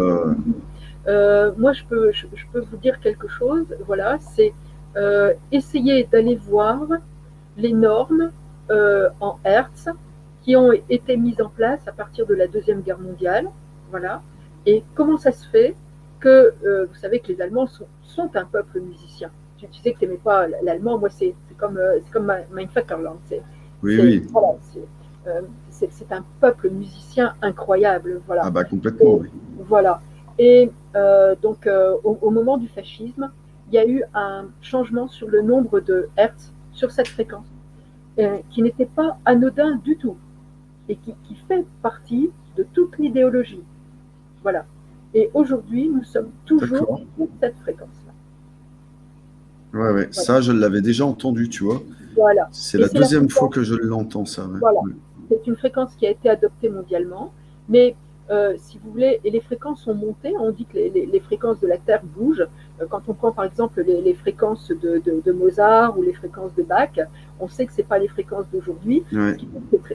Euh, 1.07 1.51
moi, 1.57 1.73
je 1.73 1.83
peux, 1.87 2.11
je, 2.11 2.25
peux 2.51 2.61
vous 2.61 2.77
dire 2.77 2.99
quelque 2.99 3.27
chose. 3.27 3.65
Voilà, 3.85 4.17
c'est 4.19 4.53
euh, 4.97 5.33
essayer 5.51 6.07
d'aller 6.11 6.35
voir 6.35 6.87
les 7.57 7.73
normes 7.73 8.31
euh, 8.69 9.09
en 9.19 9.37
Hertz 9.43 9.89
qui 10.41 10.55
ont 10.55 10.71
été 10.89 11.17
mises 11.17 11.41
en 11.41 11.49
place 11.49 11.87
à 11.87 11.91
partir 11.91 12.25
de 12.25 12.35
la 12.35 12.47
Deuxième 12.47 12.81
Guerre 12.81 12.99
mondiale. 12.99 13.49
Voilà. 13.89 14.21
Et 14.65 14.83
comment 14.93 15.17
ça 15.17 15.31
se 15.31 15.47
fait 15.47 15.75
que, 16.19 16.53
vous 16.87 16.95
savez 16.95 17.19
que 17.19 17.31
les 17.31 17.41
Allemands 17.41 17.67
sont, 17.67 17.87
sont 18.03 18.29
un 18.35 18.45
peuple 18.45 18.79
musicien? 18.79 19.29
Tu, 19.57 19.67
sais 19.81 19.93
que 19.93 19.99
tu 19.99 20.05
n'aimais 20.05 20.19
pas 20.23 20.47
l'allemand, 20.63 20.99
moi 20.99 21.09
c'est 21.09 21.33
comme, 21.57 21.79
c'est 22.03 22.11
comme 22.11 22.25
mein 22.25 22.67
Vaterland. 22.73 23.19
Oui, 23.81 23.99
oui. 23.99 24.27
Voilà, 24.31 24.55
c'est 25.69 26.11
un 26.11 26.23
peuple 26.39 26.69
musicien 26.69 27.33
incroyable. 27.41 28.21
Voilà. 28.27 28.43
Ah 28.45 28.51
bah 28.51 28.63
complètement, 28.63 29.15
oui. 29.15 29.29
Voilà. 29.59 30.01
Et 30.37 30.71
euh, 30.95 31.35
donc, 31.41 31.67
euh, 31.67 31.95
au, 32.03 32.29
moment 32.29 32.57
du 32.57 32.67
fascisme, 32.67 33.31
il 33.67 33.75
y 33.75 33.77
a 33.77 33.87
eu 33.87 34.03
un 34.13 34.47
changement 34.61 35.07
sur 35.07 35.27
le 35.27 35.41
nombre 35.41 35.79
de 35.79 36.09
Hertz 36.17 36.53
sur 36.71 36.91
cette 36.91 37.07
fréquence, 37.07 37.47
euh, 38.19 38.37
qui 38.49 38.61
n'était 38.61 38.85
pas 38.85 39.17
anodin 39.25 39.75
du 39.83 39.97
tout, 39.97 40.17
et 40.89 40.95
qui, 40.95 41.13
fait 41.47 41.65
partie 41.81 42.31
de 42.57 42.65
toute 42.73 42.97
l'idéologie. 42.97 43.61
Voilà. 44.41 44.65
Et 45.13 45.29
aujourd'hui, 45.33 45.89
nous 45.89 46.03
sommes 46.03 46.29
toujours 46.45 46.99
sur 47.17 47.27
cette 47.41 47.57
fréquence-là. 47.59 48.13
Ouais, 49.79 49.91
ouais. 49.91 50.07
Ça, 50.11 50.41
je 50.41 50.51
l'avais 50.51 50.81
déjà 50.81 51.05
entendu, 51.05 51.49
tu 51.49 51.63
vois. 51.63 51.81
Voilà. 52.15 52.47
C'est 52.51 52.77
la 52.77 52.87
deuxième 52.87 53.29
fois 53.29 53.49
que 53.49 53.63
je 53.63 53.75
l'entends, 53.75 54.25
ça. 54.25 54.47
Voilà. 54.59 54.79
C'est 55.29 55.47
une 55.47 55.55
fréquence 55.55 55.95
qui 55.95 56.05
a 56.05 56.11
été 56.11 56.29
adoptée 56.29 56.69
mondialement, 56.69 57.33
mais 57.67 57.95
euh, 58.31 58.55
si 58.57 58.79
vous 58.79 58.91
voulez, 58.91 59.19
et 59.23 59.29
les 59.29 59.39
fréquences 59.39 59.83
sont 59.83 59.93
montées. 59.93 60.33
On 60.39 60.51
dit 60.51 60.65
que 60.65 60.77
les, 60.77 61.19
fréquences 61.19 61.59
de 61.59 61.67
la 61.67 61.77
Terre 61.77 62.01
bougent. 62.03 62.47
Euh, 62.81 62.85
quand 62.89 63.01
on 63.07 63.13
prend 63.13 63.31
par 63.31 63.45
exemple 63.45 63.83
les, 63.83 64.13
fréquences 64.15 64.71
de, 64.71 65.31
Mozart 65.31 65.97
ou 65.97 66.01
les 66.01 66.13
fréquences 66.13 66.53
de 66.55 66.63
Bach, 66.63 66.99
on 67.39 67.47
sait 67.47 67.65
que 67.65 67.73
c'est 67.73 67.83
pas 67.83 67.99
les 67.99 68.07
fréquences 68.07 68.49
d'aujourd'hui. 68.51 69.03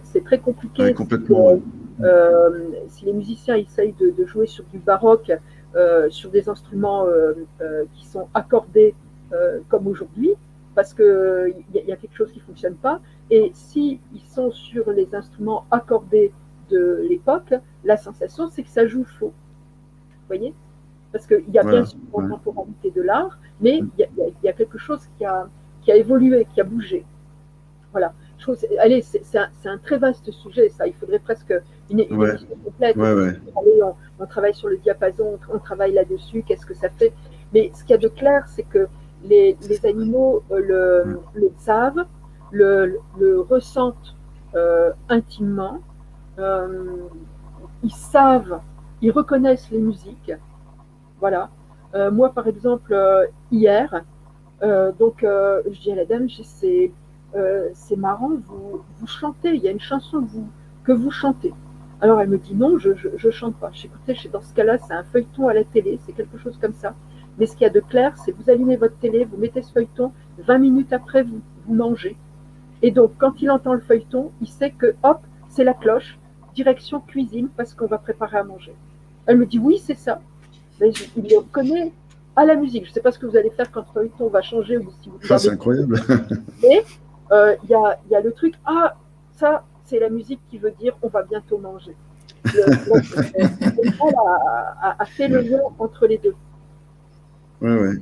C'est 0.05 0.25
très, 0.25 0.39
compliqué. 0.39 0.95
Euh, 2.03 2.69
si, 2.89 3.05
les 3.05 3.13
musiciens 3.13 3.57
essayent 3.57 3.95
de, 3.99 4.25
jouer 4.27 4.47
sur 4.47 4.65
du 4.65 4.79
baroque, 4.79 5.33
sur 6.09 6.31
des 6.31 6.49
instruments 6.49 7.07
qui 7.95 8.07
sont 8.07 8.29
accordés 8.35 8.95
comme 9.69 9.87
aujourd'hui, 9.87 10.31
parce 10.75 10.95
qu'il 10.95 11.55
y, 11.75 11.79
y, 11.79 11.93
a 11.93 11.97
quelque 11.97 12.17
chose 12.17 12.33
qui 12.33 12.41
fonctionne 12.41 12.77
pas. 12.77 13.01
Et 13.31 13.51
s'ils 13.55 13.99
sont 14.27 14.51
sur 14.51 14.91
les 14.93 15.15
instruments 15.15 15.67
accordés 15.71 16.33
de 16.71 17.05
l'époque, 17.09 17.55
la 17.85 17.97
sensation, 17.97 18.49
c'est 18.49 18.63
que 18.63 18.69
ça 18.69 18.87
joue 18.87 19.05
faux. 19.05 19.33
Vous 20.11 20.27
voyez? 20.37 20.55
Parce 21.13 21.27
qu'il 21.27 21.51
y 21.53 21.59
a 21.59 21.65
bien 21.65 21.85
sûr 21.85 21.99
une 21.99 22.11
contemporanéité 22.11 22.91
de 22.91 23.03
l'art, 23.03 23.39
mais 23.61 23.81
il 23.99 24.35
y, 24.45 24.49
a 24.49 24.53
quelque 24.53 24.79
chose 24.79 25.01
qui 25.19 25.25
a, 25.25 25.49
qui 25.83 25.91
a 25.91 25.97
évolué, 25.97 26.47
qui 26.55 26.61
a 26.61 26.65
bougé. 26.65 27.05
Voilà. 27.93 28.13
allez, 28.79 29.03
c'est 29.03 29.39
un, 29.69 29.79
très 29.79 29.99
vaste 29.99 30.31
sujet, 30.31 30.69
ça. 30.69 30.87
Il 30.87 30.95
faudrait 30.95 31.19
presque 31.19 31.53
une, 31.91 32.01
émission 32.01 32.47
complète. 32.65 32.97
on, 32.97 34.27
travaille 34.27 34.55
sur 34.55 34.69
le 34.69 34.77
diapason, 34.79 35.39
on, 35.53 35.59
travaille 35.59 35.93
là-dessus, 35.93 36.43
qu'est-ce 36.43 36.67
que 36.67 36.75
ça 36.75 36.89
fait. 36.89 37.13
Mais 37.53 37.71
ce 37.75 37.83
qu'il 37.83 37.91
y 37.91 37.95
a 37.95 37.99
de 37.99 38.09
clair, 38.09 38.45
c'est 38.47 38.63
que 38.63 38.87
les, 39.25 39.57
animaux 39.85 40.43
euh, 40.51 41.05
le, 41.35 41.51
savent, 41.59 42.05
le, 42.53 43.01
ressentent 43.49 44.17
euh, 44.55 44.93
intimement, 45.09 45.81
euh, 46.39 47.09
ils 47.83 47.93
savent, 47.93 48.61
ils 49.01 49.11
reconnaissent 49.11 49.71
les 49.71 49.79
musiques. 49.79 50.33
Voilà. 51.19 51.51
Moi, 52.13 52.33
par 52.33 52.47
exemple, 52.47 52.97
hier, 53.51 54.05
donc 54.63 55.19
je 55.23 55.81
dis 55.81 55.91
à 55.91 55.97
la 55.97 56.05
dame, 56.05 56.29
c'est 56.31 56.93
c'est 57.75 57.97
marrant, 57.97 58.31
vous, 58.47 58.83
vous 58.99 59.07
chantez, 59.07 59.55
il 59.55 59.63
y 59.63 59.69
a 59.69 59.71
une 59.71 59.81
chanson 59.81 60.21
que 60.21 60.31
vous, 60.31 60.49
que 60.85 60.93
vous 60.93 61.11
chantez. 61.11 61.53
Alors 62.01 62.21
elle 62.21 62.29
me 62.31 62.39
dit 62.39 62.55
non, 62.55 62.79
je 62.79 62.91
ne 62.91 63.31
chante 63.31 63.57
pas. 63.57 63.71
Je 63.73 63.87
écoutez, 63.87 64.17
dans 64.33 64.41
ce 64.41 64.55
cas-là, 64.55 64.79
c'est 64.79 64.95
un 64.95 65.05
feuilleton 65.05 65.49
à 65.49 65.55
la 65.55 65.65
télé, 65.65 65.99
c'est 66.07 66.13
quelque 66.13 66.39
chose 66.39 66.59
comme 66.61 66.75
ça. 66.75 66.95
Mais 67.39 67.47
ce 67.47 67.53
qu'il 67.53 67.63
y 67.63 67.67
a 67.67 67.71
de 67.71 67.81
clair, 67.81 68.17
c'est 68.19 68.33
vous 68.33 68.51
allumez 68.51 68.77
votre 68.77 68.99
télé, 68.99 69.25
vous 69.25 69.37
mettez 69.37 69.63
ce 69.63 69.73
feuilleton, 69.73 70.13
20 70.39 70.59
minutes 70.59 70.93
après, 70.93 71.23
vous, 71.23 71.41
vous 71.67 71.75
mangez. 71.75 72.17
Et 72.83 72.91
donc, 72.91 73.13
quand 73.19 73.43
il 73.43 73.51
entend 73.51 73.75
le 73.75 73.81
feuilleton, 73.81 74.33
il 74.41 74.49
sait 74.49 74.71
que, 74.71 74.95
hop, 75.03 75.21
c'est 75.49 75.65
la 75.65 75.75
cloche, 75.75 76.19
direction 76.55 77.01
cuisine 77.01 77.49
parce 77.57 77.75
qu'on 77.75 77.87
va 77.87 77.99
préparer 77.99 78.39
à 78.39 78.45
manger. 78.45 78.75
Elle 79.27 79.39
me 79.39 79.47
dit 79.47 79.59
oui, 79.59 79.79
c'est 79.79 79.99
ça. 79.99 80.21
Mais 80.81 80.91
il 81.17 81.29
le 81.31 81.39
reconnaît 81.39 81.93
à 82.37 82.45
la 82.47 82.57
musique. 82.57 82.85
Je 82.85 82.91
ne 82.91 82.95
sais 82.95 83.01
pas 83.01 83.13
ce 83.13 83.19
que 83.19 83.27
vous 83.27 83.37
allez 83.37 83.51
faire 83.51 83.71
quand 83.71 83.81
le 83.81 83.93
feuilleton 83.93 84.29
va 84.29 84.41
changer 84.41 84.79
ou 84.79 84.91
si 85.03 85.11
vous. 85.11 85.19
Ça, 85.23 85.39
c'est 85.39 85.51
incroyable. 85.51 86.01
Mais 86.63 86.83
euh, 87.33 87.57
il 87.65 87.71
y, 87.71 87.75
a, 87.75 87.99
y, 88.11 88.15
a, 88.15 88.21
le 88.21 88.33
truc 88.33 88.55
ah, 88.65 88.97
ça, 89.33 89.65
c'est 89.85 89.99
la 89.99 90.09
musique 90.09 90.41
qui 90.49 90.59
veut 90.59 90.73
dire 90.73 90.97
on 91.03 91.09
va 91.09 91.23
bientôt 91.23 91.59
manger. 91.59 91.97
Le, 92.45 92.63
a, 94.83 94.97
a, 94.99 95.05
fait 95.05 95.29
le 95.29 95.41
lien 95.41 95.61
entre 95.79 96.07
les 96.07 96.19
deux. 96.19 96.35
Ouais, 97.61 97.77
ouais. 97.77 97.97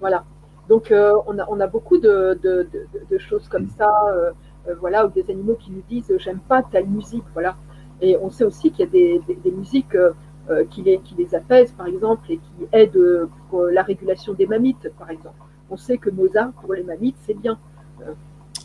Voilà. 0.00 0.24
Donc, 0.68 0.90
euh, 0.90 1.14
on, 1.26 1.38
a, 1.38 1.46
on, 1.48 1.60
a, 1.60 1.66
beaucoup 1.66 1.98
de, 1.98 2.38
de, 2.42 2.66
de, 3.10 3.18
choses 3.18 3.48
comme 3.48 3.68
ça, 3.68 3.92
euh, 4.14 4.32
voilà, 4.80 5.06
ou 5.06 5.10
des 5.10 5.28
animaux 5.30 5.56
qui 5.56 5.70
nous 5.70 5.82
disent 5.88 6.10
j'aime 6.18 6.38
pas 6.38 6.62
telle 6.62 6.86
musique, 6.86 7.24
voilà. 7.34 7.56
Et 8.02 8.16
on 8.20 8.30
sait 8.30 8.44
aussi 8.44 8.72
qu'il 8.72 8.84
y 8.84 8.88
a 8.88 9.24
des, 9.34 9.50
musiques 9.52 9.94
euh, 9.94 10.12
euh, 10.50 10.64
qui, 10.64 10.82
les, 10.82 10.98
qui 10.98 11.14
les 11.14 11.34
apaisent, 11.36 11.70
par 11.70 11.86
exemple, 11.86 12.30
et 12.32 12.38
qui 12.38 12.66
aident 12.72 12.96
euh, 12.96 13.30
pour 13.48 13.62
la 13.66 13.82
régulation 13.82 14.34
des 14.34 14.46
mammites, 14.46 14.90
par 14.98 15.08
exemple. 15.08 15.36
On 15.70 15.76
sait 15.76 15.98
que 15.98 16.10
Mozart, 16.10 16.52
pour 16.52 16.74
les 16.74 16.82
mammites, 16.82 17.16
c'est 17.20 17.34
bien. 17.34 17.58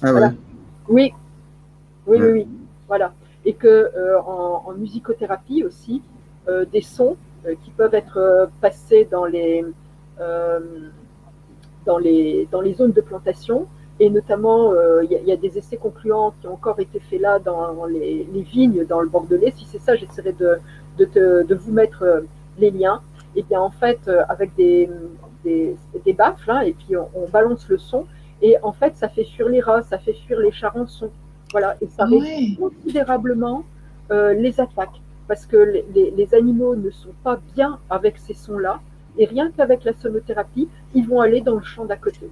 Ah 0.04 0.14
ouais. 0.14 0.30
Oui, 0.90 1.14
oui, 2.06 2.18
oui, 2.22 2.32
oui, 2.32 2.48
voilà. 2.88 3.14
Et 3.46 3.54
que 3.54 3.92
en, 4.26 4.74
musicothérapie 4.74 5.64
aussi, 5.64 6.02
des 6.72 6.82
sons 6.82 7.18
qui 7.64 7.72
peuvent 7.72 7.96
être 7.96 8.50
passés 8.62 9.08
dans 9.10 9.26
les, 9.26 9.66
dans 11.86 11.98
les, 11.98 12.48
dans 12.52 12.62
les 12.62 12.74
zones 12.74 12.92
de 12.92 13.02
plantation 13.02 13.68
et 14.00 14.10
notamment, 14.10 14.74
euh, 14.74 15.04
il 15.04 15.28
y, 15.28 15.32
a 15.32 15.36
des 15.36 15.58
essais 15.58 15.78
concluants 15.78 16.34
qui 16.40 16.48
ont 16.48 16.54
encore 16.54 16.80
été 16.80 17.00
faits 17.00 17.20
là 17.20 17.40
dans 17.40 17.86
les, 17.86 18.28
vignes, 18.54 18.86
dans 18.86 19.00
le 19.00 19.10
Bordelais. 19.10 19.54
Si 19.58 19.66
c'est 19.66 19.82
ça, 19.82 19.96
j'essaierai 19.96 20.34
de, 20.34 20.60
de, 21.00 21.56
vous 21.56 21.72
mettre 21.72 22.04
euh, 22.04 22.22
les 22.60 22.70
liens. 22.70 23.02
Et 23.36 23.42
bien, 23.42 23.60
en 23.60 23.72
fait, 23.72 24.00
euh, 24.08 24.22
avec 24.30 24.54
des, 24.56 24.88
des, 25.44 26.14
baffles, 26.14 26.52
hein, 26.52 26.62
et 26.62 26.74
puis 26.74 26.96
on, 26.96 27.28
balance 27.32 27.68
le 27.70 27.80
son. 27.80 28.06
Et 28.42 28.56
en 28.64 28.72
fait, 28.72 28.96
ça 28.96 29.10
fait 29.10 29.26
fuir 29.26 29.50
les 29.50 29.62
rats, 29.62 29.84
ça 29.84 29.98
fait 29.98 30.14
fuir 30.14 30.40
les 30.40 30.52
charançons. 30.52 31.12
Voilà, 31.52 31.76
et 31.82 31.88
ça 31.88 32.06
réduit 32.06 32.56
considérablement 32.58 33.64
les 34.10 34.60
attaques. 34.60 35.02
Parce 35.28 35.46
que 35.46 35.58
les, 35.58 36.14
les, 36.16 36.36
animaux 36.36 36.76
ne 36.76 36.90
sont 36.90 37.14
pas 37.24 37.40
bien 37.56 37.80
avec 37.90 38.18
ces 38.18 38.34
sons-là. 38.34 38.80
Et 39.18 39.26
rien 39.26 39.52
qu'avec 39.52 39.84
la 39.84 39.94
sonothérapie, 39.94 40.70
ils 40.94 41.06
vont 41.06 41.20
aller 41.20 41.42
dans 41.42 41.56
le 41.56 41.64
champ 41.64 41.84
d'à 41.86 41.98
côté. 41.98 42.30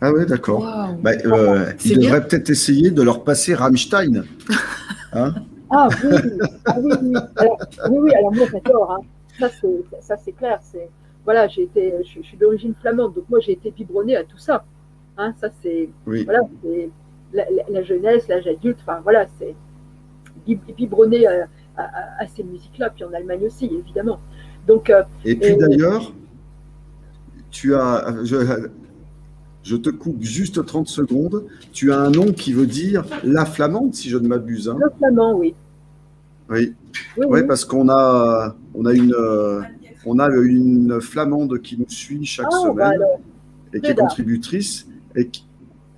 Ah 0.00 0.12
ouais, 0.12 0.26
d'accord. 0.26 0.60
Waouh. 0.60 0.96
Bah, 1.00 1.12
euh, 1.24 1.72
C'est 1.78 1.90
il 1.90 1.98
bien. 1.98 2.10
devrait 2.10 2.28
peut-être 2.28 2.50
essayer 2.50 2.90
de 2.90 3.02
leur 3.02 3.24
passer 3.24 3.54
Rammstein. 3.54 4.24
Hein 5.16 5.32
Ah 5.70 5.88
oui, 6.02 6.10
oui, 6.12 6.38
ah, 6.66 6.74
oui, 6.82 6.92
oui. 7.00 7.14
Alors, 7.36 7.58
oui, 7.88 7.98
oui, 8.00 8.14
alors 8.14 8.34
moi 8.34 8.46
j'adore. 8.50 8.90
Hein. 8.90 8.98
Ça 9.38 9.48
c'est 9.48 10.00
ça 10.00 10.16
c'est 10.16 10.32
clair. 10.32 10.58
C'est 10.60 10.88
voilà, 11.24 11.48
j'ai 11.48 11.62
été, 11.62 11.92
je, 12.04 12.20
je 12.20 12.26
suis 12.26 12.36
d'origine 12.36 12.74
flamande, 12.80 13.14
donc 13.14 13.24
moi 13.30 13.40
j'ai 13.40 13.52
été 13.52 13.70
biberonnée 13.70 14.16
à 14.16 14.24
tout 14.24 14.38
ça. 14.38 14.64
Hein, 15.16 15.32
ça 15.40 15.48
c'est 15.62 15.88
oui. 16.06 16.24
voilà, 16.24 16.40
la, 17.32 17.44
la- 17.50 17.68
la 17.70 17.82
jeunesse, 17.82 18.28
l'âge 18.28 18.46
adulte. 18.46 18.78
Enfin 18.82 19.00
voilà, 19.02 19.26
c'est 19.38 19.54
bib- 20.46 20.74
biberonné 20.76 21.26
à, 21.26 21.48
à- 21.76 22.26
ces 22.26 22.42
musiques-là. 22.44 22.90
Puis 22.90 23.04
en 23.04 23.12
Allemagne 23.12 23.44
aussi, 23.46 23.66
évidemment. 23.66 24.20
Donc 24.66 24.90
euh, 24.90 25.02
Et 25.24 25.36
puis 25.36 25.52
Et- 25.52 25.56
d'ailleurs, 25.56 26.12
tu 27.50 27.74
as, 27.74 28.16
je, 28.24 28.36
je 29.62 29.76
te 29.76 29.90
coupe 29.90 30.20
juste 30.22 30.64
30 30.64 30.88
secondes, 30.88 31.44
tu 31.72 31.92
as 31.92 31.98
un 32.00 32.10
nom 32.10 32.32
qui 32.32 32.52
veut 32.52 32.66
dire 32.66 33.04
la 33.22 33.44
flamande, 33.46 33.94
si 33.94 34.08
je 34.10 34.18
ne 34.18 34.26
m'abuse. 34.28 34.68
hein. 34.68 34.76
le 34.80 34.90
flamand, 34.98 35.34
oui. 35.36 35.54
Oui, 36.50 36.74
Oui, 37.16 37.24
ouais, 37.26 37.40
oui. 37.40 37.46
parce 37.46 37.64
qu'on 37.64 37.88
a, 37.88 38.54
on 38.74 38.84
a 38.84 38.92
une, 38.92 39.14
euh, 39.14 39.62
on 40.06 40.18
a 40.18 40.28
une 40.30 41.00
flamande 41.00 41.60
qui 41.62 41.78
nous 41.78 41.88
suit 41.88 42.24
chaque 42.24 42.46
Ah, 42.52 42.56
semaine 42.62 43.02
et 43.72 43.80
qui 43.80 43.90
est 43.90 43.94
contributrice 43.94 44.86
et 45.16 45.28
qui, 45.28 45.46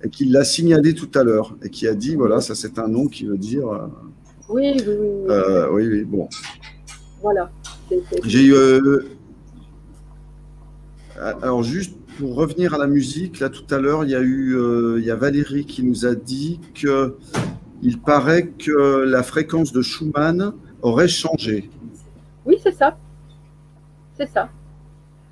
et 0.03 0.09
qui 0.09 0.25
l'a 0.25 0.43
signalé 0.43 0.93
tout 0.93 1.09
à 1.15 1.23
l'heure 1.23 1.55
et 1.63 1.69
qui 1.69 1.87
a 1.87 1.93
dit 1.93 2.15
voilà, 2.15 2.41
ça 2.41 2.55
c'est 2.55 2.79
un 2.79 2.87
nom 2.87 3.07
qui 3.07 3.25
veut 3.25 3.37
dire. 3.37 3.67
euh, 3.69 3.87
oui, 4.49 4.71
oui, 4.75 4.83
oui, 4.87 4.95
oui. 4.99 5.25
euh, 5.29 5.67
oui, 5.71 5.87
oui, 5.87 6.03
bon. 6.03 6.29
Voilà. 7.21 7.49
J'ai 8.23 8.45
eu. 8.47 8.53
alors, 11.19 11.63
juste 11.63 11.95
pour 12.19 12.35
revenir 12.35 12.73
à 12.73 12.77
la 12.77 12.87
musique, 12.87 13.39
là 13.39 13.49
tout 13.49 13.63
à 13.73 13.79
l'heure, 13.79 14.03
il 14.03 14.09
y 14.11 14.15
a 14.15 14.21
eu 14.21 14.55
euh, 14.55 14.97
il 14.99 15.05
y 15.05 15.11
a 15.11 15.15
Valérie 15.15 15.65
qui 15.65 15.83
nous 15.83 16.05
a 16.05 16.15
dit 16.15 16.59
que 16.75 17.15
il 17.81 17.99
paraît 17.99 18.47
que 18.57 19.03
la 19.05 19.21
fréquence 19.23 19.71
de 19.71 19.81
Schumann 19.81 20.53
aurait 20.81 21.07
changé. 21.07 21.69
Oui, 22.45 22.57
c'est 22.63 22.71
ça. 22.73 22.97
C'est 24.17 24.25
ça. 24.27 24.49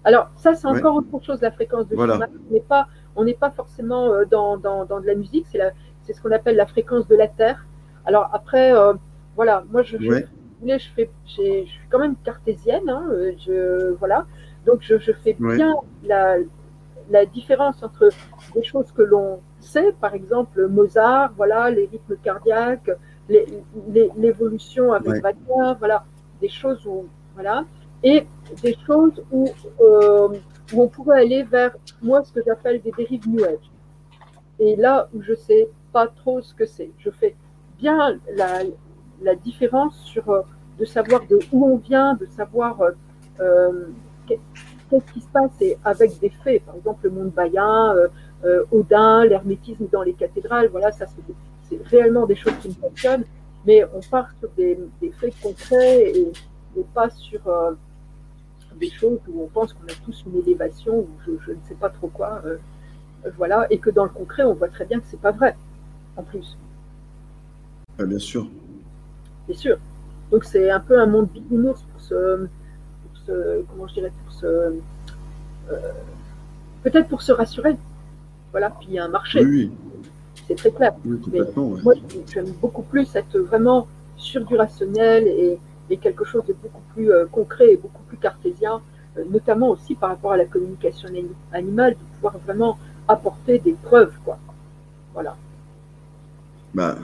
Alors, 0.03 0.29
ça, 0.35 0.53
c'est 0.53 0.67
Ouais. 0.67 0.77
encore 0.79 0.95
autre 0.97 1.25
chose, 1.25 1.41
la 1.41 1.51
fréquence 1.51 1.87
de 1.87 1.95
Voilà. 1.95 2.13
Schumann. 2.13 2.29
On 2.49 2.53
n'est 2.53 2.59
pas, 2.59 2.87
on 3.15 3.25
pas 3.33 3.49
forcément 3.49 4.11
euh, 4.13 4.25
dans, 4.25 4.57
dans, 4.57 4.85
dans 4.85 4.99
de 4.99 5.07
la 5.07 5.15
musique, 5.15 5.47
c'est, 5.51 5.59
ce 6.13 6.21
qu'on 6.21 6.31
appelle 6.31 6.55
la 6.55 6.67
fréquence 6.67 7.07
de 7.07 7.15
la 7.15 7.27
Terre. 7.27 7.65
Alors, 8.05 8.29
après, 8.31 8.71
euh, 8.75 8.93
voilà, 9.35 9.63
moi, 9.71 9.81
je, 9.81 9.97
je, 9.97 10.07
Ouais. 10.09 10.25
fais, 10.95 11.09
je 11.25 11.31
suis 11.65 11.87
quand 11.89 11.97
même 11.99 12.15
cartésienne, 12.23 12.87
hein, 12.87 13.03
euh, 13.11 13.31
je, 13.43 13.93
voilà. 13.95 14.27
Donc, 14.67 14.81
je, 14.81 14.99
je 14.99 15.11
fais 15.11 15.35
Ouais. 15.39 15.55
bien 15.55 15.73
la, 16.03 16.35
la 17.09 17.25
différence 17.25 17.81
entre 17.81 18.09
des 18.53 18.63
choses 18.63 18.91
que 18.91 19.01
l'on 19.01 19.39
sait, 19.59 19.91
par 19.99 20.13
exemple 20.13 20.67
Mozart, 20.67 21.31
voilà, 21.35 21.71
les 21.71 21.87
rythmes 21.91 22.15
cardiaques, 22.17 22.91
les- 23.27 23.47
les- 23.89 24.11
l'évolution 24.17 24.93
avec. 24.93 25.23
Wagner, 25.23 25.73
voilà, 25.79 26.05
des 26.41 26.49
choses 26.49 26.85
où, 26.85 27.05
voilà, 27.33 27.65
et 28.05 28.27
des 28.61 28.77
choses 28.85 29.23
où, 29.31 29.49
euh, 29.81 30.29
où 30.73 30.83
on 30.83 30.87
pourrait 30.87 31.21
aller 31.21 31.41
vers, 31.41 31.75
moi, 32.03 32.23
ce 32.23 32.31
que 32.31 32.39
j'appelle 32.45 32.79
des 32.79 32.91
dérives 32.91 33.27
New 33.27 33.43
Age. 33.43 33.71
Et 34.59 34.75
là 34.75 35.09
où 35.13 35.21
je 35.23 35.33
sais 35.33 35.67
pas 35.91 36.07
trop 36.07 36.39
ce 36.41 36.53
que 36.53 36.67
c'est, 36.67 36.91
je 36.99 37.09
fais 37.09 37.35
bien 37.79 38.19
la, 38.35 39.35
différence 39.35 39.97
sur 40.03 40.29
euh, 40.29 40.41
de 40.77 40.85
savoir 40.85 41.25
de 41.27 41.39
où 41.51 41.65
on 41.65 41.77
vient, 41.77 42.13
de 42.13 42.27
savoir 42.27 42.79
euh, 43.39 43.87
qu'est- 44.27 44.39
qu'est-ce 44.89 45.11
qui 45.11 45.21
se 45.21 45.27
passe 45.29 45.59
et 45.61 45.75
avec 45.83 46.19
des 46.19 46.29
faits, 46.29 46.63
par 46.63 46.75
exemple 46.75 47.05
le 47.05 47.09
monde 47.09 47.31
baïen, 47.31 47.95
Odin, 48.71 49.25
l'hermétisme 49.25 49.87
dans 49.91 50.03
les 50.03 50.13
cathédrales, 50.13 50.67
voilà, 50.67 50.91
ça 50.91 51.07
c'est 51.07 51.81
réellement 51.85 52.27
des 52.27 52.35
choses 52.35 52.53
qui 52.61 52.69
me 52.69 52.75
passionnent, 52.75 53.23
mais 53.65 53.83
on 53.95 53.99
part 54.11 54.29
sur 54.39 54.49
des, 54.55 54.77
faits 55.19 55.33
concrets 55.41 56.11
et, 56.11 56.31
et 56.77 56.85
pas 56.93 57.09
sur 57.09 57.41
des 58.79 58.89
choses 58.89 59.19
où 59.27 59.43
on 59.43 59.47
pense 59.47 59.73
qu'on 59.73 59.83
a 59.85 59.95
tous 60.03 60.23
une 60.27 60.37
élévation 60.39 60.99
ou 60.99 61.07
je, 61.25 61.31
je 61.45 61.51
ne 61.51 61.57
sais 61.67 61.75
pas 61.75 61.89
trop 61.89 62.07
quoi, 62.07 62.41
euh, 62.45 62.57
euh, 63.25 63.29
voilà, 63.37 63.67
et 63.69 63.77
que 63.79 63.89
dans 63.89 64.03
le 64.03 64.09
concret 64.09 64.43
on 64.43 64.53
voit 64.53 64.67
très 64.69 64.85
bien 64.85 64.99
que 64.99 65.05
c'est 65.07 65.19
pas 65.19 65.31
vrai, 65.31 65.55
en 66.17 66.23
plus, 66.23 66.57
Ouais, 67.99 68.05
bien 68.05 68.19
sûr. 68.19 68.47
bien 69.47 69.57
sûr. 69.57 69.77
Donc 70.31 70.43
c'est 70.43 70.69
un 70.69 70.79
peu 70.81 70.99
un 70.99 71.05
monde 71.05 71.27
bisounours 71.29 71.81
pour 71.83 72.01
se, 72.01 72.47
pour 73.25 73.35
comment 73.69 73.87
je 73.87 73.93
dirais, 73.93 74.11
pour 74.25 74.33
euh, 74.43 74.71
peut-être 76.83 77.07
pour 77.07 77.21
se 77.21 77.31
rassurer, 77.31 77.77
voilà, 78.51 78.69
puis 78.71 78.87
il 78.89 78.93
y 78.95 78.99
a 78.99 79.05
un 79.05 79.09
marché, 79.09 79.43
Oui, 79.43 79.71
oui, 79.71 80.03
c'est 80.47 80.55
très 80.55 80.71
clair. 80.71 80.93
oui, 81.05 81.19
complètement. 81.21 81.67
ouais. 81.69 81.81
Moi, 81.83 81.93
j'aime 82.31 82.51
beaucoup 82.61 82.83
plus 82.83 83.15
être 83.15 83.37
vraiment 83.39 83.87
sur 84.17 84.45
du 84.45 84.55
rationnel 84.55 85.27
et, 85.27 85.57
et 85.89 85.97
quelque 85.97 86.25
chose 86.25 86.43
de 86.47 86.53
beaucoup 86.53 86.81
plus 86.93 87.11
euh, 87.11 87.25
concret 87.31 87.73
et 87.73 87.77
beaucoup 87.77 88.01
plus 88.07 88.17
cartésien, 88.17 88.81
euh, 89.17 89.23
notamment 89.31 89.69
aussi 89.69 89.95
par 89.95 90.09
rapport 90.09 90.31
à 90.31 90.37
la 90.37 90.45
communication 90.45 91.07
ani- 91.09 91.25
animale, 91.51 91.93
de 91.93 92.15
pouvoir 92.15 92.37
vraiment 92.45 92.77
apporter 93.07 93.59
des 93.59 93.73
preuves, 93.73 94.13
quoi. 94.23 94.37
Voilà. 95.13 95.37
Bah, 96.73 96.97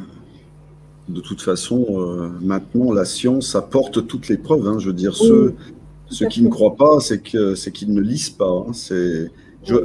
de 1.07 1.21
toute 1.21 1.41
façon, 1.41 1.85
euh, 1.89 2.29
maintenant, 2.41 2.91
la 2.93 3.05
science 3.05 3.55
apporte 3.55 4.07
toutes 4.07 4.27
les 4.27 4.37
preuves. 4.37 4.67
hein. 4.67 4.79
Je 4.79 4.87
veux 4.87 4.93
dire, 4.93 5.15
Oui, 5.21 5.53
ceux, 6.09 6.27
qui 6.27 6.41
ne 6.41 6.49
croient 6.49 6.75
pas, 6.75 6.99
c'est 6.99 7.21
qu'ils 7.21 7.93
ne 7.93 8.01
lisent 8.01 8.29
pas. 8.31 8.65
hein. 8.67 8.71
Je, 9.63 9.75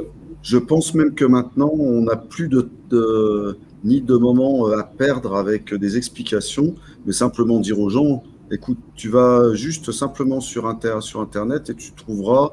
je 0.41 0.57
pense 0.57 0.93
même 0.95 1.13
que 1.13 1.23
maintenant, 1.25 1.69
on 1.73 2.01
n'a 2.01 2.15
plus 2.15 2.47
de, 2.49 2.69
de- 2.89 3.57
ni 3.83 4.01
de 4.01 4.15
moment 4.17 4.65
à 4.71 4.83
perdre 4.83 5.35
avec 5.35 5.73
des 5.73 5.97
explications, 5.97 6.73
mais 7.05 7.13
simplement 7.13 7.59
dire 7.59 7.79
aux 7.79 7.89
gens, 7.89 8.23
écoute, 8.51 8.79
tu 8.95 9.09
vas 9.09 9.53
juste 9.53 9.91
simplement 9.91 10.39
sur, 10.41 10.67
Inter, 10.67 10.97
sur 11.01 11.21
Internet 11.21 11.69
et 11.69 11.75
tu 11.75 11.91
trouveras 11.93 12.51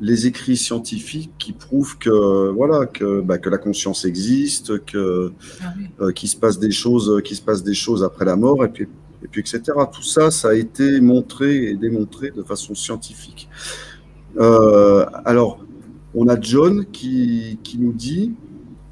les 0.00 0.26
écrits 0.26 0.56
scientifiques 0.58 1.32
qui 1.38 1.52
prouvent 1.52 1.96
que 1.98 2.50
voilà 2.50 2.84
que, 2.86 3.20
bah, 3.22 3.38
que 3.38 3.48
la 3.48 3.58
conscience 3.58 4.04
existe, 4.04 4.84
que 4.84 5.32
Ah 5.62 5.72
oui. 5.78 5.86
euh, 6.00 6.12
qu'il 6.12 6.28
se 6.28 6.36
passe 6.36 6.58
des 6.58 6.70
choses, 6.70 7.22
qu'il 7.24 7.36
se 7.36 7.42
passe 7.42 7.62
des 7.62 7.74
choses 7.74 8.04
après 8.04 8.26
la 8.26 8.36
mort, 8.36 8.62
et 8.64 8.68
puis, 8.68 8.86
et 9.24 9.28
puis 9.28 9.40
etc. 9.40 9.62
Tout 9.90 10.02
ça, 10.02 10.30
ça 10.30 10.50
a 10.50 10.54
été 10.54 11.00
montré 11.00 11.64
et 11.70 11.74
démontré 11.76 12.30
de 12.30 12.42
façon 12.42 12.74
scientifique. 12.74 13.48
Euh, 14.38 15.06
alors, 15.24 15.64
on 16.14 16.28
a 16.28 16.38
John 16.38 16.84
qui, 16.92 17.58
qui 17.62 17.78
nous 17.78 17.92
dit 17.94 18.34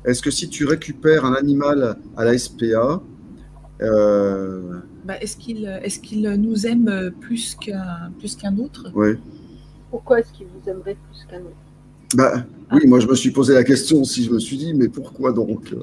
est-ce 0.07 0.23
que 0.23 0.31
si 0.31 0.49
tu 0.49 0.65
récupères 0.67 1.25
un 1.25 1.35
animal 1.35 1.97
à 2.17 2.25
la 2.25 2.37
SPA, 2.37 3.03
euh, 3.83 4.81
Bah, 5.05 5.21
est-ce 5.21 5.37
qu'il 5.37 5.67
est 5.67 6.01
qu'il 6.03 6.23
nous 6.23 6.67
aime 6.67 7.13
plus 7.21 7.55
qu'un 7.57 8.11
plus 8.19 8.35
qu'un 8.37 8.57
autre? 8.59 8.91
Ouais, 8.95 9.17
Pourquoi 9.91 10.21
est-ce 10.21 10.33
qu'il 10.33 10.47
vous 10.47 10.69
aimerait 10.69 10.97
plus 11.11 11.25
qu'un 11.29 11.41
autre? 11.41 11.57
Bah, 12.15 12.45
oui, 12.73 12.87
moi 12.87 13.01
je 13.01 13.07
me 13.07 13.15
suis 13.15 13.31
posé 13.31 13.55
la 13.55 13.65
question 13.65 14.01
aussi, 14.01 14.25
je 14.25 14.33
me 14.33 14.39
suis 14.39 14.57
dit, 14.57 14.73
mais 14.75 14.89
pourquoi 14.89 15.33
donc? 15.33 15.75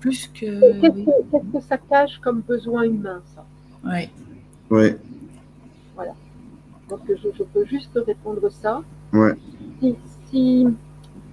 Plus 0.00 0.28
que. 0.34 0.80
Qu'est-ce 0.80 0.92
oui. 0.92 1.04
que, 1.04 1.10
qu'est-ce 1.30 1.58
que 1.58 1.64
ça 1.66 1.78
cache 1.78 2.18
comme 2.20 2.40
besoin 2.42 2.82
humain, 2.82 3.22
ça? 3.34 3.44
Ouais. 3.84 4.10
Ouais, 4.70 4.98
Donc 6.88 7.00
je, 7.08 7.28
je 7.38 7.42
peux 7.44 7.64
juste 7.64 7.98
répondre 8.06 8.50
ça. 8.50 8.82
Ouais. 9.12 9.32
Si, 9.80 9.94
si, 10.30 10.66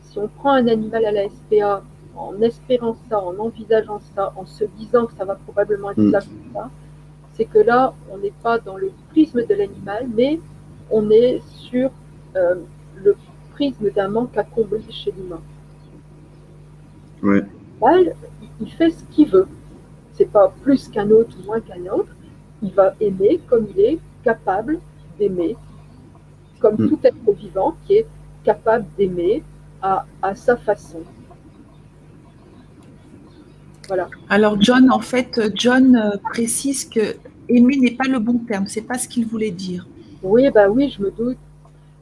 si 0.03 0.19
on 0.19 0.27
prend 0.27 0.53
un 0.53 0.67
animal 0.67 1.05
à 1.05 1.11
la 1.11 1.29
SPA 1.29 1.83
en 2.15 2.41
espérant 2.41 2.95
ça, 3.09 3.19
en 3.23 3.37
envisageant 3.39 3.99
ça, 4.15 4.33
en 4.35 4.45
se 4.45 4.65
disant 4.77 5.05
que 5.05 5.13
ça 5.15 5.25
va 5.25 5.35
probablement 5.35 5.91
être 5.91 5.99
Mm. 6.01 6.11
ça, 6.11 6.19
comme 6.21 6.53
ça, 6.53 6.69
c'est 7.33 7.45
que 7.45 7.59
là, 7.59 7.93
on 8.11 8.17
n'est 8.17 8.33
pas 8.43 8.59
dans 8.59 8.77
le 8.77 8.91
prisme 9.09 9.45
de 9.45 9.53
l'animal, 9.53 10.07
mais 10.13 10.39
on 10.89 11.09
est 11.09 11.41
sur 11.47 11.89
euh, 12.35 12.55
le 12.95 13.15
prisme 13.53 13.89
d'un 13.91 14.07
manque 14.09 14.37
à 14.37 14.43
combler 14.43 14.81
chez 14.89 15.11
l'humain. 15.11 15.41
ouais, 17.23 17.41
L'animal, 17.81 18.15
il- 18.61 18.71
fait 18.71 18.89
ce 18.91 19.03
qu'il 19.05 19.27
veut. 19.29 19.47
C'est 20.13 20.25
pas 20.31 20.53
plus 20.61 20.87
qu'un 20.89 21.09
autre 21.11 21.35
ou 21.41 21.45
moins 21.45 21.59
qu'un 21.61 21.85
autre. 21.91 22.13
Il 22.61 22.71
va 22.73 22.93
aimer 22.99 23.39
comme 23.49 23.67
il 23.75 23.79
est 23.79 23.99
capable 24.23 24.79
d'aimer, 25.17 25.55
comme 26.59 26.75
Mm. 26.75 26.89
tout 26.89 26.99
être 27.03 27.31
vivant 27.33 27.75
qui 27.85 27.93
est 27.95 28.07
capable 28.43 28.85
d'aimer 28.97 29.43
à, 29.81 30.05
à 30.21 30.35
sa 30.35 30.55
façon. 30.57 30.99
Voilà. 33.91 34.07
Alors 34.29 34.55
John, 34.61 34.89
en 34.89 35.01
fait, 35.01 35.41
John 35.53 35.97
euh, 35.97 36.15
précise 36.31 36.85
que 36.85 37.17
aimer 37.49 37.75
n'est 37.75 37.97
pas 38.01 38.07
le 38.07 38.19
bon 38.19 38.37
terme. 38.37 38.65
C'est 38.67 38.87
pas 38.87 38.97
ce 38.97 39.05
qu'il 39.09 39.25
voulait 39.25 39.51
dire. 39.51 39.85
Oui, 40.23 40.49
bah 40.49 40.69
oui, 40.69 40.93
je 40.95 41.03
me 41.03 41.11
doute. 41.11 41.37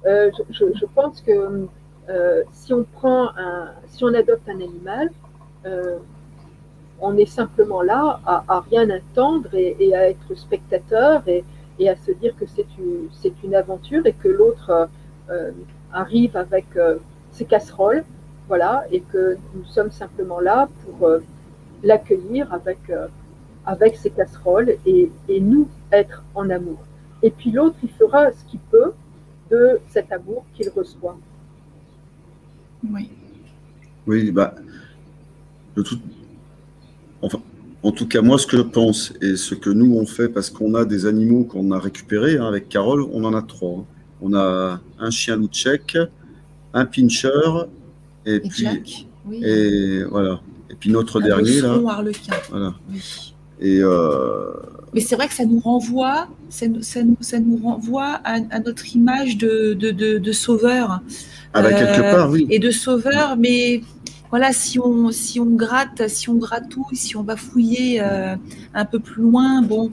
Euh, 0.05 0.29
je, 0.51 0.85
pense 0.93 1.19
que 1.21 1.67
euh, 2.09 2.43
si 2.51 2.73
on 2.73 2.83
prend 2.83 3.29
un, 3.35 3.71
si 3.87 4.03
on 4.03 4.13
adopte 4.13 4.47
un 4.47 4.61
animal, 4.61 5.09
euh, 5.65 5.97
on 7.01 7.17
est 7.17 7.25
simplement 7.25 7.81
là 7.81 8.19
à, 8.23 8.43
à 8.47 8.59
rien 8.69 8.87
attendre 8.91 9.49
et, 9.55 9.75
et 9.79 9.95
à 9.95 10.09
être 10.11 10.35
spectateur 10.35 11.23
et, 11.27 11.43
et 11.79 11.89
à 11.89 11.95
se 11.95 12.11
dire 12.11 12.35
que 12.37 12.45
c'est 12.45 12.67
une, 12.77 13.09
c'est 13.19 13.33
une 13.43 13.55
aventure 13.55 14.05
et 14.05 14.13
que 14.13 14.27
l'autre 14.27 14.89
arrive 15.91 16.37
avec 16.37 16.65
ses 17.31 17.45
casseroles, 17.45 18.03
voilà, 18.47 18.85
et 18.91 19.01
que 19.01 19.37
nous 19.55 19.65
sommes 19.65 19.91
simplement 19.91 20.39
là 20.39 20.67
pour 20.83 21.07
l'accueillir 21.83 22.51
avec, 22.53 22.79
avec 23.65 23.95
ses 23.97 24.09
casseroles 24.09 24.75
et, 24.85 25.11
et 25.27 25.39
nous 25.39 25.67
être 25.91 26.23
en 26.35 26.49
amour. 26.49 26.79
Et 27.21 27.31
puis 27.31 27.51
l'autre, 27.51 27.75
il 27.83 27.89
fera 27.89 28.31
ce 28.31 28.43
qu'il 28.49 28.59
peut 28.71 28.91
de 29.51 29.79
cet 29.89 30.11
amour 30.11 30.45
qu'il 30.53 30.69
reçoit. 30.69 31.17
Oui. 32.89 33.09
Oui, 34.07 34.31
bah, 34.31 34.55
de 35.75 35.81
tout, 35.81 35.99
enfin, 37.21 37.39
en 37.83 37.91
tout 37.91 38.07
cas, 38.07 38.21
moi, 38.21 38.37
ce 38.37 38.47
que 38.47 38.57
je 38.57 38.61
pense 38.61 39.13
et 39.21 39.35
ce 39.35 39.53
que 39.55 39.69
nous 39.69 39.95
on 39.95 40.05
fait, 40.05 40.29
parce 40.29 40.49
qu'on 40.49 40.73
a 40.75 40.85
des 40.85 41.05
animaux 41.05 41.43
qu'on 41.43 41.71
a 41.71 41.79
récupérés 41.79 42.37
hein, 42.37 42.45
avec 42.47 42.69
Carole, 42.69 43.01
on 43.11 43.23
en 43.23 43.33
a 43.33 43.41
trois. 43.41 43.79
hein. 43.79 43.85
On 44.21 44.33
a 44.33 44.81
un 44.99 45.09
chien 45.11 45.35
loup 45.37 45.47
tchèque, 45.47 45.97
un 46.73 46.85
pincher, 46.85 47.29
et, 48.25 48.35
Et 48.35 48.39
puis 48.41 48.63
Jack, 48.65 49.07
oui. 49.25 49.41
et 49.43 50.03
voilà. 50.03 50.41
Et 50.71 50.75
puis 50.79 50.89
notre 50.91 51.19
dernier 51.21 51.61
là, 51.61 51.77
voilà. 51.77 52.73
Oui. 52.91 53.33
Et 53.61 53.79
euh, 53.81 54.51
Mais 54.93 55.01
c'est 55.01 55.15
vrai 55.15 55.27
que 55.27 55.33
ça 55.33 55.45
nous 55.45 55.59
renvoie, 55.59 56.27
ça 56.49 56.67
nous, 56.67 56.81
ça 56.81 57.03
nous, 57.03 57.17
ça 57.21 57.39
nous 57.39 57.57
renvoie 57.57 58.19
à, 58.23 58.35
à 58.51 58.59
notre 58.59 58.95
image 58.95 59.37
de, 59.37 59.73
de, 59.73 59.91
de, 59.91 60.17
de 60.17 60.31
sauveur. 60.31 61.01
ah 61.53 61.61
bah, 61.61 61.73
quelque 61.73 62.01
Euh, 62.01 62.11
part, 62.15 62.29
oui. 62.29 62.47
Et 62.49 62.59
de 62.59 62.71
sauveur, 62.71 63.35
mais 63.37 63.81
voilà, 64.29 64.53
si 64.53 64.79
on, 64.79 65.11
si 65.11 65.39
on 65.41 65.45
gratte, 65.47 66.07
si 66.07 66.29
on 66.29 66.35
gratouille, 66.35 66.95
si 66.95 67.17
on 67.17 67.23
va 67.23 67.35
fouiller 67.35 67.99
euh, 68.01 68.35
un 68.73 68.85
peu 68.85 68.99
plus 68.99 69.23
loin, 69.23 69.61
bon, 69.61 69.91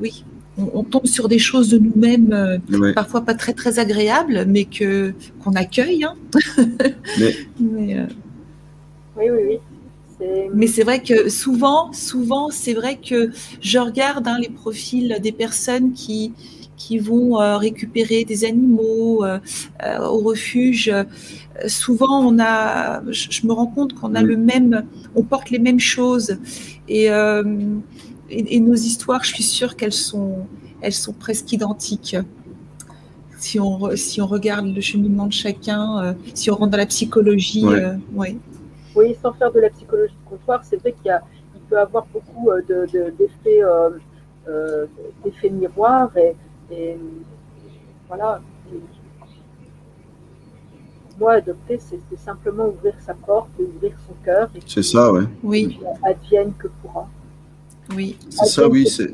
oui, 0.00 0.24
on, 0.56 0.70
on 0.74 0.82
tombe 0.84 1.06
sur 1.06 1.28
des 1.28 1.38
choses 1.38 1.68
de 1.68 1.78
nous-mêmes, 1.78 2.60
Ouais. 2.72 2.92
parfois 2.94 3.20
pas 3.22 3.34
très 3.34 3.52
très 3.52 3.78
agréables, 3.78 4.44
mais 4.48 4.64
que 4.64 5.12
qu'on 5.42 5.52
accueille. 5.52 6.04
hein. 6.04 6.14
Mais- 7.18 7.36
Mais, 7.60 8.06
Oui, 9.18 9.24
oui, 9.30 9.42
oui. 9.48 9.58
Mais 10.52 10.66
c'est 10.66 10.82
vrai 10.82 11.00
que 11.00 11.28
souvent, 11.28 11.92
souvent, 11.92 12.50
c'est 12.50 12.74
vrai 12.74 12.96
que 12.96 13.30
je 13.60 13.78
regarde 13.78 14.26
hein, 14.26 14.38
les 14.40 14.48
profils 14.48 15.16
des 15.22 15.32
personnes 15.32 15.92
qui 15.92 16.32
qui 16.76 16.98
vont 16.98 17.40
euh, 17.40 17.56
récupérer 17.56 18.24
des 18.24 18.44
animaux 18.44 19.24
euh, 19.24 19.40
euh, 19.84 19.98
au 20.06 20.18
refuge. 20.18 20.88
Euh, 20.88 21.02
souvent, 21.66 22.20
on 22.24 22.38
a, 22.38 23.02
je, 23.10 23.26
je 23.30 23.46
me 23.48 23.52
rends 23.52 23.66
compte 23.66 23.94
qu'on 23.94 24.14
a 24.14 24.22
Mm. 24.22 24.26
le 24.26 24.36
même, 24.36 24.84
on 25.16 25.24
porte 25.24 25.50
les 25.50 25.58
mêmes 25.58 25.80
choses 25.80 26.38
et, 26.88 27.10
euh, 27.10 27.42
et, 28.30 28.56
et 28.56 28.60
nos 28.60 28.74
histoires, 28.76 29.24
je 29.24 29.34
suis 29.34 29.42
sûre 29.42 29.74
qu'elles 29.74 29.92
sont, 29.92 30.46
elles 30.80 30.92
sont 30.92 31.12
presque 31.12 31.52
identiques. 31.52 32.16
Si 33.40 33.58
on, 33.60 33.96
si 33.96 34.20
on 34.20 34.26
regarde 34.26 34.66
le 34.72 34.80
cheminement 34.80 35.26
de 35.26 35.32
chacun, 35.32 36.00
euh, 36.02 36.12
si 36.34 36.48
on 36.50 36.54
rentre 36.56 36.70
dans 36.72 36.78
la 36.78 36.86
psychologie, 36.86 37.64
Ouais. 37.66 37.82
euh, 37.82 37.94
ouais. 38.14 38.36
Oui, 38.98 39.16
sans 39.22 39.32
faire 39.32 39.52
de 39.52 39.60
la 39.60 39.70
psychologie 39.70 40.14
de 40.24 40.28
comptoir, 40.30 40.64
c'est 40.64 40.76
vrai 40.82 40.92
qu'il 40.92 41.06
y 41.06 41.10
a, 41.10 41.22
il 41.54 41.60
peut 41.68 41.78
avoir 41.78 42.04
beaucoup 42.14 42.50
euh, 42.50 42.60
de, 42.70 42.78
de- 42.94 43.10
d'effets, 43.18 43.62
euh, 43.62 43.90
euh, 44.48 44.86
d'effets 45.22 45.50
miroirs 45.50 46.14
et, 46.16 46.34
et 46.70 46.96
voilà. 48.08 48.40
Et 48.72 48.80
moi, 51.20 51.32
adopter, 51.34 51.78
c'est, 51.78 52.00
simplement 52.18 52.66
ouvrir 52.66 52.94
sa 53.00 53.14
porte 53.14 53.50
et 53.60 53.64
ouvrir 53.64 53.92
son 54.06 54.14
cœur 54.24 54.48
et 54.54 54.60
C'est 54.66 54.82
ça, 54.82 55.12
ouais. 55.12 55.24
oui, 55.42 55.78
advienne 56.04 56.52
que 56.58 56.68
pourra. 56.82 57.08
oui. 57.94 58.16
C'est 58.30 58.46
ça, 58.46 58.68
oui. 58.68 58.86
C'est. 58.86 59.10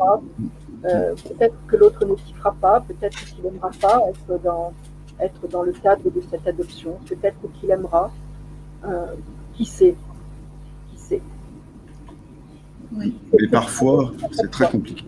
Euh, 0.86 1.14
peut-être 1.28 1.54
que 1.66 1.76
l'autre 1.76 2.04
ne 2.04 2.14
kiffera 2.14 2.52
pas, 2.60 2.80
peut-être 2.80 3.16
qu'il 3.26 3.42
n'aimera 3.44 3.70
pas 3.80 4.02
être 4.10 4.42
dans, 4.42 4.72
être 5.18 5.48
dans 5.48 5.62
le 5.62 5.72
cadre 5.72 6.10
de 6.10 6.20
cette 6.30 6.46
adoption, 6.46 6.98
peut-être 7.08 7.38
qu'il 7.54 7.70
aimera. 7.70 8.10
Euh, 8.86 9.14
qui 9.56 9.64
sait? 9.64 9.94
Qui 10.90 10.98
sait? 10.98 11.22
Oui. 12.96 13.14
mais 13.40 13.48
parfois, 13.48 14.12
c'est 14.32 14.50
très 14.50 14.68
compliqué. 14.70 15.04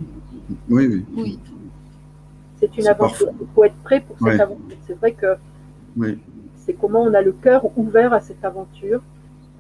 Oui, 0.68 0.86
oui, 0.86 1.05
Oui, 1.16 1.39
C'est 2.60 2.77
une 2.78 2.86
aventure. 2.89 3.28
Il 3.40 3.47
faut 3.55 3.64
être 3.64 3.77
prêt 3.85 4.01
pour 4.01 4.16
cette 4.18 4.27
Ouais. 4.27 4.40
aventure. 4.40 4.77
C'est 4.86 4.94
vrai 4.98 5.12
que 5.12 5.35
oui. 5.97 6.18
c'est 6.56 6.74
comment 6.74 7.02
on 7.02 7.14
a 7.14 7.23
le 7.23 7.32
cœur 7.32 7.66
ouvert 7.78 8.12
à 8.12 8.20
cette 8.20 8.44
aventure 8.44 9.02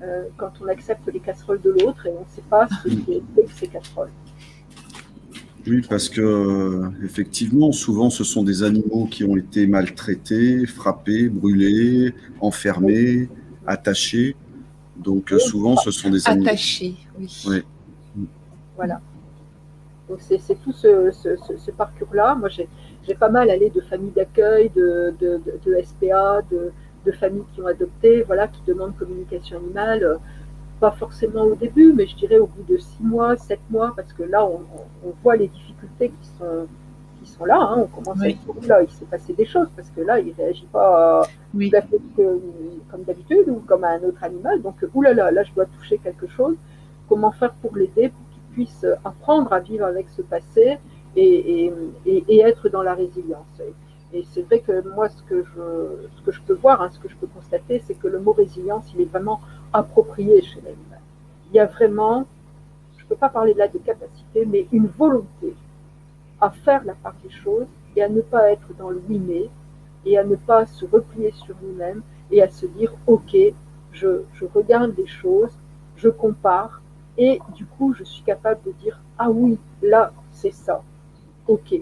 euh, 0.02 0.24
quand 0.36 0.52
on 0.62 0.66
accepte 0.68 1.06
les 1.12 1.20
casseroles 1.20 1.60
de 1.62 1.70
l'autre 1.70 2.06
et 2.06 2.10
on 2.10 2.20
ne 2.20 2.28
sait 2.34 2.42
pas 2.48 2.68
ce 2.82 2.88
qui 2.88 3.12
est 3.12 3.22
fait 3.34 3.42
de 3.42 3.48
ces 3.56 3.66
casseroles. 3.68 4.10
Oui, 5.68 5.82
parce 5.88 6.08
que 6.08 6.82
effectivement, 7.04 7.72
souvent, 7.72 8.08
ce 8.10 8.22
sont 8.22 8.44
des 8.44 8.62
animaux 8.62 9.06
qui 9.10 9.24
ont 9.24 9.36
été 9.36 9.66
maltraités, 9.66 10.64
frappés, 10.66 11.28
brûlés, 11.28 12.14
enfermés, 12.40 13.28
attachés. 13.66 14.36
Donc 14.98 15.32
euh, 15.32 15.38
souvent, 15.38 15.76
ce 15.76 15.90
sont 15.90 16.10
des 16.10 16.26
animaux. 16.28 16.46
attaché, 16.48 16.94
oui. 17.18 17.44
Oui. 18.16 18.26
Voilà. 18.76 19.00
Donc 20.08 20.18
c'est 20.20 20.38
tout 20.62 20.72
ce, 20.72 21.10
ce- 21.10 21.36
ce- 21.36 21.56
ce 21.56 21.70
parcours-là. 21.70 22.34
Moi, 22.36 22.48
j'ai 22.48 23.14
pas 23.14 23.28
mal 23.28 23.50
allé 23.50 23.70
de 23.70 23.80
familles 23.80 24.12
d'accueil, 24.12 24.70
de, 24.74 25.14
de, 25.20 25.40
de- 25.44 25.58
de 25.64 25.76
SPA, 25.82 26.42
de, 26.50 26.72
familles 27.12 27.44
qui 27.54 27.60
ont 27.62 27.66
adopté, 27.66 28.22
voilà, 28.22 28.48
qui 28.48 28.60
demandent 28.66 28.96
communication 28.96 29.58
animale. 29.58 30.02
euh, 30.04 30.16
Pas 30.80 30.90
forcément 30.92 31.42
au 31.44 31.54
début, 31.54 31.92
mais 31.94 32.06
je 32.06 32.14
dirais 32.16 32.38
au 32.38 32.46
bout 32.48 32.62
de 32.68 32.76
six 32.78 33.02
mois, 33.02 33.36
sept 33.36 33.60
mois, 33.70 33.94
parce 33.96 34.12
que 34.12 34.22
là, 34.24 34.44
on, 34.44 34.56
on- 34.76 35.08
on 35.08 35.12
voit 35.22 35.36
les 35.36 35.48
difficultés 35.48 36.10
qui 36.10 36.28
sont, 36.38 36.66
sont 37.38 37.44
là. 37.44 37.58
hein. 37.60 37.76
On 37.78 37.86
commence 37.86 38.20
à 38.20 38.26
Oui. 38.26 38.34
dire, 38.60 38.68
là, 38.68 38.82
il 38.82 38.90
s'est 38.90 39.04
passé 39.04 39.32
des 39.32 39.44
choses, 39.44 39.68
parce 39.76 39.90
que 39.90 40.00
là, 40.00 40.18
il 40.20 40.32
réagit 40.36 40.66
pas 40.72 41.22
euh, 41.22 41.24
Oui. 41.54 41.70
tout 41.70 41.76
à 41.76 41.82
fait 41.82 42.00
que- 42.16 42.40
comme 42.90 43.02
d'habitude 43.02 43.48
ou 43.48 43.56
comme 43.66 43.84
un 43.84 44.00
autre 44.02 44.22
animal. 44.22 44.62
Donc, 44.62 44.82
euh, 44.82 44.90
oulala, 44.94 45.30
là, 45.30 45.42
je 45.42 45.52
dois 45.52 45.66
toucher 45.66 45.98
quelque 45.98 46.26
chose. 46.26 46.56
Comment 47.08 47.30
faire 47.32 47.52
pour 47.54 47.76
l'aider, 47.76 48.08
pour 48.08 48.26
qu'il 48.32 48.42
puisse 48.52 48.84
euh, 48.84 48.94
apprendre 49.04 49.52
à 49.52 49.60
vivre 49.60 49.84
avec 49.84 50.08
ce 50.10 50.22
passé 50.22 50.78
et, 51.14 51.64
et, 51.66 51.72
et- 52.06 52.24
et 52.28 52.40
être 52.40 52.68
dans 52.68 52.82
la 52.82 52.94
résilience? 52.94 53.46
Et, 53.60 54.18
et 54.18 54.24
c'est 54.32 54.42
vrai 54.42 54.60
que 54.60 54.86
moi, 54.94 55.08
ce 55.08 55.22
que 55.24 55.42
je, 55.44 56.08
ce 56.16 56.22
que 56.22 56.32
je 56.32 56.40
peux 56.42 56.54
voir, 56.54 56.80
hein, 56.82 56.90
ce 56.92 56.98
que 56.98 57.08
je 57.08 57.16
peux 57.16 57.26
constater, 57.26 57.82
c'est 57.86 57.94
que 57.94 58.08
le 58.08 58.18
mot 58.20 58.32
résilience, 58.32 58.84
il 58.94 59.00
est 59.02 59.10
vraiment 59.10 59.40
approprié 59.72 60.40
chez 60.42 60.60
l'animal. 60.64 61.00
Il 61.50 61.56
y 61.56 61.58
a 61.60 61.66
vraiment, 61.66 62.24
je 62.96 63.04
ne 63.04 63.08
peux 63.08 63.16
pas 63.16 63.28
parler 63.28 63.54
là 63.54 63.68
de 63.68 63.78
capacité, 63.78 64.46
mais 64.46 64.66
une 64.72 64.86
volonté 64.86 65.54
à 66.40 66.50
faire 66.50 66.84
la 66.84 66.94
part 66.94 67.14
des 67.22 67.30
choses 67.30 67.66
et 67.94 68.02
à 68.02 68.08
ne 68.08 68.20
pas 68.20 68.50
être 68.50 68.68
dans 68.78 68.90
le 68.90 69.02
oui 69.08 69.48
et 70.04 70.18
à 70.18 70.24
ne 70.24 70.36
pas 70.36 70.66
se 70.66 70.84
replier 70.84 71.32
sur 71.32 71.54
nous-mêmes 71.62 72.02
et 72.30 72.42
à 72.42 72.48
se 72.48 72.66
dire 72.66 72.92
ok, 73.06 73.36
je, 73.92 74.22
je 74.34 74.44
regarde 74.54 74.94
les 74.96 75.06
choses, 75.06 75.56
je 75.96 76.08
compare 76.08 76.82
et 77.18 77.40
du 77.54 77.64
coup 77.66 77.94
je 77.94 78.04
suis 78.04 78.22
capable 78.22 78.60
de 78.66 78.72
dire 78.72 79.00
ah 79.18 79.30
oui, 79.30 79.58
là 79.82 80.12
c'est 80.30 80.52
ça, 80.52 80.82
ok, 81.48 81.74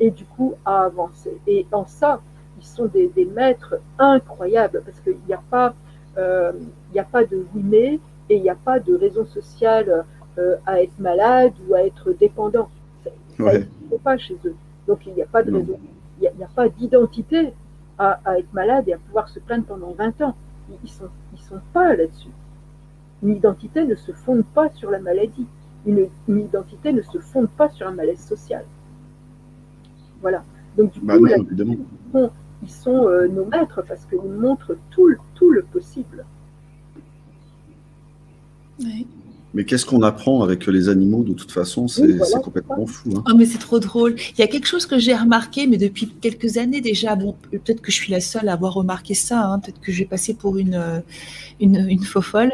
et 0.00 0.10
du 0.10 0.24
coup 0.24 0.54
à 0.64 0.82
avancer. 0.84 1.40
Et 1.46 1.66
en 1.72 1.86
ça, 1.86 2.20
ils 2.58 2.66
sont 2.66 2.86
des, 2.86 3.08
des 3.08 3.24
maîtres 3.24 3.76
incroyables 3.98 4.82
parce 4.84 5.00
qu'il 5.00 5.18
n'y 5.26 5.34
a 5.34 5.42
pas 5.50 5.74
euh, 6.16 6.52
il 6.92 6.98
a 6.98 7.04
pas 7.04 7.24
de 7.24 7.44
oui 7.54 8.00
et 8.28 8.36
il 8.36 8.42
n'y 8.42 8.50
a 8.50 8.54
pas 8.54 8.78
de 8.78 8.94
raison 8.94 9.24
sociale 9.26 10.04
euh, 10.38 10.56
à 10.66 10.82
être 10.82 10.98
malade 10.98 11.52
ou 11.68 11.74
à 11.74 11.82
être 11.82 12.12
dépendant. 12.12 12.68
Ça 13.36 13.42
Ouais. 13.44 13.58
n'existe 13.60 14.02
pas 14.02 14.16
chez 14.18 14.36
eux. 14.44 14.54
Donc 14.86 15.06
il 15.06 15.14
n'y 15.14 15.22
a 15.22 15.26
pas 15.26 15.42
de 15.42 15.52
raison, 15.52 15.78
il 16.20 16.30
n'y 16.36 16.42
a, 16.44 16.48
pas 16.48 16.68
d'identité 16.68 17.52
à, 17.98 18.20
à 18.24 18.38
être 18.38 18.52
malade 18.52 18.84
et 18.88 18.92
à 18.92 18.98
pouvoir 18.98 19.28
se 19.28 19.38
plaindre 19.40 19.64
pendant 19.64 19.92
20 19.92 20.20
ans. 20.22 20.34
Ils- 20.70 20.76
Ils 20.84 20.90
sont, 20.90 21.08
ils 21.32 21.40
sont 21.40 21.60
pas 21.72 21.94
là-dessus. 21.96 22.28
Une 23.22 23.36
identité 23.36 23.84
ne 23.84 23.94
se 23.94 24.12
fonde 24.12 24.44
pas 24.44 24.68
sur 24.70 24.90
la 24.90 24.98
maladie. 24.98 25.46
Une, 25.86 26.08
une 26.28 26.40
identité 26.40 26.92
ne 26.92 27.02
se 27.02 27.18
fonde 27.18 27.48
pas 27.48 27.68
sur 27.70 27.86
un 27.86 27.92
malaise 27.92 28.20
social. 28.20 28.64
Voilà. 30.20 30.42
Donc 30.76 30.92
du 30.92 31.00
Bah 31.00 31.14
coup, 31.16 31.24
non, 31.26 31.30
là, 31.30 31.36
évidemment. 31.38 31.76
ils 32.62 32.70
sont 32.70 33.08
euh, 33.08 33.26
nos 33.28 33.44
maîtres 33.46 33.82
parce 33.86 34.04
qu'ils 34.06 34.18
nous 34.18 34.40
montrent 34.40 34.76
tout, 34.90 35.06
le- 35.08 35.18
tout 35.34 35.50
le 35.50 35.62
possible. 35.62 36.24
Ouais. 38.80 39.06
Mais 39.54 39.64
qu'est-ce 39.64 39.86
qu'on 39.86 40.02
apprend 40.02 40.42
avec 40.42 40.66
les 40.66 40.88
animaux 40.88 41.22
de 41.22 41.32
toute 41.32 41.52
façon 41.52 41.86
C'est 41.86 42.02
Oui, 42.02 42.14
voilà, 42.18 42.38
complètement 42.40 42.86
fou. 42.86 43.10
hein. 43.16 43.22
Oh, 43.30 43.34
mais 43.36 43.46
c'est 43.46 43.58
trop 43.58 43.78
drôle. 43.78 44.16
Il 44.36 44.40
y 44.40 44.42
a 44.42 44.48
quelque 44.48 44.66
chose 44.66 44.84
que 44.84 44.98
j'ai 44.98 45.14
remarqué, 45.14 45.66
mais 45.68 45.76
depuis 45.76 46.08
quelques 46.20 46.58
années 46.58 46.80
déjà. 46.80 47.14
Bon, 47.14 47.36
peut-être 47.52 47.80
que 47.80 47.92
je 47.92 47.96
suis 47.96 48.10
la 48.10 48.20
seule 48.20 48.48
à 48.48 48.54
avoir 48.54 48.74
remarqué 48.74 49.14
ça. 49.14 49.44
hein, 49.46 49.60
Peut-être 49.60 49.80
que 49.80 49.92
j'ai 49.92 50.04
passé 50.06 50.34
pour 50.34 50.58
une, 50.58 50.74
euh, 50.74 50.98
une, 51.60 51.86
une 51.88 52.02
faux 52.02 52.20
folle. 52.20 52.52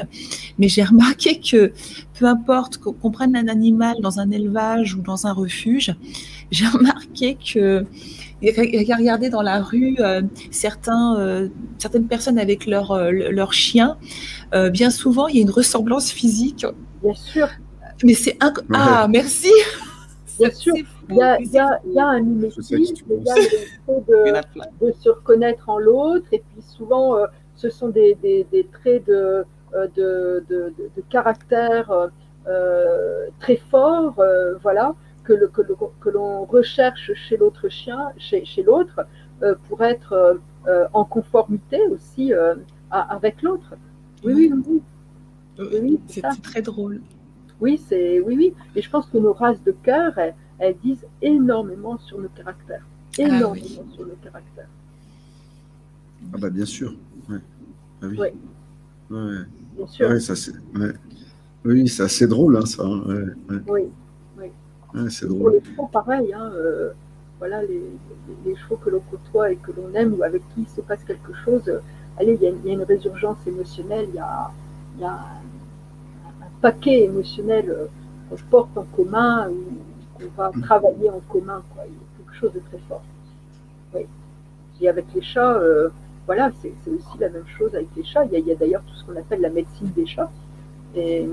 Mais 0.58 0.68
j'ai 0.68 0.84
remarqué 0.84 1.40
que 1.40 1.72
peu 2.18 2.26
importe 2.26 2.76
qu'on 2.76 2.92
qu'on 2.92 3.10
prenne 3.10 3.34
un 3.34 3.48
animal 3.48 3.96
dans 4.02 4.20
un 4.20 4.30
élevage 4.30 4.94
ou 4.94 5.00
dans 5.00 5.26
un 5.26 5.32
refuge, 5.32 5.94
j'ai 6.50 6.66
remarqué 6.66 7.36
que 7.36 7.86
et 8.42 8.52
re- 8.52 8.96
regardez 8.98 9.28
dans 9.30 9.42
la 9.42 9.60
rue 9.60 9.96
euh, 10.00 10.22
certains, 10.50 11.18
euh, 11.18 11.48
certaines 11.78 12.06
personnes 12.06 12.38
avec 12.38 12.66
leur, 12.66 12.92
euh, 12.92 13.10
leur 13.10 13.52
chien. 13.52 13.96
euh, 14.54 14.70
bien 14.70 14.90
souvent, 14.90 15.26
il 15.28 15.36
y 15.36 15.38
a 15.40 15.42
une 15.42 15.50
ressemblance 15.50 16.10
physique. 16.10 16.66
Bien 17.02 17.14
sûr, 17.14 17.48
Mais 18.04 18.14
c'est 18.14 18.36
inc- 18.38 18.62
ah 18.74 19.06
merci. 19.08 19.50
Bien 20.38 20.50
sûr, 20.50 20.74
il 21.10 21.16
y, 21.16 21.22
a, 21.22 21.38
il, 21.38 21.50
y 21.50 21.58
a, 21.58 21.80
il 21.86 21.92
y 21.92 21.98
a 21.98 22.06
un 22.06 22.20
mimétisme, 22.20 22.76
il 23.10 23.24
y 23.26 23.30
a 23.30 23.34
de, 23.88 24.86
de, 24.86 24.92
se 24.92 25.10
reconnaître 25.10 25.68
en 25.68 25.78
l'autre, 25.78 26.26
et 26.32 26.38
puis 26.38 26.62
souvent, 26.62 27.16
euh, 27.18 27.26
ce 27.56 27.68
sont 27.68 27.88
des, 27.88 28.16
des, 28.22 28.46
des 28.50 28.64
traits 28.64 29.06
de, 29.06 29.44
de, 29.96 30.44
de, 30.48 30.72
de, 30.78 31.02
caractère 31.10 31.92
euh, 32.48 33.26
très 33.38 33.56
forts, 33.70 34.18
euh, 34.18 34.54
voilà, 34.62 34.94
que, 35.24 35.32
le, 35.32 35.48
que, 35.48 35.62
le, 35.62 35.74
que 36.00 36.08
l'on 36.08 36.44
recherche 36.44 37.12
chez 37.14 37.36
l'autre 37.36 37.68
chien, 37.68 38.12
chez, 38.18 38.44
chez 38.44 38.62
l'autre, 38.62 39.00
euh, 39.42 39.54
pour 39.68 39.82
être 39.82 40.40
en 40.92 41.04
conformité 41.04 41.80
aussi 41.88 42.32
avec 42.90 43.42
l'autre. 43.42 43.74
Oui, 44.24 44.34
oui, 44.34 44.52
oui. 44.66 44.82
oui 45.82 46.00
c'est, 46.06 46.22
c'est 46.30 46.42
très 46.42 46.62
drôle. 46.62 47.00
Oui, 47.60 47.80
c'est 47.88 48.20
oui, 48.20 48.36
oui. 48.36 48.54
Et 48.74 48.82
je 48.82 48.90
pense 48.90 49.06
que 49.06 49.18
nos 49.18 49.32
races 49.32 49.62
de 49.64 49.72
cœur, 49.72 50.16
elles, 50.18 50.34
elles 50.58 50.76
disent 50.82 51.06
énormément 51.22 51.98
sur 51.98 52.18
le 52.18 52.28
caractère. 52.28 52.86
Énormément 53.18 53.66
ah, 53.78 53.82
oui. 53.86 53.94
sur 53.94 54.04
le 54.04 54.16
caractère. 54.22 54.68
Ah 56.32 56.38
bah 56.38 56.50
bien 56.50 56.64
sûr. 56.64 56.94
Ouais. 57.28 57.38
Ah, 58.02 58.06
oui. 58.06 58.18
Ouais. 58.18 58.34
Ouais. 59.10 59.38
Bien 59.76 59.86
sûr. 59.86 60.08
Ouais, 60.08 60.20
ça, 60.20 60.36
c'est, 60.36 60.52
ouais. 60.74 60.92
Oui, 61.64 61.88
c'est 61.88 62.02
assez 62.02 62.26
drôle, 62.26 62.56
hein, 62.56 62.66
ça. 62.66 62.82
Hein. 62.84 63.02
Oui, 63.68 63.88
c'est 65.08 65.26
Pour 65.28 65.50
les 65.50 65.62
chevaux, 65.62 65.86
pareil. 65.86 66.32
Hein, 66.32 66.50
euh, 66.54 66.90
voilà, 67.38 67.62
les, 67.62 67.82
les, 68.44 68.56
chevaux 68.56 68.76
que 68.76 68.90
l'on 68.90 69.00
côtoie 69.00 69.52
et 69.52 69.56
que 69.56 69.72
l'on 69.72 69.92
aime 69.94 70.14
ou 70.18 70.22
avec 70.22 70.42
qui 70.54 70.62
il 70.62 70.68
se 70.68 70.80
passe 70.80 71.02
quelque 71.04 71.32
chose, 71.44 71.62
euh, 71.68 71.80
allez, 72.18 72.38
il 72.40 72.42
y, 72.42 72.68
y, 72.68 72.70
a 72.70 72.74
une 72.74 72.82
résurgence 72.82 73.38
émotionnelle, 73.46 74.06
il 74.08 74.16
y 74.16 74.18
a, 74.18 74.50
il 74.96 75.02
y 75.02 75.04
a 75.04 75.12
un, 75.12 75.14
un, 75.14 76.50
paquet 76.60 77.04
émotionnel 77.04 77.70
euh, 77.70 77.86
qu'on 78.28 78.36
porte 78.50 78.76
en 78.76 78.84
commun 78.84 79.48
ou 79.48 80.18
qu'on 80.18 80.28
va 80.36 80.52
travailler 80.62 81.10
en 81.10 81.20
commun. 81.28 81.62
Quoi. 81.74 81.84
Il 81.86 81.92
y 81.92 81.96
a 81.96 82.18
quelque 82.18 82.34
chose 82.34 82.52
de 82.52 82.60
très 82.60 82.78
fort. 82.88 83.02
Oui. 83.94 84.06
Et 84.80 84.88
avec 84.88 85.06
les 85.14 85.22
chats, 85.22 85.60
voilà, 86.26 86.50
c'est 86.62 86.72
aussi 86.90 87.18
la 87.18 87.28
même 87.28 87.46
chose 87.58 87.74
avec 87.74 87.88
les 87.96 88.04
chats. 88.04 88.24
Il 88.26 88.32
y 88.32 88.36
a, 88.36 88.38
il 88.38 88.46
y 88.46 88.52
a 88.52 88.54
d'ailleurs 88.54 88.82
tout 88.82 88.94
ce 88.94 89.04
qu'on 89.04 89.16
appelle 89.16 89.40
la 89.40 89.50
médecine 89.50 89.90
des 89.94 90.06
chats. 90.06 90.30
Et 90.96 91.26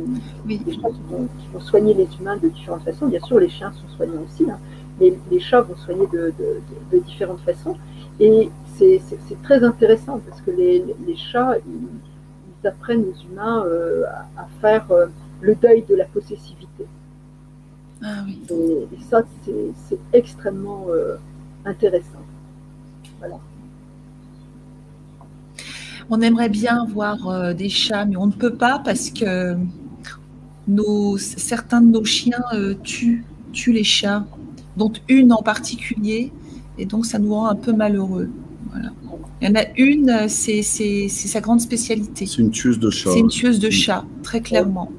oui. 0.46 0.62
les 0.66 0.74
chats 0.74 0.90
qui 0.90 1.02
vont, 1.10 1.28
qui 1.40 1.48
vont, 1.52 1.60
soigner 1.60 1.94
les 1.94 2.08
humains 2.20 2.38
de 2.38 2.48
différentes 2.48 2.84
façons. 2.84 3.08
Bien 3.08 3.20
sûr, 3.22 3.40
les 3.40 3.50
chiens 3.50 3.72
sont 3.72 3.96
soignants 3.96 4.24
aussi, 4.24 4.50
hein, 4.50 4.60
mais 5.00 5.14
les 5.32 5.40
chats 5.40 5.62
vont 5.62 5.76
soigner 5.76 6.06
de, 6.08 6.34
de, 6.38 6.62
de, 6.92 6.98
de 6.98 7.04
différentes 7.04 7.42
façons. 7.42 7.76
Et 8.20 8.50
c'est 8.76 9.02
très 9.44 9.64
intéressant 9.64 10.20
parce 10.28 10.42
que 10.42 10.52
les, 10.52 10.84
les 11.06 11.16
chats, 11.16 11.56
ils, 11.66 11.88
ils, 12.64 12.68
apprennent 12.68 13.06
aux 13.06 13.32
humains 13.32 13.64
euh, 13.66 14.04
à, 14.06 14.42
à, 14.42 14.48
faire 14.62 14.92
euh, 14.92 15.08
le 15.42 15.56
deuil 15.56 15.84
de 15.88 15.96
la 15.96 16.06
possessivité. 16.06 16.86
Ah, 18.04 18.24
oui. 18.26 18.42
et, 18.52 18.96
et, 18.96 19.04
ça, 19.10 19.24
c'est 19.46 20.00
extrêmement 20.14 20.86
euh, 20.90 21.18
intéressant. 21.66 22.24
Voilà. 23.20 23.40
On 26.10 26.22
aimerait 26.22 26.50
bien 26.50 26.86
voir 26.86 27.28
euh, 27.28 27.54
des 27.54 27.70
chats, 27.70 28.06
mais 28.06 28.16
on 28.16 28.28
ne 28.28 28.32
peut 28.32 28.54
pas 28.54 28.80
parce 28.84 29.10
que 29.10 29.58
nos, 30.68 31.18
certains 31.18 31.82
de 31.82 31.92
nos 31.92 32.06
chiens 32.06 32.44
euh, 32.54 32.76
tuent, 32.84 33.26
tuent, 33.52 33.74
les 33.74 33.84
chats, 33.84 34.26
dont 34.78 34.92
une 35.10 35.34
en 35.34 35.42
particulier, 35.42 36.32
et 36.78 36.86
donc 36.86 37.06
ça 37.06 37.20
nous 37.20 37.34
rend 37.34 37.48
un 37.48 37.56
peu 37.56 37.74
malheureux. 37.74 38.30
Voilà. 38.72 38.90
Il 39.42 39.48
y 39.48 39.52
en 39.52 39.56
a 39.56 39.66
une, 39.78 40.28
c'est 40.30 40.62
sa 40.62 41.42
grande 41.42 41.62
spécialité. 41.62 42.26
C'est 42.26 42.42
une 42.42 42.52
tueuse 42.52 42.80
de 42.80 42.90
chats. 42.90 43.12
C'est 43.12 43.20
une 43.20 43.28
tueuse 43.28 43.60
de 43.60 43.70
chats, 43.70 44.06
très 44.24 44.42
clairement. 44.42 44.92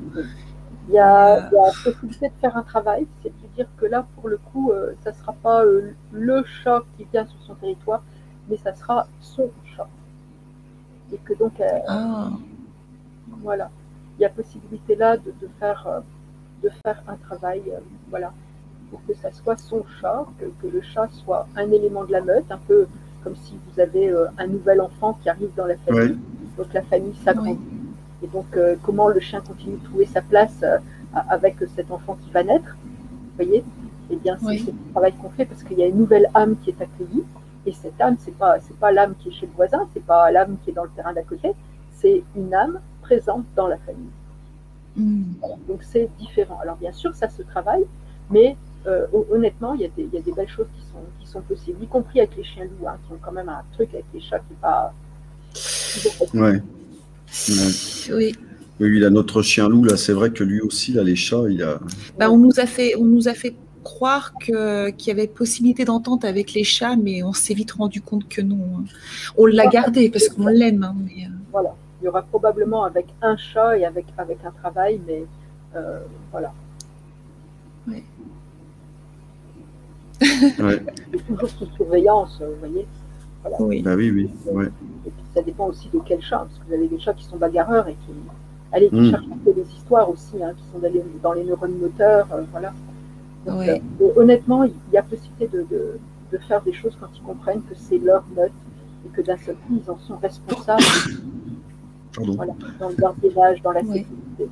Il 0.89 0.95
y 0.95 0.99
a, 0.99 1.51
il 1.51 1.55
y 1.55 1.59
a 1.59 1.71
possibilité 1.85 2.29
de 2.29 2.41
faire 2.41 2.57
un 2.57 2.63
travail, 2.63 3.07
c'est 3.23 3.29
de 3.29 3.49
dire 3.57 3.69
que 3.77 3.87
là, 3.87 4.07
pour 4.15 4.29
le 4.29 4.39
coup, 4.39 4.71
euh, 4.71 4.93
ça 5.03 5.11
ne 5.11 5.17
sera 5.17 5.35
pas 5.43 5.65
euh, 5.65 5.91
le 6.13 6.45
chat 6.63 6.83
qui 6.97 7.07
vient 7.13 7.27
sur 7.27 7.43
son 7.47 7.55
territoire, 7.57 8.03
mais 8.49 8.57
ça 8.57 8.75
sera 8.75 9.07
son 9.21 9.51
chat 9.77 9.89
et 11.13 11.19
que 11.19 11.35
donc 11.35 11.61
euh, 11.61 11.67
ah. 11.89 12.31
voilà 13.43 13.71
il 14.19 14.23
y 14.23 14.25
a 14.25 14.29
possibilité 14.29 14.95
là 14.95 15.17
de, 15.17 15.33
de 15.41 15.49
faire 15.59 15.87
euh, 15.87 16.01
de 16.63 16.71
faire 16.85 17.03
un 17.07 17.17
travail 17.17 17.63
euh, 17.69 17.79
voilà 18.11 18.33
pour 18.91 19.05
que 19.07 19.15
ça 19.15 19.31
soit 19.33 19.57
son 19.57 19.85
chat 20.01 20.27
que, 20.39 20.47
que, 20.61 20.73
le 20.73 20.81
chat 20.81 21.09
soit 21.13 21.47
un 21.57 21.71
élément 21.71 22.05
de 22.05 22.13
la 22.13 22.21
meute 22.21 22.51
un 22.51 22.59
peu 22.59 22.87
comme 23.23 23.37
si 23.37 23.55
vous 23.67 23.81
avez 23.81 24.15
un 24.39 24.47
nouvel 24.47 24.81
enfant 24.81 25.19
qui 25.23 25.29
arrive 25.29 25.51
dans 25.57 25.67
la 25.67 25.77
famille 25.77 26.17
oui. 26.17 26.47
donc 26.57 26.73
la 26.73 26.83
famille 26.83 27.15
s'agrandit 27.25 27.59
oui. 27.61 27.89
et 28.23 28.27
donc 28.29 28.59
comment 28.83 29.09
le 29.09 29.21
chien 29.21 29.41
continue 29.41 29.77
de 29.77 29.85
trouver 29.85 30.07
sa 30.07 30.23
place 30.23 30.65
avec 31.13 31.57
cet 31.75 31.91
enfant 31.91 32.17
qui 32.25 32.31
va 32.31 32.43
naître 32.45 32.77
vous 32.81 33.45
voyez? 33.45 33.59
Et 34.11 34.15
eh 34.15 34.17
bien 34.17 34.39
c'est 34.41 34.47
oui. 34.47 34.65
ce 34.65 34.93
travail 34.93 35.13
qu'on 35.21 35.29
fait 35.29 35.45
parce 35.45 35.63
qu'il 35.63 35.79
y 35.79 35.83
a 35.83 35.87
une 35.87 35.99
nouvelle 35.99 36.31
âme 36.33 36.57
qui 36.65 36.71
est 36.71 36.81
accueillie 36.81 37.25
et 37.69 37.73
cette 37.73 38.01
âme, 38.01 38.17
c'est 38.19 38.37
pas 38.37 38.59
c'est 38.61 38.77
pas 38.79 38.93
l'âme 38.93 39.15
qui 39.19 39.29
est 39.29 39.33
chez 39.33 39.47
le 39.47 39.53
voisin, 39.53 39.87
c'est 39.93 40.05
pas 40.05 40.31
l'âme 40.31 40.57
qui 40.65 40.71
est 40.71 40.73
dans 40.73 40.85
le 40.85 40.91
terrain 40.97 41.13
d'à 41.13 41.23
côté, 41.23 41.51
c'est 41.93 42.23
une 42.35 42.55
âme 42.55 42.81
présente 43.03 43.45
dans 43.57 43.69
la 43.69 43.77
famille. 43.79 44.15
Mmh. 44.97 45.23
Voilà. 45.41 45.57
Donc 45.69 45.83
c'est 45.83 46.09
différent. 46.19 46.59
Alors 46.63 46.77
bien 46.77 46.93
sûr, 46.93 47.15
ça 47.15 47.29
se 47.29 47.43
travaille, 47.43 47.85
mais 48.31 48.57
euh, 48.87 49.07
honnêtement, 49.31 49.75
il 49.75 49.83
y, 49.83 49.85
a 49.85 49.89
des, 49.89 50.05
il 50.05 50.15
y, 50.15 50.19
a 50.19 50.23
des 50.23 50.33
belles 50.33 50.49
choses 50.49 50.69
qui 50.75 50.83
sont, 50.91 51.05
qui 51.21 51.27
sont 51.27 51.43
possibles, 51.43 51.83
y 51.83 51.87
compris 51.87 52.21
avec 52.21 52.37
les 52.37 52.45
chiens 52.45 52.65
loups, 52.65 52.89
hein, 52.89 52.97
qui 53.07 53.13
ont 53.13 53.19
quand 53.21 53.33
même 53.33 53.49
un 53.49 53.63
truc 53.75 53.93
avec 53.93 54.07
les 54.15 54.21
chats 54.21 54.39
qui 54.39 54.53
n'est 54.53 54.61
pas. 54.61 54.95
Ouais. 56.33 56.41
ouais. 56.41 58.15
Oui. 58.15 58.37
Oui, 58.81 59.01
là, 59.01 59.11
notre 59.11 59.43
chien 59.43 59.69
loup, 59.69 59.83
là, 59.83 59.97
c'est 59.97 60.13
vrai 60.13 60.31
que 60.31 60.45
lui 60.45 60.61
aussi, 60.61 60.93
là, 60.93 61.03
les 61.03 61.17
chats, 61.17 61.43
il 61.51 61.63
a. 61.65 61.81
Bah, 62.17 62.31
on 62.31 62.39
nous 62.39 62.61
a 62.61 62.67
fait, 62.67 62.95
on 62.97 63.05
nous 63.05 63.27
a 63.27 63.35
fait 63.35 63.55
croire 63.89 64.35
qu'il 64.35 64.95
qu 64.99 65.09
y 65.09 65.11
avait 65.11 65.27
possibilité 65.27 65.87
d'entente 65.87 66.23
avec 66.25 66.53
les 66.53 66.63
chats, 66.63 66.97
mais 66.97 67.23
on 67.23 67.33
s'est 67.33 67.55
vite 67.55 67.73
rendu 67.73 68.03
compte 68.03 68.29
que 68.29 68.43
non. 68.43 68.61
Hein. 68.77 68.85
On 69.39 69.47
l'a 69.47 69.67
gardé 69.67 70.11
parce 70.11 70.29
qu'on 70.29 70.47
l'aime. 70.47 70.85
Hein, 70.85 70.95
mais... 71.05 71.27
Voilà, 71.51 71.75
il 72.01 72.05
y 72.05 72.09
aura 72.09 72.23
probablement 72.23 72.85
avec 72.85 73.07
un 73.23 73.37
chat 73.39 73.79
et 73.79 73.87
avec, 73.87 74.05
avec 74.19 74.39
un 74.45 74.51
travail, 74.51 75.01
mais 75.07 75.25
euh, 75.75 76.01
voilà. 76.31 76.53
Ouais. 77.89 78.05
ouais. 80.61 80.83
toujours 81.27 81.49
sous 81.49 81.67
surveillance, 81.77 82.43
vous 82.43 82.61
voyez. 82.61 82.87
Voilà. 83.43 83.57
Oui. 83.61 83.81
Bah 83.81 83.95
oui, 83.97 84.11
oui. 84.11 84.31
Ouais. 84.53 84.67
Et 85.07 85.11
puis 85.11 85.25
ça 85.35 85.41
dépend 85.41 85.67
aussi 85.69 85.89
de 85.89 86.01
quel 86.05 86.21
chat, 86.21 86.41
parce 86.41 86.59
que 86.59 86.67
vous 86.69 86.75
avez 86.75 86.89
des 86.89 87.01
chats 87.01 87.15
qui 87.15 87.25
sont 87.25 87.39
bagarreurs 87.39 87.89
et 87.89 87.95
qui, 87.95 88.13
allez, 88.71 88.91
qui 88.91 88.97
mmh. 88.97 89.11
cherchent 89.11 89.33
un 89.33 89.39
peu 89.39 89.53
des 89.55 89.67
histoires 89.75 90.11
aussi, 90.11 90.43
hein, 90.43 90.53
qui 90.59 90.65
sont 90.73 90.79
dans 90.79 90.93
les, 90.93 91.03
dans 91.23 91.33
les 91.33 91.45
neurones 91.45 91.79
moteurs, 91.79 92.29
euh, 92.33 92.43
voilà. 92.53 92.75
Donc, 93.49 93.61
ouais. 93.61 93.83
euh, 94.03 94.13
honnêtement, 94.17 94.65
il 94.65 94.73
y 94.93 94.99
a 94.99 95.03
possibilité 95.03 95.49
de, 95.49 95.63
de, 95.71 95.99
de, 96.33 96.39
faire 96.39 96.63
des 96.63 96.73
choses 96.73 96.97
quand 97.01 97.09
ils 97.15 97.23
comprennent 97.23 97.63
que 97.63 97.75
c'est 97.75 97.99
leur 97.99 98.23
note 98.37 98.53
et 99.07 99.09
que 99.09 99.23
d'un 99.23 99.39
seul 99.39 99.55
coup, 99.55 99.81
ils 99.83 99.91
en 99.91 99.99
sont 99.99 100.19
responsables 100.19 100.83
voilà, 102.19 102.53
dans 102.79 102.89
le 102.91 102.95
gardiennage, 102.95 103.63
dans 103.63 103.73
la 103.73 103.81
ouais. 103.81 103.99
sécurité. 103.99 104.49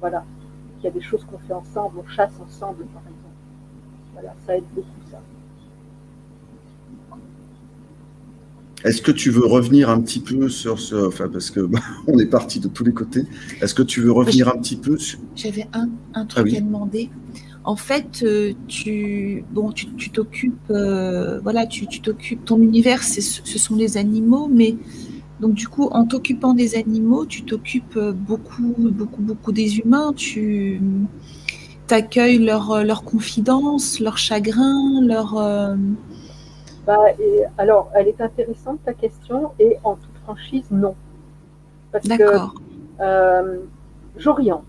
Voilà. 0.00 0.24
Il 0.78 0.84
y 0.84 0.88
a 0.88 0.90
des 0.90 1.00
choses 1.00 1.24
qu'on 1.24 1.38
fait 1.38 1.52
ensemble, 1.52 1.98
on 1.98 2.08
chasse 2.08 2.32
ensemble, 2.40 2.84
par 2.86 3.02
exemple. 3.02 3.22
Voilà, 4.12 4.34
ça 4.46 4.56
aide 4.56 4.64
beaucoup 4.74 4.88
ça. 5.10 5.20
Est-ce 8.84 9.00
que 9.00 9.12
tu 9.12 9.30
veux 9.30 9.46
revenir 9.46 9.90
un 9.90 10.00
petit 10.00 10.20
peu 10.20 10.48
sur 10.48 10.80
ce, 10.80 11.06
enfin 11.06 11.28
parce 11.28 11.50
que 11.50 11.60
bah, 11.60 11.78
on 12.06 12.18
est 12.18 12.26
parti 12.26 12.60
de 12.60 12.68
tous 12.68 12.84
les 12.84 12.92
côtés. 12.92 13.24
Est-ce 13.60 13.74
que 13.74 13.82
tu 13.82 14.00
veux 14.00 14.12
revenir 14.12 14.48
un 14.48 14.58
petit 14.58 14.76
peu 14.76 14.96
sur 14.98 15.18
J'avais 15.34 15.66
un, 15.72 15.88
un 16.14 16.26
truc 16.26 16.46
ah, 16.46 16.50
oui. 16.50 16.56
à 16.56 16.60
demander 16.60 17.10
en 17.64 17.76
fait, 17.76 18.22
euh, 18.22 18.52
tu 18.66 19.44
bon, 19.50 19.72
tu 19.72 20.10
t'occupes, 20.10 20.70
euh, 20.70 21.40
voilà, 21.40 21.66
tu 21.66 21.86
t'occupes, 21.86 22.44
ton 22.44 22.60
univers, 22.60 23.02
ce 23.02 23.20
sont 23.58 23.76
les 23.76 23.96
animaux, 23.96 24.48
mais 24.48 24.74
donc 25.40 25.54
du 25.54 25.68
coup, 25.68 25.88
en 25.92 26.06
t'occupant 26.06 26.54
des 26.54 26.76
animaux, 26.76 27.24
tu 27.26 27.44
t'occupes 27.44 27.98
beaucoup, 27.98 28.74
beaucoup, 28.78 29.22
beaucoup 29.22 29.52
des 29.52 29.78
humains. 29.78 30.12
Tu 30.14 30.80
t'accueilles 31.86 32.38
leurs 32.38 32.84
leur 32.84 33.04
confidences, 33.04 34.00
leurs 34.00 34.18
chagrins, 34.18 35.00
leurs. 35.02 35.36
Euh... 35.36 35.76
Bah, 36.86 36.98
et, 37.20 37.42
alors, 37.58 37.90
elle 37.94 38.08
est 38.08 38.20
intéressante 38.20 38.80
ta 38.84 38.92
question, 38.92 39.52
et 39.60 39.76
en 39.84 39.94
toute 39.94 40.16
franchise, 40.24 40.66
non. 40.70 40.94
D'accord. 42.04 42.54
Euh, 43.00 43.58
j'oriente. 44.16 44.64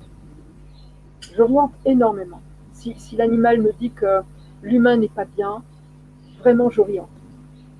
J'oriente 1.35 1.71
énormément 1.85 2.41
si, 2.83 2.93
si 2.97 3.15
l'animal 3.15 3.61
me 3.61 3.71
dit 3.79 3.91
que 3.91 4.21
l'humain 4.61 4.97
n'est 4.97 5.15
pas 5.19 5.25
bien, 5.25 5.63
vraiment 6.39 6.69
j'oriente. 6.69 7.09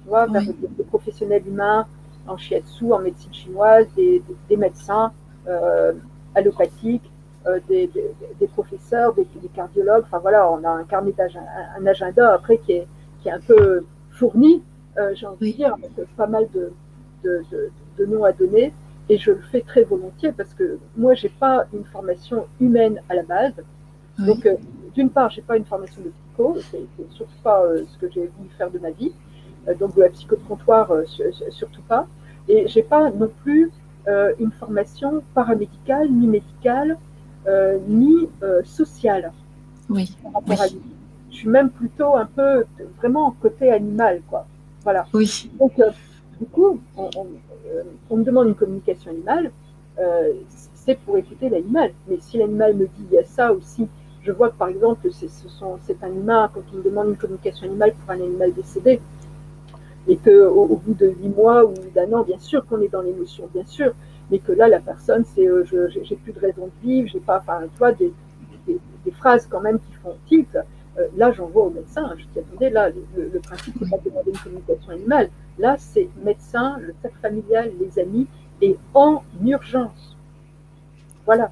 Tu 0.02 0.10
vois, 0.10 0.28
vers 0.28 0.42
oui. 0.42 0.56
des, 0.78 0.84
professionnels 0.84 1.46
humains 1.48 1.86
en 2.28 2.38
shiatsu, 2.38 2.92
en 2.94 3.00
médecine 3.00 3.34
chinoise, 3.34 3.88
des, 3.96 4.20
des, 4.20 4.36
des 4.50 4.58
médecins 4.58 5.12
euh, 5.48 5.94
allopathiques, 6.36 7.10
euh, 7.48 7.60
des, 7.68 7.90
des, 8.40 8.48
professeurs, 8.48 9.14
des, 9.14 9.28
cardiologues. 9.54 10.04
Enfin 10.06 10.20
voilà, 10.20 10.50
on 10.50 10.64
a 10.64 10.70
un 10.70 10.84
carnet 10.86 11.12
d'agenda, 11.12 11.50
un 11.78 11.86
agenda 11.86 12.34
après 12.34 12.58
qui 12.58 12.74
est, 12.74 12.88
qui 13.22 13.28
est 13.28 13.34
un 13.34 13.42
peu 13.42 13.86
fourni, 14.12 14.64
euh, 14.98 15.12
j'ai 15.16 15.26
envie 15.26 15.38
oui. 15.42 15.52
de 15.52 15.58
dire, 15.58 15.74
avec 15.74 16.16
pas 16.16 16.28
mal 16.28 16.48
de, 16.54 16.72
de, 17.24 17.44
de, 17.52 17.72
de 17.98 18.06
noms 18.06 18.24
à 18.24 18.32
donner. 18.32 18.74
Et 19.10 19.18
je 19.18 19.32
le 19.32 19.42
fais 19.52 19.60
très 19.60 19.84
volontiers 19.84 20.32
parce 20.32 20.54
que 20.54 20.80
moi, 20.96 21.14
j'ai 21.14 21.28
pas 21.28 21.66
une 21.74 21.84
formation 21.84 22.46
humaine 22.62 23.02
à 23.10 23.16
la 23.16 23.24
base 23.24 23.54
Donc, 24.20 24.46
euh, 24.46 24.56
d'une 24.94 25.10
part, 25.10 25.30
je 25.32 25.38
n'ai 25.38 25.44
pas 25.44 25.58
une 25.58 25.66
formation 25.66 26.02
de 26.02 26.10
psycho, 26.10 26.56
c'est 26.72 26.86
surtout 27.12 27.34
pas 27.44 27.64
euh, 27.64 27.84
ce 27.88 27.98
que 27.98 28.12
j'ai 28.12 28.30
voulu 28.38 28.50
faire 28.58 28.70
de 28.70 28.80
ma 28.80 28.92
vie. 28.92 29.12
Euh, 29.68 29.76
donc, 29.76 29.96
de 29.96 30.02
la 30.02 30.10
psycho 30.10 30.36
de 30.36 30.42
comptoir, 30.42 30.92
surtout 31.50 31.82
pas. 31.88 32.08
Et 32.48 32.68
je 32.68 32.80
n'ai 32.80 32.84
pas 32.84 33.10
non 33.12 33.30
plus 33.44 33.72
une 34.40 34.52
formation 34.52 35.24
paramédicale, 35.34 36.12
ni 36.12 36.28
médicale, 36.28 36.98
ni 37.88 38.30
sociale. 38.66 39.32
Oui. 39.90 40.16
Je 41.32 41.38
suis 41.38 41.50
même 41.50 41.70
plutôt 41.70 42.16
un 42.16 42.26
peu 42.26 42.66
vraiment 42.98 43.32
côté 43.42 43.72
animal, 43.72 44.22
quoi. 44.30 44.46
Voilà. 44.84 45.08
Oui. 45.14 45.50
Donc, 45.58 45.80
du 46.40 46.46
coup, 46.48 46.82
on, 46.98 47.10
on, 48.10 48.18
me 48.18 48.24
demande 48.24 48.50
une 48.50 48.56
communication 48.56 49.12
animale, 49.12 49.52
c'est 50.74 51.00
pour 51.00 51.18
écouter 51.18 51.48
l'animal. 51.48 51.94
Mais 52.10 52.18
si 52.20 52.38
l'animal 52.38 52.76
me 52.76 52.88
dit 52.88 53.06
il 53.10 53.16
y 53.16 53.18
a 53.18 53.24
ça 53.24 53.54
aussi, 53.54 53.88
je 54.24 54.32
vois 54.32 54.50
que 54.50 54.56
par 54.56 54.70
exemple, 54.70 55.10
c'est 55.12 56.04
un 56.04 56.12
humain, 56.12 56.50
quand 56.54 56.64
on 56.74 56.80
demande 56.80 57.10
une 57.10 57.18
communication 57.18 57.68
animale 57.68 57.94
pour 57.94 58.12
un 58.12 58.22
animal 58.22 58.54
décédé, 58.54 59.02
et 60.08 60.18
qu'au 60.18 60.66
au 60.66 60.76
bout 60.78 60.94
de 60.94 61.08
huit 61.08 61.30
mois 61.30 61.66
ou 61.66 61.74
d'un 61.94 62.12
an, 62.14 62.24
bien 62.24 62.40
sûr 62.40 62.66
qu'on 62.66 62.82
est 62.82 62.90
dans 62.90 63.02
l'émotion, 63.02 63.50
bien 63.54 63.66
sûr, 63.66 63.94
mais 64.32 64.40
que 64.40 64.52
là, 64.52 64.68
la 64.68 64.80
personne, 64.80 65.24
c'est 65.36 65.48
euh, 65.48 65.64
j'ai 65.90 66.16
plus 66.16 66.34
de 66.34 66.40
raison 66.40 66.68
de 66.68 66.88
vivre, 66.88 67.10
j'ai 67.12 67.20
pas, 67.20 67.40
enfin, 67.40 67.62
tu 67.64 67.78
vois, 67.78 67.92
des, 67.92 68.14
des, 68.68 69.12
phrases 69.12 69.46
quand 69.48 69.62
même 69.62 69.80
qui 69.80 69.94
font 70.02 70.16
tilt. 70.28 70.58
Euh, 70.98 71.08
là, 71.18 71.32
j'envoie 71.32 71.64
au 71.64 71.70
médecin. 71.70 72.14
Je 72.18 72.24
dis, 72.26 72.40
attendez, 72.40 72.70
là, 72.70 72.90
le, 72.90 73.30
le 73.34 73.40
principe, 73.40 73.76
c'est 73.80 73.90
pas 73.90 73.98
de 73.98 74.10
demander 74.10 74.32
une 74.32 74.38
communication 74.38 74.92
animale. 74.92 75.30
Là, 75.60 75.76
c'est 75.78 76.10
médecin, 76.24 76.78
le 76.80 76.94
cercle 77.02 77.18
familial, 77.22 77.72
les 77.80 78.00
amis, 78.00 78.28
et 78.62 78.78
en 78.94 79.24
urgence. 79.44 80.18
Voilà. 81.26 81.52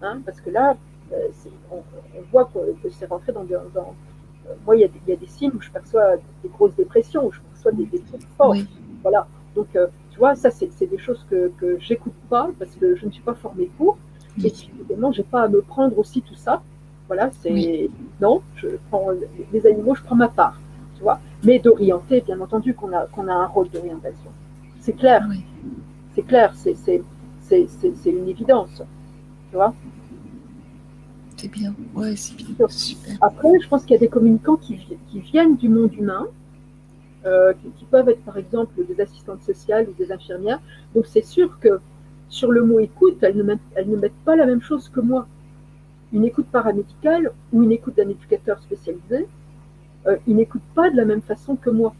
Hein, 0.00 0.20
parce 0.24 0.40
que 0.40 0.50
là, 0.50 0.76
euh, 1.12 1.28
on, 1.70 1.82
voit 2.30 2.44
que, 2.46 2.88
c'est 2.90 3.06
rentré 3.06 3.32
dans, 3.32 3.44
dans, 3.44 3.54
euh, 3.54 4.54
moi, 4.66 4.76
il 4.76 4.80
y, 4.80 5.12
a 5.12 5.16
des, 5.16 5.26
signes 5.26 5.52
où 5.54 5.60
je 5.60 5.70
perçois 5.70 6.16
des 6.42 6.48
grosses 6.48 6.74
dépressions, 6.74 7.26
où 7.26 7.32
je 7.32 7.40
perçois 7.40 7.72
des, 7.72 7.86
des 7.86 8.00
trucs 8.00 8.26
forts. 8.36 8.54
Voilà. 9.02 9.26
Donc, 9.54 9.68
euh, 9.76 9.86
tu 10.10 10.18
vois, 10.18 10.34
ça, 10.34 10.50
c'est 10.50 10.86
des 10.86 10.98
choses 10.98 11.24
que, 11.30 11.50
que 11.58 11.78
j'écoute 11.78 12.14
pas 12.28 12.50
parce 12.58 12.74
que 12.76 12.94
je 12.94 13.06
ne 13.06 13.10
suis 13.10 13.22
pas 13.22 13.34
formée 13.34 13.70
pour. 13.76 13.98
Et 14.42 14.46
évidemment, 14.46 15.12
je 15.12 15.18
n'ai 15.18 15.24
pas 15.24 15.42
à 15.42 15.48
me 15.48 15.62
prendre 15.62 15.98
aussi 15.98 16.22
tout 16.22 16.34
ça. 16.34 16.62
Voilà, 17.08 17.30
c'est. 17.40 17.88
Non, 18.20 18.42
je 18.56 18.68
prends 18.90 19.08
les 19.52 19.66
animaux, 19.66 19.94
je 19.94 20.02
prends 20.02 20.14
ma 20.14 20.28
part. 20.28 20.60
Tu 20.96 21.02
vois. 21.02 21.20
Mais 21.44 21.58
d'orienter, 21.58 22.20
bien 22.20 22.40
entendu, 22.40 22.74
qu'on 22.74 22.92
a, 22.92 23.06
qu'on 23.06 23.28
a 23.28 23.32
un 23.32 23.46
rôle 23.46 23.68
d'orientation. 23.70 24.30
C'est 24.80 24.92
clair. 24.92 25.26
C'est 26.14 26.22
clair, 26.22 26.54
c'est 26.54 26.90
une 28.06 28.28
évidence. 28.28 28.82
Tu 29.50 29.56
vois 29.56 29.72
c'est 31.38 31.50
bien. 31.50 31.74
Ouais, 31.94 32.16
c'est 32.16 32.36
bien. 32.36 32.68
Super. 32.68 33.16
Après, 33.20 33.48
je 33.62 33.68
pense 33.68 33.82
qu'il 33.82 33.92
y 33.92 33.96
a 33.96 34.00
des 34.00 34.08
communicants 34.08 34.56
qui, 34.56 34.78
qui 35.10 35.20
viennent 35.20 35.56
du 35.56 35.68
monde 35.68 35.94
humain, 35.94 36.26
euh, 37.26 37.52
qui, 37.76 37.84
peuvent 37.84 38.08
être 38.08 38.22
par 38.22 38.36
exemple 38.36 38.84
des 38.86 39.00
assistantes 39.00 39.42
sociales 39.42 39.88
ou 39.88 39.92
des 39.92 40.12
infirmières. 40.12 40.60
Donc 40.94 41.06
c'est 41.06 41.24
sûr 41.24 41.58
que 41.58 41.80
sur 42.28 42.52
le 42.52 42.64
mot 42.64 42.80
écoute, 42.80 43.18
elles 43.22 43.36
ne, 43.36 43.42
mettent, 43.42 43.60
elles 43.74 43.88
ne 43.88 43.96
mettent 43.96 44.24
pas 44.24 44.36
la 44.36 44.46
même 44.46 44.60
chose 44.60 44.88
que 44.88 45.00
moi. 45.00 45.26
Une 46.12 46.24
écoute 46.24 46.46
paramédicale 46.50 47.32
ou 47.52 47.62
une 47.62 47.72
écoute 47.72 47.96
d'un 47.96 48.08
éducateur 48.08 48.60
spécialisé, 48.62 49.26
euh, 50.06 50.16
ils 50.26 50.36
n'écoutent 50.36 50.70
pas 50.74 50.90
de 50.90 50.96
la 50.96 51.04
même 51.04 51.22
façon 51.22 51.56
que 51.56 51.70
moi. 51.70 51.94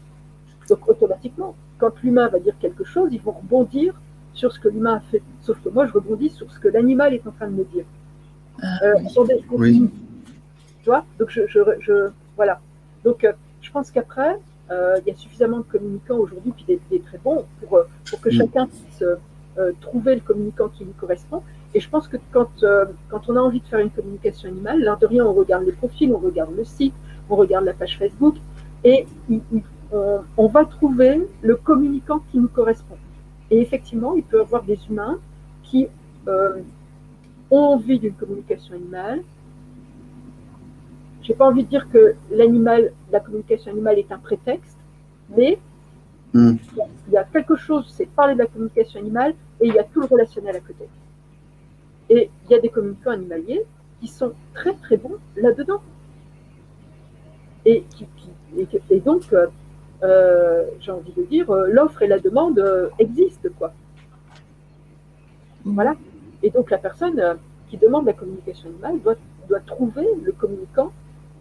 Donc 0.67 0.87
automatiquement, 0.87 1.55
quand 1.77 2.01
l'humain 2.03 2.27
va 2.27 2.39
dire 2.39 2.57
quelque 2.59 2.83
chose, 2.83 3.09
ils 3.11 3.21
vont 3.21 3.31
rebondir 3.31 3.93
sur 4.33 4.51
ce 4.51 4.59
que 4.59 4.69
l'humain 4.69 4.95
a 4.95 4.99
fait. 4.99 5.21
Sauf 5.41 5.59
que 5.61 5.69
moi, 5.69 5.85
je 5.85 5.93
rebondis 5.93 6.29
sur 6.29 6.51
ce 6.51 6.59
que 6.59 6.67
l'animal 6.67 7.13
est 7.13 7.25
en 7.27 7.31
train 7.31 7.47
de 7.47 7.55
me 7.55 7.65
dire. 7.65 7.85
Euh, 8.63 8.93
oui. 9.51 9.89
Tu 10.81 10.85
vois 10.85 11.05
Donc, 11.19 11.29
je, 11.29 11.41
je, 11.47 11.59
je, 11.79 12.09
voilà. 12.35 12.59
Donc, 13.03 13.23
euh, 13.23 13.33
je 13.61 13.71
pense 13.71 13.91
qu'après, 13.91 14.37
euh, 14.71 14.97
il 15.01 15.09
y 15.09 15.11
a 15.11 15.17
suffisamment 15.17 15.59
de 15.59 15.63
communicants 15.63 16.17
aujourd'hui, 16.17 16.53
puis 16.55 16.79
des, 16.89 16.99
très 16.99 17.17
bons, 17.17 17.45
pour, 17.59 17.79
pour 18.09 18.21
que 18.21 18.29
mm. 18.29 18.33
chacun 18.33 18.67
puisse 18.67 19.03
trouver 19.81 20.15
le 20.15 20.21
communicant 20.21 20.69
qui 20.69 20.85
lui 20.85 20.93
correspond. 20.93 21.43
Et 21.73 21.81
je 21.81 21.89
pense 21.89 22.07
que 22.07 22.15
quand, 22.31 22.63
quand 23.09 23.21
on 23.27 23.35
a 23.35 23.41
envie 23.41 23.59
de 23.59 23.65
faire 23.65 23.79
une 23.79 23.89
communication 23.89 24.47
animale, 24.47 24.79
l'air 24.79 24.97
de 24.97 25.05
rien, 25.05 25.25
on 25.25 25.33
regarde 25.33 25.65
les 25.65 25.73
profils, 25.73 26.09
on 26.13 26.17
regarde 26.17 26.55
le 26.55 26.63
site, 26.63 26.93
on 27.29 27.35
regarde 27.35 27.65
la 27.65 27.73
page 27.73 27.97
Facebook, 27.97 28.35
et 28.85 29.05
on, 29.91 30.21
on, 30.37 30.47
va 30.47 30.63
trouver 30.63 31.27
le 31.41 31.55
communicant 31.57 32.21
qui 32.31 32.39
nous 32.39 32.47
correspond. 32.47 32.95
Et 33.51 33.59
effectivement, 33.59 34.15
il 34.15 34.23
peut 34.23 34.37
y 34.37 34.41
avoir 34.41 34.63
des 34.63 34.79
humains 34.89 35.19
qui 35.63 35.89
envie 37.51 37.99
d'une 37.99 38.13
communication 38.13 38.75
animale. 38.75 39.21
J'ai 41.21 41.33
pas 41.33 41.47
envie 41.47 41.63
de 41.63 41.69
dire 41.69 41.89
que 41.89 42.15
l'animal, 42.31 42.91
la 43.11 43.19
communication 43.19 43.71
animale 43.71 43.99
est 43.99 44.11
un 44.11 44.17
prétexte, 44.17 44.77
mais 45.35 45.59
hmm. 46.33 46.55
il 47.07 47.13
y 47.13 47.17
a 47.17 47.23
quelque 47.23 47.55
chose, 47.55 47.91
c'est 47.95 48.07
parler 48.07 48.33
de 48.33 48.39
la 48.39 48.47
communication 48.47 48.99
animale 48.99 49.33
et 49.61 49.67
il 49.67 49.73
y 49.73 49.79
a 49.79 49.83
tout 49.83 49.99
le 49.99 50.07
relationnel 50.07 50.55
à 50.55 50.59
côté. 50.59 50.87
Et 52.09 52.29
il 52.45 52.51
y 52.51 52.55
a 52.55 52.59
des 52.59 52.69
communicants 52.69 53.11
animaliers 53.11 53.63
qui 53.99 54.07
sont 54.07 54.33
très 54.53 54.73
très 54.73 54.97
bons 54.97 55.17
là-dedans. 55.35 55.81
Et, 57.65 57.83
et, 58.89 58.99
donc, 58.99 59.31
euh, 59.33 59.47
euh, 60.03 60.65
j'ai 60.79 60.91
envie 60.91 61.11
de 61.11 61.23
dire, 61.23 61.49
euh, 61.51 61.67
l'offre 61.67 62.01
et 62.01 62.07
la 62.07 62.19
demande 62.19 62.63
existent, 62.97 63.49
quoi. 63.57 63.73
Voilà. 65.65 65.95
Et 66.43 66.49
donc 66.49 66.71
la 66.71 66.77
personne 66.77 67.19
euh, 67.19 67.35
qui 67.69 67.77
demande 67.77 68.05
la 68.05 68.13
communication 68.13 68.69
animale 68.69 68.99
doit, 69.01 69.15
doit 69.47 69.59
trouver 69.59 70.07
le 70.23 70.31
communicant 70.31 70.91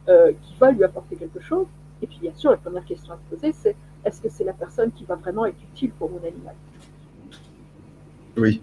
euh, 0.09 0.33
qui 0.43 0.55
va 0.59 0.71
lui 0.73 0.85
apporter 0.85 1.17
quelque 1.17 1.41
chose. 1.41 1.67
Et 2.03 2.07
puis 2.07 2.19
bien 2.21 2.33
sûr, 2.35 2.51
la 2.51 2.57
première 2.57 2.85
question 2.85 3.13
à 3.13 3.17
se 3.17 3.35
poser, 3.35 3.53
c'est 3.53 3.77
est-ce 4.05 4.21
que 4.21 4.29
c'est 4.29 4.45
la 4.45 4.53
personne 4.53 4.93
qui 4.93 5.05
va 5.05 5.17
vraiment 5.17 5.47
être 5.47 5.61
utile 5.73 5.91
pour 5.93 6.11
mon 6.11 6.19
animal? 6.19 6.55
Oui, 8.37 8.63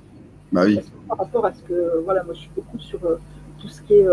bah 0.52 0.64
oui. 0.66 0.80
Par 1.08 1.18
rapport 1.18 1.46
à 1.46 1.54
ce 1.54 1.62
que, 1.64 2.02
voilà, 2.06 2.24
moi 2.24 2.34
je 2.34 2.40
suis 2.40 2.52
beaucoup 2.56 2.80
sur 2.80 3.04
euh, 3.06 3.18
tout 3.60 3.68
ce 3.68 3.82
qui 3.82 3.96
est 3.96 4.08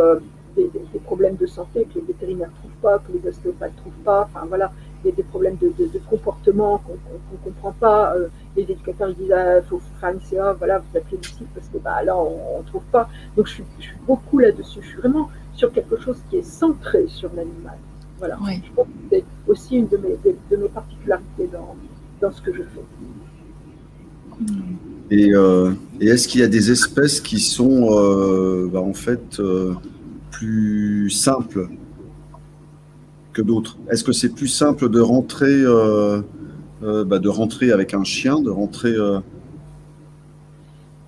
des, 0.56 0.98
problèmes 1.04 1.36
de 1.36 1.46
santé 1.46 1.84
que 1.84 1.98
les 1.98 2.06
vétérinaires 2.06 2.50
ne 2.50 2.54
trouvent 2.54 2.80
pas, 2.82 2.98
que 2.98 3.12
les 3.12 3.28
ostéopathes 3.28 3.72
ne 3.72 3.78
trouvent 3.78 4.04
pas, 4.04 4.22
enfin 4.22 4.44
voilà, 4.46 4.72
des 5.10 5.22
problèmes 5.22 5.56
de, 5.60 5.72
comportement 6.08 6.78
qu'on 6.78 6.92
ne 6.92 7.38
comprend 7.44 7.72
pas. 7.72 8.14
Euh, 8.14 8.28
les 8.56 8.62
éducateurs 8.62 9.08
ils 9.10 9.16
disent 9.16 9.26
il 9.28 9.32
ah, 9.32 9.62
faut 9.62 9.80
faire 10.00 10.10
une 10.10 10.20
CA, 10.20 10.52
voilà, 10.52 10.78
vous 10.78 10.98
appelez 10.98 11.16
le 11.16 11.26
site 11.26 11.48
parce 11.54 11.66
que 11.68 11.78
bah, 11.78 12.02
là 12.04 12.16
on 12.16 12.60
ne 12.60 12.66
trouve 12.66 12.84
pas. 12.92 13.08
Donc 13.36 13.46
je 13.46 13.54
suis, 13.54 13.64
beaucoup 14.06 14.38
là-dessus. 14.38 14.80
Je 14.82 14.88
suis 14.88 14.98
vraiment 14.98 15.28
sur 15.54 15.72
quelque 15.72 16.00
chose 16.00 16.18
qui 16.30 16.36
est 16.36 16.46
centré 16.46 17.06
sur 17.08 17.30
l'animal. 17.34 17.78
Voilà. 18.18 18.38
Je 18.46 18.72
pense 18.74 18.86
que 18.86 18.92
c'est 19.10 19.24
aussi 19.48 19.76
une 19.76 19.88
de 19.88 19.96
mes, 19.96 20.16
de, 20.24 20.56
mes 20.56 20.68
particularités 20.68 21.48
dans, 21.52 21.74
dans, 22.20 22.30
ce 22.30 22.40
que 22.40 22.52
je 22.54 22.62
fais. 22.62 22.84
Et, 25.10 25.34
euh, 25.34 25.72
et 26.00 26.06
est-ce 26.06 26.28
qu'il 26.28 26.40
y 26.40 26.44
a 26.44 26.48
des 26.48 26.70
espèces 26.70 27.20
qui 27.20 27.40
sont 27.40 27.88
euh, 27.90 28.68
bah, 28.72 28.80
en 28.80 28.94
fait 28.94 29.42
plus 30.30 31.10
simples 31.10 31.68
que 33.32 33.42
d'autres 33.42 33.76
Est-ce 33.90 34.04
que 34.04 34.12
c'est 34.12 34.28
plus 34.28 34.48
simple 34.48 34.88
de 34.88 35.00
rentrer, 35.00 35.50
euh, 35.50 36.20
euh, 36.82 37.04
bah, 37.04 37.18
de 37.18 37.28
rentrer 37.28 37.72
avec 37.72 37.94
un 37.94 38.04
chien, 38.04 38.40
de 38.40 38.50
rentrer 38.50 38.92
euh, 38.92 39.18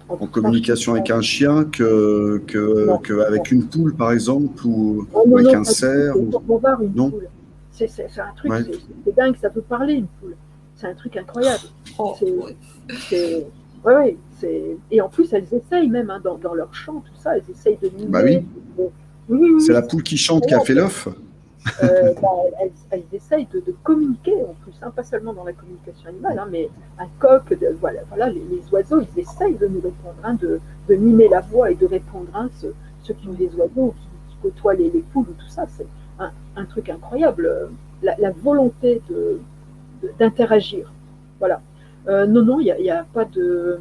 en 0.09 0.27
communication 0.27 0.93
avec 0.93 1.11
un 1.11 1.21
chien 1.21 1.65
que, 1.65 2.43
que, 2.47 3.21
avec 3.27 3.51
une 3.51 3.65
poule, 3.65 3.95
par 3.95 4.13
exemple, 4.13 4.67
ou, 4.67 5.07
avec 5.39 5.55
un 5.55 5.65
cerf 5.65 6.15
Non. 6.95 7.13
C'est 7.71 7.89
un 8.19 8.35
truc, 8.37 8.53
c'est 9.05 9.17
dingue, 9.17 9.37
ça 9.41 9.51
peut 9.51 9.63
parler 9.63 9.95
une 9.95 10.07
poule. 10.21 10.37
C'est 10.77 10.89
un 10.89 10.95
truc 10.95 11.17
incroyable. 11.17 11.65
Oh, 11.99 12.15
c'est 13.09 13.47
ouais, 13.85 13.95
ouais, 13.95 14.17
et 14.91 15.01
en 15.01 15.09
plus, 15.09 15.33
elles 15.33 15.47
essayent 15.53 15.89
même 15.89 16.11
hein, 16.11 16.21
dans, 16.23 16.37
dans, 16.37 16.55
leur 16.55 16.75
chant, 16.75 17.03
tout 17.07 17.21
ça, 17.21 17.37
elles 17.37 17.45
essayent 17.51 17.79
de 17.83 17.91
Bah 18.09 18.21
oui. 18.25 18.45
oui 19.29 19.61
c'est 19.61 19.73
la 19.73 19.83
poule 19.83 20.03
qui 20.03 20.17
chante 20.17 20.47
qui 20.47 20.55
a 20.55 20.61
fait 20.61 20.75
l'œuf. 20.75 21.09
Euh, 21.82 22.12
bah, 22.20 22.28
elles, 22.91 23.03
essayent 23.12 23.49
de, 23.53 23.62
communiquer 23.82 24.35
en 24.35 24.55
plus, 24.62 24.74
hein, 24.82 24.93
pas 24.95 25.03
seulement 25.03 25.32
dans 25.32 25.45
la 25.45 25.53
communication 25.55 26.11
animale, 26.11 26.39
hein, 26.39 26.49
mais 26.51 26.69
un 26.99 27.07
coq, 27.19 27.59
de, 27.59 27.74
voilà, 27.81 28.01
voilà 28.09 28.28
les, 28.28 28.62
oiseaux, 28.70 29.01
ils 29.01 29.20
essayent 29.20 29.57
de 29.57 29.66
nous 29.66 29.81
répondre, 29.81 30.16
hein, 30.23 30.35
de, 30.35 30.61
de, 30.89 30.95
mimer 30.95 31.28
la 31.28 31.41
voix 31.41 31.70
et 31.70 31.74
de 31.74 31.86
répondre, 31.86 32.28
ceux, 32.61 32.74
ceux, 33.03 33.15
qui 33.15 33.28
ont 33.28 33.32
des 33.32 33.51
oiseaux, 33.57 33.95
qui, 34.28 34.36
côtoient 34.43 34.74
les, 34.74 34.91
poules 34.91 35.27
ou 35.31 35.32
tout 35.32 35.49
ça, 35.49 35.65
c'est 35.69 35.86
un, 36.19 36.65
truc 36.66 36.91
incroyable, 36.91 37.70
la, 38.03 38.31
volonté 38.31 39.01
d'interagir. 40.19 40.93
Voilà. 41.39 41.62
Euh, 42.09 42.27
non, 42.27 42.43
non, 42.43 42.61
il 42.61 42.74
n'y 42.78 42.91
a, 42.91 43.07
pas 43.15 43.24
de 43.24 43.81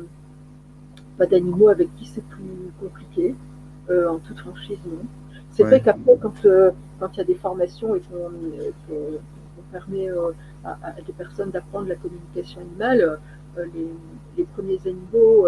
pas 1.17 1.25
d'animaux 1.25 1.69
avec 1.69 1.93
qui 1.97 2.05
c'est 2.05 2.23
plus 2.23 2.71
compliqué, 2.79 3.35
euh, 3.89 4.09
en 4.09 4.19
toute 4.19 4.39
franchise, 4.39 4.79
non. 4.85 5.05
C'est 5.51 5.63
vrai 5.63 5.81
qu'après, 5.81 6.17
quand 6.19 6.33
quand 7.03 7.09
il 7.15 7.17
y 7.17 7.21
a 7.21 7.25
des 7.25 7.35
formations 7.35 7.95
et 7.95 8.01
qu'on 8.01 8.31
permet 9.73 10.09
euh, 10.09 10.31
à, 10.63 10.93
des 11.05 11.11
personnes 11.11 11.49
d'apprendre 11.51 11.89
la 11.89 11.95
communication 11.95 12.61
animale, 12.61 13.19
les, 13.57 14.43
premiers 14.55 14.79
animaux 14.85 15.45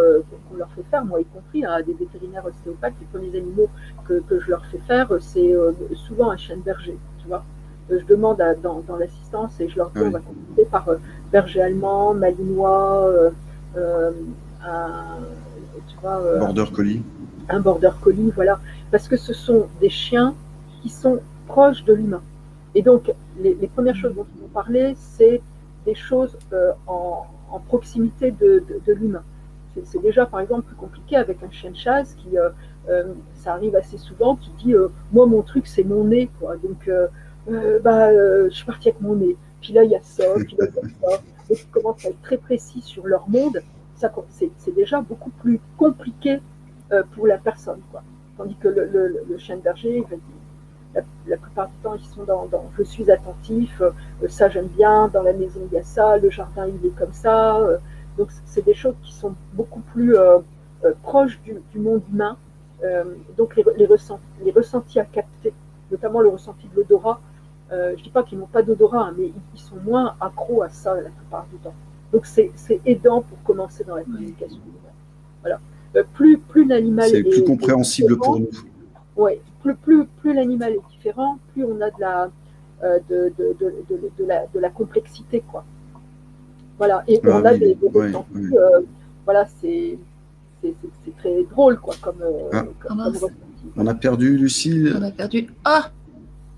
qu'on 0.49 0.57
leur 0.57 0.69
fait 0.71 0.83
faire, 0.91 1.05
moi 1.05 1.21
y 1.21 1.25
compris, 1.25 1.63
hein, 1.63 1.81
des 1.81 1.93
vétérinaires 1.93 2.45
ostéopathes, 2.45 2.93
les 2.99 3.07
premiers 3.07 3.37
animaux 3.37 3.69
que, 4.05 4.21
je 4.29 4.49
leur 4.49 4.65
fais 4.65 4.79
faire, 4.79 5.09
c'est 5.21 5.55
souvent 5.95 6.29
un 6.29 6.37
chien 6.37 6.57
de 6.57 6.61
berger, 6.61 6.97
tu 7.19 7.27
vois. 7.27 7.45
Je 7.89 8.03
demande 8.05 8.43
dans, 8.61 8.97
l'assistance 8.97 9.59
et 9.61 9.69
je 9.69 9.77
leur 9.77 9.91
dis 9.91 10.01
on 10.01 10.09
va 10.09 10.19
commencer 10.19 10.69
par 10.69 10.89
berger 11.31 11.61
allemand, 11.61 12.13
malinois, 12.13 13.31
un, 13.75 14.11
tu 15.87 15.95
vois, 16.01 16.21
border 16.37 16.65
collie. 16.75 17.01
Un 17.47 17.59
border 17.61 17.91
collie, 18.01 18.31
voilà. 18.35 18.59
Parce 18.91 19.07
que 19.07 19.15
ce 19.15 19.33
sont 19.33 19.67
des 19.79 19.89
chiens 19.89 20.35
qui 20.81 20.89
sont 20.89 21.19
proches 21.47 21.83
de 21.83 21.93
l'humain. 21.93 22.21
Et 22.75 22.81
donc, 22.81 23.11
les, 23.39 23.55
premières 23.73 23.95
choses 23.95 24.13
dont 24.13 24.25
ils 24.35 24.41
vont 24.41 24.49
parler, 24.49 24.95
c'est 24.97 25.41
des 25.85 25.95
choses 25.95 26.37
euh, 26.51 26.73
en, 26.87 27.25
proximité 27.67 28.31
de, 28.31 28.63
l'humain. 28.87 29.23
C'est 29.83 30.01
déjà, 30.01 30.25
par 30.25 30.41
exemple, 30.41 30.63
plus 30.63 30.75
compliqué 30.75 31.15
avec 31.15 31.41
un 31.41 31.49
chien 31.51 31.71
de 31.71 31.75
chasse 31.75 32.15
qui, 32.15 32.37
euh, 32.37 32.49
euh, 32.89 33.13
ça 33.33 33.53
arrive 33.53 33.75
assez 33.77 33.97
souvent, 33.97 34.35
qui 34.35 34.51
dit 34.61 34.73
Moi, 35.13 35.25
mon 35.25 35.41
truc, 35.41 35.67
c'est 35.67 35.85
mon 35.85 36.03
nez. 36.03 36.29
Donc, 36.63 36.89
bah, 37.81 38.11
je 38.11 38.53
suis 38.53 38.65
partie 38.65 38.89
avec 38.89 39.01
mon 39.01 39.15
nez. 39.15 39.37
Puis 39.61 39.71
là, 39.71 39.83
il 39.85 39.91
y 39.91 39.95
a 39.95 40.01
ça, 40.01 40.25
puis 40.45 40.57
là, 40.59 40.67
il 40.69 40.75
y 40.75 40.79
a 40.79 41.09
ça. 41.09 41.21
Et 41.49 41.53
ils 41.53 41.67
commencent 41.67 42.05
à 42.05 42.09
être 42.09 42.21
très 42.21 42.37
précis 42.37 42.81
sur 42.81 43.07
leur 43.07 43.29
monde. 43.29 43.61
C'est 44.29 44.75
déjà 44.75 44.99
beaucoup 44.99 45.29
plus 45.29 45.61
compliqué 45.77 46.39
pour 47.13 47.25
la 47.25 47.37
personne. 47.37 47.79
Quoi. 47.91 48.03
Tandis 48.37 48.55
que 48.55 48.67
le, 48.67 49.23
le 49.29 49.37
chien 49.37 49.55
de 49.55 49.61
berger, 49.61 49.97
il 49.97 50.03
va 50.03 50.09
dire 50.09 50.44
la, 51.27 51.37
plupart 51.37 51.67
du 51.67 51.75
temps, 51.83 51.95
ils 51.95 52.05
sont 52.05 52.23
dans, 52.23 52.49
je 52.77 52.83
suis 52.83 53.09
attentif, 53.11 53.81
euh, 53.81 53.91
ça 54.27 54.49
j'aime 54.49 54.67
bien, 54.67 55.07
dans 55.09 55.23
la 55.23 55.33
maison 55.33 55.61
il 55.69 55.75
y 55.75 55.79
a 55.79 55.83
ça, 55.83 56.17
le 56.17 56.29
jardin 56.29 56.67
il 56.67 56.87
est 56.87 56.95
comme 56.95 57.13
ça. 57.13 57.57
Euh, 57.57 57.77
donc 58.17 58.29
c'est 58.45 58.63
des 58.63 58.73
choses 58.73 58.95
qui 59.03 59.13
sont 59.13 59.35
beaucoup 59.53 59.81
plus 59.81 60.15
euh, 60.15 60.39
proches 61.03 61.39
du, 61.41 61.79
monde 61.79 62.01
humain. 62.11 62.37
donc 63.37 63.55
les, 63.55 63.65
les, 63.77 63.85
ressentis, 63.85 64.99
à 64.99 65.05
capter, 65.05 65.53
notamment 65.91 66.21
le 66.21 66.29
ressenti 66.29 66.67
de 66.67 66.75
l'odorat. 66.77 67.19
je 67.71 67.75
ne 67.75 67.95
dis 67.95 68.09
pas 68.09 68.23
qu'ils 68.23 68.37
n'ont 68.37 68.45
pas 68.45 68.61
d'odorat, 68.61 69.07
hein, 69.07 69.15
mais 69.17 69.31
ils, 69.53 69.59
sont 69.59 69.75
moins 69.83 70.15
accros 70.21 70.61
à 70.61 70.69
ça 70.69 70.95
la 70.95 71.09
plupart 71.09 71.45
du 71.51 71.57
temps. 71.57 71.73
Donc 72.13 72.25
c'est 72.25 72.51
aidant 72.85 73.21
pour 73.21 73.41
commencer 73.43 73.83
dans 73.83 73.95
la 73.95 74.03
communication. 74.03 74.59
Voilà. 75.41 75.59
plus 76.13 76.37
plus 76.37 76.65
l'animal 76.65 77.13
est, 77.13 77.23
plus 77.23 77.43
compréhensible 77.43 78.17
pour 78.17 78.39
nous. 78.39 78.49
Oui, 79.15 79.33
plus, 79.61 80.05
plus, 80.05 80.33
l'animal 80.33 80.73
est 80.73 80.91
différent, 80.91 81.39
plus 81.53 81.63
on 81.63 81.79
a 81.81 81.89
de 81.89 81.99
la, 81.99 82.29
euh, 82.83 82.99
de, 83.09 83.33
de, 83.37 83.55
de, 83.59 84.25
la, 84.25 84.45
de 84.47 84.59
la 84.59 84.69
complexité. 84.69 85.41
Quoi. 85.41 85.63
Voilà, 86.77 87.03
et 87.07 87.19
ah 87.23 87.29
on 87.31 87.45
a 87.45 87.53
des, 87.53 87.75
des 87.75 87.87
euh, 87.95 88.81
voilà, 89.23 89.45
c'est 89.61 89.97
très 91.17 91.43
drôle 91.43 91.79
quoi, 91.79 91.95
comme, 92.01 92.21
euh, 92.21 92.49
ah. 92.51 92.63
comme, 92.79 92.99
ah 92.99 93.09
On 93.77 93.87
a 93.87 93.93
perdu 93.93 94.37
Lucille. 94.37 94.93
On 94.97 95.01
a 95.01 95.11
perdu. 95.11 95.47
Ah 95.63 95.89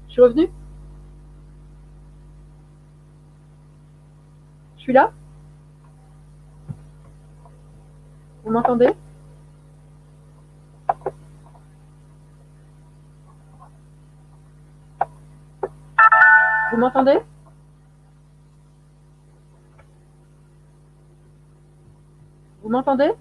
Je 0.07 0.13
suis 0.13 0.21
revenue? 0.21 0.49
Je 4.77 4.81
suis 4.81 4.93
là? 4.93 5.11
Vous 8.43 8.51
m'entendez? 8.51 8.89
Vous 16.71 16.77
m'entendez? 16.77 17.19
Vous 22.61 22.69
m'entendez? 22.69 23.11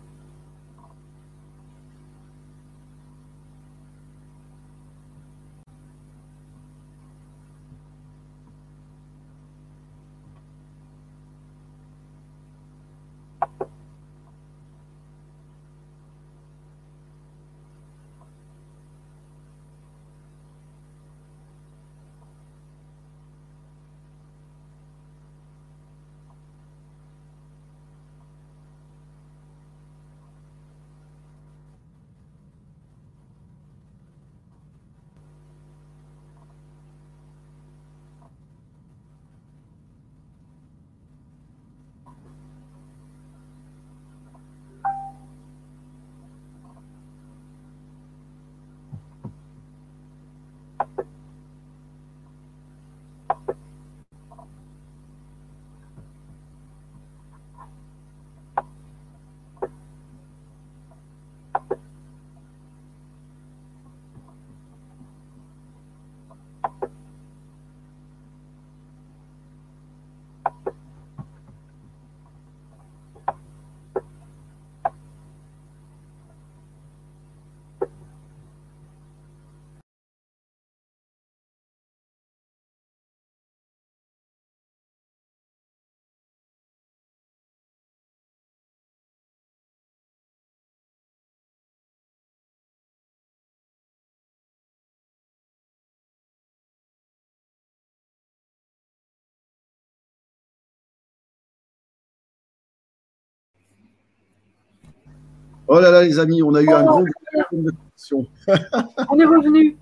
Oh 105.69 105.81
là 105.81 105.91
là, 105.91 106.05
les 106.05 106.19
amis, 106.19 106.43
on 106.43 106.55
a 106.55 106.63
eu 106.63 106.69
un 106.69 106.85
oh, 106.85 106.87
gros 106.87 107.05
problème 107.05 107.65
de 107.65 107.71
connexion. 107.71 108.27
on 109.11 109.19
est 109.19 109.25
revenu. 109.25 109.77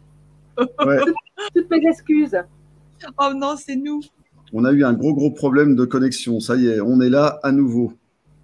Toutes 1.55 1.71
mes 1.71 1.87
excuses. 1.89 2.37
Oh 3.19 3.33
non, 3.35 3.57
c'est 3.57 3.77
nous. 3.77 4.01
On 4.53 4.65
a 4.65 4.73
eu 4.73 4.85
un 4.85 4.93
gros, 4.95 5.13
gros 5.15 5.31
problème 5.31 5.77
de 5.77 5.85
connexion. 5.85 6.41
Ça 6.41 6.57
y 6.57 6.69
est, 6.69 6.81
on 6.81 7.01
est 7.01 7.11
là 7.11 7.39
à 7.43 7.53
nouveau. 7.53 7.93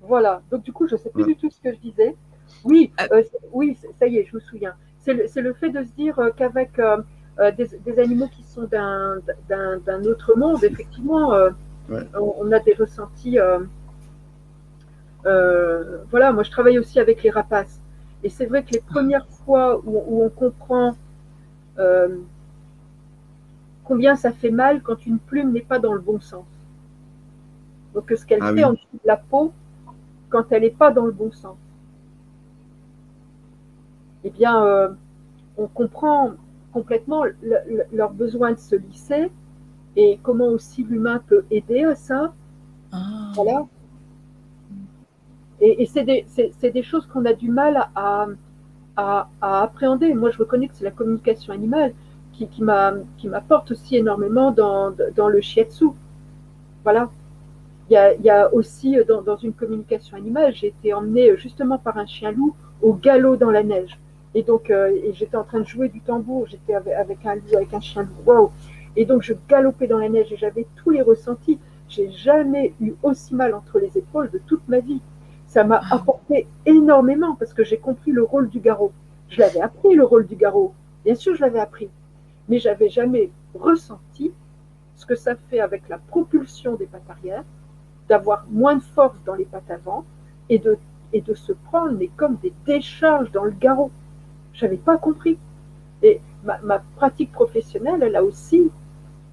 Voilà. 0.03 0.43
Donc, 0.51 0.65
du 0.65 0.73
coup, 0.73 0.89
je 0.89 0.95
ne 0.95 1.01
sais 1.01 1.11
plus 1.11 1.25
du 1.25 1.37
tout 1.37 1.49
ce 1.51 1.61
que 1.61 1.75
je 1.75 1.81
disais. 1.81 2.17
Oui, 2.65 2.91
euh. 3.01 3.07
Euh, 3.13 3.23
oui, 3.53 3.79
ça 3.99 4.07
y 4.07 4.19
est, 4.19 4.27
je 4.31 4.37
me 4.37 4.41
souviens. 4.41 4.75
C'est 4.99 5.15
le, 5.15 5.55
fait 5.55 5.71
de 5.71 5.83
se 5.83 5.93
dire 5.93 6.19
euh, 6.19 6.31
qu'avec 6.37 6.73
des, 7.57 7.99
animaux 7.99 8.29
qui 8.29 8.43
sont 8.43 8.65
d'un 8.65 10.05
autre 10.05 10.37
monde, 10.37 10.63
effectivement, 10.63 11.33
on, 11.89 12.53
a 12.53 12.59
des 12.61 12.75
ressentis 12.75 13.39
euh, 15.27 15.99
voilà, 16.11 16.33
moi 16.33 16.43
je 16.43 16.51
travaille 16.51 16.79
aussi 16.79 16.99
avec 16.99 17.23
les 17.23 17.31
rapaces. 17.31 17.81
Et 18.23 18.29
c'est 18.29 18.47
vrai 18.47 18.63
que 18.63 18.73
les 18.73 18.81
premières 18.81 19.27
fois 19.29 19.81
où, 19.85 20.23
on 20.25 20.29
comprend 20.29 20.97
euh, 21.79 22.19
combien 23.85 24.15
ça 24.17 24.33
fait 24.33 24.51
mal 24.51 24.83
quand 24.83 25.07
une 25.07 25.19
plume 25.19 25.53
n'est 25.53 25.63
pas 25.63 25.79
dans 25.79 25.93
le 25.93 26.01
bon 26.01 26.21
sens. 26.21 26.45
Donc 27.95 28.13
ce 28.17 28.25
qu'elle 28.25 28.43
ah 28.43 28.53
fait 28.53 28.65
en 28.65 28.73
dessous 28.73 28.87
de 28.93 29.07
la 29.07 29.17
peau 29.17 29.53
quand 30.29 30.53
elle 30.53 30.63
n'est 30.63 30.71
pas 30.71 30.91
dans 30.91 31.07
le 31.07 31.13
bon 31.13 31.33
sens. 31.33 31.57
Eh 34.23 34.31
bien, 34.31 34.63
euh, 34.65 34.91
on 35.57 35.67
comprend 35.67 36.33
complètement 36.73 37.25
leur 37.93 38.11
besoin 38.11 38.53
de 38.53 38.59
se 38.59 38.77
lisser 38.77 39.31
et 39.97 40.21
comment 40.23 40.47
aussi 40.49 40.85
l'humain 40.85 41.21
peut 41.27 41.45
aider 41.51 41.85
à 41.85 41.97
ça. 41.97 42.33
Ah. 42.93 43.33
Voilà. 43.35 43.67
Et, 45.61 45.87
c'est 45.87 46.05
des, 46.05 46.83
choses 46.83 47.07
qu'on 47.07 47.25
a 47.25 47.35
du 47.35 47.51
mal 47.51 47.89
à, 47.95 48.27
appréhender. 49.41 50.15
Moi, 50.15 50.31
je 50.31 50.39
reconnais 50.39 50.69
que 50.69 50.75
c'est 50.75 50.85
la 50.85 50.91
communication 50.91 51.53
animale 51.53 51.93
qui, 52.33 52.63
m'apporte 52.63 53.71
aussi 53.71 53.97
énormément 53.97 54.51
dans, 54.51 55.29
le 55.29 55.41
shiatsu. 55.41 55.87
Voilà. 56.83 57.11
il 57.91 57.95
y, 58.23 58.31
a, 58.31 58.55
aussi 58.55 58.97
dans, 59.07 59.37
une 59.37 59.53
communication 59.53 60.17
animale, 60.17 60.55
j'ai 60.55 60.69
été 60.69 60.95
emmenée 60.95 61.37
justement 61.37 61.79
par 61.79 61.99
un 61.99 62.07
chien 62.07 62.33
loup 62.33 62.55
au 62.81 62.95
galop 62.95 63.37
dans 63.37 63.51
la 63.51 63.63
neige. 63.63 63.99
Et 64.35 64.43
donc, 64.43 64.73
j'étais 65.13 65.37
en 65.37 65.45
train 65.45 65.61
de 65.61 65.67
jouer 65.67 65.89
du 65.89 66.01
tambour, 66.01 66.47
j'étais 66.47 66.75
avec, 66.75 67.27
un 67.27 67.35
loup, 67.35 67.57
avec 67.57 67.75
un 67.75 67.81
chien 67.81 68.03
loup. 68.03 68.17
Waouh 68.25 68.51
Et 68.97 69.05
donc, 69.05 69.23
je 69.23 69.35
galopais 69.49 69.89
dans 69.89 69.99
la 69.99 70.09
neige 70.09 70.33
et 70.33 70.37
j'avais 70.37 70.67
tous 70.77 70.91
les 70.91 71.03
ressentis. 71.03 71.59
J'ai 71.89 72.11
jamais 72.13 72.73
eu 72.81 72.93
aussi 73.03 73.35
mal 73.35 73.53
entre 73.55 73.79
les 73.79 73.99
épaules 73.99 74.31
de 74.31 74.39
toute 74.47 74.67
ma 74.69 74.79
vie. 74.79 75.03
Ça 75.51 75.65
m'a 75.65 75.83
apporté 75.91 76.47
énormément 76.65 77.35
parce 77.35 77.53
que 77.53 77.65
j'ai 77.65 77.79
compris 77.79 78.13
le 78.13 78.23
rôle 78.23 78.49
du 78.49 78.61
garrot. 78.61 78.93
Je 79.29 79.41
l'avais 79.41 79.61
appris, 79.61 79.97
le 79.97 80.05
rôle 80.05 80.25
du 80.25 80.37
garrot. 80.37 80.73
Bien 81.05 81.17
sûr, 81.17 81.35
je 81.35 81.41
l'avais 81.41 81.59
appris. 81.59 81.91
Mais 82.49 82.61
j'avais 82.61 82.89
jamais 82.89 83.33
ressenti 83.53 84.31
ce 84.95 85.05
que 85.05 85.17
ça 85.17 85.35
fait 85.35 85.59
avec 85.59 85.89
la 85.89 85.99
propulsion 85.99 86.77
des 86.77 86.87
pattes 86.87 87.11
arrière, 87.11 87.43
d'avoir 88.09 88.47
moins 88.49 88.77
de 88.77 88.83
force 88.83 89.21
dans 89.25 89.35
les 89.35 89.45
pattes 89.45 89.69
avant 89.73 90.05
et 90.49 90.61
de, 90.61 90.79
et 91.13 91.21
de 91.21 91.35
se 91.35 91.53
prendre 91.53 91.99
mais 91.99 92.11
comme 92.17 92.37
des 92.37 92.53
décharges 92.65 93.33
dans 93.33 93.45
le 93.45 93.51
garrot. 93.51 93.91
Je 94.53 94.67
n'avais 94.67 94.77
pas 94.77 94.99
compris. 94.99 95.37
Et 96.05 96.21
ma, 96.45 96.79
pratique 96.95 97.33
professionnelle, 97.33 98.05
elle 98.05 98.15
a 98.15 98.23
aussi 98.23 98.71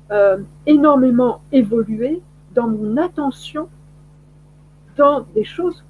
euh, 0.09 0.39
énormément 0.65 1.41
évolué 1.51 2.23
dans 2.55 2.67
mon 2.67 2.97
attention 2.97 3.69
dans 4.95 5.21
des 5.35 5.43
choses 5.43 5.83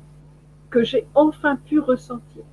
que 0.70 0.84
j'ai 0.84 1.08
enfin 1.16 1.56
pu 1.56 1.80
ressentir. 1.80 2.44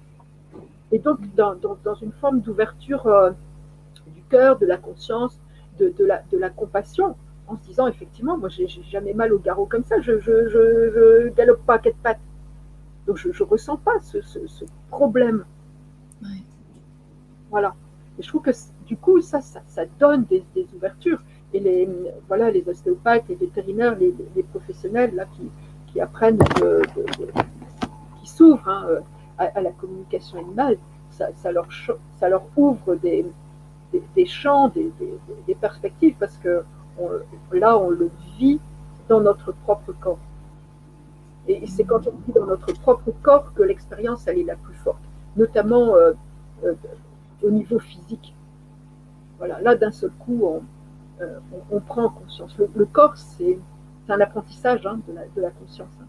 Et 0.93 0.99
donc, 0.99 1.19
dans, 1.35 1.55
dans, 1.57 1.95
une 1.95 2.13
forme 2.13 2.41
d'ouverture 2.41 3.07
euh, 3.07 3.31
du 4.07 4.23
cœur, 4.31 4.59
de 4.59 4.67
la 4.67 4.77
conscience, 4.77 5.39
de, 5.79 5.93
de, 5.99 6.05
la, 6.05 6.23
de 6.31 6.39
la 6.39 6.51
compassion, 6.51 7.17
en 7.47 7.57
se 7.57 7.63
disant 7.67 7.89
effectivement, 7.89 8.39
moi 8.39 8.49
j'ai 8.49 8.69
jamais 8.69 9.13
mal 9.13 9.33
au 9.33 9.39
garrot 9.39 9.67
comme 9.67 9.85
ça, 9.85 10.01
je, 10.01 10.19
je, 10.21 10.49
je, 10.49 11.29
galope 11.35 11.65
pas 11.67 11.75
à 11.75 11.79
quatre 11.79 11.97
pattes. 11.97 12.21
Donc 13.07 13.17
je 13.17 13.29
ne 13.29 13.49
ressens 13.49 13.77
pas 13.77 13.99
ce, 14.01 14.23
ce, 14.23 14.65
problème. 14.89 15.45
Voilà. 17.51 17.75
Et 18.19 18.23
je 18.23 18.29
trouve 18.29 18.43
que 18.43 18.51
du 18.87 18.97
coup, 18.97 19.21
ça, 19.21 19.41
ça, 19.41 19.61
ça 19.67 19.85
donne 19.99 20.25
des, 20.25 20.45
des, 20.55 20.67
ouvertures. 20.75 21.21
Et 21.53 21.61
les, 21.61 21.89
voilà, 22.29 22.51
les 22.51 22.67
ostéopathes, 22.69 23.25
les 23.29 23.35
vétérinaires, 23.35 23.97
les, 23.97 24.15
les 24.35 24.43
professionnels 24.43 25.15
là, 25.15 25.25
qui, 25.37 25.51
qui 25.89 26.01
apprennent, 26.01 26.39
qui 28.25 28.31
s'ouvrent 28.31 28.69
hein, 28.69 28.87
à, 29.39 29.45
à, 29.45 29.61
la 29.61 29.71
communication 29.73 30.39
animale, 30.39 30.79
ça, 31.11 31.53
leur, 31.53 31.69
ça 32.19 32.29
leur 32.29 32.45
ouvre 32.57 32.97
des, 32.97 33.25
des, 34.17 34.27
champs, 34.27 34.69
des, 34.69 34.93
des, 35.47 35.55
perspectives, 35.55 36.17
parce 36.19 36.37
que 36.39 36.65
là, 37.53 37.79
on 37.79 37.91
le 37.91 38.11
vit 38.39 38.61
dans 39.09 39.21
notre 39.21 39.53
propre 39.53 39.93
corps. 39.93 40.19
Et 41.47 41.67
c'est 41.67 41.85
quand 41.85 42.07
on 42.07 42.13
vit 42.27 42.33
dans 42.33 42.47
notre 42.47 42.73
propre 42.73 43.13
corps 43.23 43.53
que 43.55 43.63
l'expérience, 43.63 44.27
elle 44.27 44.39
est 44.39 44.45
la 44.45 44.57
plus 44.57 44.75
forte, 44.75 45.03
notamment 45.37 45.95
euh, 45.95 46.13
euh, 46.65 46.75
au 47.43 47.51
niveau 47.51 47.79
physique. 47.79 48.35
Voilà, 49.39 49.61
là, 49.61 49.75
d'un 49.75 49.91
seul 49.91 50.11
coup, 50.19 50.41
on, 50.43 50.63
euh, 51.21 51.39
on, 51.71 51.81
prend 51.81 52.09
conscience. 52.09 52.57
Le, 52.59 52.87
corps, 52.87 53.17
c'est 53.17 53.59
un 54.09 54.21
apprentissage 54.21 54.87
hein, 54.87 55.01
de, 55.07 55.13
la, 55.13 55.23
de, 55.37 55.41
la, 55.43 55.51
conscience. 55.51 55.93
Hein. 56.01 56.07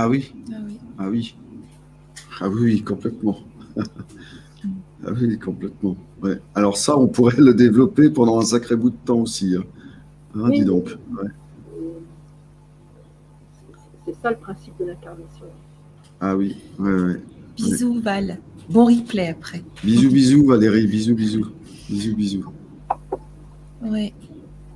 Ah 0.00 0.08
oui. 0.08 0.32
Ah 0.48 0.54
oui. 0.64 0.78
Ah 0.96 1.08
oui. 1.08 1.34
Ah 2.40 2.48
oui, 2.48 2.82
complètement. 2.82 3.38
Ah 5.06 5.12
oui, 5.12 5.38
complètement. 5.38 5.96
Ouais. 6.20 6.40
Alors 6.56 6.76
ça, 6.76 6.98
on 6.98 7.06
pourrait 7.06 7.36
le 7.38 7.54
développer 7.54 8.10
pendant 8.10 8.40
un 8.40 8.42
sacré 8.42 8.74
bout 8.74 8.90
de 8.90 8.96
temps 9.04 9.20
aussi. 9.20 9.54
Hein. 9.56 9.62
Hein, 10.34 10.50
dis 10.50 10.64
donc. 10.64 10.98
C'est 14.04 14.16
ça 14.20 14.30
le 14.30 14.36
principe 14.36 14.74
de 14.80 14.86
l'incarnation. 14.86 15.46
Ah 16.20 16.36
oui, 16.36 16.56
ouais, 16.80 16.92
ouais. 16.92 17.22
Bisous 17.56 18.00
Val. 18.00 18.38
Bon 18.68 18.86
replay 18.86 19.28
après. 19.28 19.62
Bisous, 19.84 20.10
bisous 20.10 20.46
Valérie. 20.46 20.88
Bisous, 20.88 21.14
bisous. 21.14 21.46
Bisous, 21.88 22.16
bisous. 22.16 22.44
Ouais. 23.82 24.12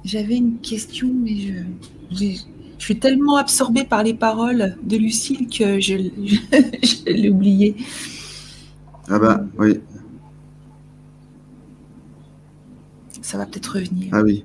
J'avais 0.04 0.36
une 0.36 0.58
question, 0.58 1.12
mais 1.12 1.36
je, 1.36 2.36
je, 2.82 2.86
suis 2.86 2.98
tellement 2.98 3.36
absorbée 3.36 3.84
par 3.84 4.02
les 4.02 4.12
paroles 4.12 4.76
de 4.82 4.96
Lucille 4.96 5.46
que 5.46 5.78
je, 5.78 5.94
je 6.82 7.12
l'ai 7.12 7.30
oublié. 7.30 7.76
Ah 9.08 9.20
bah 9.20 9.40
oui. 9.56 9.78
ça 13.20 13.38
va 13.38 13.46
peut-être 13.46 13.76
revenir. 13.76 14.08
Ah 14.10 14.22
oui. 14.22 14.44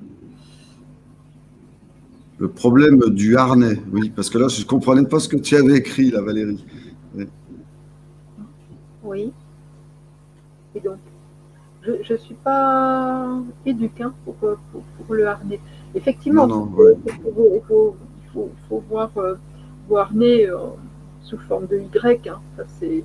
Le 2.38 2.48
problème 2.48 3.00
du 3.10 3.36
harnais, 3.36 3.82
oui, 3.90 4.12
parce 4.14 4.30
que 4.30 4.38
là, 4.38 4.46
je 4.46 4.62
ne 4.62 4.66
comprenais 4.66 5.04
pas 5.04 5.18
ce 5.18 5.28
que 5.28 5.36
tu 5.36 5.56
avais 5.56 5.76
écrit, 5.76 6.12
là, 6.12 6.22
Valérie. 6.22 6.64
Oui. 9.02 9.32
Et 10.76 10.80
donc, 10.80 10.98
je 11.82 12.12
ne 12.12 12.18
suis 12.18 12.36
pas 12.36 13.40
éduquée 13.66 14.04
hein, 14.04 14.14
pour, 14.24 14.36
pour, 14.36 15.14
le 15.14 15.26
harnais. 15.26 15.58
Effectivement, 15.96 16.46
il, 16.46 17.60
faut, 17.66 17.66
faut, 17.66 17.96
voir 18.88 19.10
euh, 19.16 19.34
le 19.88 19.96
harnais 19.96 20.48
euh, 20.48 20.56
sous 21.22 21.38
forme 21.38 21.66
de 21.66 21.78
Y. 21.78 22.28
Hein. 22.28 22.40
Ça, 22.56 22.64
c'est 22.78 23.04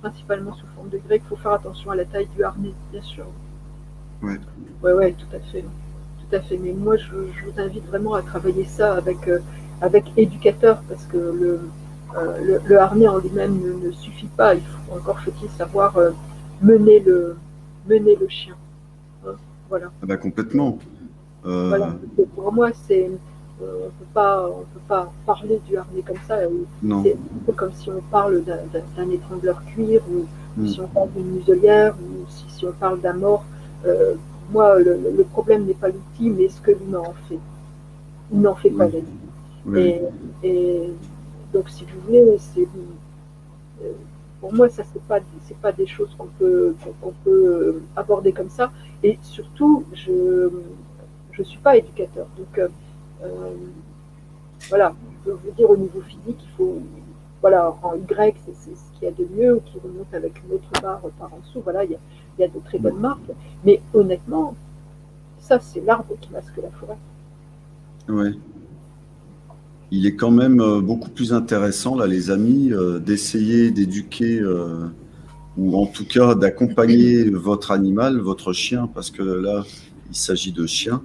principalement 0.00 0.54
sous 0.54 0.66
forme 0.74 0.88
de 0.88 0.98
Y. 0.98 1.02
Il 1.14 1.20
faut 1.28 1.36
faire 1.36 1.52
attention 1.52 1.90
à 1.90 1.96
la 1.96 2.04
taille 2.04 2.28
du 2.36 2.42
harnais, 2.44 2.74
bien 2.92 3.02
sûr. 3.02 3.26
Oui, 4.22 4.34
ouais, 4.82 4.92
ouais, 4.92 5.12
tout 5.12 5.36
à 5.36 5.40
fait. 5.40 5.62
Tout 5.62 6.36
à 6.36 6.40
fait. 6.40 6.58
Mais 6.58 6.72
moi, 6.72 6.96
je, 6.96 7.14
vous 7.14 7.60
invite 7.60 7.86
vraiment 7.86 8.14
à 8.14 8.22
travailler 8.22 8.64
ça 8.64 8.94
avec, 8.94 9.28
euh, 9.28 9.38
avec 9.80 10.04
éducateur 10.16 10.82
parce 10.88 11.04
que 11.06 11.16
le, 11.16 11.60
euh, 12.16 12.58
le, 12.66 12.78
harnais 12.78 13.08
en 13.08 13.18
lui-même 13.18 13.60
ne, 13.82 13.90
suffit 13.92 14.26
pas. 14.26 14.54
Il 14.54 14.62
faut 14.62 14.96
encore 14.96 15.20
faut-il 15.20 15.48
savoir 15.50 15.96
euh, 15.96 16.10
mener, 16.60 17.00
le, 17.00 17.36
mener 17.88 18.16
le 18.16 18.28
chien. 18.28 18.54
Hein, 19.26 19.34
voilà. 19.68 19.86
Ah 20.02 20.06
bah, 20.06 20.16
complètement. 20.16 20.78
Voilà. 21.44 21.96
Pour 22.34 22.52
moi, 22.52 22.70
c'est 22.86 23.10
on 23.60 23.90
peut 23.90 24.12
pas 24.14 24.48
on 24.48 24.60
peut 24.60 24.86
pas 24.86 25.12
parler 25.26 25.60
du 25.68 25.76
harnais 25.76 26.02
comme 26.02 26.18
ça. 26.26 26.38
C'est 27.02 27.12
un 27.12 27.44
peu 27.46 27.52
comme 27.52 27.72
si 27.72 27.90
on 27.90 28.00
parle 28.10 28.42
d'un 28.44 29.10
étrangleur 29.10 29.62
cuir 29.66 30.02
ou, 30.10 30.26
hmm. 30.60 30.66
si 30.66 30.80
on 30.80 30.88
parle 30.88 31.10
d'une 31.16 31.32
muselière 31.32 31.94
ou 31.96 32.26
si, 32.28 32.44
si 32.48 32.66
on 32.66 32.72
parle 32.72 33.00
d'un 33.00 33.14
mort. 33.14 33.44
Euh, 33.86 34.14
moi, 34.50 34.78
le, 34.78 35.24
problème 35.24 35.66
n'est 35.66 35.74
pas 35.74 35.88
l'outil, 35.88 36.30
mais 36.30 36.48
ce 36.48 36.60
que 36.60 36.70
l'humain 36.70 37.00
en 37.00 37.14
fait. 37.28 37.38
Il 38.32 38.40
n'en 38.40 38.54
fait 38.54 38.70
pas 38.70 38.88
oui. 39.66 39.94
Et, 40.42 40.90
donc, 41.52 41.68
si 41.68 41.84
vous 41.84 42.00
voulez, 42.06 42.36
c'est 42.38 42.66
euh, 43.82 43.92
pour 44.40 44.52
moi, 44.52 44.68
ça 44.68 44.82
c'est 44.92 45.02
pas 45.02 45.20
c'est 45.46 45.56
pas 45.56 45.72
des 45.72 45.86
choses 45.86 46.14
qu'on 46.16 46.28
peut 46.38 46.74
qu'on 47.00 47.12
peut 47.24 47.82
aborder 47.96 48.32
comme 48.32 48.50
ça. 48.50 48.70
Et 49.02 49.18
surtout, 49.22 49.84
je 49.92 50.50
je 51.32 51.42
suis 51.42 51.58
pas 51.58 51.76
éducateur, 51.76 52.26
donc 52.36 52.58
euh, 52.58 52.68
voilà. 54.68 54.94
Je 55.10 55.30
peux 55.30 55.36
vous 55.36 55.50
dire 55.56 55.70
au 55.70 55.76
niveau 55.76 56.00
physique, 56.00 56.38
il 56.42 56.56
faut 56.56 56.80
voilà 57.40 57.74
en 57.82 57.94
Y, 57.94 58.36
c'est 58.46 58.52
ce 58.52 58.98
qu'il 58.98 59.04
y 59.04 59.06
a 59.06 59.12
de 59.12 59.26
mieux, 59.36 59.56
ou 59.56 59.60
qui 59.60 59.78
remonte 59.78 60.12
avec 60.12 60.42
une 60.44 60.54
autre 60.54 60.68
barre 60.82 61.02
par 61.18 61.32
en 61.32 61.38
dessous. 61.38 61.60
Voilà, 61.62 61.84
il 61.84 61.92
y 61.92 61.94
a, 61.94 61.98
il 62.38 62.42
y 62.42 62.44
a 62.44 62.48
de 62.48 62.58
très 62.64 62.78
bonnes 62.78 62.98
marques. 62.98 63.30
Mais 63.64 63.80
honnêtement, 63.94 64.56
ça, 65.40 65.60
c'est 65.60 65.84
l'arbre 65.84 66.16
qui 66.20 66.30
masque 66.32 66.56
la 66.62 66.70
forêt. 66.70 66.98
Oui. 68.08 68.38
Il 69.90 70.04
est 70.04 70.16
quand 70.16 70.30
même 70.30 70.60
euh, 70.60 70.80
beaucoup 70.80 71.10
plus 71.10 71.32
intéressant, 71.32 71.96
là, 71.96 72.06
les 72.06 72.30
amis, 72.30 72.72
euh, 72.72 72.98
d'essayer 72.98 73.70
d'éduquer, 73.70 74.40
euh, 74.40 74.88
ou 75.56 75.76
en 75.76 75.86
tout 75.86 76.04
cas 76.04 76.34
d'accompagner 76.34 77.30
votre 77.30 77.70
animal, 77.70 78.18
votre 78.18 78.52
chien, 78.52 78.88
parce 78.92 79.10
que 79.10 79.22
là, 79.22 79.64
il 80.10 80.16
s'agit 80.16 80.52
de 80.52 80.66
chien, 80.66 81.02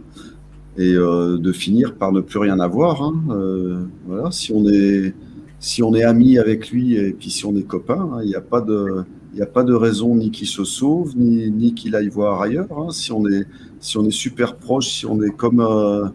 et 0.77 0.93
de 0.93 1.51
finir 1.51 1.95
par 1.95 2.11
ne 2.11 2.21
plus 2.21 2.39
rien 2.39 2.59
avoir. 2.59 3.01
Hein. 3.03 3.85
voilà, 4.07 4.31
si 4.31 4.51
on 4.51 4.67
est 4.67 5.13
si 5.59 5.81
on 5.81 5.93
est 5.93 6.03
ami 6.03 6.39
avec 6.39 6.71
lui 6.71 6.95
et 6.95 7.13
puis 7.13 7.29
si 7.29 7.45
on 7.45 7.55
est 7.55 7.63
copain, 7.63 8.09
hein, 8.13 8.19
il 8.23 8.27
n'y 8.27 8.35
a 8.35 8.41
pas 8.41 8.59
de 8.59 9.05
il 9.33 9.41
a 9.41 9.47
pas 9.47 9.63
de 9.63 9.73
raison 9.73 10.15
ni 10.15 10.29
qu'il 10.29 10.47
se 10.47 10.63
sauve, 10.63 11.17
ni, 11.17 11.49
ni 11.49 11.73
qu'il 11.73 11.95
aille 11.95 12.09
voir 12.09 12.41
ailleurs. 12.41 12.67
Hein. 12.77 12.91
Si, 12.91 13.11
on 13.11 13.27
est, 13.27 13.45
si 13.79 13.97
on 13.97 14.05
est 14.05 14.11
super 14.11 14.55
proche, 14.55 14.89
si 14.89 15.05
on 15.05 15.21
est 15.23 15.31
comme. 15.31 15.59
Euh... 15.59 16.07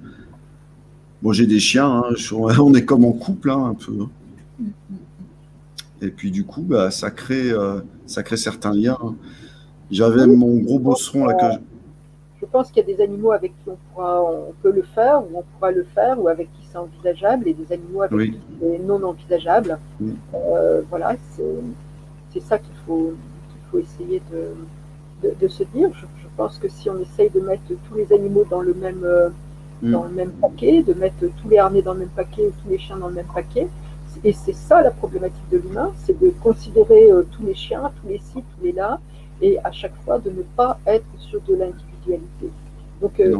Moi, 1.22 1.32
j'ai 1.32 1.46
des 1.46 1.58
chiens, 1.58 2.04
hein. 2.04 2.14
on 2.60 2.74
est 2.74 2.84
comme 2.84 3.04
en 3.04 3.12
couple, 3.12 3.50
hein, 3.50 3.70
un 3.70 3.74
peu. 3.74 3.92
Hein. 4.02 4.64
Et 6.00 6.10
puis, 6.10 6.30
du 6.30 6.44
coup, 6.44 6.62
bah, 6.62 6.92
ça, 6.92 7.10
crée, 7.10 7.50
euh, 7.50 7.80
ça 8.06 8.22
crée 8.22 8.36
certains 8.36 8.72
liens. 8.72 9.16
J'avais 9.90 10.26
mon 10.26 10.58
gros 10.58 10.78
bosseron 10.78 11.26
là 11.26 11.34
que. 11.34 11.46
Je 11.54 11.77
pense 12.46 12.70
qu'il 12.70 12.86
y 12.86 12.92
a 12.92 12.96
des 12.96 13.02
animaux 13.02 13.32
avec 13.32 13.52
qui 13.62 13.70
on, 13.70 13.76
pourra, 13.92 14.22
on 14.22 14.52
peut 14.62 14.70
le 14.70 14.82
faire, 14.82 15.22
ou 15.22 15.38
on 15.38 15.42
pourra 15.42 15.70
le 15.70 15.84
faire, 15.94 16.20
ou 16.20 16.28
avec 16.28 16.52
qui 16.52 16.66
c'est 16.70 16.78
envisageable, 16.78 17.48
et 17.48 17.54
des 17.54 17.72
animaux 17.72 18.02
avec 18.02 18.32
qui 18.32 18.40
c'est 18.60 18.78
non 18.78 19.02
envisageable. 19.02 19.78
Euh, 20.34 20.82
voilà, 20.88 21.16
c'est 22.30 22.40
ça 22.40 22.58
qu'il 22.58 22.74
faut, 22.86 23.14
faut 23.70 23.78
essayer 23.78 24.22
de, 24.32 25.30
de, 25.40 25.48
se 25.48 25.64
dire. 25.64 25.90
Je, 25.94 26.06
pense 26.36 26.58
que 26.58 26.68
si 26.68 26.88
on 26.88 26.96
essaye 27.00 27.30
de 27.30 27.40
mettre 27.40 27.62
tous 27.66 27.96
les 27.96 28.12
animaux 28.12 28.44
dans 28.48 28.60
le 28.60 28.72
même, 28.72 29.04
mm. 29.82 29.90
dans 29.90 30.04
le 30.04 30.10
même 30.10 30.30
paquet, 30.30 30.84
de 30.84 30.94
mettre 30.94 31.26
tous 31.42 31.48
les 31.48 31.58
harnais 31.58 31.82
dans 31.82 31.94
le 31.94 32.00
même 32.00 32.08
paquet 32.10 32.46
ou 32.46 32.52
tous 32.62 32.70
les 32.70 32.78
chiens 32.78 32.96
dans 32.96 33.08
le 33.08 33.14
même 33.14 33.26
paquet. 33.34 33.66
Et 34.24 34.32
c'est 34.32 34.52
ça 34.54 34.82
la 34.82 34.90
problématique 34.90 35.48
de 35.50 35.58
l'humain, 35.58 35.92
c'est 36.04 36.18
de 36.18 36.30
considérer 36.42 37.10
euh, 37.10 37.22
tous 37.32 37.44
les 37.44 37.54
chiens, 37.54 37.90
tous 38.00 38.08
les 38.08 38.18
sites, 38.18 38.44
tous 38.56 38.64
les 38.64 38.72
là, 38.72 39.00
et 39.40 39.58
à 39.62 39.70
chaque 39.70 39.94
fois 40.04 40.18
de 40.18 40.30
ne 40.30 40.42
pas 40.42 40.78
être 40.86 41.06
sur 41.18 41.40
de 41.42 41.54
Donc 43.00 43.20
euh, 43.20 43.36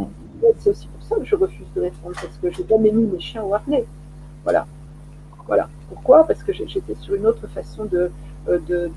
c'est 0.58 0.70
aussi 0.70 0.86
pour 0.86 1.02
ça 1.02 1.16
que 1.16 1.24
je 1.24 1.34
refuse 1.34 1.66
de 1.74 1.80
répondre, 1.80 2.14
parce 2.14 2.38
que 2.40 2.50
j'ai 2.50 2.66
jamais 2.68 2.92
mis 2.92 3.06
mes 3.06 3.20
chiens 3.20 3.42
au 3.42 3.54
harnais. 3.54 3.84
Voilà. 4.44 4.66
Voilà. 5.46 5.68
Pourquoi? 5.88 6.24
Parce 6.24 6.42
que 6.42 6.52
j'étais 6.52 6.94
sur 7.00 7.14
une 7.14 7.26
autre 7.26 7.46
façon 7.48 7.86
de, 7.86 8.10
euh, 8.48 8.58
de, 8.68 8.90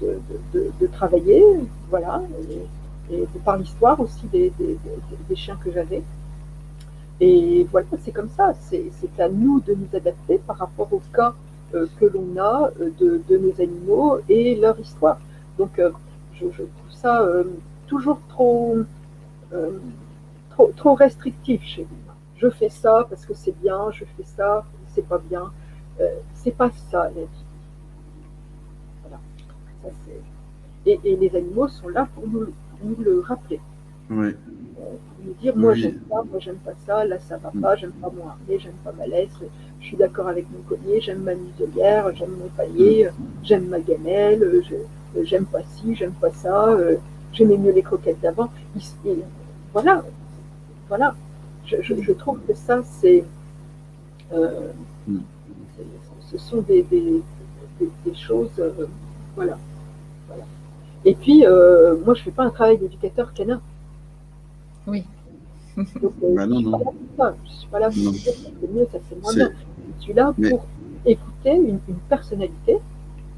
de, 0.53 0.72
de, 0.80 0.88
travailler, 0.88 1.43
voilà, 1.89 2.22
et, 3.10 3.22
et 3.22 3.39
par 3.43 3.57
l'histoire 3.57 3.99
aussi 3.99 4.27
des, 4.27 4.52
des, 4.60 4.77
des 5.30 5.35
chiens 5.35 5.57
que 5.64 5.72
j'avais. 5.72 6.03
Et 7.22 7.65
voilà, 7.72 7.88
c'est 8.03 8.11
comme 8.11 8.30
ça. 8.30 8.53
C'est 8.69 8.91
à 9.19 9.30
nous 9.30 9.61
de 9.61 9.73
nous 9.73 9.88
adapter 9.95 10.39
par 10.45 10.57
rapport 10.57 10.91
au 10.91 11.02
cas 11.14 11.34
euh, 11.73 11.88
que 11.99 12.06
l'on 12.06 12.38
a 12.39 12.69
de, 12.99 13.22
de, 13.30 13.38
nos 13.38 13.61
animaux 13.61 14.19
et 14.27 14.56
leur 14.56 14.80
histoire. 14.80 15.19
Donc, 15.57 15.80
je, 16.34 16.45
je, 16.45 16.64
trouve 16.64 16.91
ça 16.91 17.26
toujours 17.88 18.19
trop, 18.30 18.77
trop, 20.49 20.72
trop 20.76 20.95
restrictif 20.95 21.64
chez 21.64 21.82
nous. 21.84 22.14
Je 22.38 22.49
fais 22.49 22.69
ça 22.69 23.06
parce 23.10 23.26
que 23.26 23.34
c'est 23.34 23.57
bien, 23.61 23.91
je 23.91 24.06
fais 24.06 24.23
ça, 24.23 24.65
c'est 24.90 25.07
pas 25.07 25.19
bien. 25.19 25.52
c'est 26.34 26.56
pas 26.56 26.72
ça 26.90 27.03
la 27.03 27.10
vie 27.10 27.45
et, 30.86 31.15
les 31.15 31.36
animaux 31.36 31.68
sont 31.68 31.90
là 31.90 32.07
pour 32.14 32.28
nous, 32.28 32.48
le 32.99 33.19
rappeler. 33.19 33.60
Oui. 34.10 34.28
Euh, 34.28 34.34
pour 34.80 35.26
nous 35.26 35.34
dire, 35.34 35.56
moi 35.56 35.76
j'aime 35.76 35.99
pas, 36.10 36.23
moi 36.23 36.40
j'aime 36.40 36.56
pas 36.56 36.73
ça, 36.86 37.06
là 37.06 37.19
ça 37.19 37.38
va 37.38 37.52
pas, 37.61 37.76
j'aime 37.76 37.91
pas 37.91 38.10
mon 38.10 38.28
harnais, 38.28 38.57
j'aime 38.57 38.73
pas 38.84 38.91
ma 38.91 39.06
laisse, 39.06 39.30
je 39.80 39.86
suis 39.86 39.98
d'accord 39.98 40.28
avec 40.28 40.48
mon 40.52 40.61
collier, 40.64 40.99
j'aime 40.99 41.22
ma 41.22 41.36
muselière, 41.36 42.14
j'aime 42.15 42.32
mon 42.32 42.49
palier, 42.49 43.10
j'aime 43.44 43.68
ma 43.68 43.80
gamelle, 43.80 44.64
j'aime 45.23 45.45
pas 45.45 45.61
ci, 45.64 45.94
j'aime 45.94 46.14
pas 46.14 46.32
ça, 46.32 46.69
euh, 46.69 46.95
j'aimais 47.32 47.57
mieux 47.57 47.72
les 47.72 47.84
croquettes 47.84 48.19
d'avant. 48.22 48.49
Voilà, 49.73 50.03
voilà. 50.88 51.15
Je, 51.65 52.11
trouve 52.14 52.39
que 52.48 52.53
ça, 52.53 52.81
c'est. 52.84 53.23
Euh, 54.34 54.72
mm. 55.07 55.19
ce 56.30 56.38
sont 56.38 56.61
des, 56.61 56.84
des, 56.84 57.22
des 57.80 58.14
choses. 58.14 58.61
voilà. 59.35 59.57
Et 61.03 61.15
puis, 61.15 61.45
euh, 61.45 61.95
moi, 62.06 62.14
je 62.14 62.19
ne 62.19 62.26
fais 62.26 62.31
pas 62.31 62.43
un 62.43 62.49
travail 62.49 62.77
d'éducateur 62.77 63.34
canin. 63.34 63.61
Oui. 64.85 65.03
Donc, 65.77 66.14
euh, 66.23 66.35
bah 66.35 66.45
non, 66.45 66.60
je 66.60 66.68
ne 66.68 67.56
suis 67.57 67.68
pas 67.68 67.80
là 67.80 67.89
pour 67.89 68.11
dire 68.11 68.14
ça 68.14 68.31
c'est 68.60 68.72
mieux, 68.72 68.88
ça 68.91 68.99
c'est 69.10 69.22
moins 69.22 69.34
bien. 69.34 69.52
Je 69.98 70.03
suis 70.03 70.14
là 70.14 70.34
pour 70.34 70.65
écouter 71.06 71.56
une, 71.56 71.80
personnalité. 72.10 72.77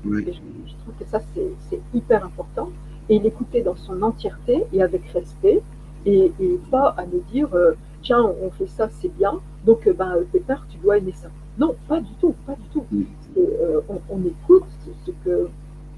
Oui. 0.03 0.25
Et 0.27 0.33
je, 0.33 0.73
trouve 0.81 0.95
que 0.99 1.05
ça, 1.09 1.21
c'est 1.69 1.79
hyper 1.93 2.25
important. 2.25 2.69
Et 3.09 3.19
l'écouter 3.19 3.61
dans 3.61 3.75
son 3.75 4.01
entièreté 4.01 4.63
et 4.73 4.81
avec 4.81 5.05
respect. 5.13 5.61
Et, 6.05 6.31
et 6.39 6.59
pas 6.69 6.95
à 6.97 7.05
me 7.05 7.21
dire, 7.31 7.53
euh, 7.53 7.73
tiens, 8.01 8.23
on 8.23 8.49
fait 8.51 8.67
ça, 8.67 8.89
c'est 9.01 9.15
bien. 9.17 9.39
Donc, 9.65 9.89
ben, 9.97 10.15
Pépère, 10.31 10.65
tu 10.69 10.77
dois 10.77 10.97
aimer 10.97 11.13
ça. 11.13 11.29
Non, 11.57 11.75
pas 11.87 12.01
du 12.01 12.11
tout, 12.19 12.35
pas 12.45 12.55
du 12.55 12.67
tout. 12.73 12.85
On, 13.89 14.01
on, 14.09 14.19
écoute 14.25 14.65
ce 15.05 15.11
que 15.23 15.49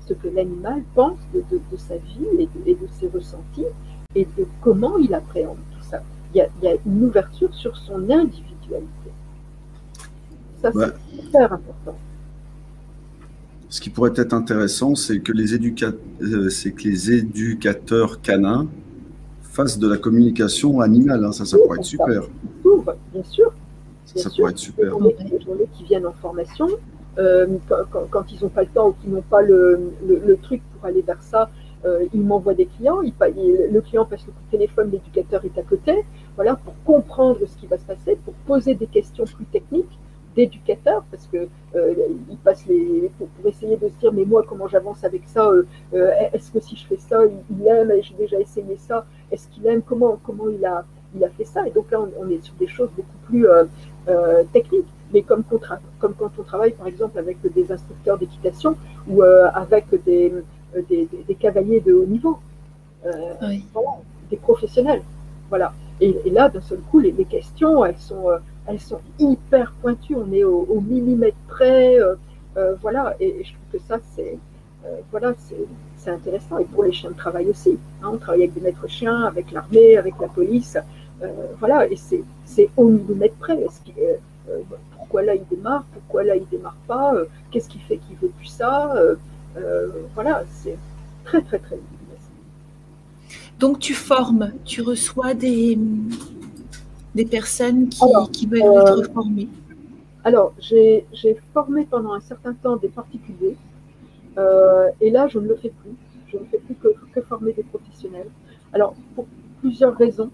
ce 0.07 0.13
que 0.13 0.27
l'animal 0.27 0.83
pense 0.93 1.17
de, 1.33 1.43
sa 1.77 1.97
vie 1.97 2.47
et 2.65 2.73
de, 2.73 2.87
ses 2.99 3.07
ressentis 3.07 3.65
et 4.13 4.25
de 4.37 4.45
comment 4.61 4.97
il 4.97 5.13
appréhende 5.13 5.57
tout 5.71 5.83
ça. 5.89 6.01
Il 6.33 6.47
y 6.61 6.67
a, 6.67 6.75
une 6.85 7.05
ouverture 7.05 7.53
sur 7.53 7.75
son 7.77 8.09
individualité. 8.09 8.87
Ça, 10.61 10.71
c'est 10.73 11.21
super 11.21 11.53
important. 11.53 11.97
Ce 13.69 13.81
qui 13.81 13.89
pourrait 13.89 14.13
être 14.15 14.33
intéressant, 14.33 14.95
c'est 14.95 15.19
que, 15.19 15.31
les 15.31 15.53
euh, 15.53 16.49
c'est 16.49 16.71
que 16.71 16.83
les 16.83 17.11
éducateurs 17.11 18.21
canins 18.21 18.67
de 19.63 19.87
la 19.87 19.97
communication 19.97 20.81
animale. 20.81 21.23
Hein. 21.23 21.31
Ça, 21.31 21.45
ça 21.45 21.57
pourrait 21.57 21.79
être 21.79 21.85
super. 21.85 22.23
Bien 23.13 23.23
sûr. 23.23 23.53
ça 24.05 24.29
pourrait 24.29 24.51
être 24.51 24.57
super. 24.57 24.97
Les 24.99 25.41
journées 25.41 25.67
qui 25.73 25.83
viennent 25.85 26.05
en 26.05 26.13
formation, 26.13 26.67
euh, 27.17 27.47
quand, 28.11 28.25
ils 28.31 28.43
n'ont 28.43 28.49
pas 28.49 28.63
le 28.63 28.67
temps 28.67 28.89
ou 28.89 28.93
qu'ils 29.01 29.11
n'ont 29.11 29.21
pas 29.21 29.41
le, 29.41 29.91
le, 30.05 30.37
truc 30.37 30.61
pour 30.73 30.85
aller 30.85 31.01
vers 31.01 31.21
ça, 31.21 31.49
euh, 31.85 32.05
ils 32.13 32.21
m'envoient 32.21 32.53
des 32.53 32.65
clients. 32.65 33.01
Il, 33.01 33.13
le 33.71 33.81
client 33.81 34.05
passe 34.05 34.25
le 34.27 34.33
coup 34.33 34.43
de 34.51 34.57
téléphone, 34.57 34.91
l'éducateur 34.91 35.43
est 35.45 35.57
à 35.57 35.63
côté, 35.63 36.03
voilà, 36.35 36.55
pour 36.55 36.73
comprendre 36.83 37.39
ce 37.45 37.57
qui 37.57 37.67
va 37.67 37.77
se 37.77 37.85
passer, 37.85 38.17
pour 38.25 38.33
poser 38.45 38.75
des 38.75 38.87
questions 38.87 39.23
plus 39.23 39.45
techniques 39.45 39.97
d'éducateur, 40.35 41.03
parce 41.11 41.27
que 41.27 41.47
euh, 41.75 41.93
il 42.29 42.37
passe 42.37 42.65
les 42.67 43.11
pour, 43.17 43.27
essayer 43.45 43.77
de 43.77 43.87
se 43.89 43.93
dire 43.99 44.13
mais 44.13 44.25
moi 44.25 44.43
comment 44.47 44.67
j'avance 44.67 45.03
avec 45.03 45.23
ça 45.25 45.49
Est-ce 45.93 46.51
que 46.51 46.59
si 46.59 46.75
je 46.75 46.85
fais 46.85 46.97
ça, 46.97 47.19
il, 47.25 47.67
aime 47.67 47.91
J'ai 48.01 48.15
déjà 48.15 48.39
essayé 48.39 48.75
ça. 48.77 49.05
Est-ce 49.31 49.47
qu'il 49.49 49.65
aime 49.67 49.81
Comment 49.81 50.19
comment 50.23 50.49
il 50.49 50.65
a 50.65 50.85
il 51.15 51.23
a 51.23 51.29
fait 51.29 51.45
ça 51.45 51.65
Et 51.67 51.71
donc 51.71 51.91
là 51.91 52.01
on, 52.01 52.09
on 52.25 52.29
est 52.29 52.43
sur 52.43 52.55
des 52.55 52.67
choses 52.67 52.89
beaucoup 52.95 53.17
plus 53.25 53.47
techniques 54.51 54.87
mais 55.13 55.21
comme, 55.21 55.43
comme 55.99 56.13
quand 56.13 56.31
on 56.37 56.43
travaille 56.43 56.71
par 56.71 56.87
exemple 56.87 57.17
avec 57.19 57.37
des 57.41 57.71
instructeurs 57.71 58.17
d'équitation 58.17 58.75
ou 59.07 59.23
euh, 59.23 59.49
avec 59.53 59.85
euh, 59.93 59.97
des, 60.05 60.33
des, 60.89 61.35
cavaliers 61.35 61.79
de 61.79 61.93
haut 61.93 62.05
niveau, 62.05 62.37
euh, 63.05 63.11
des 64.29 64.37
professionnels. 64.37 65.01
Voilà. 65.49 65.73
Et, 66.01 66.29
là, 66.29 66.49
d'un 66.49 66.61
seul 66.61 66.79
coup, 66.79 66.99
les, 66.99 67.13
questions, 67.25 67.85
elles 67.85 67.97
sont, 67.97 68.25
elles 68.67 68.79
sont 68.79 68.99
hyper 69.19 69.73
pointues. 69.81 70.15
On 70.15 70.31
est 70.33 70.43
au, 70.43 70.81
millimètre 70.81 71.37
près. 71.47 71.97
voilà. 72.81 73.15
Et, 73.19 73.43
je 73.43 73.53
trouve 73.53 73.79
que 73.79 73.87
ça, 73.87 73.99
c'est 74.15 74.37
voilà, 75.11 75.33
c'est 75.97 76.11
intéressant. 76.11 76.59
Et 76.59 76.65
pour 76.65 76.83
les 76.83 76.91
chiens 76.91 77.11
de 77.11 77.15
travail 77.15 77.49
aussi. 77.49 77.77
Hein. 78.03 78.11
on 78.13 78.17
travaille 78.17 78.43
avec 78.43 78.53
des 78.53 78.61
maîtres 78.61 78.87
chiens, 78.87 79.23
avec 79.23 79.51
l'armée, 79.51 79.97
avec 79.97 80.15
la 80.19 80.27
police. 80.27 80.77
voilà. 81.59 81.87
Et 81.87 81.95
c'est 81.95 82.69
au 82.77 82.85
millimètre 82.85 83.35
près. 83.35 83.57
Euh, 84.49 84.61
pourquoi 84.97 85.23
là 85.23 85.35
il 85.35 85.45
démarre, 85.47 85.83
pourquoi 85.93 86.23
là 86.23 86.35
il 86.35 86.47
démarre 86.49 86.77
pas, 86.87 87.15
euh, 87.15 87.25
qu'est-ce 87.51 87.69
qui 87.69 87.79
fait 87.79 87.97
qu'il 87.97 88.15
veut 88.17 88.29
plus 88.29 88.47
ça? 88.47 88.93
Euh, 88.95 89.87
voilà, 90.13 90.43
c'est 90.49 90.77
très 91.23 91.41
très 91.41 91.59
très 91.59 91.77
Donc 93.59 93.79
tu 93.79 93.93
formes, 93.93 94.51
tu 94.65 94.81
reçois 94.81 95.33
des, 95.33 95.77
des 97.13 97.25
personnes 97.25 97.89
qui, 97.89 98.45
veulent 98.47 98.61
être 98.61 99.13
formées. 99.13 99.47
Alors, 100.23 100.53
j'ai 100.59 101.05
formé 101.53 101.85
pendant 101.85 102.13
un 102.13 102.19
certain 102.19 102.53
temps 102.53 102.75
des 102.75 102.89
particuliers, 102.89 103.55
et 105.01 105.09
là, 105.09 105.27
je 105.27 105.39
ne 105.39 105.47
le 105.47 105.55
fais 105.55 105.69
plus. 105.69 105.95
Je 106.27 106.37
ne 106.37 106.45
fais 106.45 106.57
plus 106.57 106.75
que, 106.75 106.89
que 107.13 107.21
former 107.21 107.53
des 107.53 107.63
professionnels. 107.63 108.27
Alors, 108.73 108.93
pour 109.15 109.25
plusieurs 109.61 109.95
raisons 109.95 110.29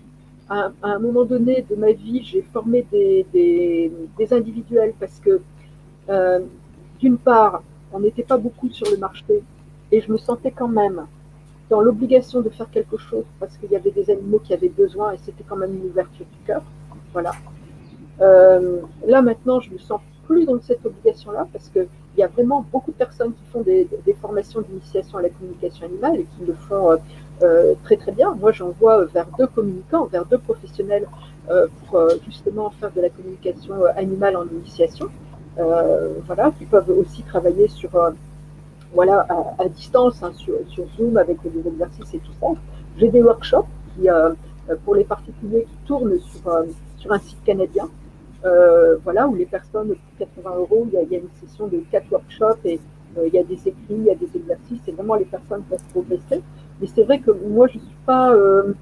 à, 0.52 0.72
un 0.84 1.00
moment 1.00 1.24
donné 1.24 1.66
de 1.70 1.76
ma 1.76 1.94
vie, 1.94 2.24
j'ai 2.24 2.42
formé 2.42 2.86
des, 2.92 3.26
des, 3.34 4.34
individuels 4.34 4.94
parce 5.00 5.20
que, 5.20 5.42
euh, 6.10 6.40
d'une 7.00 7.18
part, 7.18 7.64
on 7.94 8.00
n'était 8.00 8.24
pas 8.24 8.38
beaucoup 8.38 8.70
sur 8.70 8.90
le 8.92 8.98
marché 8.98 9.42
et 9.92 10.02
je 10.02 10.12
me 10.12 10.18
sentais 10.18 10.52
quand 10.52 10.68
même 10.68 11.06
dans 11.72 11.80
l'obligation 11.80 12.42
de 12.42 12.50
faire 12.50 12.70
quelque 12.70 12.98
chose 12.98 13.24
parce 13.40 13.56
qu'il 13.58 13.72
y 13.72 13.78
avait 13.78 13.92
des 13.92 14.10
animaux 14.12 14.40
qui 14.40 14.54
avaient 14.54 14.76
besoin 14.84 15.14
et 15.14 15.18
c'était 15.24 15.46
quand 15.48 15.56
même 15.56 15.74
une 15.74 15.86
ouverture 15.90 16.26
du 16.26 16.46
cœur. 16.46 16.62
Voilà. 17.14 17.32
Euh, 18.20 18.82
là 19.08 19.22
maintenant, 19.22 19.62
je 19.62 19.72
me 19.72 19.78
sens 19.78 20.02
plus 20.28 20.46
dans 20.46 20.60
cette 20.60 20.86
obligation-là 20.86 21.48
parce 21.54 21.70
qu'il 21.70 21.88
y 22.18 22.24
a 22.24 22.28
vraiment 22.28 22.66
beaucoup 22.74 22.92
de 22.92 22.98
personnes 22.98 23.32
qui 23.34 23.46
font 23.54 23.62
des, 23.62 23.88
formations 24.20 24.62
d'initiation 24.62 25.18
à 25.18 25.22
la 25.22 25.30
communication 25.30 25.86
animale 25.86 26.20
et 26.20 26.28
qui 26.34 26.46
le 26.46 26.54
font 26.54 26.92
euh, 26.92 26.98
euh, 27.42 27.74
très 27.86 27.96
très 27.96 28.12
bien. 28.12 28.36
Moi, 28.36 28.52
j'envoie 28.52 29.06
vers 29.06 29.28
deux 29.40 29.48
communicants, 29.48 30.06
vers 30.06 30.26
deux 30.26 30.40
professionnels 30.40 31.08
pour 31.88 32.00
justement 32.26 32.70
faire 32.70 32.92
de 32.92 33.02
la 33.02 33.10
communication 33.10 33.74
animale 33.96 34.36
en 34.38 34.46
initiation. 34.46 35.08
voilà, 36.28 36.52
qui 36.58 36.66
peuvent 36.66 36.92
aussi 36.92 37.24
travailler 37.24 37.68
sur, 37.68 37.90
voilà, 38.94 39.26
à, 39.58 39.70
distance, 39.70 40.22
hein, 40.22 40.32
sur, 40.34 40.56
sur, 40.68 40.86
Zoom 40.98 41.18
avec 41.18 41.38
des 41.44 41.68
exercices 41.68 42.14
et 42.14 42.20
tout 42.20 42.34
ça. 42.40 42.48
J'ai 42.98 43.10
des 43.10 43.22
workshops 43.22 43.68
qui, 43.96 44.08
pour 44.84 44.96
les 44.96 45.06
particuliers 45.06 45.64
qui 45.64 45.78
tournent 45.86 46.20
sur, 46.20 46.66
sur 46.98 47.12
un 47.12 47.20
site 47.20 47.44
canadien. 47.46 47.88
voilà, 49.04 49.28
où 49.28 49.36
les 49.36 49.46
personnes, 49.46 49.90
pour 49.90 50.18
80 50.20 50.52
euros, 50.58 50.88
il 50.88 50.94
y, 50.94 50.98
a, 50.98 51.02
il 51.04 51.12
y 51.12 51.16
a 51.16 51.20
une 51.20 51.30
session 51.42 51.68
de 51.68 51.78
quatre 51.90 52.12
workshops 52.12 52.66
et 52.66 52.80
il 53.26 53.34
y 53.34 53.38
a 53.38 53.44
des 53.44 53.56
écrits, 53.68 53.76
il 53.90 54.04
y 54.04 54.10
a 54.10 54.16
des 54.16 54.30
exercices, 54.36 54.88
et 54.88 54.92
vraiment 54.92 55.16
les 55.16 55.26
personnes 55.26 55.64
peuvent 55.64 55.84
progresser. 55.92 56.42
Mais 56.80 56.88
c'est 56.88 57.04
vrai 57.04 57.20
que 57.20 57.32
moi, 57.32 57.68
je 57.68 57.78
ne 57.78 57.84
suis, 57.84 57.96
pas, 58.06 58.34
euh, 58.34 58.74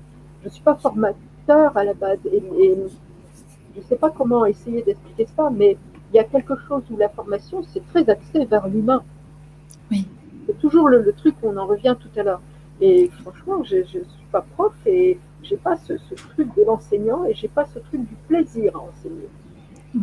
je 0.44 0.50
suis 0.50 0.64
pas 0.64 0.76
formateur 0.76 1.76
à 1.76 1.84
la 1.84 1.94
base. 1.94 2.20
Et, 2.32 2.42
je 3.76 3.82
ne 3.82 3.86
sais 3.86 3.98
pas 3.98 4.10
comment 4.10 4.46
essayer 4.46 4.82
d'expliquer 4.82 5.28
ça, 5.38 5.50
mais 5.56 5.78
il 6.12 6.16
y 6.16 6.20
a 6.20 6.24
quelque 6.24 6.56
chose 6.68 6.82
où 6.92 6.98
la 6.98 7.08
formation, 7.10 7.62
c'est 7.64 7.86
très 7.88 8.10
axé 8.10 8.46
vers 8.46 8.68
l'humain. 8.68 9.04
Oui. 9.92 10.08
C'est 10.46 10.58
toujours 10.60 10.90
le, 10.90 11.12
truc, 11.14 11.36
on 11.44 11.56
en 11.58 11.66
revient 11.66 11.96
tout 12.00 12.20
à 12.20 12.24
l'heure. 12.24 12.42
Et 12.82 13.10
franchement, 13.22 13.64
je 13.64 13.78
ne 13.78 13.84
suis 13.84 14.26
pas 14.32 14.42
prof 14.42 14.74
et 14.86 15.20
j'ai 15.44 15.58
pas 15.58 15.78
ce, 15.78 15.94
truc 16.16 16.56
de 16.56 16.64
l'enseignant 16.64 17.26
et 17.26 17.34
j'ai 17.34 17.48
pas 17.48 17.66
ce 17.66 17.80
truc 17.80 18.02
du 18.08 18.16
plaisir 18.28 18.76
à 18.76 18.80
enseigner. 18.80 19.28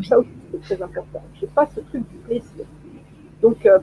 Ça 0.04 0.18
aussi, 0.18 0.30
c'est 0.50 0.60
très 0.60 0.82
important. 0.82 1.22
J'ai 1.40 1.46
pas 1.46 1.66
ce 1.66 1.80
truc 1.80 2.08
du 2.08 2.16
plaisir. 2.18 2.64
Donc, 3.40 3.66
euh, 3.66 3.78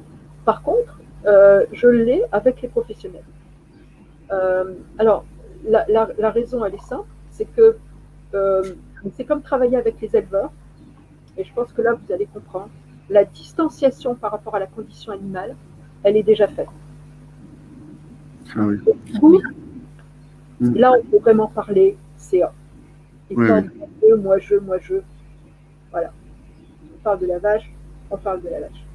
par 0.46 0.62
contre, 0.62 1.00
euh, 1.26 1.66
je 1.72 1.88
l'ai 1.88 2.24
avec 2.32 2.62
les 2.62 2.68
professionnels. 2.68 3.24
Euh, 4.32 4.74
alors, 4.98 5.26
la, 5.66 5.86
la, 5.88 6.32
raison, 6.32 6.66
elle 6.66 6.76
est 6.76 6.88
simple, 6.88 7.08
c'est 7.30 7.46
que 7.46 7.78
c'est 9.12 9.24
comme 9.26 9.42
travailler 9.42 9.78
avec 9.78 10.02
les 10.02 10.16
éleveurs, 10.16 10.52
et 11.38 11.44
je 11.44 11.54
pense 11.54 11.72
que 11.72 11.82
là, 11.82 11.94
vous 11.94 12.14
allez 12.14 12.26
comprendre. 12.26 12.70
La 13.10 13.26
distanciation 13.26 14.16
par 14.16 14.32
rapport 14.32 14.56
à 14.56 14.60
la 14.60 14.68
condition 14.68 15.12
animale, 15.12 15.56
elle 16.04 16.18
est 16.18 16.24
déjà 16.24 16.48
faite. 16.48 16.68
Ah 18.56 18.66
oui. 18.66 18.78
Mm. 20.60 20.76
Là, 20.76 20.94
on 20.94 21.04
peut 21.04 21.18
vraiment 21.18 21.48
parler 21.48 21.98
CA. 22.18 22.54
Et 23.30 23.36
moi 23.36 24.38
je, 24.40 24.56
moi 24.56 24.78
je. 24.80 24.96
Voilà. 25.92 26.12
On 26.94 27.04
parle 27.04 27.20
de 27.20 27.26
la 27.26 27.40
vache, 27.40 27.70
on 28.12 28.18
parle 28.18 28.42
de 28.42 28.50
la 28.50 28.62
vache. 28.62 28.86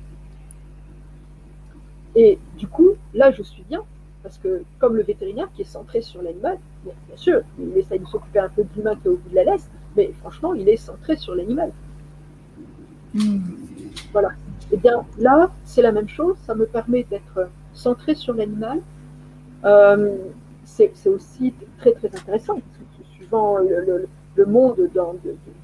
Et 2.14 2.38
du 2.56 2.66
coup, 2.66 2.90
là, 3.14 3.30
je 3.30 3.42
suis 3.42 3.62
bien, 3.68 3.82
parce 4.22 4.38
que 4.38 4.62
comme 4.78 4.96
le 4.96 5.02
vétérinaire 5.02 5.48
qui 5.54 5.62
est 5.62 5.66
centré 5.66 6.00
sur 6.00 6.22
l'animal, 6.22 6.58
bien, 6.84 6.94
sûr, 7.16 7.42
il 7.58 7.76
essaye 7.76 8.00
de 8.00 8.06
s'occuper 8.06 8.38
un 8.38 8.48
peu 8.48 8.64
de 8.64 8.68
l'humain 8.76 8.96
qui 8.96 9.08
est 9.08 9.10
au 9.10 9.16
bout 9.16 9.28
de 9.30 9.34
la 9.34 9.44
laisse, 9.44 9.70
mais 9.96 10.12
franchement, 10.20 10.54
il 10.54 10.68
est 10.68 10.76
centré 10.76 11.16
sur 11.16 11.34
l'animal. 11.34 11.72
Mm. 13.14 13.40
Voilà. 14.12 14.30
Eh 14.70 14.76
bien 14.76 15.04
là, 15.18 15.50
c'est 15.64 15.82
la 15.82 15.92
même 15.92 16.08
chose, 16.08 16.36
ça 16.46 16.54
me 16.54 16.66
permet 16.66 17.04
d'être 17.04 17.48
centré 17.72 18.14
sur 18.14 18.34
l'animal. 18.34 18.80
Euh, 19.64 20.16
c'est 20.64 20.92
aussi 21.06 21.54
très 21.78 21.92
très 21.92 22.08
intéressant, 22.08 22.60
suivant 23.14 23.56
le, 23.58 24.46
monde 24.46 24.88
dans, 24.94 25.14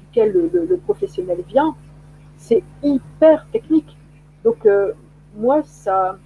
duquel 0.01 0.33
le, 0.51 0.77
professionnel 0.77 1.43
vient, 1.47 1.75
c'est 2.37 2.63
hyper 2.83 3.47
technique. 3.51 3.95
Donc 4.43 4.65
euh, 4.65 4.93
moi, 5.37 5.61
ça, 5.63 6.17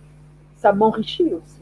ça 0.56 0.74
m'enrichit 0.74 1.34
aussi. 1.34 1.62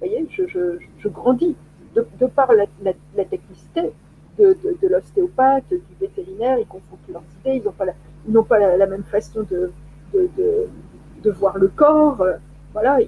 Vous 0.00 0.06
voyez, 0.06 0.26
je, 0.30 1.08
grandis 1.08 1.56
de, 1.94 2.26
par 2.26 2.52
la, 2.52 3.24
technicité 3.24 3.92
de, 4.38 4.56
l'ostéopathe, 4.88 5.68
du 5.70 5.80
vétérinaire, 6.00 6.58
ils 6.58 6.66
confondent 6.66 6.98
leurs 7.10 7.22
idées, 7.40 7.56
ils 7.56 7.64
n'ont 7.64 7.72
pas, 7.72 7.86
la, 7.86 7.94
pas 8.42 8.76
la, 8.76 8.86
même 8.86 9.04
façon 9.04 9.42
de, 9.42 9.72
de, 10.12 11.30
voir 11.30 11.58
le 11.58 11.68
corps. 11.68 12.20
Euh, 12.20 12.34
voilà, 12.72 12.98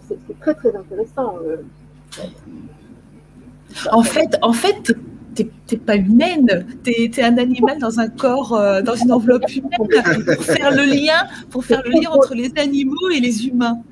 c'est 0.00 0.40
très 0.40 0.54
très 0.54 0.74
intéressant. 0.74 1.36
Euh. 1.44 1.56
En 3.90 4.02
fait, 4.02 4.38
en 4.42 4.52
fait, 4.52 4.94
t'es 5.34 5.76
pas 5.76 5.96
humaine, 5.96 6.66
t'es 6.82 7.10
es 7.16 7.22
un 7.22 7.38
animal 7.38 7.78
dans 7.78 7.98
un 7.98 8.08
corps, 8.08 8.54
euh, 8.54 8.82
dans 8.82 8.94
une 8.94 9.12
enveloppe 9.12 9.50
humaine, 9.50 9.70
pour 9.78 10.44
faire 10.44 10.70
le 10.70 10.84
lien, 10.84 11.26
pour 11.50 11.64
faire 11.64 11.82
le 11.84 11.90
lien 11.90 12.10
entre 12.10 12.34
les 12.34 12.52
animaux 12.56 13.10
et 13.14 13.20
les 13.20 13.46
humains. 13.46 13.82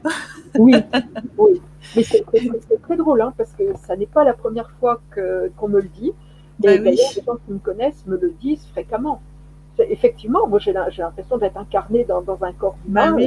Oui, 0.59 0.75
oui. 1.39 1.61
Mais 1.97 2.03
c'est 2.03 2.25
très 2.83 2.97
drôle, 2.97 3.21
hein, 3.23 3.33
parce 3.37 3.53
que 3.53 3.65
ça 3.87 3.97
n'est 3.97 4.07
pas 4.07 4.25
la 4.25 4.35
première 4.35 4.71
fois 4.79 5.01
qu'on 5.15 5.69
me 5.69 5.81
le 5.81 5.89
dit. 5.89 6.13
Et 6.63 6.79
bah 6.79 6.91
les 6.91 6.97
gens 6.97 7.37
qui 7.47 7.53
me 7.53 7.59
connaissent 7.59 8.05
me 8.07 8.19
le 8.19 8.35
disent 8.41 8.67
fréquemment 8.73 9.23
effectivement, 9.89 10.47
moi 10.47 10.59
j'ai 10.59 10.73
l'impression 10.73 11.39
d'être 11.39 11.57
incarné 11.57 12.05
dans, 12.05 12.23
un 12.43 12.53
corps 12.53 12.77
humain. 12.87 13.17
Bah 13.17 13.25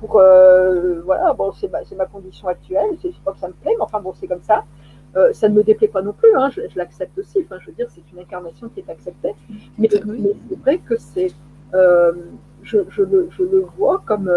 pour, 0.00 0.18
euh, 0.18 1.00
voilà, 1.04 1.32
bon, 1.34 1.52
c'est 1.52 1.70
ma, 1.70 2.06
condition 2.06 2.48
actuelle, 2.48 2.90
c'est 3.02 3.14
pas 3.22 3.32
que 3.32 3.38
ça 3.38 3.48
me 3.48 3.52
plaît, 3.52 3.72
mais 3.76 3.82
enfin 3.82 4.00
bon, 4.00 4.12
c'est 4.14 4.26
comme 4.26 4.42
ça. 4.42 4.64
Euh, 5.16 5.32
ça 5.32 5.48
ne 5.48 5.54
me 5.54 5.64
déplaît 5.64 5.88
pas 5.88 6.02
non 6.02 6.12
plus, 6.12 6.30
hein, 6.36 6.50
je, 6.50 6.62
l'accepte 6.76 7.18
aussi. 7.18 7.38
Enfin, 7.44 7.56
je 7.60 7.66
veux 7.66 7.72
dire, 7.72 7.88
c'est 7.90 8.02
une 8.12 8.20
incarnation 8.20 8.68
qui 8.68 8.80
est 8.80 8.88
acceptée. 8.88 9.34
Mais, 9.76 9.88
c'est 9.90 10.58
vrai 10.60 10.78
que 10.78 10.96
c'est, 10.96 11.32
euh, 11.74 12.12
je, 12.62 12.78
le, 12.78 13.64
vois 13.76 14.02
comme 14.06 14.30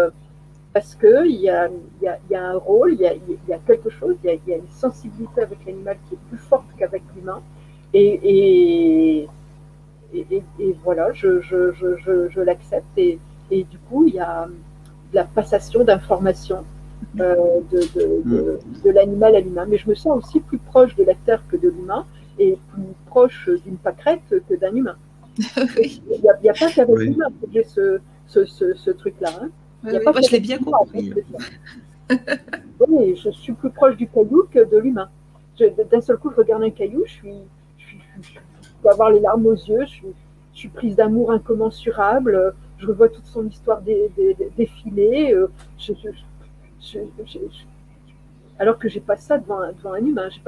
parce 0.72 0.96
qu'il 0.96 1.36
y 1.36 1.48
a, 1.48 1.68
y, 2.02 2.34
a, 2.34 2.44
un 2.44 2.58
rôle, 2.58 2.94
il 2.94 3.00
y 3.00 3.52
a, 3.52 3.58
quelque 3.58 3.88
chose, 3.88 4.16
il 4.24 4.40
y 4.48 4.52
a, 4.52 4.56
une 4.56 4.68
sensibilité 4.70 5.42
avec 5.42 5.64
l'animal 5.64 5.96
qui 6.08 6.14
est 6.14 6.28
plus 6.28 6.38
forte 6.38 6.66
qu'avec 6.76 7.02
l'humain. 7.14 7.40
et, 7.92 9.20
et, 9.20 9.28
voilà, 10.82 11.12
je, 11.12 11.40
je, 11.40 11.72
je, 11.72 12.28
je 12.28 12.40
l'accepte. 12.40 12.86
Et, 12.96 13.18
et, 13.50 13.64
du 13.64 13.78
coup, 13.78 14.06
il 14.06 14.14
y 14.14 14.20
a 14.20 14.48
la 15.12 15.24
passation 15.24 15.84
d'informations 15.84 16.64
euh, 17.20 17.60
de, 17.70 17.80
de, 17.94 18.58
de, 18.84 18.90
l'animal 18.90 19.36
à 19.36 19.40
l'humain. 19.40 19.66
Mais 19.68 19.78
je 19.78 19.88
me 19.88 19.94
sens 19.94 20.18
aussi 20.18 20.40
plus 20.40 20.58
proche 20.58 20.96
de 20.96 21.04
la 21.04 21.14
Terre 21.14 21.42
que 21.48 21.56
de 21.56 21.68
l'humain 21.68 22.06
et 22.38 22.58
plus 22.72 22.82
proche 23.06 23.48
d'une 23.64 23.76
pâquerette 23.76 24.22
que 24.48 24.54
d'un 24.54 24.74
humain. 24.74 24.96
Il 25.38 26.20
n'y 26.20 26.48
a, 26.48 26.52
pas 26.52 26.70
qu'avec 26.70 26.96
l'humain 26.96 27.28
que 27.40 27.48
j'ai 27.52 27.64
ce, 27.64 28.00
ce, 28.26 28.44
ce, 28.44 28.90
truc-là. 28.90 29.30
Hein. 29.40 29.50
moi, 29.82 30.20
je 30.20 30.32
l'ai 30.32 30.40
bien 30.40 30.58
compris. 30.58 31.12
oui, 32.88 33.16
je 33.16 33.30
suis 33.30 33.52
plus 33.52 33.70
proche 33.70 33.96
du 33.96 34.08
caillou 34.08 34.44
que 34.50 34.68
de 34.68 34.78
l'humain. 34.78 35.08
D'un 35.90 36.00
seul 36.00 36.16
coup, 36.16 36.30
je 36.30 36.36
regarde 36.36 36.62
un 36.62 36.70
caillou, 36.70 37.04
je 37.06 37.12
suis, 37.12 37.34
je 37.78 37.84
suis, 37.86 37.98
avoir 38.88 39.10
les 39.10 39.20
larmes 39.20 39.46
aux 39.46 39.54
yeux. 39.54 39.84
Je, 39.86 40.08
suis 40.52 40.68
prise 40.68 40.94
d'amour 40.94 41.32
incommensurable. 41.32 42.54
Je 42.78 42.86
revois 42.86 43.08
toute 43.08 43.26
son 43.26 43.46
histoire 43.46 43.82
défiler. 44.56 45.34
Euh, 45.34 45.48
alors 48.58 48.78
que 48.78 48.88
j'ai 48.88 49.00
pas 49.00 49.16
ça 49.16 49.38
devant, 49.38 49.60
un 49.60 50.04
humain. 50.04 50.28
Je 50.30 50.38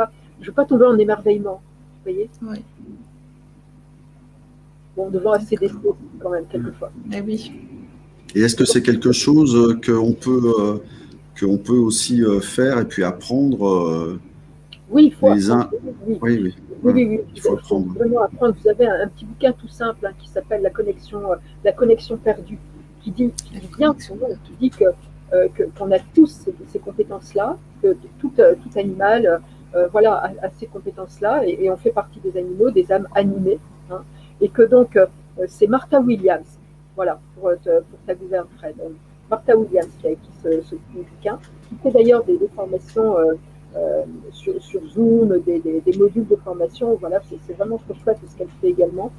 ne 0.40 0.46
veux 0.46 0.52
pas 0.52 0.64
tomber 0.64 0.84
en 0.84 0.96
émerveillement. 0.96 1.60
Vous 2.04 2.12
voyez 2.12 2.30
Bon, 4.96 5.10
devant 5.10 5.32
assez 5.32 5.56
décès, 5.56 5.74
quand 6.20 6.30
même, 6.30 6.46
quelquefois. 6.46 6.90
Eh 7.12 7.20
oui. 7.20 7.52
Et 8.34 8.40
est-ce 8.40 8.56
que 8.56 8.64
c'est 8.64 8.82
quelque 8.82 9.12
chose 9.12 9.76
qu'on 9.84 10.12
peut, 10.12 10.54
euh, 10.58 10.78
qu'on 11.38 11.58
peut 11.58 11.76
aussi 11.76 12.22
euh, 12.22 12.40
faire 12.40 12.78
et 12.78 12.84
puis 12.86 13.02
apprendre 13.02 14.18
Oui, 14.90 15.06
il 15.06 15.14
faut. 15.14 15.32
Les 15.32 15.50
uns... 15.50 15.68
oui, 16.06 16.18
oui. 16.22 16.54
Oui, 16.82 16.92
oui, 16.92 17.06
oui. 17.08 17.20
Il 17.34 17.40
faut, 17.40 17.56
vraiment 17.80 18.22
apprendre. 18.22 18.54
Vous 18.62 18.68
avez 18.68 18.86
un, 18.86 19.08
petit 19.08 19.24
bouquin 19.24 19.52
tout 19.52 19.68
simple 19.68 20.06
hein, 20.06 20.12
qui 20.18 20.28
s'appelle 20.28 20.62
la 20.62 20.70
connexion, 20.70 21.32
euh, 21.32 21.36
la 21.64 21.72
connexion 21.72 22.16
perdue, 22.16 22.58
qui 23.02 23.10
dit, 23.10 23.30
qui 23.32 23.58
dit 23.58 23.70
bien 23.76 23.94
son 23.98 24.16
nom, 24.16 24.28
qui 24.44 24.52
dit 24.60 24.70
que 24.70 24.84
euh, 25.32 25.48
qu'on 25.76 25.90
a 25.90 25.98
tous 25.98 26.44
ces, 26.68 26.78
compétences-là, 26.78 27.56
que 27.82 27.96
tout, 28.20 28.32
euh, 28.38 28.54
tout 28.54 28.78
animal, 28.78 29.40
voilà, 29.92 30.32
a, 30.42 30.48
ces 30.58 30.66
compétences-là, 30.66 31.42
et, 31.46 31.70
on 31.70 31.76
fait 31.76 31.90
partie 31.90 32.18
des 32.20 32.38
animaux, 32.38 32.70
des 32.70 32.90
âmes 32.90 33.08
animées, 33.14 33.58
hein, 33.90 34.02
et 34.40 34.48
que 34.48 34.62
donc 34.62 34.98
c'est 35.48 35.66
Martha 35.66 36.00
Williams, 36.00 36.58
voilà, 36.94 37.20
pour, 37.34 37.50
pour 37.62 37.98
ta 38.06 38.14
gouverne 38.14 38.46
Fred. 38.56 38.74
Martha 39.28 39.54
Williams 39.54 39.90
qui 40.00 40.06
a 40.06 40.10
écrit 40.12 40.30
ce, 40.42 40.62
ce 40.62 40.76
bouquin, 40.94 41.38
qui 41.68 41.74
fait 41.82 41.90
d'ailleurs 41.90 42.24
des, 42.24 42.38
des 42.38 42.48
formations 42.48 43.16
euh, 43.77 44.05
sur, 44.32 44.55
Zoom, 44.89 45.39
des, 45.40 45.98
modules 45.98 46.27
de 46.27 46.36
formation. 46.36 46.97
Voilà, 47.01 47.20
c'est 47.47 47.53
vraiment 47.55 47.78
trop 47.78 47.94
chouette 47.94 48.19
ce 48.27 48.36
qu'elle 48.36 48.48
fait 48.61 48.69
également. 48.69 49.11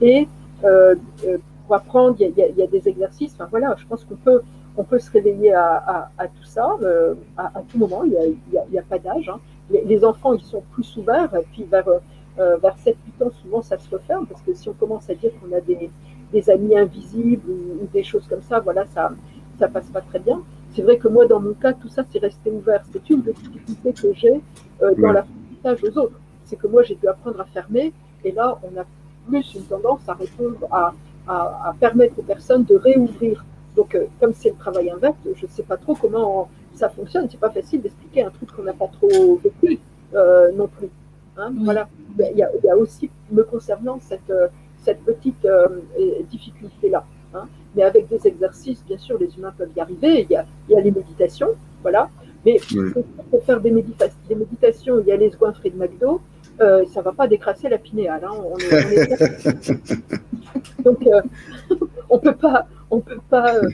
Et 0.00 0.28
euh, 0.64 0.94
euh, 1.26 1.38
pour 1.66 1.76
apprendre, 1.76 2.16
il 2.20 2.32
y, 2.36 2.62
a 2.62 2.66
des 2.66 2.88
exercices. 2.88 3.34
Enfin 3.34 3.48
voilà, 3.50 3.74
je 3.78 3.86
pense 3.86 4.04
qu'on 4.04 4.16
peut, 4.16 4.42
on 4.76 4.84
peut 4.84 4.98
se 4.98 5.10
réveiller 5.10 5.54
à, 5.54 6.10
tout 6.18 6.44
ça 6.44 6.76
à, 7.36 7.62
tout 7.68 7.78
moment. 7.78 8.02
Il 8.04 8.36
n'y 8.70 8.78
a, 8.78 8.82
pas 8.82 8.98
d'âge. 8.98 9.28
Hein. 9.28 9.40
Les, 9.70 10.04
enfants, 10.04 10.34
ils 10.34 10.42
sont 10.42 10.62
plus 10.72 10.96
ouverts. 10.96 11.34
Et 11.34 11.44
puis 11.52 11.64
vers, 11.64 11.88
vers 12.36 12.76
7-8 12.76 13.24
ans, 13.24 13.30
souvent, 13.42 13.62
ça 13.62 13.78
se 13.78 13.90
referme 13.90 14.26
parce 14.26 14.42
que 14.42 14.52
si 14.54 14.68
on 14.68 14.74
commence 14.74 15.08
à 15.10 15.14
dire 15.14 15.30
qu'on 15.40 15.54
a 15.56 15.60
des, 15.60 16.50
amis 16.50 16.76
invisibles 16.76 17.48
ou, 17.50 17.86
des 17.92 18.04
choses 18.04 18.26
comme 18.28 18.42
ça, 18.42 18.60
voilà, 18.60 18.84
ça 18.86 19.12
ça 19.58 19.68
passe 19.68 19.88
pas 19.90 20.00
très 20.00 20.18
bien. 20.18 20.42
C'est 20.74 20.82
vrai 20.82 20.98
que 20.98 21.06
moi, 21.06 21.26
dans 21.26 21.40
mon 21.40 21.54
cas, 21.54 21.72
tout 21.72 21.88
ça, 21.88 22.04
c'est 22.10 22.18
resté 22.18 22.50
ouvert. 22.50 22.82
C'est 22.92 23.08
une 23.08 23.22
des 23.22 23.32
difficultés 23.32 23.92
que 23.92 24.12
j'ai 24.12 24.42
euh, 24.82 24.92
dans 24.96 25.12
l'apprentissage 25.12 25.84
aux 25.84 25.98
autres. 25.98 26.18
C'est 26.44 26.56
que 26.56 26.66
moi, 26.66 26.82
j'ai 26.82 26.96
dû 26.96 27.06
apprendre 27.06 27.40
à 27.40 27.44
fermer, 27.44 27.92
et 28.24 28.32
là, 28.32 28.58
on 28.62 28.80
a 28.80 28.84
plus 29.28 29.54
une 29.54 29.62
tendance 29.62 30.00
à 30.08 30.14
répondre, 30.14 30.58
à, 30.72 30.92
à, 31.28 31.74
permettre 31.78 32.18
aux 32.18 32.22
personnes 32.22 32.64
de 32.64 32.74
réouvrir. 32.74 33.44
Donc, 33.76 33.94
euh, 33.94 34.06
comme 34.20 34.32
c'est 34.34 34.50
le 34.50 34.56
travail 34.56 34.90
inverse, 34.90 35.16
je 35.24 35.46
ne 35.46 35.50
sais 35.50 35.62
pas 35.62 35.76
trop 35.76 35.94
comment 35.94 36.48
ça 36.74 36.88
fonctionne. 36.88 37.28
C'est 37.30 37.40
pas 37.40 37.50
facile 37.50 37.80
d'expliquer 37.80 38.24
un 38.24 38.30
truc 38.30 38.50
qu'on 38.52 38.64
n'a 38.64 38.72
pas 38.72 38.88
trop 38.88 39.36
vécu 39.42 39.78
euh, 40.14 40.50
non 40.52 40.66
plus. 40.66 40.90
Hein. 41.36 41.52
Voilà. 41.62 41.88
Il 42.18 42.36
y, 42.36 42.42
a, 42.42 42.50
il 42.52 42.64
y, 42.64 42.68
a, 42.68 42.76
aussi, 42.76 43.10
me 43.30 43.44
concernant, 43.44 43.98
cette, 44.00 44.32
cette 44.78 45.04
petite 45.04 45.46
difficulté-là. 46.30 47.04
Mais 47.76 47.82
avec 47.82 48.08
des 48.08 48.26
exercices, 48.26 48.84
bien 48.84 48.98
sûr, 48.98 49.18
les 49.18 49.36
humains 49.36 49.52
peuvent 49.56 49.70
y 49.76 49.80
arriver. 49.80 50.22
Il 50.22 50.30
y 50.30 50.36
a, 50.36 50.46
il 50.68 50.72
y 50.72 50.76
a 50.76 50.80
les 50.80 50.90
méditations, 50.90 51.50
voilà. 51.82 52.08
Mais 52.44 52.60
pour 53.30 53.44
faire 53.44 53.60
des, 53.60 53.70
des, 53.70 54.34
méditations, 54.34 55.00
il 55.00 55.06
y 55.06 55.12
a 55.12 55.16
les 55.16 55.30
goinfrées 55.30 55.70
de 55.70 55.78
McDo, 55.78 56.20
euh, 56.60 56.84
ça 56.92 57.00
ne 57.00 57.04
va 57.04 57.12
pas 57.12 57.26
décrasser 57.26 57.68
la 57.68 57.78
pinéale. 57.78 58.24
Hein. 58.24 58.32
On 58.44 58.56
est, 58.58 59.72
Donc, 60.84 61.06
euh, 61.06 61.22
on 62.10 62.18
peut 62.18 62.34
pas, 62.34 62.66
on 62.90 62.96
ne 62.96 63.00
peut 63.00 63.20
pas 63.28 63.56
euh, 63.56 63.70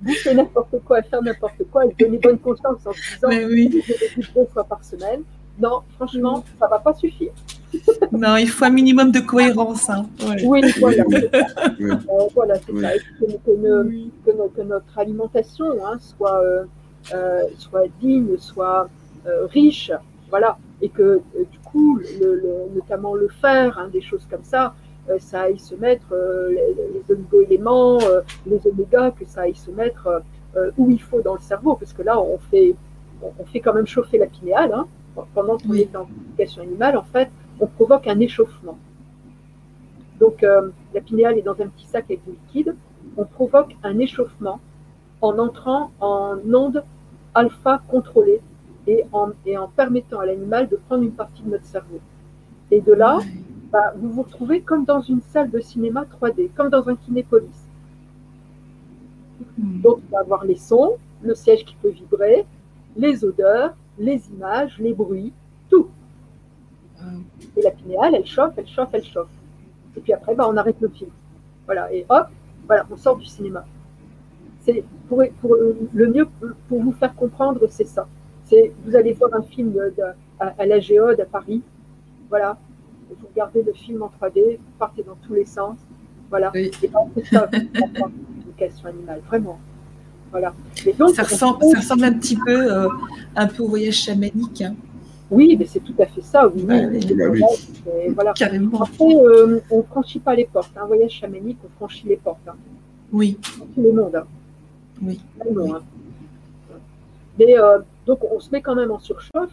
bouffer 0.00 0.34
n'importe 0.34 0.78
quoi, 0.84 1.02
faire 1.02 1.22
n'importe 1.22 1.62
quoi 1.70 1.84
et 1.84 1.94
donner 1.98 2.18
bonne 2.18 2.38
conscience 2.38 2.86
en 2.86 2.92
se 2.92 3.14
disant 3.14 3.48
oui. 3.48 3.70
que 3.70 3.92
je 3.92 4.32
vais 4.32 4.32
deux 4.34 4.46
fois 4.46 4.64
par 4.64 4.84
semaine. 4.84 5.22
Non, 5.58 5.80
franchement, 5.96 6.44
ça 6.58 6.66
ne 6.66 6.70
va 6.70 6.78
pas 6.78 6.94
suffire. 6.94 7.32
Non, 8.12 8.36
il 8.36 8.48
faut 8.48 8.64
un 8.64 8.70
minimum 8.70 9.10
de 9.10 9.20
cohérence. 9.20 9.88
hein. 9.90 10.06
Ouais. 10.26 10.42
Oui, 10.44 10.60
voilà. 10.80 11.04
Oui. 11.08 11.20
Euh, 11.80 11.96
voilà, 12.34 12.54
c'est 12.56 12.72
Oui. 12.72 12.82
ça. 12.82 12.90
Que, 13.20 13.26
que 13.26 13.50
ne- 13.56 13.82
Oui. 13.84 14.10
que 14.24 14.30
no- 14.32 14.48
que 14.56 14.62
notre 14.62 14.98
alimentation 14.98 15.66
hein, 15.86 15.98
soit, 16.00 16.40
euh, 16.42 16.64
euh, 17.14 17.42
soit 17.58 17.84
digne, 18.00 18.36
soit 18.38 18.88
euh, 19.26 19.46
riche, 19.46 19.90
voilà, 20.30 20.56
et 20.82 20.88
que 20.88 21.02
euh, 21.02 21.20
du 21.50 21.58
coup, 21.64 21.98
le, 22.20 22.34
le- 22.36 22.74
notamment 22.74 23.14
le 23.14 23.28
fer, 23.28 23.78
hein, 23.78 23.88
des 23.92 24.00
choses 24.00 24.26
comme 24.30 24.44
ça, 24.44 24.74
euh, 25.10 25.18
ça 25.20 25.42
aille 25.42 25.58
se 25.58 25.74
mettre, 25.74 26.06
euh, 26.12 26.50
les, 26.50 26.74
les 26.94 27.02
oligo-éléments, 27.14 27.98
euh, 28.02 28.20
les 28.46 28.60
omégas, 28.66 29.10
que 29.12 29.24
ça 29.26 29.42
aille 29.42 29.54
se 29.54 29.70
mettre 29.70 30.22
où 30.78 30.90
il 30.90 31.02
faut 31.02 31.20
dans 31.20 31.34
le 31.34 31.40
cerveau, 31.42 31.74
parce 31.74 31.92
que 31.92 32.00
là, 32.02 32.18
on 32.18 32.38
fait, 32.50 32.74
on, 33.22 33.26
on 33.38 33.44
fait 33.44 33.60
quand 33.60 33.74
même 33.74 33.86
chauffer 33.86 34.16
la 34.16 34.24
pinéale, 34.26 34.72
hein, 34.72 34.86
pendant 35.34 35.58
qu'on 35.58 35.68
Oui. 35.68 35.82
est 35.82 35.94
en 35.94 36.06
communication 36.06 36.62
animale, 36.62 36.96
en 36.96 37.02
fait, 37.02 37.28
on 37.60 37.66
provoque 37.66 38.06
un 38.06 38.20
échauffement. 38.20 38.78
Donc, 40.20 40.42
euh, 40.42 40.70
la 40.94 41.00
pinéale 41.00 41.38
est 41.38 41.42
dans 41.42 41.60
un 41.60 41.68
petit 41.68 41.86
sac 41.86 42.04
avec 42.04 42.24
du 42.24 42.32
liquide. 42.32 42.74
On 43.16 43.24
provoque 43.24 43.76
un 43.82 43.98
échauffement 43.98 44.60
en 45.20 45.38
entrant 45.38 45.90
en 46.00 46.36
onde 46.52 46.84
alpha 47.34 47.82
contrôlée 47.88 48.40
et 48.86 49.04
en, 49.12 49.30
et 49.44 49.58
en 49.58 49.68
permettant 49.68 50.20
à 50.20 50.26
l'animal 50.26 50.68
de 50.68 50.76
prendre 50.76 51.02
une 51.02 51.12
partie 51.12 51.42
de 51.42 51.50
notre 51.50 51.64
cerveau. 51.64 52.00
Et 52.70 52.80
de 52.80 52.92
là, 52.92 53.18
bah, 53.70 53.92
vous 53.96 54.10
vous 54.10 54.22
retrouvez 54.22 54.60
comme 54.60 54.84
dans 54.84 55.00
une 55.00 55.20
salle 55.20 55.50
de 55.50 55.60
cinéma 55.60 56.04
3D, 56.04 56.50
comme 56.56 56.70
dans 56.70 56.88
un 56.88 56.96
kinépolis. 56.96 57.66
Hmm. 59.58 59.80
Donc, 59.80 59.98
on 60.08 60.12
va 60.12 60.20
avoir 60.20 60.44
les 60.44 60.56
sons, 60.56 60.96
le 61.22 61.34
siège 61.34 61.64
qui 61.64 61.74
peut 61.76 61.90
vibrer, 61.90 62.46
les 62.96 63.24
odeurs, 63.24 63.74
les 63.98 64.22
images, 64.30 64.78
les 64.78 64.94
bruits, 64.94 65.32
tout. 65.68 65.88
Et 67.56 67.62
la 67.62 67.70
pinéale, 67.70 68.14
elle 68.14 68.26
chauffe, 68.26 68.52
elle 68.56 68.66
chauffe, 68.66 68.88
elle 68.92 69.04
chauffe. 69.04 69.28
Et 69.96 70.00
puis 70.00 70.12
après, 70.12 70.34
bah, 70.34 70.46
on 70.48 70.56
arrête 70.56 70.76
le 70.80 70.88
film. 70.88 71.10
Voilà, 71.66 71.92
et 71.92 72.04
hop, 72.08 72.26
voilà, 72.66 72.86
on 72.90 72.96
sort 72.96 73.16
du 73.16 73.26
cinéma. 73.26 73.64
C'est 74.60 74.84
pour, 75.08 75.22
pour- 75.40 75.56
le 75.94 76.08
mieux 76.08 76.26
pour 76.68 76.82
vous 76.82 76.92
faire 76.92 77.14
comprendre, 77.14 77.60
c'est 77.70 77.86
ça. 77.86 78.06
C'est 78.44 78.72
vous 78.84 78.94
allez 78.96 79.12
voir 79.12 79.30
un 79.34 79.42
film 79.42 79.72
de- 79.72 79.94
de- 79.96 80.02
à, 80.40 80.54
à 80.58 80.66
la 80.66 80.78
Géode 80.80 81.20
à 81.20 81.24
Paris, 81.24 81.62
voilà. 82.28 82.58
Vous 83.08 83.26
regardez 83.28 83.62
le 83.62 83.72
film 83.72 84.02
en 84.02 84.08
3D, 84.08 84.56
vous 84.58 84.62
partez 84.78 85.02
dans 85.04 85.16
tous 85.26 85.34
les 85.34 85.44
sens, 85.44 85.78
voilà. 86.30 86.50
Oui. 86.54 86.70
Et 86.82 86.88
ben, 86.88 87.00
c'est 87.14 87.24
ça, 87.26 87.48
animale, 88.88 89.20
vraiment. 89.28 89.58
Voilà. 90.32 90.52
Et 90.84 90.92
donc, 90.92 91.10
Ça 91.10 91.22
on 91.22 91.24
ressemble, 91.24 91.58
trouve- 91.60 91.72
ça 91.72 91.78
ressemble 91.78 92.04
un 92.04 92.12
petit 92.14 92.36
peu, 92.36 92.72
euh, 92.72 92.88
un 93.36 93.46
peu 93.46 93.62
au 93.62 93.68
voyage 93.68 93.94
chamanique, 93.94 94.62
hein. 94.62 94.74
Oui, 95.30 95.56
mais 95.58 95.66
c'est 95.66 95.80
tout 95.80 95.94
à 95.98 96.06
fait 96.06 96.20
ça. 96.20 96.46
Oui, 96.48 96.62
Bah 96.62 96.74
oui, 96.76 96.86
oui. 96.92 97.06
oui, 97.10 97.14
Bah 97.16 97.24
oui. 97.30 97.42
Et 98.04 98.10
voilà. 98.10 98.32
carrément. 98.32 98.80
Après, 98.82 99.14
euh, 99.14 99.60
on 99.70 99.78
ne 99.78 99.82
franchit 99.82 100.20
pas 100.20 100.34
les 100.36 100.44
portes. 100.46 100.70
Un 100.76 100.86
voyage 100.86 101.10
chamanique, 101.10 101.58
on 101.64 101.68
franchit 101.76 102.06
les 102.06 102.16
portes. 102.16 102.46
Hein. 102.46 102.54
Oui, 103.12 103.36
Dans 103.58 103.66
tous 103.66 103.82
les 103.82 103.92
mondes. 103.92 104.14
Hein. 104.16 104.24
Oui. 105.02 105.20
Hein. 105.40 105.80
Mais 107.38 107.58
euh, 107.58 107.78
donc, 108.06 108.20
on 108.32 108.40
se 108.40 108.50
met 108.50 108.60
quand 108.62 108.74
même 108.74 108.90
en 108.90 108.98
surchauffe. 108.98 109.50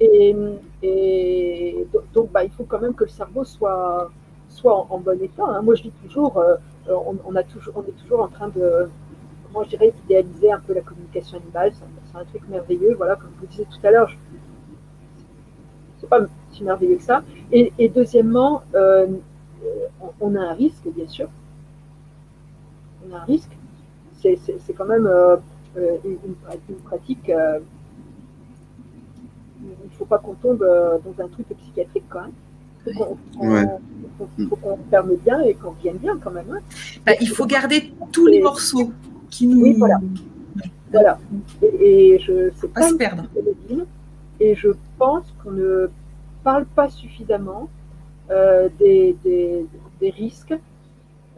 Et, 0.00 0.34
et 0.82 1.86
do- 1.92 2.04
donc, 2.14 2.30
bah, 2.30 2.44
il 2.44 2.50
faut 2.50 2.64
quand 2.64 2.80
même 2.80 2.94
que 2.94 3.04
le 3.04 3.10
cerveau 3.10 3.44
soit, 3.44 4.10
soit 4.48 4.74
en, 4.74 4.86
en 4.90 4.98
bon 4.98 5.20
état. 5.20 5.42
hein. 5.46 5.62
Moi, 5.62 5.74
je 5.74 5.82
dis 5.82 5.92
toujours, 6.04 6.38
euh, 6.38 6.54
on, 6.88 7.16
on 7.26 7.34
a 7.34 7.42
toujours, 7.42 7.74
on 7.76 7.82
est 7.82 7.96
toujours 8.02 8.20
en 8.20 8.28
train 8.28 8.48
de, 8.48 8.88
comment 9.46 9.64
je 9.64 9.70
dirais, 9.70 9.92
d'idéaliser 10.02 10.52
un 10.52 10.60
peu 10.60 10.74
la 10.74 10.80
communication 10.82 11.38
animale. 11.38 11.72
C'est 11.74 12.16
un- 12.18 12.24
truc 12.24 12.42
merveilleux. 12.48 12.94
Voilà, 12.96 13.16
comme 13.16 13.30
je 13.36 13.40
vous 13.40 13.46
disais 13.50 13.64
tout 13.64 13.84
à 13.86 13.90
l'heure, 13.90 14.08
je- 14.08 14.16
pas 16.08 16.20
si 16.52 16.64
merveilleux 16.64 16.96
que 16.96 17.02
ça. 17.02 17.22
Et, 17.52 17.72
et 17.78 17.88
deuxièmement, 17.88 18.62
euh, 18.74 19.06
on, 20.00 20.10
on 20.20 20.34
a 20.34 20.40
un 20.40 20.52
risque, 20.54 20.86
bien 20.96 21.06
sûr. 21.08 21.28
On 23.08 23.14
a 23.14 23.20
un 23.20 23.24
risque. 23.24 23.50
C'est 24.20 24.38
quand 24.76 24.84
même 24.86 25.06
euh, 25.06 25.36
euh, 25.76 25.96
une, 26.04 26.18
une 26.26 26.34
pra- 26.44 26.58
une 26.68 26.76
pratique. 26.76 27.30
euh, 27.30 27.60
il 29.62 29.68
ne 29.90 29.90
faut 29.98 30.04
pas 30.04 30.18
qu'on 30.18 30.34
tombe 30.34 30.58
dans 30.60 31.24
un 31.24 31.28
truc 31.28 31.46
psychiatrique 31.48 32.04
quand 32.08 32.20
même. 32.22 32.32
Il 32.86 32.94
faut 32.94 33.18
qu'on 33.36 33.48
Ouais. 33.50 33.66
ferme 34.90 35.14
bien 35.24 35.40
et 35.42 35.54
qu'on 35.54 35.72
vienne 35.72 35.96
bien 35.98 36.16
quand 36.22 36.30
même. 36.30 36.46
hein. 36.52 36.60
Bah, 37.04 37.12
il 37.20 37.28
faut 37.28 37.44
garder 37.46 37.92
tous 38.12 38.26
les 38.26 38.40
morceaux 38.40 38.92
qui 39.30 39.46
nous. 39.46 39.60
Oui, 39.62 39.74
voilà. 39.78 40.00
Voilà. 40.90 41.18
Et, 41.62 42.14
et 42.14 42.18
je 42.18 42.50
sais 42.56 42.68
Pas 42.68 42.80
pas 42.80 42.88
se 42.88 42.94
perdre. 42.94 43.24
Et 44.40 44.54
je 44.54 44.68
pense 44.98 45.32
qu'on 45.42 45.50
ne 45.52 45.90
parle 46.44 46.64
pas 46.66 46.88
suffisamment 46.88 47.68
euh, 48.30 48.68
des, 48.78 49.16
des- 49.24 49.66
des 50.00 50.10
risques, 50.10 50.54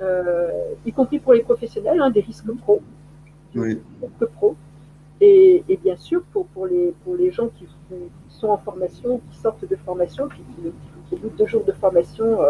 euh, 0.01 0.51
y 0.87 0.93
compris 0.93 1.19
pour 1.19 1.33
les 1.35 1.41
professionnels, 1.43 2.01
hein, 2.01 2.11
des 2.11 2.21
risques 2.21 2.51
pro, 2.59 2.81
Oui. 3.55 3.81
risques 4.03 4.27
pro. 4.37 4.57
Et, 5.21 5.63
et 5.69 5.77
bien 5.77 5.97
sûr, 5.97 6.23
pour, 6.33 6.47
pour, 6.47 6.67
les, 6.67 6.95
pour 7.05 7.15
les 7.17 7.31
gens 7.31 7.49
qui, 7.49 7.67
qui 7.67 7.95
sont 8.29 8.49
en 8.49 8.57
formation, 8.59 9.21
qui 9.31 9.39
sortent 9.39 9.69
de 9.69 9.77
formation, 9.77 10.29
puis 10.29 10.43
qui, 10.57 11.15
au 11.15 11.19
bout 11.19 11.29
de 11.29 11.37
deux 11.37 11.47
jours 11.47 11.65
de 11.65 11.73
formation, 11.73 12.41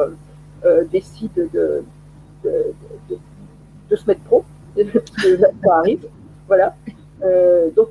euh, 0.64 0.84
décident 0.92 1.32
de, 1.36 1.48
de, 1.52 1.82
de- 2.44 2.72
de- 3.10 3.18
de 3.90 3.96
se 3.96 4.06
mettre 4.06 4.20
pro, 4.22 4.44
ça 4.76 5.74
arrive. 5.78 6.06
Voilà. 6.46 6.76
Donc, 7.76 7.88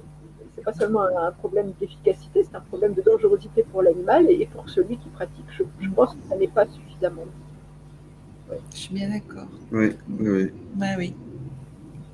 c'est 0.60 0.64
pas 0.66 0.74
seulement 0.74 1.02
un, 1.04 1.28
un 1.28 1.32
problème 1.32 1.72
d'efficacité, 1.80 2.44
c'est 2.44 2.56
un 2.56 2.62
problème 2.62 2.94
de 2.94 3.02
dangerosité 3.02 3.64
pour 3.72 3.82
l'animal 3.82 4.26
et, 4.30 4.42
et 4.42 4.46
pour 4.46 4.70
celui 4.70 4.98
qui 4.98 5.10
pratique. 5.10 5.46
Je, 5.58 5.64
je 5.80 5.90
pense 5.90 6.12
que 6.12 6.20
ça 6.30 6.36
n'est 6.36 6.48
pas 6.48 6.66
suffisamment. 6.68 7.24
Je 8.74 8.78
suis 8.78 8.94
bien 8.94 9.10
d'accord. 9.10 9.48
Oui, 9.72 9.92
oui, 10.20 10.30
oui. 10.30 10.52
Bah 10.76 10.86
oui. 10.98 11.14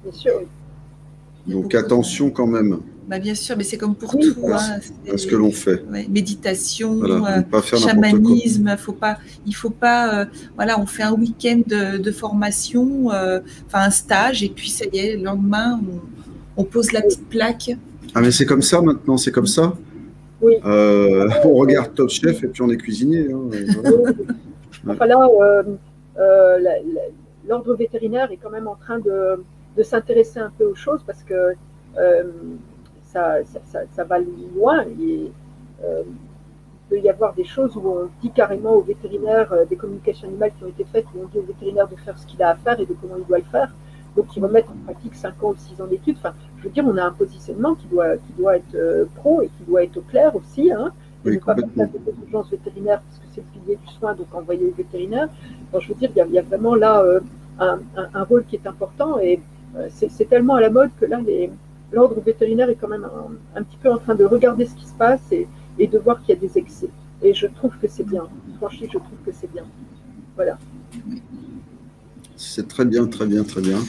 Bien 0.03 0.11
sûr, 0.11 0.33
oui. 0.39 1.51
Donc 1.51 1.71
de- 1.71 1.77
attention 1.77 2.29
quand 2.29 2.47
même 2.47 2.79
Bah, 3.07 3.19
bien 3.19 3.35
sûr, 3.35 3.55
mais 3.57 3.63
c'est 3.63 3.77
comme 3.77 3.95
pour 3.95 4.13
Oui, 4.15 4.33
tout. 4.33 4.47
hein, 4.51 4.79
à 5.11 5.17
ce 5.17 5.27
que 5.27 5.35
l'on 5.35 5.51
fait. 5.51 5.83
ouais, 5.85 6.07
méditation, 6.09 6.95
Voilà, 6.95 7.45
euh, 7.53 7.61
chamanisme, 7.77 8.75
faut 8.77 8.93
pas, 8.93 9.17
il 9.45 9.55
faut 9.55 9.69
pas, 9.69 10.21
euh, 10.21 10.25
voilà, 10.55 10.79
on 10.79 10.85
fait 10.85 11.03
un 11.03 11.13
week-end 11.13 11.61
de, 11.67 11.97
de 11.97 12.11
formation, 12.11 13.11
euh, 13.11 13.39
enfin 13.67 13.81
un 13.83 13.91
stage, 13.91 14.43
et 14.43 14.49
puis 14.49 14.69
ça 14.69 14.85
y 14.91 14.97
est, 14.97 15.17
le 15.17 15.23
lendemain, 15.23 15.79
on, 15.87 16.61
on 16.61 16.63
pose 16.65 16.91
la 16.91 17.01
petite 17.01 17.27
plaque. 17.29 17.71
Ah 18.15 18.21
mais 18.21 18.31
c'est 18.31 18.45
comme 18.45 18.61
ça 18.61 18.81
maintenant, 18.81 19.17
c'est 19.17 19.31
comme 19.31 19.45
ça. 19.47 19.73
Oui. 20.41 20.55
Euh, 20.65 21.29
on 21.45 21.53
regarde 21.55 21.93
Top 21.93 22.09
Chef 22.09 22.43
et 22.43 22.47
puis 22.47 22.61
on 22.61 22.69
est 22.69 22.77
cuisinier. 22.77 23.27
hein, 23.31 23.49
voilà. 23.81 24.11
Enfin 24.87 25.05
là, 25.05 25.27
euh, 25.41 25.63
euh, 26.17 26.59
l'ordre 27.47 27.75
vétérinaire 27.75 28.31
est 28.31 28.37
quand 28.37 28.49
même 28.51 28.67
en 28.67 28.75
train 28.75 28.99
de, 28.99 29.43
de 29.77 29.83
s'intéresser 29.83 30.39
un 30.39 30.51
peu 30.57 30.65
aux 30.65 30.75
choses 30.75 31.01
parce 31.05 31.23
que 31.23 31.53
ça, 33.11 33.37
ça, 33.45 33.59
ça- 33.71 33.79
ça 33.95 34.03
va 34.03 34.17
loin. 34.19 34.83
Et, 35.01 35.31
il 36.87 36.89
peut 36.89 36.99
y 36.99 37.09
avoir 37.09 37.33
des 37.33 37.43
choses 37.43 37.75
où 37.75 37.81
on 37.85 38.09
dit 38.21 38.29
carrément 38.29 38.73
aux 38.75 38.81
vétérinaires 38.81 39.51
des 39.69 39.75
communications 39.75 40.27
animales 40.27 40.51
qui 40.57 40.63
ont 40.63 40.67
été 40.67 40.85
faites, 40.91 41.05
où 41.15 41.21
on 41.23 41.27
dit 41.27 41.39
au 41.39 41.41
vétérinaire 41.41 41.87
de 41.87 41.95
faire 41.95 42.17
ce 42.17 42.25
qu'il 42.27 42.41
a 42.43 42.49
à 42.51 42.55
faire 42.55 42.79
et 42.79 42.85
de 42.85 42.93
comment 43.01 43.15
il 43.17 43.25
doit 43.25 43.39
le 43.39 43.43
faire. 43.45 43.73
Donc, 44.15 44.27
ils 44.35 44.43
remettent 44.43 44.69
en 44.69 44.75
pratique 44.85 45.15
5 45.15 45.43
ans 45.43 45.49
ou 45.51 45.55
6 45.57 45.81
ans 45.81 45.87
d'études. 45.87 46.15
Enfin, 46.17 46.33
je 46.57 46.63
veux 46.63 46.69
dire, 46.69 46.85
on 46.87 46.97
a 46.97 47.03
un 47.03 47.11
positionnement 47.11 47.75
qui 47.75 47.87
doit, 47.87 48.15
qui 48.17 48.33
doit 48.37 48.57
être 48.57 48.75
euh, 48.75 49.05
pro 49.15 49.41
et 49.41 49.47
qui 49.47 49.63
doit 49.67 49.83
être 49.83 49.97
au 49.97 50.01
clair 50.01 50.35
aussi. 50.35 50.71
Hein, 50.71 50.91
et 51.25 51.29
Oui, 51.29 51.35
ne 51.35 51.39
pas 51.39 51.55
faire 51.55 51.87
des 51.89 52.13
urgences 52.25 52.49
vétérinaires 52.51 53.01
parce 53.01 53.19
que 53.19 53.25
c'est 53.33 53.41
le 53.41 53.59
pilier 53.61 53.77
du 53.85 53.93
soin, 53.93 54.13
donc 54.15 54.27
envoyer 54.33 54.65
au 54.65 54.73
vétérinaire. 54.75 55.27
Enfin, 55.69 55.79
je 55.81 55.89
veux 55.89 55.95
dire, 55.95 56.09
il 56.15 56.17
y 56.17 56.21
a, 56.21 56.25
il 56.27 56.33
y 56.33 56.39
a 56.39 56.43
vraiment 56.43 56.75
là 56.75 57.01
euh, 57.01 57.19
un, 57.59 57.79
un- 57.97 58.09
un 58.13 58.23
rôle 58.23 58.45
qui 58.45 58.55
est 58.57 58.67
important 58.67 59.19
et 59.19 59.41
euh, 59.75 59.87
c'est 59.91 60.29
tellement 60.29 60.55
à 60.55 60.61
la 60.61 60.69
mode 60.69 60.91
que 60.99 61.05
là, 61.05 61.19
l'ordre 61.91 62.19
vétérinaire 62.21 62.69
est 62.69 62.75
quand 62.75 62.87
même 62.87 63.03
un, 63.05 63.59
un 63.59 63.63
petit 63.63 63.77
peu 63.77 63.91
en 63.91 63.97
train 63.97 64.15
de 64.15 64.23
regarder 64.23 64.65
ce 64.65 64.75
qui 64.75 64.85
se 64.85 64.93
passe 64.93 65.21
et, 65.31 65.47
et 65.79 65.87
de 65.87 65.97
voir 65.97 66.21
qu'il 66.21 66.35
y 66.35 66.37
a 66.37 66.41
des 66.41 66.57
excès. 66.57 66.89
Et 67.21 67.33
je 67.33 67.47
trouve 67.47 67.75
que 67.79 67.87
c'est 67.87 68.03
bien. 68.07 68.27
Franchement, 68.57 68.87
je 68.91 68.97
trouve 68.97 69.17
que 69.25 69.31
c'est 69.33 69.51
bien. 69.51 69.65
Voilà. 70.35 70.57
C'est 72.35 72.67
très 72.67 72.85
bien, 72.85 73.07
très 73.07 73.25
bien, 73.25 73.43
très 73.43 73.61
bien. 73.61 73.79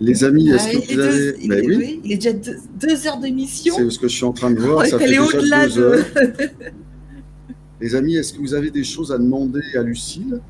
Les 0.00 0.24
amis, 0.24 0.50
est-ce 0.50 0.64
Ah, 0.68 0.72
que 0.80 0.94
vous 0.94 1.00
avez... 1.00 1.34
il 1.40 1.52
est- 1.52 1.66
oui, 1.76 2.00
il 2.04 2.12
est 2.12 2.16
déjà 2.16 2.32
deux, 2.32 2.56
deux 2.80 3.06
heures 3.06 3.18
d'émission. 3.18 3.74
c'est 3.76 3.90
ce 3.90 3.98
que 3.98 4.08
je 4.08 4.14
suis 4.16 4.24
en 4.24 4.32
train 4.32 4.50
de 4.50 4.58
voir. 4.58 4.84
est 4.84 4.88
Ça 4.88 4.98
fait 4.98 5.04
allé 5.04 5.18
déjà 5.18 5.38
au-delà 5.38 5.66
deux 5.66 5.78
heures. 5.78 6.04
de. 6.16 6.50
Les 7.80 7.94
amis, 7.94 8.16
est-ce 8.16 8.32
que 8.32 8.38
vous 8.40 8.54
avez 8.54 8.70
des 8.70 8.84
choses 8.84 9.12
à 9.12 9.18
demander 9.18 9.60
à 9.76 9.82
Lucille? 9.82 10.40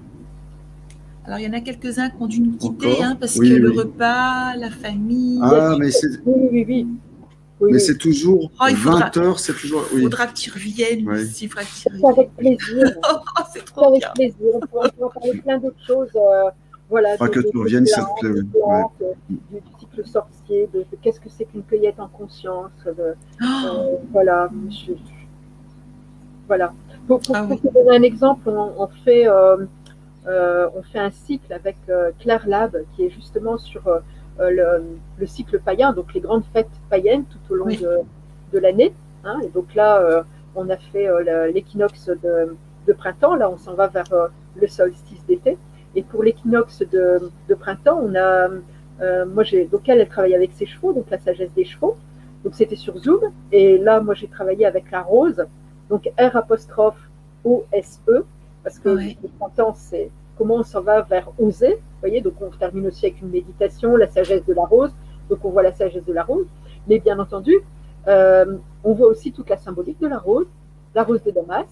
Alors, 1.27 1.39
il 1.39 1.45
y 1.45 1.49
en 1.49 1.53
a 1.55 1.61
quelques-uns 1.61 2.11
qui 2.11 2.16
ont 2.21 2.27
dû 2.27 2.41
nous 2.41 2.57
quitter 2.57 3.03
hein, 3.03 3.16
parce 3.19 3.37
Oui, 3.37 3.49
que 3.51 3.55
le 3.55 3.71
repas, 3.71 4.57
la 4.57 4.71
famille. 4.71 5.39
Ah, 5.43 5.75
mais 5.79 5.91
c'est 5.91 6.09
Oui, 6.27 6.35
oui, 6.37 6.49
oui. 6.53 6.65
oui. 6.69 6.87
Oui, 7.61 7.71
mais 7.73 7.79
c'est 7.79 7.97
toujours 7.97 8.51
Oh, 8.61 8.65
il 8.69 8.77
faudra- 8.77 9.11
20 9.15 9.16
heures, 9.19 9.39
c'est 9.39 9.55
toujours... 9.55 9.87
Il 9.93 9.97
Oui, 9.99 10.03
faudra 10.03 10.27
que 10.27 10.35
tu 10.35 10.51
reviennes 10.51 11.07
Ouais. 11.09 11.25
faudra 11.25 11.62
que 11.62 11.69
tu 11.69 11.89
reviennes. 11.89 12.12
avec 12.12 12.37
plaisir. 12.37 12.95
Oh, 13.11 13.43
c'est 13.55 13.65
trop 13.65 13.89
avec 13.89 14.01
bien. 14.01 14.11
plaisir. 14.15 14.37
On 14.55 14.61
peut, 14.61 14.91
on 15.01 15.09
parler 15.09 15.39
plein 15.39 15.59
d'autres 15.59 15.87
choses. 15.87 16.09
euh, 16.16 16.51
voilà, 16.90 17.16
Pas 17.16 17.28
que 17.28 17.40
tu 17.40 17.56
reviennes, 17.59 17.86
ça 17.86 18.02
te 18.20 18.20
plaît. 18.27 18.43
de 18.43 18.47
plantes, 18.52 18.93
du, 19.28 19.36
du 19.51 19.61
cycle 19.81 20.06
sorcier, 20.06 20.69
de, 20.73 20.81
de 20.81 20.97
qu'est-ce 21.02 21.19
que 21.20 21.28
c'est 21.28 21.44
qu'une 21.47 21.62
cueillette 21.65 21.98
en 21.98 22.09
conscience, 22.09 22.70
de, 22.85 23.15
Oh, 23.40 23.44
euh, 23.66 23.97
voilà, 24.12 24.51
je- 24.70 24.93
voilà. 26.47 26.73
Pour, 27.06 27.20
pour, 27.20 27.36
Ah 27.36 27.43
pour 27.43 27.51
oui. 27.52 27.61
te 27.61 27.73
donner 27.73 27.97
un 27.97 28.02
exemple, 28.02 28.48
on, 28.48 28.73
on 28.78 28.86
fait, 29.05 29.27
euh, 29.28 29.66
euh, 30.27 30.69
on 30.74 30.82
fait 30.82 30.98
un 30.98 31.11
cycle 31.11 31.52
avec 31.52 31.77
euh, 31.89 32.11
Claire 32.19 32.47
Lab 32.48 32.77
qui 32.94 33.05
est 33.05 33.11
justement 33.11 33.59
sur 33.59 33.86
euh, 33.89 33.98
euh, 34.40 34.51
le, 34.51 34.85
le 35.19 35.27
cycle 35.27 35.59
païen, 35.61 35.93
donc 35.93 36.12
les 36.15 36.20
grandes 36.20 36.44
fêtes 36.52 36.69
païennes 36.90 37.24
tout 37.24 37.52
au 37.52 37.56
long 37.56 37.66
Oui. 37.66 37.78
de, 37.78 37.98
de 38.52 38.59
l'année. 38.59 38.94
hein. 39.24 39.39
et 39.44 39.48
donc 39.48 39.74
là, 39.74 40.01
euh, 40.01 40.23
on 40.55 40.69
a 40.70 40.77
fait 40.77 41.09
euh, 41.09 41.51
l'équinoxe 41.51 42.09
de, 42.23 42.56
de 42.86 42.93
printemps, 42.93 43.35
là 43.35 43.51
on 43.51 43.59
s'en 43.59 43.74
va 43.74 43.89
vers 43.89 44.12
euh, 44.12 44.28
le 44.56 44.66
solstice 44.69 45.24
d'été. 45.27 45.56
Et 45.97 46.03
pour 46.03 46.23
l'équinoxe 46.23 46.83
de, 46.95 47.31
de 47.49 47.55
printemps, 47.55 48.01
on 48.03 48.15
a, 48.15 48.49
euh, 49.01 49.27
moi 49.27 49.45
j'ai, 49.45 49.66
donc 49.66 49.89
elle, 49.89 50.01
elle 50.01 50.09
travaille 50.09 50.35
avec 50.35 50.53
ses 50.53 50.66
chevaux, 50.66 50.93
donc 50.93 51.07
la 51.11 51.19
sagesse 51.19 51.53
des 51.55 51.65
chevaux. 51.65 51.97
Donc 52.43 52.55
c'était 52.55 52.77
sur 52.77 52.99
Zoom. 52.99 53.21
Et 53.53 53.79
là, 53.79 54.01
moi 54.01 54.15
j'ai 54.15 54.29
travaillé 54.29 54.66
avec 54.66 54.91
la 54.91 55.03
rose, 55.03 55.47
donc 55.89 56.11
R 56.19 56.37
apostrophe 56.37 57.01
O 57.45 57.65
S 57.73 58.01
E, 58.09 58.25
parce 58.62 58.79
que 58.79 58.89
le 58.89 59.29
printemps 59.39 59.75
c'est 59.75 60.11
comment 60.37 60.57
on 60.57 60.62
s'en 60.62 60.83
va 60.83 61.03
vers 61.03 61.31
oser. 61.39 61.75
Vous 61.75 62.01
voyez, 62.01 62.21
donc 62.21 62.35
on 62.41 62.51
termine 62.51 62.87
aussi 62.89 63.07
avec 63.07 63.21
une 63.23 63.31
méditation, 63.31 63.97
la 63.97 64.09
sagesse 64.09 64.45
de 64.45 64.55
la 64.55 64.65
rose. 64.65 64.93
Donc 65.31 65.45
on 65.45 65.51
voit 65.51 65.62
la 65.62 65.73
sagesse 65.73 66.05
de 66.05 66.12
la 66.12 66.23
rose. 66.23 66.47
Mais 66.87 66.99
bien 66.99 67.19
entendu, 67.19 67.55
euh, 68.09 68.59
on 68.83 68.93
voit 68.93 69.09
aussi 69.09 69.33
toute 69.33 69.49
la 69.49 69.57
symbolique 69.57 70.01
de 70.01 70.07
la 70.07 70.19
rose, 70.19 70.47
la 70.95 71.03
rose 71.03 71.23
de 71.23 71.31
Damas, 71.31 71.65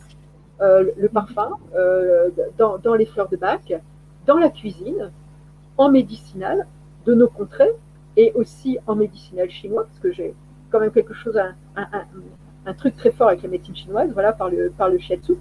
euh, 0.63 0.91
le 0.97 1.09
parfum 1.09 1.51
euh, 1.75 2.31
dans, 2.57 2.79
dans 2.79 2.95
les 2.95 3.05
fleurs 3.05 3.29
de 3.29 3.37
bac, 3.37 3.75
dans 4.27 4.39
la 4.39 4.51
cuisine, 4.51 5.11
en 5.77 5.91
médicinal 5.91 6.67
de 7.07 7.15
nos 7.15 7.29
contrées 7.29 7.73
et 8.17 8.33
aussi 8.35 8.79
en 8.87 8.95
médicinal 8.95 9.51
chinois, 9.51 9.85
parce 9.85 9.99
que 9.99 10.13
j'ai 10.13 10.35
quand 10.71 10.81
même 10.81 10.93
quelque 10.93 11.15
chose, 11.15 11.37
un, 11.37 11.55
un, 11.77 11.87
un, 11.93 12.05
un 12.67 12.75
truc 12.75 12.97
très 12.97 13.11
fort 13.11 13.29
avec 13.29 13.43
la 13.43 13.49
médecine 13.49 13.75
chinoise, 13.75 14.11
voilà, 14.13 14.33
par 14.33 14.49
le, 14.51 14.71
par 14.71 14.89
le 14.89 14.99
shiatsu. 14.99 15.35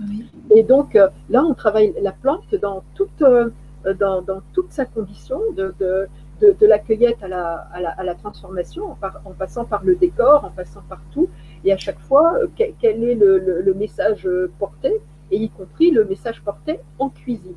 oui. 0.00 0.30
Et 0.54 0.62
donc 0.62 0.96
euh, 0.96 1.08
là, 1.28 1.44
on 1.44 1.54
travaille 1.54 1.94
la 2.02 2.12
plante 2.12 2.54
dans 2.60 2.82
toute, 2.94 3.22
euh, 3.22 3.50
dans, 3.98 4.22
dans 4.22 4.42
toute 4.52 4.70
sa 4.72 4.84
condition, 4.84 5.40
de, 5.56 5.74
de, 5.78 6.08
de, 6.40 6.52
de 6.58 6.66
la 6.66 6.78
cueillette 6.78 7.22
à 7.22 7.28
la, 7.28 7.68
à 7.72 7.80
la, 7.80 7.90
à 7.90 8.02
la 8.02 8.14
transformation, 8.14 8.92
en, 8.92 8.94
par- 8.96 9.20
en 9.24 9.30
passant 9.30 9.64
par 9.64 9.84
le 9.84 9.94
décor, 9.94 10.44
en 10.44 10.50
passant 10.50 10.82
par 10.88 11.00
tout. 11.12 11.28
Et 11.64 11.72
à 11.72 11.76
chaque 11.76 12.00
fois, 12.00 12.34
euh, 12.42 12.48
quel, 12.56 13.04
est 13.04 13.14
le, 13.14 13.38
le, 13.38 13.62
le 13.62 13.74
message 13.74 14.28
porté, 14.58 15.00
et 15.30 15.36
y 15.36 15.48
compris 15.48 15.92
le 15.92 16.04
message 16.04 16.42
porté 16.42 16.80
en 16.98 17.08
cuisine. 17.08 17.54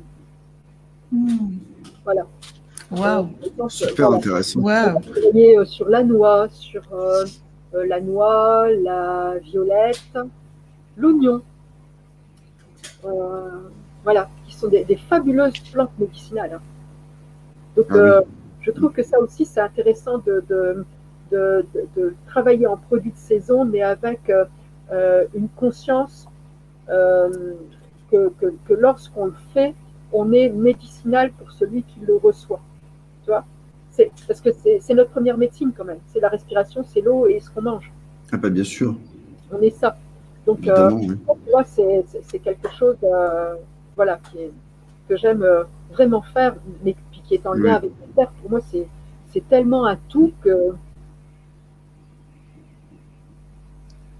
Voilà. 2.04 2.26
Waouh. 2.90 3.24
Euh, 3.42 3.48
donc, 3.56 3.70
Super 3.72 4.06
voilà. 4.08 4.16
intéressant. 4.20 4.60
On 4.60 5.00
travailler 5.00 5.58
euh, 5.58 5.64
sur 5.64 5.88
la 5.88 6.02
noix, 6.04 6.48
sur 6.50 6.82
euh, 6.92 7.24
euh, 7.74 7.86
la 7.86 8.00
noix, 8.00 8.68
la 8.70 9.38
violette, 9.42 10.16
l'oignon. 10.96 11.42
Euh, 13.04 13.48
voilà, 14.02 14.28
qui 14.46 14.54
sont 14.54 14.68
des, 14.68 14.84
des 14.84 14.96
fabuleuses 14.96 15.58
plantes 15.72 15.90
médicinales. 15.98 16.52
hein. 16.54 16.60
Donc, 17.76 17.86
Ah 17.90 17.94
oui. 17.94 18.00
euh, 18.00 18.20
je 18.60 18.70
trouve 18.70 18.92
que 18.92 19.02
ça 19.02 19.18
aussi, 19.18 19.44
c'est 19.44 19.60
intéressant 19.60 20.18
de, 20.18 20.44
de, 20.48 20.84
de, 21.30 21.66
de- 21.74 21.86
de 22.00 22.14
travailler 22.26 22.66
en 22.66 22.76
produits 22.76 23.12
de 23.12 23.16
saison, 23.16 23.64
mais 23.64 23.82
avec 23.82 24.28
euh, 24.30 24.44
euh, 24.92 25.24
une 25.34 25.48
conscience 25.48 26.28
euh, 26.90 27.54
que, 28.10 28.28
que, 28.40 28.52
que 28.68 28.74
lorsqu'on 28.74 29.26
le 29.26 29.34
fait, 29.52 29.74
on 30.14 30.32
est 30.32 30.48
médicinal 30.48 31.32
pour 31.32 31.50
celui 31.52 31.82
qui 31.82 32.00
le 32.00 32.16
reçoit. 32.16 32.60
Tu 33.24 33.30
vois? 33.30 33.44
C'est, 33.90 34.10
Parce 34.26 34.40
que 34.40 34.50
c'est, 34.52 34.78
c'est 34.80 34.94
notre 34.94 35.10
première 35.10 35.36
médecine 35.36 35.72
quand 35.76 35.84
même. 35.84 35.98
C'est 36.12 36.20
la 36.20 36.28
respiration, 36.28 36.84
c'est 36.84 37.00
l'eau 37.00 37.26
et 37.26 37.40
ce 37.40 37.50
qu'on 37.50 37.62
mange. 37.62 37.92
Ah 38.32 38.36
bah 38.36 38.48
bien 38.48 38.64
sûr, 38.64 38.94
On 39.52 39.60
est 39.60 39.70
ça. 39.70 39.96
Donc, 40.46 40.66
euh, 40.66 40.90
oui. 40.92 41.14
pour 41.26 41.38
moi, 41.50 41.64
c'est, 41.64 42.04
c'est, 42.08 42.22
c'est 42.28 42.38
quelque 42.38 42.70
chose 42.78 42.96
euh, 43.02 43.54
voilà, 43.96 44.18
qui 44.30 44.38
est, 44.38 44.52
que 45.08 45.16
j'aime 45.16 45.42
euh, 45.42 45.64
vraiment 45.92 46.22
faire, 46.22 46.54
mais 46.84 46.94
puis 47.10 47.22
qui 47.24 47.34
est 47.34 47.46
en 47.46 47.52
lien 47.54 47.62
Oui. 47.62 47.70
avec 47.70 47.92
la 48.00 48.06
terre. 48.24 48.32
Pour 48.40 48.50
moi, 48.50 48.60
c'est, 48.70 48.86
c'est 49.32 49.46
tellement 49.48 49.86
un 49.86 49.96
tout 50.08 50.32
que 50.42 50.74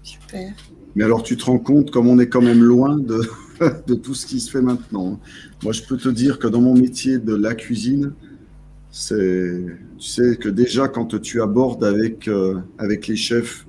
Super. 0.03 0.51
Mais 0.95 1.03
alors, 1.03 1.23
tu 1.23 1.35
te 1.35 1.45
rends 1.45 1.57
compte 1.59 1.89
comme 1.91 2.07
on 2.07 2.19
est 2.19 2.29
quand 2.29 2.41
même 2.41 2.61
loin 2.61 2.97
de, 2.97 3.21
de 3.87 3.95
tout 3.95 4.13
ce 4.13 4.25
qui 4.25 4.39
se 4.39 4.51
fait 4.51 4.61
maintenant. 4.61 5.19
Moi, 5.63 5.73
je 5.73 5.83
peux 5.83 5.97
te 5.97 6.09
dire 6.09 6.39
que 6.39 6.47
dans 6.47 6.61
mon 6.61 6.73
métier 6.73 7.17
de 7.17 7.35
la 7.35 7.55
cuisine, 7.55 8.13
c'est, 8.91 9.65
tu 9.97 10.07
sais 10.07 10.37
que 10.37 10.47
déjà 10.47 10.87
quand 10.87 11.19
tu 11.21 11.41
abordes 11.41 11.83
avec, 11.83 12.27
euh, 12.27 12.59
avec 12.77 13.07
les 13.07 13.15
chefs 13.17 13.67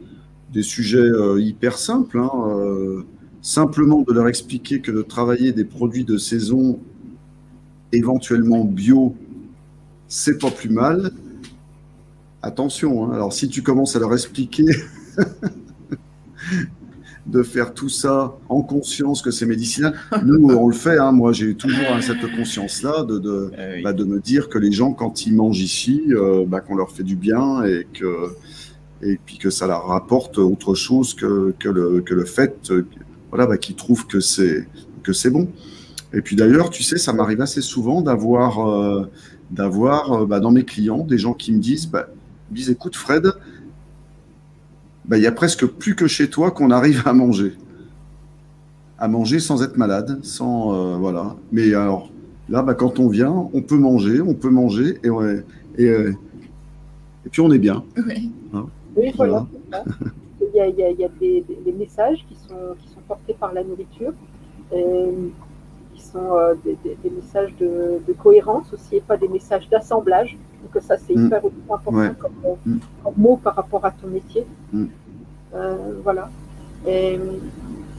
des 0.52 0.62
sujets 0.62 0.98
euh, 0.98 1.40
hyper 1.40 1.78
simples, 1.78 2.18
hein, 2.18 2.30
euh, 2.48 3.02
simplement 3.42 4.02
de 4.02 4.12
leur 4.12 4.28
expliquer 4.28 4.80
que 4.80 4.92
de 4.92 5.02
travailler 5.02 5.52
des 5.52 5.64
produits 5.64 6.04
de 6.04 6.16
saison 6.16 6.78
éventuellement 7.92 8.64
bio, 8.64 9.16
c'est 10.08 10.38
pas 10.38 10.50
plus 10.50 10.70
mal. 10.70 11.10
Attention, 12.42 13.06
hein, 13.06 13.14
alors 13.14 13.32
si 13.32 13.48
tu 13.48 13.62
commences 13.62 13.96
à 13.96 13.98
leur 13.98 14.12
expliquer 14.14 14.66
de 17.26 17.42
faire 17.42 17.74
tout 17.74 17.88
ça 17.88 18.36
en 18.48 18.62
conscience 18.62 19.20
que 19.22 19.30
c'est 19.30 19.46
médicinal. 19.46 19.94
Nous, 20.24 20.48
on 20.54 20.68
le 20.68 20.74
fait. 20.74 20.98
hein. 20.98 21.12
Moi, 21.12 21.32
j'ai 21.32 21.54
toujours 21.54 21.84
hein, 21.92 22.00
cette 22.00 22.30
conscience-là 22.36 23.04
de, 23.04 23.18
de, 23.18 23.50
bah, 23.82 23.92
de 23.92 24.04
me 24.04 24.20
dire 24.20 24.48
que 24.48 24.58
les 24.58 24.72
gens, 24.72 24.92
quand 24.92 25.26
ils 25.26 25.34
mangent 25.34 25.60
ici, 25.60 26.02
euh, 26.10 26.44
bah, 26.46 26.60
qu'on 26.60 26.76
leur 26.76 26.90
fait 26.92 27.02
du 27.02 27.16
bien 27.16 27.64
et 27.64 27.86
que 27.92 28.28
et 29.02 29.18
puis 29.26 29.36
que 29.38 29.50
ça 29.50 29.66
leur 29.66 29.86
rapporte 29.88 30.38
autre 30.38 30.74
chose 30.74 31.14
que, 31.14 31.54
que, 31.58 31.68
le, 31.68 32.00
que 32.00 32.14
le 32.14 32.24
fait 32.24 32.56
euh, 32.70 32.86
voilà, 33.30 33.46
bah, 33.46 33.58
qu'ils 33.58 33.76
trouvent 33.76 34.06
que 34.06 34.20
c'est 34.20 34.66
que 35.02 35.12
c'est 35.12 35.30
bon. 35.30 35.48
Et 36.14 36.22
puis 36.22 36.36
d'ailleurs, 36.36 36.70
tu 36.70 36.82
sais, 36.82 36.96
ça 36.96 37.12
m'arrive 37.12 37.40
assez 37.40 37.60
souvent 37.60 38.00
d'avoir 38.02 38.66
euh, 38.66 39.10
d'avoir 39.50 40.26
bah, 40.26 40.40
dans 40.40 40.50
mes 40.52 40.64
clients 40.64 41.04
des 41.04 41.18
gens 41.18 41.34
qui 41.34 41.52
me 41.52 41.58
disent, 41.58 41.86
bah, 41.88 42.08
disent 42.50 42.70
écoute 42.70 42.96
Fred, 42.96 43.32
bah, 45.08 45.16
il 45.16 45.22
y 45.22 45.26
a 45.26 45.32
presque 45.32 45.66
plus 45.66 45.94
que 45.94 46.06
chez 46.06 46.28
toi 46.30 46.50
qu'on 46.50 46.70
arrive 46.70 47.02
à 47.06 47.12
manger. 47.12 47.54
À 48.98 49.08
manger 49.08 49.40
sans 49.40 49.62
être 49.62 49.76
malade, 49.76 50.18
sans 50.22 50.74
euh, 50.74 50.96
voilà. 50.96 51.36
Mais 51.52 51.74
alors 51.74 52.10
là, 52.48 52.62
bah, 52.62 52.74
quand 52.74 52.98
on 52.98 53.08
vient, 53.08 53.48
on 53.52 53.60
peut 53.62 53.76
manger, 53.76 54.20
on 54.20 54.34
peut 54.34 54.50
manger 54.50 54.98
et 55.04 55.10
ouais, 55.10 55.44
et, 55.76 55.86
euh, 55.86 56.12
et 57.24 57.28
puis 57.28 57.40
on 57.42 57.50
est 57.52 57.58
bien. 57.58 57.84
Oui. 57.96 58.30
Oui, 58.96 59.12
voilà. 59.14 59.46
Il 60.40 60.56
y 60.56 60.60
a, 60.60 60.68
il 60.68 60.76
y 60.78 60.82
a- 60.82 60.90
il 60.90 60.98
y 61.00 61.04
a 61.04 61.08
des, 61.20 61.72
messages 61.78 62.24
qui 62.28 62.34
sont, 62.34 62.54
qui 62.80 62.88
sont 62.88 63.00
portés 63.06 63.34
par 63.38 63.52
la 63.52 63.62
nourriture, 63.62 64.12
et 64.74 64.84
qui 65.94 66.02
sont 66.02 66.32
euh, 66.32 66.54
des, 66.64 66.78
des- 66.82 66.96
des 67.04 67.10
messages 67.10 67.54
de, 67.60 67.98
de 68.06 68.12
cohérence 68.14 68.72
aussi, 68.72 68.96
et 68.96 69.00
pas 69.02 69.18
des 69.18 69.28
messages 69.28 69.68
d'assemblage. 69.68 70.38
Donc 70.74 70.82
ça, 70.82 70.96
c'est 70.98 71.14
Mm. 71.14 71.26
hyper 71.26 71.42
important 71.70 71.92
Ouais. 71.92 72.10
comme, 72.18 72.32
euh, 72.44 72.54
Mm. 72.66 72.78
comme 73.04 73.14
mot 73.16 73.36
par 73.36 73.54
rapport 73.54 73.84
à 73.84 73.90
ton 73.90 74.08
métier. 74.08 74.46
Mm. 74.72 74.86
Euh, 75.54 75.76
voilà. 76.02 76.28
Et, 76.86 77.18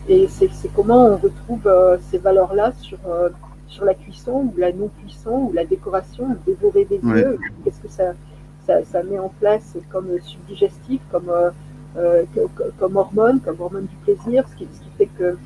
et 0.08 0.28
c'est 0.28 0.50
comment 0.76 1.06
on 1.08 1.18
retrouve 1.18 1.66
euh, 1.66 1.98
ces 2.10 2.18
valeurs-là 2.18 2.72
sur, 2.80 2.98
euh, 3.08 3.30
sur 3.68 3.84
la 3.86 3.94
cuisson, 3.94 4.52
ou 4.54 4.54
la 4.58 4.72
non-cuisson, 4.72 5.48
ou 5.50 5.54
la 5.54 5.66
décoration, 5.66 6.26
ou 6.26 6.36
dévorer 6.46 6.86
des 6.86 7.00
Ouais. 7.04 7.22
yeux. 7.22 7.38
Qu'est-ce 7.64 7.80
que 7.82 7.90
ça, 7.90 8.14
ça, 8.66 8.84
ça 8.84 9.04
met 9.04 9.20
en 9.20 9.30
place 9.40 9.76
comme 9.92 10.08
subdigestif, 10.22 11.02
comme, 11.12 11.30
euh, 11.98 12.24
que- 12.34 12.48
que- 12.56 12.72
comme 12.80 12.96
hormone, 12.96 13.40
comme 13.42 13.60
hormone 13.60 13.86
du 13.88 13.96
plaisir, 13.98 14.46
ce 14.50 14.56
qui, 14.56 14.68
ce 14.74 14.80
qui 14.82 14.90
fait 14.98 15.08
que 15.18 15.38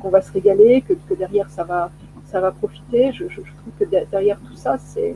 qu'on 0.00 0.08
va 0.10 0.20
se 0.22 0.32
régaler, 0.32 0.80
que, 0.82 0.94
que 0.94 1.14
derrière 1.14 1.48
ça 1.50 1.64
va, 1.64 1.90
ça 2.26 2.40
va 2.40 2.50
profiter? 2.50 3.12
Je, 3.12 3.24
je- 3.28 3.42
je 3.44 3.52
trouve 3.60 3.72
que 3.78 3.84
de- 3.84 4.06
derrière 4.10 4.38
tout 4.40 4.54
ça, 4.56 4.78
c'est, 4.78 5.14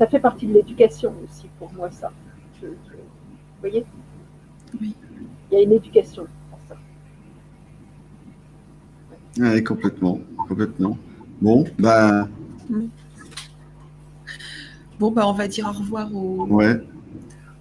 ça 0.00 0.06
fait 0.06 0.18
partie 0.18 0.46
de 0.46 0.54
l'éducation 0.54 1.12
aussi 1.22 1.46
pour 1.58 1.70
moi 1.74 1.90
ça. 1.90 2.10
Je- 2.62 2.68
je- 2.68 2.72
vous 2.96 3.60
voyez? 3.60 3.84
Oui. 4.80 4.94
Il 5.52 5.58
y 5.58 5.60
a 5.60 5.62
une 5.64 5.72
éducation 5.72 6.22
à 6.54 6.56
ça. 6.70 6.76
Ouais, 9.38 9.62
complètement, 9.62 10.18
complètement. 10.48 10.96
Bon, 11.42 11.66
bah 11.78 12.26
Bon, 14.98 15.10
bah, 15.10 15.26
on 15.26 15.32
va 15.34 15.48
dire 15.48 15.66
au 15.68 15.78
revoir 15.78 16.14
aux, 16.14 16.46
ouais, 16.46 16.80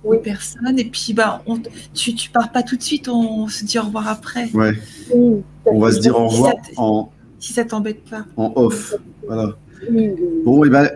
aux 0.03 0.11
Oui. 0.11 0.17
personnes. 0.21 0.77
Et 0.79 0.85
puis, 0.85 1.13
bah, 1.13 1.41
on, 1.45 1.59
tu, 1.93 2.13
tu 2.13 2.29
pars 2.29 2.51
pas 2.53 2.63
tout 2.63 2.75
de 2.77 2.81
suite, 2.81 3.09
on, 3.09 3.47
se 3.49 3.65
dit 3.65 3.79
au 3.79 3.83
revoir 3.83 4.07
après. 4.07 4.49
ouais. 4.53 4.73
Oui, 5.13 5.41
On 5.65 5.79
va 5.79 5.91
se 5.91 5.99
dire 5.99 6.17
au 6.17 6.29
Si 6.29 6.35
revoir 6.35 6.53
ça 6.53 6.71
te- 6.71 6.79
en, 6.79 7.11
Si 7.39 7.53
ça 7.53 7.65
t'embête 7.65 8.03
pas. 8.09 8.25
en 8.37 8.51
off. 8.55 8.93
Voilà. 9.25 9.55
Oui, 9.89 10.09
oui, 10.09 10.13
oui. 10.19 10.41
Bon, 10.45 10.63
et 10.65 10.69
ben 10.69 10.89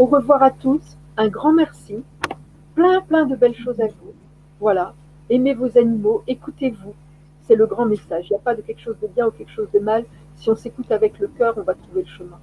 au 0.00 0.06
revoir 0.06 0.42
à 0.42 0.50
tous. 0.50 0.80
Un 1.18 1.28
grand 1.28 1.52
merci. 1.52 1.96
Plein, 2.74 3.02
plein 3.02 3.26
de 3.26 3.36
belles 3.36 3.54
choses 3.54 3.78
à 3.80 3.86
vous. 3.86 4.14
Voilà. 4.58 4.94
Aimez 5.28 5.52
vos 5.52 5.76
animaux. 5.76 6.22
Écoutez-vous. 6.26 6.94
C'est 7.46 7.54
le 7.54 7.66
grand 7.66 7.84
message. 7.84 8.24
Il 8.30 8.32
n'y 8.32 8.36
a 8.36 8.42
pas 8.42 8.54
de 8.54 8.62
quelque 8.62 8.80
chose 8.80 8.96
de 9.02 9.08
bien 9.08 9.26
ou 9.26 9.30
quelque 9.30 9.52
chose 9.52 9.68
de 9.74 9.78
mal. 9.78 10.06
Si 10.36 10.48
on 10.48 10.56
s'écoute 10.56 10.90
avec 10.90 11.18
le 11.18 11.28
cœur, 11.28 11.52
on 11.58 11.64
va 11.64 11.74
trouver 11.74 12.00
le 12.00 12.08
chemin. 12.16 12.38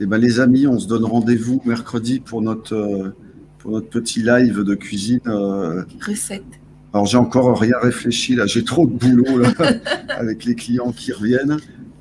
Eh 0.00 0.04
ben, 0.04 0.18
les 0.18 0.38
amis, 0.38 0.66
on 0.66 0.78
se 0.78 0.86
donne 0.86 1.06
rendez-vous 1.06 1.62
mercredi 1.64 2.20
pour 2.20 2.42
notre, 2.42 2.74
euh, 2.74 3.16
pour 3.60 3.70
notre 3.70 3.88
petit 3.88 4.22
live 4.22 4.62
de 4.62 4.74
cuisine. 4.74 5.20
Euh. 5.26 5.84
Recette. 6.06 6.44
Alors, 6.92 7.06
j'ai 7.06 7.16
encore 7.16 7.58
rien 7.58 7.78
réfléchi 7.80 8.34
là. 8.34 8.44
J'ai 8.44 8.62
trop 8.62 8.86
de 8.86 8.92
boulot 8.92 9.42
avec 10.10 10.44
les 10.44 10.54
clients 10.54 10.92
qui 10.92 11.12
reviennent. 11.12 11.56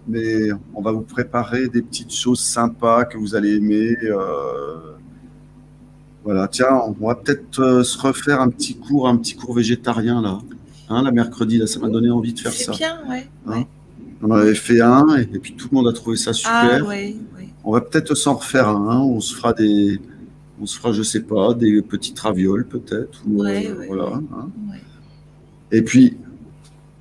Mais 0.09 0.49
on 0.73 0.81
va 0.81 0.91
vous 0.91 1.01
préparer 1.01 1.67
des 1.67 1.81
petites 1.83 2.13
choses 2.13 2.39
sympas 2.39 3.05
que 3.05 3.17
vous 3.17 3.35
allez 3.35 3.55
aimer. 3.55 3.95
euh. 4.03 4.95
Voilà, 6.23 6.47
tiens, 6.47 6.81
on 6.85 7.05
va 7.07 7.15
peut-être 7.15 7.59
euh, 7.61 7.83
se 7.83 7.97
refaire 7.97 8.41
un 8.41 8.49
petit 8.49 8.75
cours, 8.75 9.07
un 9.07 9.15
petit 9.17 9.35
cours 9.35 9.53
végétarien 9.55 10.21
là. 10.21 10.39
Hein, 10.89 11.03
la 11.03 11.11
mercredi, 11.11 11.57
là, 11.59 11.67
ça 11.67 11.79
m'a 11.79 11.87
donné 11.89 12.09
envie 12.09 12.33
de 12.33 12.39
faire 12.39 12.51
C'est 12.51 12.63
ça. 12.65 12.71
bien, 12.73 12.99
ouais. 13.09 13.27
Hein 13.47 13.51
ouais. 13.59 13.67
On 14.21 14.31
en 14.31 14.35
avait 14.35 14.55
fait 14.55 14.81
un 14.81 15.05
et, 15.17 15.21
et 15.33 15.39
puis 15.39 15.53
tout 15.53 15.69
le 15.71 15.75
monde 15.77 15.87
a 15.87 15.93
trouvé 15.93 16.17
ça 16.17 16.33
super. 16.33 16.83
Ah, 16.83 16.87
ouais. 16.87 17.15
On 17.63 17.71
va 17.71 17.81
peut-être 17.81 18.15
s'en 18.15 18.33
refaire 18.35 18.67
un. 18.67 18.89
hein. 18.89 18.99
On 18.99 19.19
se 19.21 19.33
fera 19.35 19.53
des, 19.53 19.99
on 20.59 20.65
se 20.65 20.77
fera, 20.77 20.91
je 20.91 21.03
sais 21.03 21.21
pas, 21.21 21.53
des 21.53 21.81
petites 21.81 22.19
ravioles 22.19 22.65
peut-être. 22.65 23.21
ou, 23.29 23.43
Ouais, 23.43 23.67
euh, 23.69 23.85
voilà. 23.87 24.05
hein. 24.35 24.49
Et 25.71 25.83
puis, 25.83 26.17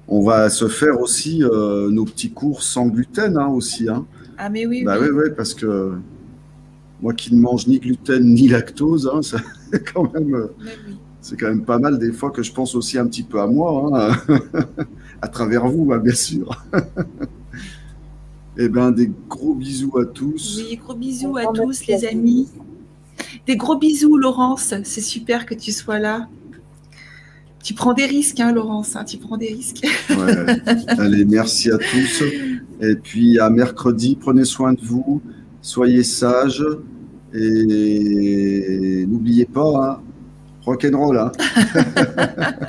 on 0.08 0.22
va 0.22 0.48
se 0.48 0.68
faire 0.68 1.00
aussi 1.00 1.42
euh, 1.44 1.90
nos 1.90 2.04
petits 2.04 2.30
cours 2.30 2.62
sans 2.62 2.86
gluten 2.86 3.36
hein, 3.36 3.48
aussi. 3.48 3.88
Hein. 3.88 4.06
Ah, 4.38 4.48
mais 4.48 4.66
oui, 4.66 4.82
Bah 4.84 4.96
oui. 5.00 5.08
oui, 5.10 5.22
oui, 5.24 5.30
parce 5.36 5.54
que 5.54 5.92
moi 7.00 7.12
qui 7.12 7.34
ne 7.34 7.40
mange 7.40 7.66
ni 7.66 7.78
gluten 7.78 8.24
ni 8.24 8.48
lactose, 8.48 9.10
hein, 9.12 9.22
ça, 9.22 9.38
c'est 9.72 9.92
quand 9.92 10.12
même, 10.14 10.34
euh, 10.34 10.46
oui. 10.60 10.96
c'est 11.20 11.36
quand 11.38 11.48
même 11.48 11.64
pas 11.64 11.78
mal 11.78 11.98
des 11.98 12.12
fois 12.12 12.30
que 12.30 12.42
je 12.42 12.52
pense 12.52 12.74
aussi 12.74 12.98
un 12.98 13.06
petit 13.06 13.22
peu 13.22 13.40
à 13.40 13.46
moi, 13.46 13.90
hein, 14.28 14.36
à 15.22 15.28
travers 15.28 15.66
vous, 15.68 15.94
bien 16.00 16.14
sûr. 16.14 16.50
Eh 18.60 18.68
ben, 18.68 18.90
des 18.90 19.08
gros 19.28 19.54
bisous 19.54 19.96
à 19.98 20.04
tous. 20.04 20.64
Oui, 20.68 20.76
gros 20.84 20.96
bisous 20.96 21.36
à 21.36 21.44
tous, 21.54 21.86
les 21.86 22.04
amis. 22.04 22.48
Des 23.46 23.56
gros 23.56 23.78
bisous, 23.78 24.16
Laurence. 24.16 24.74
C'est 24.82 25.00
super 25.00 25.46
que 25.46 25.54
tu 25.54 25.70
sois 25.70 26.00
là. 26.00 26.28
Tu 27.62 27.74
prends 27.74 27.92
des 27.92 28.06
risques, 28.06 28.40
hein, 28.40 28.52
Laurence. 28.52 28.96
hein, 28.96 29.04
tu 29.04 29.18
prends 29.18 29.36
des 29.36 29.48
risques. 29.48 29.84
Ouais. 30.10 30.60
Allez, 30.98 31.24
merci 31.24 31.70
à 31.70 31.78
tous. 31.78 32.22
Et 32.80 32.94
puis 32.94 33.38
à 33.38 33.50
mercredi, 33.50 34.16
prenez 34.18 34.44
soin 34.44 34.72
de 34.72 34.80
vous, 34.80 35.20
soyez 35.60 36.04
sages 36.04 36.64
et 37.34 39.04
n'oubliez 39.06 39.44
pas, 39.46 40.00
hein, 40.00 40.02
rock'n'roll. 40.64 41.18
Hein. 41.18 41.32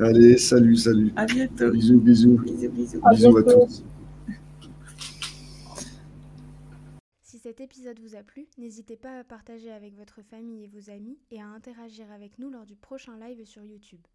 Allez, 0.00 0.36
salut, 0.38 0.76
salut. 0.76 1.12
À 1.16 1.24
bientôt. 1.26 1.70
Bisous, 1.70 1.98
bisous. 2.00 2.38
Bisous, 2.44 2.70
bisous. 2.70 3.00
À 3.04 3.14
Bisous 3.14 3.36
à 3.36 3.42
tous. 3.42 3.82
Cet 7.48 7.62
épisode 7.62 7.98
vous 8.00 8.14
a 8.14 8.22
plu, 8.22 8.46
n'hésitez 8.58 8.98
pas 8.98 9.20
à 9.20 9.24
partager 9.24 9.72
avec 9.72 9.94
votre 9.94 10.20
famille 10.20 10.64
et 10.64 10.68
vos 10.68 10.90
amis 10.90 11.18
et 11.30 11.40
à 11.40 11.46
interagir 11.46 12.12
avec 12.12 12.38
nous 12.38 12.50
lors 12.50 12.66
du 12.66 12.76
prochain 12.76 13.18
live 13.18 13.42
sur 13.46 13.64
YouTube. 13.64 14.06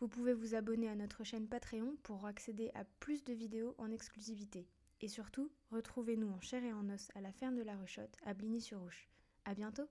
Vous 0.00 0.08
pouvez 0.08 0.34
vous 0.34 0.56
abonner 0.56 0.88
à 0.88 0.96
notre 0.96 1.22
chaîne 1.22 1.46
Patreon 1.46 1.94
pour 2.02 2.26
accéder 2.26 2.72
à 2.74 2.82
plus 2.98 3.22
de 3.22 3.34
vidéos 3.34 3.76
en 3.78 3.92
exclusivité. 3.92 4.66
Et 5.00 5.06
surtout, 5.06 5.48
retrouvez-nous 5.70 6.28
en 6.28 6.40
chair 6.40 6.64
et 6.64 6.72
en 6.72 6.90
os 6.90 7.08
à 7.14 7.20
la 7.20 7.30
ferme 7.30 7.54
de 7.54 7.62
la 7.62 7.76
Rechotte 7.76 8.16
à 8.24 8.34
Bligny-sur-Ouche. 8.34 9.08
À 9.44 9.54
bientôt! 9.54 9.86